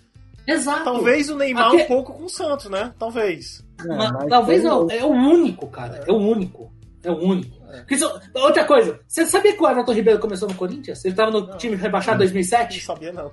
Exato. 0.47 0.85
Talvez 0.85 1.31
o 1.31 1.36
Neymar 1.36 1.69
Aque- 1.69 1.82
um 1.82 1.86
pouco 1.86 2.12
com 2.15 2.24
o 2.24 2.28
Santos, 2.28 2.69
né? 2.69 2.93
Talvez. 2.98 3.65
É, 3.81 3.86
Mas 3.97 4.27
talvez 4.28 4.65
não. 4.65 4.90
É 4.90 5.05
o 5.05 5.10
único, 5.10 5.69
cara. 5.69 6.02
É 6.06 6.10
o 6.10 6.16
único. 6.16 6.73
É 7.05 7.10
o 7.10 7.15
único. 7.16 7.60
Porque 7.60 7.94
isso- 7.94 8.20
outra 8.35 8.65
coisa, 8.65 8.98
você 9.06 9.24
sabia 9.24 9.55
que 9.56 9.62
o 9.62 9.69
Everton 9.70 9.93
Ribeiro 9.93 10.19
começou 10.19 10.48
no 10.48 10.55
Corinthians? 10.56 11.05
Ele 11.05 11.12
estava 11.12 11.31
no 11.31 11.56
time 11.56 11.77
rebaixado 11.77 12.16
em 12.16 12.27
Não 12.27 12.32
2007? 12.32 12.81
sabia, 12.85 13.12
não. 13.12 13.31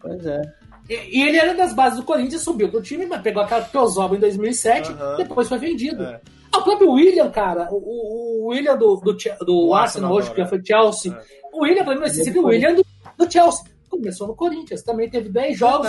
Pois 0.00 0.26
é. 0.26 0.42
E, 0.88 1.22
ele 1.22 1.38
era 1.38 1.54
das 1.54 1.72
bases 1.74 1.98
do 1.98 2.04
Corinthians, 2.04 2.42
subiu 2.42 2.68
pro 2.68 2.82
time, 2.82 3.06
mas 3.06 3.22
pegou 3.22 3.42
aquela 3.42 3.62
Teozoba 3.62 4.16
em 4.16 4.20
2007, 4.20 4.92
Aham. 4.92 5.16
depois 5.16 5.48
foi 5.48 5.58
vendido. 5.58 6.02
É. 6.02 6.20
Ah, 6.52 6.58
o 6.58 6.62
próprio 6.62 6.92
William, 6.92 7.30
cara, 7.30 7.68
o, 7.70 7.76
o- 7.76 8.46
William 8.48 8.76
do, 8.76 8.96
do, 8.96 9.16
do 9.44 9.68
O 9.68 9.74
Arsenal 9.74 10.12
hoje, 10.12 10.30
que 10.30 10.36
já 10.36 10.46
foi 10.46 10.60
Chelsea. 10.64 11.12
É. 11.12 11.22
O 11.52 11.62
William, 11.62 11.84
pra 11.84 11.94
mim, 11.96 12.04
esse 12.04 12.38
o. 12.38 12.46
William 12.46 12.74
do, 12.74 12.84
do 13.18 13.32
Chelsea. 13.32 13.64
Começou 13.88 14.26
no 14.26 14.34
Corinthians, 14.36 14.82
também 14.82 15.08
teve 15.08 15.28
10 15.30 15.56
jogos. 15.58 15.88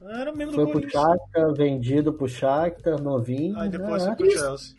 Era 0.00 0.32
mesmo 0.32 0.52
do 0.56 0.70
Foi 0.70 0.80
pro. 0.80 0.90
Shakhtar, 0.90 1.52
vendido 1.54 2.12
pro 2.12 2.28
Shakhtar, 2.28 3.00
novinho. 3.02 3.58
Aí 3.58 3.68
depois 3.68 4.02
é. 4.02 4.06
foi 4.06 4.16
pro. 4.16 4.30
Chelsea. 4.30 4.74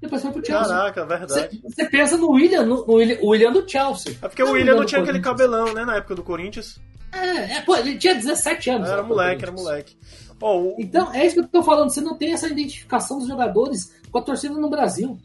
Depois 0.00 0.20
foi 0.22 0.30
pro 0.32 0.44
Chelsea. 0.44 0.68
Caraca, 0.68 1.04
verdade. 1.06 1.60
Você 1.64 1.84
pensa 1.88 2.16
no 2.16 2.30
William, 2.30 2.64
no, 2.64 2.86
no 2.86 2.94
William, 2.94 3.18
o 3.22 3.28
William 3.28 3.52
do 3.52 3.68
Chelsea. 3.68 4.16
É 4.22 4.28
porque 4.28 4.42
o 4.42 4.50
William 4.52 4.74
não 4.76 4.84
tinha 4.84 5.00
aquele 5.02 5.20
cabelão, 5.20 5.72
né? 5.72 5.84
Na 5.84 5.96
época 5.96 6.14
do 6.14 6.22
Corinthians. 6.22 6.78
É, 7.12 7.56
é, 7.56 7.60
pô, 7.62 7.74
ele 7.76 7.96
tinha 7.96 8.14
17 8.14 8.70
anos. 8.70 8.88
Era 8.90 9.02
moleque, 9.02 9.42
era 9.42 9.52
moleque. 9.52 9.96
Ó, 10.40 10.58
o- 10.60 10.76
Então, 10.78 11.12
é 11.14 11.24
isso 11.24 11.36
que 11.36 11.40
eu 11.40 11.48
tô 11.48 11.62
falando. 11.62 11.88
Você 11.90 12.00
não 12.02 12.16
tem 12.16 12.32
essa 12.32 12.46
identificação 12.46 13.18
dos 13.18 13.26
jogadores 13.28 13.94
com 14.10 14.18
a 14.18 14.22
torcida 14.22 14.54
no 14.54 14.68
Brasil. 14.68 15.18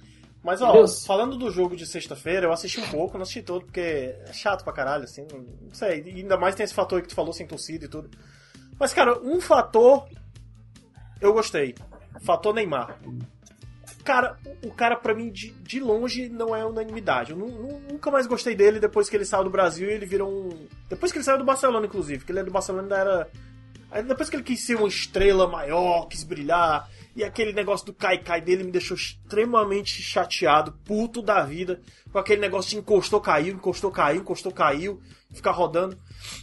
Mas, 0.43 0.61
ó, 0.61 0.71
Deus. 0.71 1.05
falando 1.05 1.37
do 1.37 1.51
jogo 1.51 1.75
de 1.75 1.85
sexta-feira, 1.85 2.47
eu 2.47 2.51
assisti 2.53 2.79
um 2.79 2.87
pouco, 2.89 3.15
não 3.15 3.23
assisti 3.23 3.43
todo, 3.43 3.63
porque 3.65 4.15
é 4.25 4.31
chato 4.33 4.63
pra 4.63 4.73
caralho, 4.73 5.03
assim, 5.03 5.27
não 5.31 5.45
sei. 5.73 6.01
Ainda 6.15 6.35
mais 6.37 6.55
tem 6.55 6.63
esse 6.63 6.73
fator 6.73 6.95
aí 6.97 7.01
que 7.03 7.09
tu 7.09 7.15
falou, 7.15 7.31
sem 7.33 7.45
torcida 7.45 7.85
e 7.85 7.87
tudo. 7.87 8.09
Mas, 8.79 8.91
cara, 8.93 9.19
um 9.21 9.39
fator 9.39 10.07
eu 11.19 11.33
gostei. 11.33 11.75
Fator 12.21 12.53
Neymar. 12.55 12.97
Cara, 14.03 14.37
o- 14.63 14.71
cara, 14.71 14.95
pra 14.95 15.13
mim, 15.13 15.31
de, 15.31 15.51
de 15.51 15.79
longe, 15.79 16.27
não 16.29 16.55
é 16.55 16.65
unanimidade. 16.65 17.31
Eu 17.31 17.37
nu- 17.37 17.47
nu- 17.47 17.79
nunca 17.91 18.09
mais 18.09 18.25
gostei 18.27 18.55
dele 18.55 18.79
depois 18.79 19.09
que 19.09 19.15
ele 19.15 19.25
saiu 19.25 19.43
do 19.43 19.49
Brasil 19.49 19.89
e 19.89 19.93
ele 19.93 20.05
virou 20.05 20.29
um. 20.29 20.67
Depois 20.89 21.11
que 21.11 21.17
ele 21.17 21.25
saiu 21.25 21.37
do 21.37 21.43
Barcelona, 21.45 21.85
inclusive, 21.85 22.25
que 22.25 22.31
ele 22.31 22.39
é 22.39 22.43
do 22.43 22.51
Barcelona 22.51 22.83
ainda 22.83 22.97
era. 22.97 23.29
Aí 23.91 24.01
depois 24.03 24.29
que 24.29 24.35
ele 24.37 24.43
quis 24.43 24.61
ser 24.65 24.75
uma 24.75 24.87
estrela 24.87 25.47
maior, 25.47 26.07
quis 26.07 26.23
brilhar, 26.23 26.89
E 27.13 27.25
aquele 27.25 27.51
negócio 27.51 27.85
do 27.87 27.93
cai-cai 27.93 28.39
dele 28.39 28.63
me 28.63 28.71
deixou 28.71 28.95
extremamente 28.95 30.01
chateado, 30.01 30.71
puto 30.85 31.21
da 31.21 31.43
vida. 31.43 31.81
Com 32.09 32.17
aquele 32.17 32.39
negócio 32.39 32.71
de 32.71 32.77
encostou, 32.77 33.19
caiu, 33.19 33.53
encostou, 33.53 33.91
caiu, 33.91 34.21
encostou, 34.21 34.49
caiu, 34.51 35.01
ficar 35.33 35.51
rodando. 35.51 35.97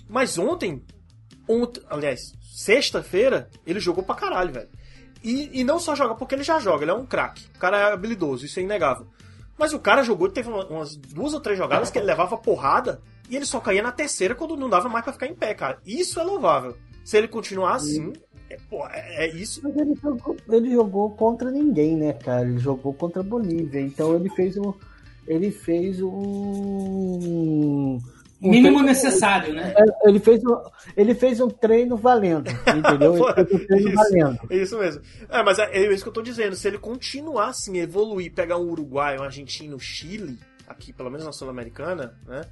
Mas 0.07 0.37
ontem, 0.37 0.85
ontem 1.49 1.83
aliás, 1.89 2.35
sexta-feira, 2.43 3.49
ele 3.67 3.81
jogou 3.81 4.05
pra 4.05 4.15
caralho, 4.15 4.53
velho. 4.53 4.69
E, 5.23 5.61
e 5.61 5.65
não 5.65 5.79
só 5.79 5.95
joga 5.95 6.15
porque 6.15 6.35
ele 6.35 6.43
já 6.43 6.59
joga, 6.59 6.85
ele 6.85 6.91
é 6.91 6.95
um 6.95 7.07
craque. 7.07 7.47
O 7.55 7.59
cara 7.59 7.79
é 7.79 7.93
habilidoso, 7.93 8.47
isso 8.47 8.59
é 8.61 8.63
inegável. 8.63 9.07
Mas 9.59 9.73
o 9.73 9.79
cara 9.79 10.03
jogou, 10.03 10.29
teve 10.29 10.49
umas 10.49 10.97
duas 10.97 11.35
ou 11.35 11.41
três 11.41 11.59
jogadas 11.59 11.91
que 11.91 11.99
ele 11.99 12.07
levava 12.07 12.37
porrada 12.37 13.01
e 13.29 13.37
ele 13.37 13.45
só 13.45 13.59
caía 13.61 13.83
na 13.83 13.91
terceira 13.91 14.35
quando 14.35 14.57
não 14.57 14.71
dava 14.71 14.89
mais 14.89 15.05
pra 15.05 15.13
ficar 15.13 15.27
em 15.27 15.35
pé, 15.35 15.53
cara. 15.55 15.79
Isso 15.85 16.21
é 16.21 16.23
louvável. 16.23 16.77
Se 17.05 17.17
ele 17.17 17.27
continuar 17.27 17.75
assim, 17.75 18.13
é, 18.51 18.57
pô, 18.69 18.87
é, 18.87 19.27
é 19.27 19.35
isso. 19.35 19.61
Mas 19.63 19.77
ele 19.77 19.95
jogou, 19.95 20.37
ele 20.49 20.71
jogou 20.71 21.11
contra 21.11 21.51
ninguém, 21.51 21.97
né, 21.97 22.13
cara? 22.13 22.49
Ele 22.49 22.59
jogou 22.59 22.95
contra 22.95 23.21
a 23.21 23.25
Bolívia. 23.25 23.81
Então 23.81 24.15
ele 24.15 24.31
fez 24.31 24.57
um. 24.57 24.73
Ele 25.27 25.51
fez 25.51 26.01
um. 26.01 27.99
Um 28.41 28.51
mínimo 28.51 28.83
necessário, 28.83 29.53
né? 29.53 29.75
É, 29.77 30.09
ele 30.09 30.21
fez, 30.21 30.43
um, 30.45 30.63
ele 30.97 31.15
fez 31.15 31.41
um 31.41 31.49
treino 31.49 31.97
valendo, 31.97 32.51
entendeu? 32.77 33.15
Ele 33.37 33.47
fez 33.47 33.53
um 33.53 33.67
treino 33.67 33.89
isso, 33.89 33.97
valendo. 33.97 34.39
Isso 34.51 34.79
mesmo. 34.79 35.03
É, 35.29 35.43
mas 35.43 35.59
é, 35.59 35.65
é 35.73 35.93
isso 35.93 36.03
que 36.03 36.09
eu 36.09 36.13
tô 36.13 36.23
dizendo. 36.23 36.55
Se 36.55 36.69
ele 36.69 36.79
continuar 36.79 37.49
assim, 37.49 37.79
evoluir, 37.79 38.33
pegar 38.33 38.59
um 38.59 38.71
Uruguai, 38.71 39.19
um 39.19 39.25
Argentina, 39.25 39.75
um 39.75 39.81
Chile, 39.81 40.39
aqui, 40.67 40.93
pelo 40.93 41.11
menos 41.11 41.27
na 41.27 41.33
Sul-Americana, 41.33 42.15
né? 42.27 42.43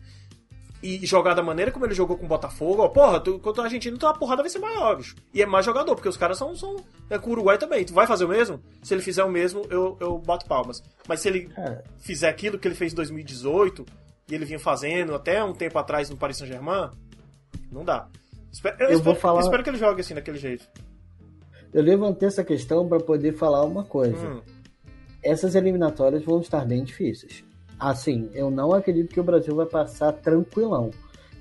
e 0.82 1.04
jogar 1.06 1.34
da 1.34 1.42
maneira 1.42 1.72
como 1.72 1.84
ele 1.84 1.94
jogou 1.94 2.16
com 2.16 2.26
o 2.26 2.28
Botafogo, 2.28 2.82
ó, 2.82 2.88
porra, 2.88 3.18
tu, 3.18 3.38
contra 3.38 3.62
a 3.62 3.66
Argentina, 3.66 3.96
então 3.96 4.08
a 4.08 4.14
porrada 4.14 4.42
vai 4.42 4.50
ser 4.50 4.58
maior, 4.58 4.96
bicho. 4.96 5.16
E 5.32 5.42
é 5.42 5.46
mais 5.46 5.64
jogador, 5.64 5.94
porque 5.94 6.08
os 6.08 6.16
caras 6.16 6.38
são, 6.38 6.54
são. 6.54 6.76
É 7.08 7.18
com 7.18 7.30
o 7.30 7.32
Uruguai 7.32 7.58
também. 7.58 7.84
Tu 7.84 7.94
vai 7.94 8.06
fazer 8.06 8.24
o 8.24 8.28
mesmo? 8.28 8.60
Se 8.82 8.94
ele 8.94 9.02
fizer 9.02 9.24
o 9.24 9.30
mesmo, 9.30 9.62
eu, 9.70 9.96
eu 10.00 10.18
bato 10.18 10.46
palmas. 10.46 10.82
Mas 11.08 11.20
se 11.20 11.28
ele 11.28 11.50
é. 11.56 11.82
fizer 11.98 12.28
aquilo 12.28 12.58
que 12.58 12.68
ele 12.68 12.74
fez 12.74 12.92
em 12.92 12.96
2018, 12.96 13.84
e 14.28 14.34
ele 14.34 14.44
vinha 14.44 14.58
fazendo 14.58 15.14
até 15.14 15.42
um 15.42 15.52
tempo 15.52 15.78
atrás 15.78 16.10
no 16.10 16.16
Paris 16.16 16.38
Saint-Germain, 16.38 16.90
não 17.70 17.84
dá. 17.84 18.08
Espero, 18.52 18.76
eu, 18.80 18.88
eu 18.88 18.96
espero, 18.96 19.16
falar... 19.16 19.40
espero, 19.40 19.62
que 19.62 19.70
ele 19.70 19.78
jogue 19.78 20.00
assim, 20.00 20.14
daquele 20.14 20.38
jeito. 20.38 20.66
Eu 21.72 21.82
levantei 21.82 22.28
essa 22.28 22.42
questão 22.42 22.88
para 22.88 22.98
poder 22.98 23.34
falar 23.34 23.62
uma 23.64 23.84
coisa. 23.84 24.16
Hum. 24.16 24.40
Essas 25.22 25.54
eliminatórias 25.54 26.24
vão 26.24 26.40
estar 26.40 26.64
bem 26.64 26.82
difíceis. 26.82 27.44
Assim, 27.78 28.30
eu 28.32 28.50
não 28.50 28.72
acredito 28.72 29.12
que 29.12 29.20
o 29.20 29.24
Brasil 29.24 29.54
vai 29.54 29.66
passar 29.66 30.12
tranquilão. 30.12 30.90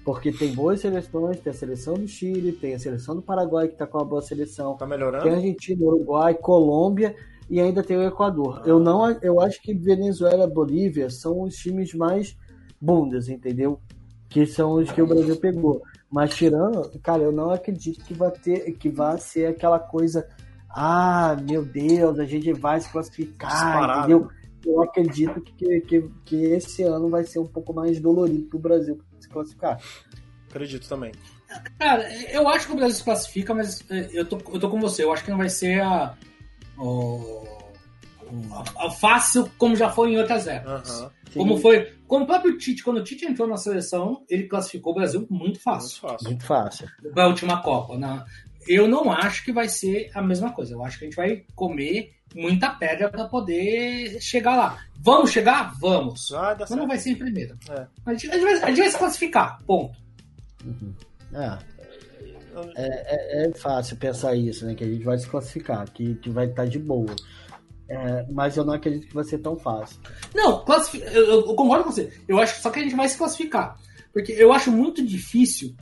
Porque 0.03 0.31
tem 0.31 0.53
boas 0.53 0.81
seleções, 0.81 1.39
tem 1.39 1.51
a 1.51 1.53
seleção 1.53 1.95
do 1.95 2.07
Chile, 2.07 2.51
tem 2.51 2.75
a 2.75 2.79
seleção 2.79 3.15
do 3.15 3.21
Paraguai, 3.21 3.67
que 3.67 3.75
tá 3.75 3.87
com 3.87 3.97
uma 3.97 4.05
boa 4.05 4.21
seleção. 4.21 4.75
Tá 4.75 4.85
melhorando? 4.85 5.23
Tem 5.23 5.33
a 5.33 5.37
Argentina, 5.37 5.83
Uruguai, 5.83 6.35
Colômbia 6.35 7.15
e 7.49 7.59
ainda 7.59 7.81
tem 7.81 7.97
o 7.97 8.03
Equador. 8.03 8.61
Eu 8.65 8.79
não 8.79 9.09
eu 9.21 9.39
acho 9.39 9.61
que 9.61 9.73
Venezuela, 9.73 10.45
Bolívia 10.45 11.09
são 11.09 11.41
os 11.41 11.55
times 11.55 11.93
mais 11.93 12.37
bundas, 12.85 13.29
entendeu? 13.29 13.79
Que 14.29 14.45
são 14.45 14.73
os 14.73 14.91
que 14.91 15.01
o 15.01 15.07
Brasil 15.07 15.37
pegou. 15.37 15.81
Mas 16.11 16.35
tirando, 16.35 16.91
cara, 16.99 17.23
eu 17.23 17.31
não 17.31 17.49
acredito 17.49 18.03
que 18.05 18.13
vai 18.13 18.31
ter 18.31 18.71
que 18.73 18.89
vai 18.89 19.17
ser 19.17 19.47
aquela 19.47 19.79
coisa 19.79 20.27
ah, 20.69 21.37
meu 21.41 21.63
Deus, 21.63 22.19
a 22.19 22.25
gente 22.25 22.51
vai 22.51 22.81
se 22.81 22.91
classificar, 22.91 23.49
Disparado. 23.49 23.99
entendeu? 23.99 24.29
eu 24.65 24.81
acredito 24.81 25.39
que, 25.41 25.81
que, 25.81 26.09
que 26.25 26.35
esse 26.45 26.83
ano 26.83 27.09
vai 27.09 27.23
ser 27.23 27.39
um 27.39 27.45
pouco 27.45 27.73
mais 27.73 27.99
dolorido 27.99 28.45
para 28.49 28.57
o 28.57 28.61
Brasil 28.61 28.99
se 29.19 29.29
classificar. 29.29 29.79
Acredito 30.49 30.87
também. 30.87 31.11
Cara, 31.77 32.03
eu 32.31 32.47
acho 32.49 32.67
que 32.67 32.73
o 32.73 32.75
Brasil 32.75 32.95
se 32.95 33.03
classifica, 33.03 33.53
mas 33.53 33.83
é, 33.89 34.09
eu 34.11 34.25
tô, 34.25 34.37
eu 34.51 34.59
tô 34.59 34.69
com 34.69 34.79
você. 34.79 35.03
Eu 35.03 35.13
acho 35.13 35.23
que 35.23 35.29
não 35.29 35.37
vai 35.37 35.49
ser 35.49 35.81
a, 35.81 36.15
a, 38.51 38.85
a 38.85 38.91
fácil 38.91 39.49
como 39.57 39.75
já 39.75 39.89
foi 39.89 40.13
em 40.13 40.17
outras 40.17 40.47
épocas. 40.47 41.01
Uhum, 41.01 41.09
como 41.35 41.57
foi. 41.57 41.93
Como 42.07 42.23
o 42.23 42.27
próprio 42.27 42.57
Tite, 42.57 42.83
quando 42.83 42.97
o 42.97 43.03
Tite 43.03 43.25
entrou 43.25 43.47
na 43.47 43.57
seleção, 43.57 44.23
ele 44.29 44.47
classificou 44.47 44.93
o 44.93 44.95
Brasil 44.95 45.25
muito 45.29 45.59
fácil. 45.59 45.99
Muito 46.01 46.13
fácil. 46.13 46.27
Muito 46.27 46.45
fácil. 46.45 46.87
Para 47.13 47.23
a 47.23 47.27
última 47.27 47.61
Copa. 47.61 47.97
Na, 47.97 48.25
eu 48.67 48.87
não 48.87 49.11
acho 49.11 49.43
que 49.43 49.51
vai 49.51 49.69
ser 49.69 50.09
a 50.13 50.21
mesma 50.21 50.51
coisa. 50.51 50.73
Eu 50.73 50.83
acho 50.83 50.97
que 50.97 51.05
a 51.05 51.07
gente 51.07 51.17
vai 51.17 51.43
comer 51.55 52.15
muita 52.33 52.69
pedra 52.71 53.09
para 53.09 53.27
poder 53.27 54.19
chegar 54.21 54.55
lá. 54.55 54.79
Vamos 54.97 55.31
chegar? 55.31 55.73
Vamos. 55.79 56.31
Ah, 56.33 56.55
Mas 56.59 56.69
não 56.71 56.87
vai 56.87 56.97
ser 56.97 57.11
em 57.11 57.15
primeiro. 57.15 57.57
É. 57.69 57.87
A, 58.05 58.13
gente, 58.13 58.29
a, 58.29 58.33
gente 58.33 58.43
vai, 58.43 58.53
a, 58.53 58.67
gente, 58.67 58.79
vai, 58.79 58.89
se 58.89 58.97
classificar, 58.97 59.63
ponto. 59.65 59.97
Uhum. 60.63 60.93
É. 61.33 61.75
É, 62.77 63.43
é, 63.43 63.47
é, 63.47 63.53
fácil 63.53 63.97
pensar 63.97 64.33
isso, 64.35 64.65
né? 64.65 64.75
Que 64.75 64.85
a 64.85 64.87
gente 64.87 65.03
vai 65.03 65.17
se 65.17 65.27
classificar, 65.27 65.89
que, 65.91 66.15
que 66.15 66.29
vai 66.29 66.45
estar 66.45 66.65
de 66.65 66.79
boa. 66.79 67.13
É, 67.87 68.25
mas 68.31 68.57
eu 68.57 68.65
não 68.65 68.73
acredito 68.73 69.07
que 69.07 69.13
vai 69.13 69.23
ser 69.23 69.37
tão 69.39 69.55
fácil. 69.57 69.99
Não, 70.33 70.63
classific... 70.65 71.05
eu, 71.13 71.23
eu, 71.23 71.43
concordo 71.55 71.83
com 71.83 71.91
você. 71.91 72.11
Eu 72.27 72.39
acho 72.39 72.59
só 72.61 72.69
que 72.69 72.79
a 72.79 72.83
gente 72.83 72.95
vai 72.95 73.07
se 73.07 73.17
classificar. 73.17 73.79
Porque 74.11 74.31
eu 74.31 74.51
acho 74.51 74.71
muito 74.71 75.05
difícil, 75.05 75.75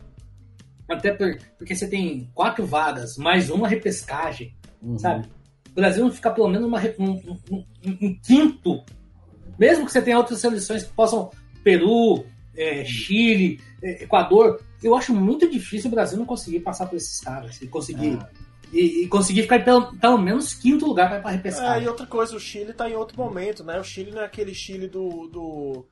até 0.89 1.13
por, 1.13 1.37
porque 1.57 1.75
você 1.75 1.87
tem 1.87 2.29
quatro 2.33 2.65
vagas, 2.65 3.17
mais 3.17 3.49
uma 3.49 3.67
repescagem, 3.67 4.55
uhum. 4.81 4.97
sabe? 4.97 5.27
o 5.73 5.75
Brasil 5.75 6.03
não 6.03 6.11
ficar 6.11 6.31
pelo 6.31 6.47
menos 6.47 6.67
uma, 6.67 6.79
um, 6.99 7.39
um, 7.51 7.65
um, 7.83 8.19
quinto, 8.19 8.83
mesmo 9.57 9.85
que 9.85 9.91
você 9.91 10.01
tenha 10.01 10.17
outras 10.17 10.39
seleções 10.39 10.83
que 10.83 10.93
possam, 10.93 11.31
Peru, 11.63 12.23
é, 12.55 12.85
Chile, 12.85 13.59
é, 13.81 14.03
Equador, 14.03 14.61
eu 14.83 14.95
acho 14.95 15.13
muito 15.13 15.49
difícil 15.49 15.89
o 15.89 15.93
Brasil 15.93 16.17
não 16.17 16.25
conseguir 16.25 16.59
passar 16.59 16.85
por 16.85 16.95
esses 16.95 17.19
caras 17.19 17.59
e 17.61 17.67
conseguir. 17.67 18.19
É. 18.19 18.52
E, 18.73 19.03
e, 19.03 19.07
conseguir 19.07 19.43
ficar 19.43 19.63
pelo, 19.63 19.95
pelo 19.97 20.17
menos 20.17 20.53
quinto 20.55 20.87
lugar 20.87 21.21
para 21.21 21.29
repescar. 21.29 21.77
É, 21.77 21.83
e 21.83 21.87
outra 21.87 22.07
coisa, 22.07 22.35
o 22.35 22.39
Chile 22.39 22.71
está 22.71 22.89
em 22.89 22.95
outro 22.95 23.15
momento, 23.17 23.63
né? 23.63 23.79
O 23.79 23.83
Chile 23.83 24.11
não 24.11 24.21
é 24.21 24.25
aquele 24.25 24.53
Chile 24.53 24.87
do, 24.87 25.27
do, 25.27 25.85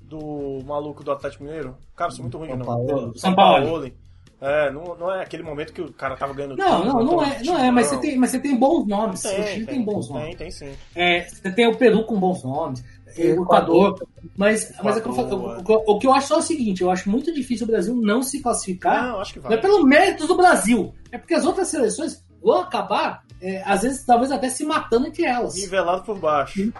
do 0.00 0.64
maluco 0.64 1.02
do 1.02 1.10
Atlético 1.10 1.42
Mineiro. 1.42 1.76
Cara, 1.96 2.12
sou 2.12 2.22
muito 2.22 2.38
ruim, 2.38 2.48
São 2.48 2.58
não. 2.58 2.66
Paulo. 2.66 3.18
São 3.18 3.34
Paulo. 3.34 3.66
Paulo. 3.66 3.92
É, 4.40 4.70
não, 4.70 4.96
não 4.96 5.12
é 5.12 5.22
aquele 5.22 5.42
momento 5.42 5.72
que 5.72 5.82
o 5.82 5.92
cara 5.92 6.16
tava 6.16 6.32
ganhando. 6.32 6.56
Não, 6.56 6.84
não, 6.84 7.04
não 7.04 7.24
é, 7.24 7.42
não 7.42 7.58
é, 7.58 7.70
mas 7.72 7.88
você 7.88 7.98
tem, 7.98 8.16
mas 8.16 8.30
você 8.30 8.38
tem 8.38 8.56
bons 8.56 8.86
nomes. 8.86 9.20
Tem, 9.20 9.40
o 9.40 9.46
Chile 9.48 9.66
tem, 9.66 9.74
tem 9.74 9.84
bons 9.84 10.08
nomes. 10.08 10.26
Tem, 10.28 10.36
tem 10.36 10.50
sim. 10.52 10.72
É, 10.94 11.22
você 11.22 11.50
tem 11.50 11.66
o 11.66 11.76
Peru 11.76 12.04
com 12.04 12.20
bons 12.20 12.44
nomes, 12.44 12.84
o 13.16 13.20
Equador. 13.20 13.98
Mas, 14.36 14.72
mas 14.80 14.96
é 14.96 15.00
que 15.00 15.08
eu, 15.08 15.12
o, 15.12 15.92
o, 15.92 15.98
que 15.98 16.06
eu 16.06 16.12
acho 16.12 16.32
é 16.32 16.36
o 16.36 16.42
seguinte: 16.42 16.82
eu 16.82 16.90
acho 16.90 17.10
muito 17.10 17.34
difícil 17.34 17.66
o 17.66 17.70
Brasil 17.70 17.96
não 17.96 18.22
se 18.22 18.40
classificar. 18.40 19.08
Não, 19.08 19.20
acho 19.20 19.32
que 19.32 19.40
vai. 19.40 19.50
Não 19.50 19.58
é 19.58 19.60
pelo 19.60 19.84
mérito 19.84 20.28
do 20.28 20.36
Brasil, 20.36 20.94
é 21.10 21.18
porque 21.18 21.34
as 21.34 21.44
outras 21.44 21.66
seleções 21.66 22.24
vão 22.42 22.60
acabar, 22.60 23.24
é, 23.40 23.62
às 23.64 23.82
vezes, 23.82 24.04
talvez 24.04 24.30
até 24.30 24.48
se 24.48 24.64
matando 24.64 25.06
entre 25.06 25.24
elas. 25.24 25.54
Nivelado 25.54 26.02
por 26.02 26.18
baixo. 26.18 26.72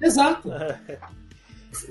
Exato. 0.00 0.52
É. 0.52 0.98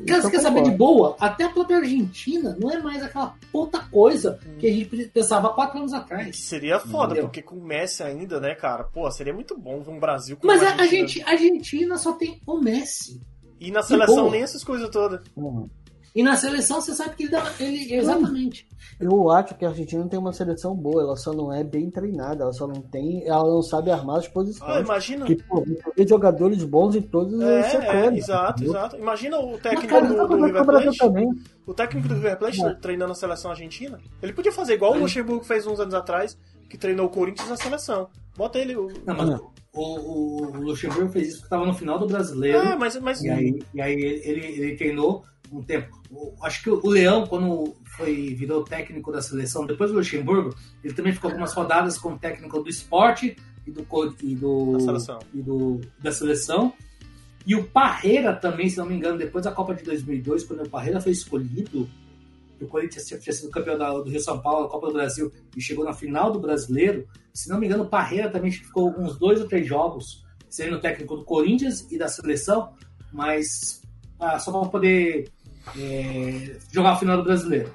Quer, 0.05 0.17
então, 0.17 0.31
quer 0.31 0.39
saber 0.39 0.63
de 0.63 0.71
boa? 0.71 1.15
Até 1.19 1.43
a 1.43 1.49
própria 1.49 1.77
Argentina 1.77 2.57
não 2.59 2.71
é 2.71 2.81
mais 2.81 3.03
aquela 3.03 3.35
puta 3.51 3.79
coisa 3.79 4.39
hum. 4.45 4.57
que 4.57 4.67
a 4.67 4.73
gente 4.73 5.07
pensava 5.09 5.49
quatro 5.49 5.77
anos 5.77 5.93
atrás. 5.93 6.35
Seria 6.37 6.79
foda, 6.79 7.13
Entendeu? 7.13 7.23
porque 7.25 7.43
com 7.43 7.57
o 7.57 7.63
Messi 7.63 8.01
ainda, 8.01 8.39
né, 8.39 8.55
cara? 8.55 8.83
Pô, 8.83 9.09
seria 9.11 9.33
muito 9.33 9.55
bom 9.57 9.81
ver 9.81 9.91
um 9.91 9.99
Brasil 9.99 10.35
com 10.35 10.47
Mas 10.47 10.63
a 10.63 10.71
Argentina. 10.71 11.25
a 11.27 11.31
Argentina 11.31 11.97
só 11.97 12.13
tem 12.13 12.41
o 12.45 12.59
Messi. 12.59 13.21
E 13.59 13.71
na 13.71 13.83
seleção 13.83 14.29
nem 14.29 14.41
essas 14.41 14.63
coisas 14.63 14.89
todas. 14.89 15.21
Uhum. 15.35 15.69
E 16.17 16.23
na 16.23 16.35
seleção 16.35 16.81
você 16.81 16.95
sabe 16.95 17.15
que 17.15 17.23
ele 17.25 17.31
dá. 17.31 17.43
Ele, 17.59 17.93
exatamente. 17.93 18.67
Eu 18.99 19.29
acho 19.29 19.53
que 19.53 19.63
a 19.63 19.69
Argentina 19.69 20.03
tem 20.09 20.17
uma 20.17 20.33
seleção 20.33 20.73
boa, 20.73 21.03
ela 21.03 21.15
só 21.15 21.31
não 21.31 21.53
é 21.53 21.63
bem 21.63 21.91
treinada, 21.91 22.41
ela 22.41 22.53
só 22.53 22.65
não 22.65 22.81
tem. 22.81 23.23
Ela 23.23 23.43
não 23.43 23.61
sabe 23.61 23.91
armar 23.91 24.17
as 24.17 24.27
posições. 24.27 24.77
Ah, 24.77 24.79
imagina. 24.79 25.27
Que, 25.27 25.35
pô, 25.35 25.63
tem 25.95 26.07
jogadores 26.07 26.63
bons 26.63 26.95
em 26.95 27.03
todos 27.03 27.39
é, 27.39 27.59
os 27.59 27.65
setores. 27.67 27.93
É, 27.93 28.17
exato, 28.17 28.63
entendeu? 28.63 28.71
exato. 28.71 28.97
Imagina 28.97 29.39
o 29.39 29.59
técnico 29.59 29.87
cara, 29.87 30.07
do, 30.07 30.27
do 30.27 30.43
River 30.43 30.65
Plate. 30.65 30.97
Também. 30.97 31.29
O 31.67 31.73
técnico 31.75 32.07
do 32.07 32.15
River 32.15 32.39
Plate 32.39 32.65
é. 32.65 32.73
treinando 32.73 33.11
a 33.11 33.15
seleção 33.15 33.51
argentina. 33.51 33.99
Ele 34.19 34.33
podia 34.33 34.51
fazer 34.51 34.73
igual 34.73 34.93
o 34.93 34.97
Luxemburgo 34.97 35.43
fez 35.43 35.67
uns 35.67 35.79
anos 35.79 35.93
atrás, 35.93 36.35
que 36.67 36.79
treinou 36.79 37.05
o 37.05 37.09
Corinthians 37.09 37.47
na 37.47 37.57
seleção. 37.57 38.09
Bota 38.35 38.57
ele. 38.57 38.75
O... 38.75 38.87
Não, 39.05 39.15
mas 39.15 39.29
o, 39.29 39.51
o, 39.75 40.47
o 40.47 40.61
Luxemburgo 40.61 41.11
fez 41.11 41.27
isso 41.27 41.35
porque 41.41 41.45
estava 41.53 41.67
no 41.67 41.75
final 41.75 41.99
do 41.99 42.07
brasileiro. 42.07 42.57
Ah, 42.57 42.75
mas, 42.75 42.99
mas... 42.99 43.21
E 43.21 43.29
aí, 43.29 43.59
e 43.71 43.79
aí 43.79 43.93
ele, 43.93 44.45
ele 44.47 44.75
treinou 44.75 45.23
um 45.51 45.61
tempo. 45.61 45.97
Acho 46.41 46.63
que 46.63 46.69
o 46.69 46.87
Leão, 46.87 47.25
quando 47.25 47.75
foi 47.95 48.33
virou 48.35 48.63
técnico 48.63 49.11
da 49.11 49.21
seleção, 49.21 49.65
depois 49.65 49.91
do 49.91 49.97
Luxemburgo, 49.97 50.55
ele 50.83 50.93
também 50.93 51.13
ficou 51.13 51.29
algumas 51.29 51.53
rodadas 51.53 51.97
como 51.97 52.17
técnico 52.17 52.61
do 52.61 52.69
esporte 52.69 53.35
e 53.65 53.71
do, 53.71 53.85
e 54.21 54.35
do, 54.35 54.73
da, 54.73 54.79
seleção. 54.79 55.19
E 55.33 55.41
do, 55.41 55.81
da 55.99 56.11
seleção. 56.11 56.73
E 57.45 57.55
o 57.55 57.63
Parreira 57.63 58.35
também, 58.35 58.69
se 58.69 58.77
não 58.77 58.85
me 58.85 58.95
engano, 58.95 59.17
depois 59.17 59.45
da 59.45 59.51
Copa 59.51 59.73
de 59.73 59.83
2002, 59.83 60.43
quando 60.43 60.63
o 60.63 60.69
Parreira 60.69 60.99
foi 60.99 61.13
escolhido, 61.13 61.89
o 62.59 62.67
Corinthians 62.67 63.05
tinha 63.05 63.33
sido 63.33 63.51
campeão 63.51 63.77
do 63.77 64.09
Rio 64.09 64.19
São 64.19 64.39
Paulo, 64.41 64.65
da 64.65 64.71
Copa 64.71 64.87
do 64.87 64.93
Brasil, 64.93 65.31
e 65.55 65.61
chegou 65.61 65.85
na 65.85 65.93
final 65.93 66.31
do 66.31 66.39
Brasileiro. 66.39 67.07
Se 67.33 67.49
não 67.49 67.59
me 67.59 67.67
engano, 67.67 67.83
o 67.83 67.89
Parreira 67.89 68.29
também 68.29 68.51
ficou 68.51 68.89
uns 68.99 69.17
dois 69.17 69.39
ou 69.39 69.47
três 69.47 69.65
jogos 69.65 70.25
sendo 70.49 70.79
técnico 70.79 71.15
do 71.15 71.23
Corinthians 71.23 71.89
e 71.91 71.97
da 71.97 72.07
seleção, 72.07 72.73
mas 73.11 73.81
ah, 74.19 74.39
só 74.39 74.51
para 74.51 74.69
poder 74.69 75.29
é, 75.77 76.57
jogar 76.71 76.91
a 76.91 76.95
final 76.97 77.17
do 77.17 77.23
brasileiro. 77.23 77.73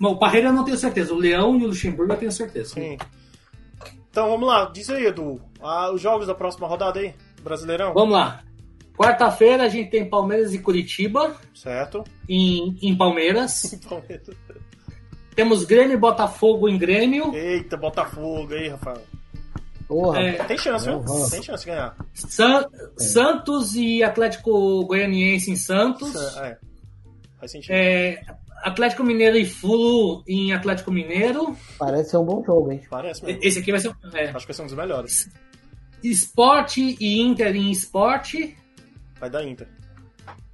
o 0.00 0.16
Parreira 0.16 0.48
eu 0.48 0.52
não 0.52 0.64
tenho 0.64 0.76
certeza. 0.76 1.12
O 1.12 1.18
Leão 1.18 1.58
e 1.58 1.64
o 1.64 1.68
Luxemburgo 1.68 2.12
eu 2.12 2.16
tenho 2.18 2.32
certeza. 2.32 2.74
Sim. 2.74 2.96
Então 4.10 4.28
vamos 4.30 4.48
lá, 4.48 4.64
diz 4.72 4.88
aí, 4.90 5.06
Edu. 5.06 5.40
Ah, 5.60 5.90
os 5.92 6.00
jogos 6.00 6.26
da 6.26 6.34
próxima 6.34 6.66
rodada 6.66 6.98
aí, 7.00 7.14
Brasileirão. 7.42 7.92
Vamos 7.94 8.14
lá. 8.14 8.42
Quarta-feira 8.96 9.62
a 9.64 9.68
gente 9.68 9.90
tem 9.90 10.08
Palmeiras 10.08 10.52
e 10.52 10.58
Curitiba. 10.58 11.36
Certo. 11.54 12.02
Em, 12.28 12.76
em 12.82 12.96
Palmeiras. 12.96 13.78
Temos 15.36 15.64
Grêmio 15.64 15.94
e 15.94 15.96
Botafogo 16.00 16.68
em 16.68 16.76
Grêmio. 16.76 17.32
Eita, 17.32 17.76
Botafogo 17.76 18.52
aí, 18.52 18.68
Rafael. 18.68 19.02
Porra. 19.86 20.20
É, 20.20 20.32
Tem 20.44 20.58
chance, 20.58 20.84
viu? 20.84 21.02
Tem 21.30 21.42
chance 21.42 21.64
de 21.64 21.70
ganhar. 21.70 21.96
San- 22.12 22.66
Santos 22.96 23.76
e 23.76 24.02
Atlético 24.02 24.84
Goianiense 24.84 25.50
em 25.52 25.56
Santos. 25.56 26.14
É. 26.38 26.58
Faz 27.38 27.52
sentido. 27.52 27.72
É, 27.72 28.20
Atlético 28.62 29.04
Mineiro 29.04 29.36
e 29.36 29.46
Flu 29.46 30.22
em 30.26 30.52
Atlético 30.52 30.90
Mineiro. 30.90 31.56
Parece 31.78 32.10
ser 32.10 32.16
um 32.16 32.24
bom 32.24 32.42
jogo, 32.44 32.72
hein? 32.72 32.82
Parece 32.90 33.24
mesmo. 33.24 33.40
Esse 33.42 33.58
aqui 33.60 33.70
vai 33.70 33.80
ser. 33.80 33.92
É. 34.14 34.30
Acho 34.30 34.46
que 34.46 34.46
vai 34.46 34.54
ser 34.54 34.62
um 34.62 34.66
dos 34.66 34.74
melhores. 34.74 35.30
Esporte 36.02 36.96
e 37.00 37.20
Inter 37.20 37.54
em 37.54 37.70
esporte. 37.70 38.56
Vai 39.20 39.30
dar 39.30 39.44
Inter. 39.44 39.68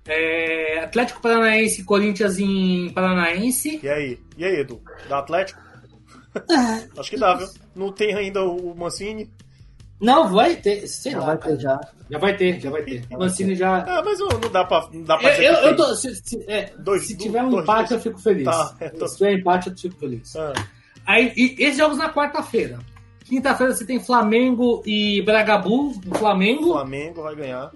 É, 0.07 0.81
Atlético 0.81 1.21
Paranaense 1.23 1.81
e 1.81 1.85
Corinthians 1.85 2.39
em 2.39 2.91
Paranaense. 2.91 3.81
E 3.83 3.89
aí? 3.89 4.19
E 4.37 4.45
aí, 4.45 4.61
Edu? 4.61 4.83
Dá 5.09 5.19
Atlético? 5.19 5.63
Acho 6.99 7.11
que 7.11 7.17
dá, 7.17 7.35
viu? 7.37 7.49
Não 7.75 7.93
tem 7.93 8.15
ainda 8.15 8.43
o 8.45 8.75
Mancini. 8.75 9.31
Não, 10.05 10.29
vai 10.29 10.57
ter. 10.57 10.87
Sei 10.87 11.13
Já 11.13 11.19
lá. 11.21 11.27
vai 11.27 11.39
ter 11.39 11.59
já. 11.61 11.81
Já 12.11 12.19
vai 12.19 12.37
ter, 12.37 12.61
já 12.61 12.71
vai 12.71 12.83
ter. 12.83 13.03
Mancini 13.11 13.55
já. 13.55 13.79
Ah, 13.79 14.03
mas 14.05 14.19
não, 14.19 14.29
dá 14.53 14.65
pra, 14.65 14.89
não 14.93 15.03
dá 15.03 15.17
pra 15.17 15.29
Eu, 15.29 15.33
dizer 15.33 15.47
eu, 15.47 15.57
que 15.61 15.67
eu 15.69 15.77
tô, 15.77 15.95
se, 15.97 16.15
se- 16.17 16.45
é, 16.47 16.73
Dois- 16.79 17.07
se 17.07 17.17
tiver 17.17 17.43
um 17.43 17.51
dois 17.51 17.63
empate, 17.65 17.89
dias. 17.89 17.91
eu 17.93 18.01
fico 18.01 18.19
feliz. 18.23 18.45
Tá, 18.45 18.77
eu 18.81 18.99
tô- 18.99 19.09
Se 19.09 19.17
tiver 19.17 19.33
empate, 19.39 19.71
eu 19.71 19.77
fico 19.77 19.97
feliz. 19.99 20.37
Ah, 20.37 20.53
Aí, 21.07 21.33
e 21.37 21.57
esses 21.63 21.79
jogos 21.79 21.99
na 21.99 22.13
quarta-feira. 22.13 22.79
Quinta-feira 23.25 23.75
você 23.75 23.87
tem 23.87 23.99
Flamengo 23.99 24.83
e 24.87 25.23
Bragabu 25.23 25.95
no 26.05 26.15
Flamengo. 26.19 26.73
Flamengo 26.73 27.23
vai 27.23 27.35
ganhar. 27.35 27.71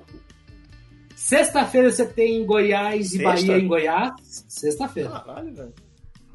Sexta-feira 1.16 1.90
você 1.90 2.06
tem 2.06 2.44
Goiás 2.44 3.06
e 3.06 3.18
Sexta? 3.18 3.24
Bahia 3.24 3.58
em 3.58 3.66
Goiás. 3.66 4.12
Sexta-feira. 4.48 5.10
Caralho, 5.10 5.54
velho. 5.54 5.72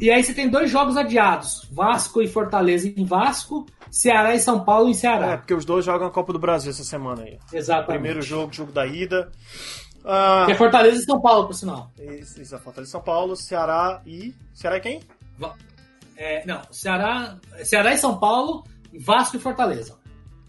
E 0.03 0.11
aí 0.11 0.21
você 0.23 0.33
tem 0.33 0.49
dois 0.49 0.69
jogos 0.69 0.97
adiados: 0.97 1.67
Vasco 1.71 2.21
e 2.21 2.27
Fortaleza 2.27 2.87
em 2.87 3.05
Vasco, 3.05 3.65
Ceará 3.89 4.35
e 4.35 4.39
São 4.39 4.63
Paulo 4.65 4.87
em 4.89 4.91
É, 4.91 4.95
Ceará. 4.95 5.37
porque 5.37 5.53
os 5.53 5.63
dois 5.63 5.85
jogam 5.85 6.07
a 6.07 6.11
Copa 6.11 6.33
do 6.33 6.39
Brasil 6.39 6.71
essa 6.71 6.83
semana 6.83 7.23
aí. 7.23 7.39
Exatamente. 7.53 7.87
Primeiro 8.01 8.21
jogo, 8.21 8.51
jogo 8.51 8.71
da 8.71 8.85
ida. 8.85 9.31
Ah, 10.05 10.43
Que 10.45 10.51
é 10.51 10.55
Fortaleza 10.55 10.97
e 11.01 11.05
São 11.05 11.21
Paulo, 11.21 11.47
por 11.47 11.53
sinal. 11.53 11.89
isso, 11.97 12.41
isso, 12.41 12.59
Fortaleza 12.59 12.91
São 12.91 13.01
Paulo, 13.01 13.35
Ceará 13.37 14.01
e. 14.05 14.35
Ceará 14.53 14.75
é 14.75 14.79
quem? 14.81 14.99
É, 16.17 16.45
não, 16.45 16.61
Ceará, 16.71 17.37
Ceará 17.63 17.93
e 17.93 17.97
São 17.97 18.17
Paulo, 18.19 18.63
Vasco 18.99 19.37
e 19.37 19.39
Fortaleza. 19.39 19.97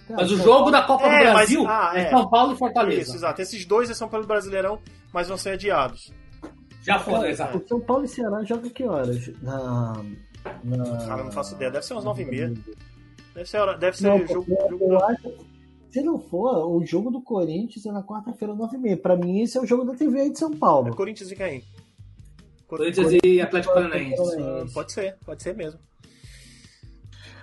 Cara, 0.07 0.21
Mas 0.21 0.31
o 0.33 0.37
jogo 0.37 0.71
da 0.71 0.83
Copa 0.83 1.05
É, 1.07 1.19
do 1.19 1.25
mas- 1.25 1.33
Brasil 1.35 1.65
ah, 1.69 1.93
é. 1.95 2.01
é. 2.03 2.11
São 2.11 2.29
Paulo 2.29 2.53
e 2.55 2.59
Fortaleza. 2.59 3.01
Isso, 3.03 3.15
exato. 3.15 3.41
Esses 3.41 3.65
dois 3.65 3.97
são 3.97 4.09
pelo 4.09 4.27
Brasileirão, 4.27 4.79
mas 5.13 5.29
vão 5.29 5.37
ser 5.39 5.51
adiados. 5.51 6.13
Já 6.85 6.99
foi, 6.99 7.15
Cara, 7.15 7.31
exato. 7.31 7.59
o 7.59 7.67
São 7.69 7.81
Paulo 7.81 8.05
e 8.05 8.09
Ceará 8.09 8.45
joga 8.45 8.69
que 8.71 8.85
horas? 8.85 9.27
Na. 9.43 9.95
na... 10.63 10.85
Cara, 11.07 11.21
eu 11.21 11.25
não 11.25 11.33
faço 11.33 11.55
ideia. 11.55 11.71
Deve 11.71 11.85
ser 11.87 11.95
umas 11.95 12.05
9h30. 12.05 12.59
Deve 13.35 13.49
ser, 13.49 13.57
hora- 13.59 13.79
deve 13.79 13.97
ser 13.97 14.05
Não, 14.09 14.19
jogo, 14.27 14.47
jogo 14.71 14.85
eu 14.85 14.99
da- 14.99 15.07
acho. 15.07 15.55
Se 15.91 16.03
não 16.03 16.19
for, 16.19 16.67
o 16.77 16.85
jogo 16.85 17.11
do 17.11 17.23
Corinthians 17.23 17.87
é 17.87 17.93
na 17.93 18.03
quarta-feira, 18.03 18.53
9h30. 18.55 19.01
Pra 19.01 19.17
mim, 19.17 19.41
esse 19.41 19.57
é 19.57 19.61
o 19.61 19.67
jogo 19.67 19.85
da 19.85 19.95
TV 19.95 20.21
aí 20.21 20.31
de 20.33 20.39
São 20.39 20.53
É 20.53 20.57
Paulo. 20.57 20.95
Corinthians 20.95 21.31
e 21.31 21.37
quem? 21.37 21.65
Corinthians 22.67 23.13
e 23.25 23.41
Atlético 23.41 23.75
Paranaense. 23.75 24.43
Ah, 24.43 24.65
pode 24.75 24.93
ser, 24.93 25.17
pode 25.25 25.43
ser 25.43 25.55
mesmo. 25.57 25.79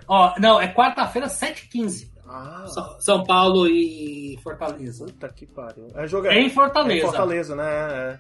Ó, 0.08 0.34
não, 0.40 0.60
é 0.60 0.68
quarta-feira, 0.74 1.28
7h15. 1.28 2.12
Ah, 2.28 2.66
São- 2.68 3.00
São 3.02 3.24
Paulo 3.24 3.68
e 3.68 4.38
Fortaleza. 4.44 5.06
puta 5.06 5.30
que 5.30 5.46
pariu. 5.48 5.88
É, 5.96 6.08
jogo 6.08 6.28
É 6.28 6.40
em 6.40 6.50
Fortaleza. 6.50 6.94
É 6.94 6.98
em 6.98 7.02
Fortaleza, 7.02 7.56
né? 7.56 7.64
É. 7.66 8.20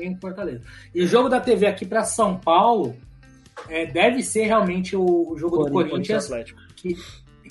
Em 0.00 0.16
Fortaleza. 0.16 0.62
E 0.94 1.02
o 1.02 1.06
jogo 1.06 1.28
da 1.28 1.40
TV 1.40 1.66
aqui 1.66 1.84
pra 1.84 2.04
São 2.04 2.38
Paulo 2.38 2.96
é, 3.68 3.86
deve 3.86 4.22
ser 4.22 4.44
realmente 4.44 4.96
o, 4.96 5.32
o 5.32 5.38
jogo 5.38 5.64
do 5.64 5.70
Corinthians, 5.70 6.24
Atlético. 6.26 6.60
que, 6.76 6.94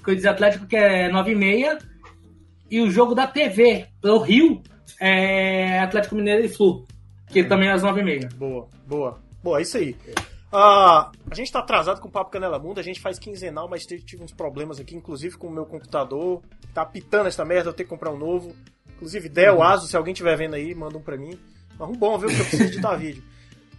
Corinthians 0.04 0.24
e 0.24 0.28
Atlético, 0.28 0.68
que 0.68 0.76
é 0.76 1.10
9h30. 1.12 1.80
E 2.72 2.82
o 2.82 2.90
jogo 2.90 3.16
da 3.16 3.26
TV 3.26 3.88
pro 4.00 4.20
Rio 4.20 4.62
é 5.00 5.80
Atlético 5.80 6.16
Mineiro 6.16 6.46
e 6.46 6.50
Flu, 6.50 6.86
que 7.28 7.44
também 7.44 7.70
é 7.70 7.72
às 7.72 7.84
9h30. 7.84 8.34
Boa, 8.36 8.68
boa. 8.88 9.20
Boa, 9.42 9.60
é 9.60 9.62
isso 9.62 9.78
aí. 9.78 9.96
Ah, 10.52 11.12
a 11.30 11.36
gente 11.36 11.52
tá 11.52 11.60
atrasado 11.60 12.02
com 12.02 12.08
o 12.08 12.12
Papo 12.12 12.32
Canela 12.32 12.58
Mundo, 12.58 12.80
a 12.80 12.84
gente 12.84 13.00
faz 13.00 13.20
quinzenal, 13.20 13.70
mas 13.70 13.86
tive, 13.86 14.24
uns 14.24 14.34
problemas 14.34 14.80
aqui, 14.80 14.96
inclusive 14.96 15.38
com 15.38 15.48
o 15.48 15.52
meu 15.52 15.66
computador. 15.66 16.42
Tá 16.74 16.86
pitando 16.86 17.28
essa 17.28 17.46
merda, 17.46 17.70
eu 17.70 17.74
tenho 17.74 17.88
que 17.88 17.94
comprar 17.94 18.12
um 18.12 18.18
novo. 18.18 18.54
Inclusive, 18.96 19.30
Dell, 19.30 19.62
Asus, 19.62 19.90
se 19.90 19.98
alguém 19.98 20.14
tiver 20.14 20.36
vendo 20.36 20.56
aí, 20.56 20.74
manda 20.76 20.98
um 20.98 21.02
pra 21.02 21.18
mim. 21.18 21.40
Mas 21.80 21.90
um 21.90 21.94
bom, 21.94 22.18
viu? 22.18 22.28
Porque 22.28 22.42
eu 22.42 22.46
preciso 22.46 22.64
editar 22.64 22.96
vídeo. 22.98 23.24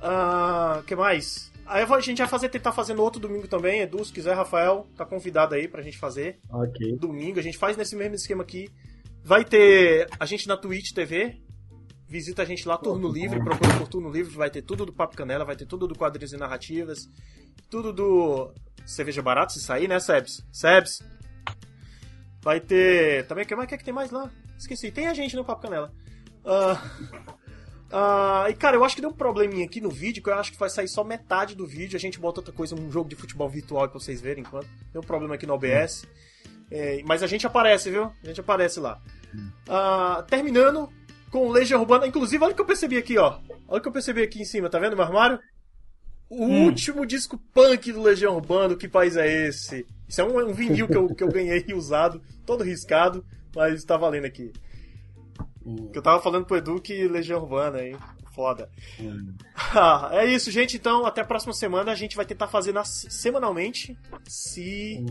Ah, 0.00 0.82
que 0.86 0.96
mais? 0.96 1.52
Aí 1.66 1.84
a 1.84 2.00
gente 2.00 2.18
vai 2.18 2.26
fazer, 2.26 2.48
tentar 2.48 2.72
fazer 2.72 2.94
no 2.94 3.02
outro 3.02 3.20
domingo 3.20 3.46
também. 3.46 3.82
Edu, 3.82 4.04
se 4.04 4.12
quiser, 4.12 4.34
Rafael, 4.34 4.88
tá 4.96 5.04
convidado 5.04 5.54
aí 5.54 5.68
pra 5.68 5.82
gente 5.82 5.98
fazer 5.98 6.40
Ok. 6.50 6.96
domingo. 6.96 7.38
A 7.38 7.42
gente 7.42 7.58
faz 7.58 7.76
nesse 7.76 7.94
mesmo 7.94 8.14
esquema 8.16 8.42
aqui. 8.42 8.68
Vai 9.22 9.44
ter 9.44 10.08
a 10.18 10.24
gente 10.24 10.48
na 10.48 10.56
Twitch 10.56 10.92
TV. 10.92 11.36
Visita 12.08 12.42
a 12.42 12.44
gente 12.44 12.66
lá, 12.66 12.76
Turno 12.76 13.08
Livre, 13.08 13.38
procura 13.38 13.72
por 13.78 13.86
Turno 13.86 14.10
Livre, 14.10 14.34
vai 14.34 14.50
ter 14.50 14.62
tudo 14.62 14.84
do 14.84 14.92
Papo 14.92 15.16
Canela, 15.16 15.44
vai 15.44 15.54
ter 15.54 15.64
tudo 15.64 15.86
do 15.86 15.94
Quadrinhos 15.94 16.32
e 16.32 16.36
Narrativas, 16.36 17.08
tudo 17.70 17.92
do 17.92 18.52
Cerveja 18.84 19.22
Barato, 19.22 19.52
se 19.52 19.60
sair, 19.60 19.86
né, 19.86 20.00
Sebs? 20.00 20.44
Sebs. 20.52 21.04
Vai 22.42 22.58
ter. 22.58 23.28
Também, 23.28 23.44
o 23.44 23.46
que 23.46 23.54
mais 23.54 23.68
que, 23.68 23.76
é 23.76 23.78
que 23.78 23.84
tem 23.84 23.94
mais 23.94 24.10
lá? 24.10 24.28
Esqueci, 24.58 24.90
tem 24.90 25.06
a 25.06 25.14
gente 25.14 25.36
no 25.36 25.44
Papo 25.44 25.62
Canela. 25.62 25.92
Ah, 26.44 26.82
ah, 27.92 28.46
e 28.48 28.54
cara, 28.54 28.76
eu 28.76 28.84
acho 28.84 28.94
que 28.94 29.00
deu 29.00 29.10
um 29.10 29.14
probleminha 29.14 29.64
aqui 29.64 29.80
no 29.80 29.90
vídeo, 29.90 30.22
que 30.22 30.30
eu 30.30 30.34
acho 30.34 30.52
que 30.52 30.58
vai 30.58 30.70
sair 30.70 30.88
só 30.88 31.02
metade 31.02 31.56
do 31.56 31.66
vídeo. 31.66 31.96
A 31.96 32.00
gente 32.00 32.20
bota 32.20 32.40
outra 32.40 32.52
coisa, 32.52 32.74
um 32.74 32.90
jogo 32.90 33.08
de 33.08 33.16
futebol 33.16 33.48
virtual 33.48 33.88
pra 33.88 33.98
vocês 33.98 34.20
verem 34.20 34.42
enquanto. 34.42 34.68
Deu 34.92 35.02
um 35.02 35.04
problema 35.04 35.34
aqui 35.34 35.46
no 35.46 35.54
OBS. 35.54 36.06
É, 36.70 37.02
mas 37.04 37.22
a 37.22 37.26
gente 37.26 37.46
aparece, 37.46 37.90
viu? 37.90 38.12
A 38.22 38.26
gente 38.26 38.40
aparece 38.40 38.78
lá. 38.78 39.00
Ah, 39.68 40.24
terminando 40.28 40.88
com 41.30 41.50
Legião 41.50 41.80
Urbana. 41.80 42.06
Inclusive, 42.06 42.42
olha 42.44 42.52
o 42.52 42.54
que 42.54 42.62
eu 42.62 42.66
percebi 42.66 42.96
aqui, 42.96 43.18
ó. 43.18 43.38
Olha 43.66 43.78
o 43.78 43.82
que 43.82 43.88
eu 43.88 43.92
percebi 43.92 44.22
aqui 44.22 44.40
em 44.40 44.44
cima, 44.44 44.68
tá 44.68 44.78
vendo 44.78 44.96
meu 44.96 45.04
armário? 45.04 45.38
O 46.28 46.44
último 46.44 47.04
disco 47.04 47.36
punk 47.52 47.92
do 47.92 48.02
Legião 48.02 48.36
Urbana, 48.36 48.76
que 48.76 48.88
país 48.88 49.16
é 49.16 49.48
esse? 49.48 49.84
Isso 50.08 50.20
é 50.20 50.24
um, 50.24 50.38
um 50.48 50.52
vinil 50.52 50.86
que 50.86 50.96
eu, 50.96 51.08
que 51.08 51.24
eu 51.24 51.28
ganhei 51.28 51.64
usado, 51.74 52.22
todo 52.46 52.62
riscado, 52.62 53.24
mas 53.54 53.82
tá 53.84 53.96
valendo 53.96 54.26
aqui. 54.26 54.52
Que 55.92 55.98
eu 55.98 56.02
tava 56.02 56.22
falando 56.22 56.46
pro 56.46 56.56
Edu 56.56 56.80
que 56.80 57.06
Legião 57.06 57.40
Urbana, 57.42 57.82
hein? 57.82 57.96
Foda. 58.34 58.70
Ah, 59.74 60.08
é 60.14 60.24
isso, 60.24 60.50
gente. 60.50 60.76
Então, 60.76 61.04
até 61.04 61.20
a 61.20 61.24
próxima 61.24 61.52
semana. 61.52 61.92
A 61.92 61.94
gente 61.94 62.16
vai 62.16 62.24
tentar 62.24 62.46
fazer 62.48 62.72
na- 62.72 62.84
semanalmente, 62.84 63.98
se 64.26 65.04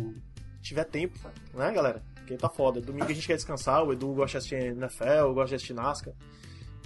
tiver 0.62 0.86
tempo, 0.86 1.20
né, 1.54 1.72
galera? 1.72 2.02
Porque 2.16 2.36
tá 2.38 2.50
foda. 2.50 2.80
Domingo 2.82 3.06
a 3.06 3.14
gente 3.14 3.28
quer 3.28 3.36
descansar. 3.36 3.84
O 3.84 3.94
Edu 3.94 4.14
gosta 4.14 4.32
de 4.32 4.38
assistir 4.38 4.56
NFL, 4.78 5.04
eu 5.04 5.34
gosto 5.34 5.50
de 5.50 5.56
assistir 5.56 5.74
NASCAR. 5.74 6.14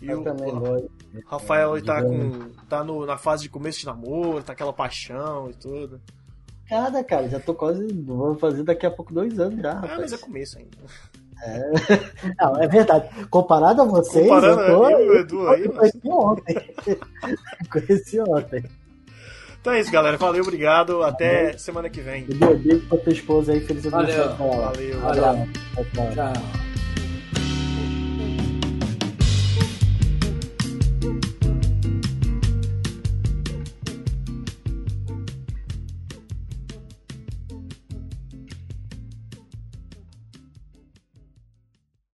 E 0.02 0.08
Eu 0.08 0.20
o 0.22 0.24
também. 0.24 0.52
Rafael 1.28 1.78
ele 1.78 1.86
tá, 1.86 2.04
com, 2.04 2.50
tá 2.68 2.84
no, 2.84 3.06
na 3.06 3.18
fase 3.18 3.44
de 3.44 3.50
começo 3.50 3.80
de 3.80 3.86
namoro, 3.86 4.44
tá 4.44 4.52
aquela 4.54 4.74
paixão 4.74 5.50
e 5.50 5.54
tudo. 5.54 6.02
Nada, 6.70 7.04
cara, 7.04 7.30
já 7.30 7.40
tô 7.40 7.54
quase. 7.54 7.86
Vou 8.02 8.36
fazer 8.38 8.64
daqui 8.64 8.86
a 8.86 8.92
pouco 8.92 9.14
dois 9.14 9.40
anos 9.40 9.62
já, 9.62 9.72
Ah, 9.72 9.76
rapaz. 9.82 10.00
mas 10.00 10.14
é 10.14 10.18
começo 10.18 10.58
ainda. 10.58 10.78
Não, 12.40 12.62
é 12.62 12.68
verdade. 12.68 13.10
Comparado 13.30 13.82
a 13.82 13.86
vocês, 13.86 14.28
Comparando 14.28 14.62
eu 14.62 14.78
tô. 14.78 14.90
eu 14.90 15.20
Edu 15.20 15.48
aí, 15.50 15.66
eu 15.66 15.72
conheci 15.72 16.00
ontem. 16.06 16.76
conheci 17.72 18.20
ontem. 18.20 18.64
Então 19.60 19.74
é 19.74 19.80
isso, 19.80 19.92
galera. 19.92 20.18
Valeu, 20.18 20.44
obrigado. 20.44 21.04
Até 21.04 21.58
semana 21.58 21.90
que 21.90 22.02
vem. 22.02 22.26
Beijo 22.26 22.86
pra 22.88 22.98
tua 22.98 23.14
esposa 23.14 23.54
aí, 23.54 23.62
feliz 23.62 23.86
Valeu. 23.86 24.10
aniversário. 24.10 24.62
Valeu. 24.62 25.00
Valeu. 25.00 25.48
Tchau. 25.94 26.12
Tchau. 26.14 26.73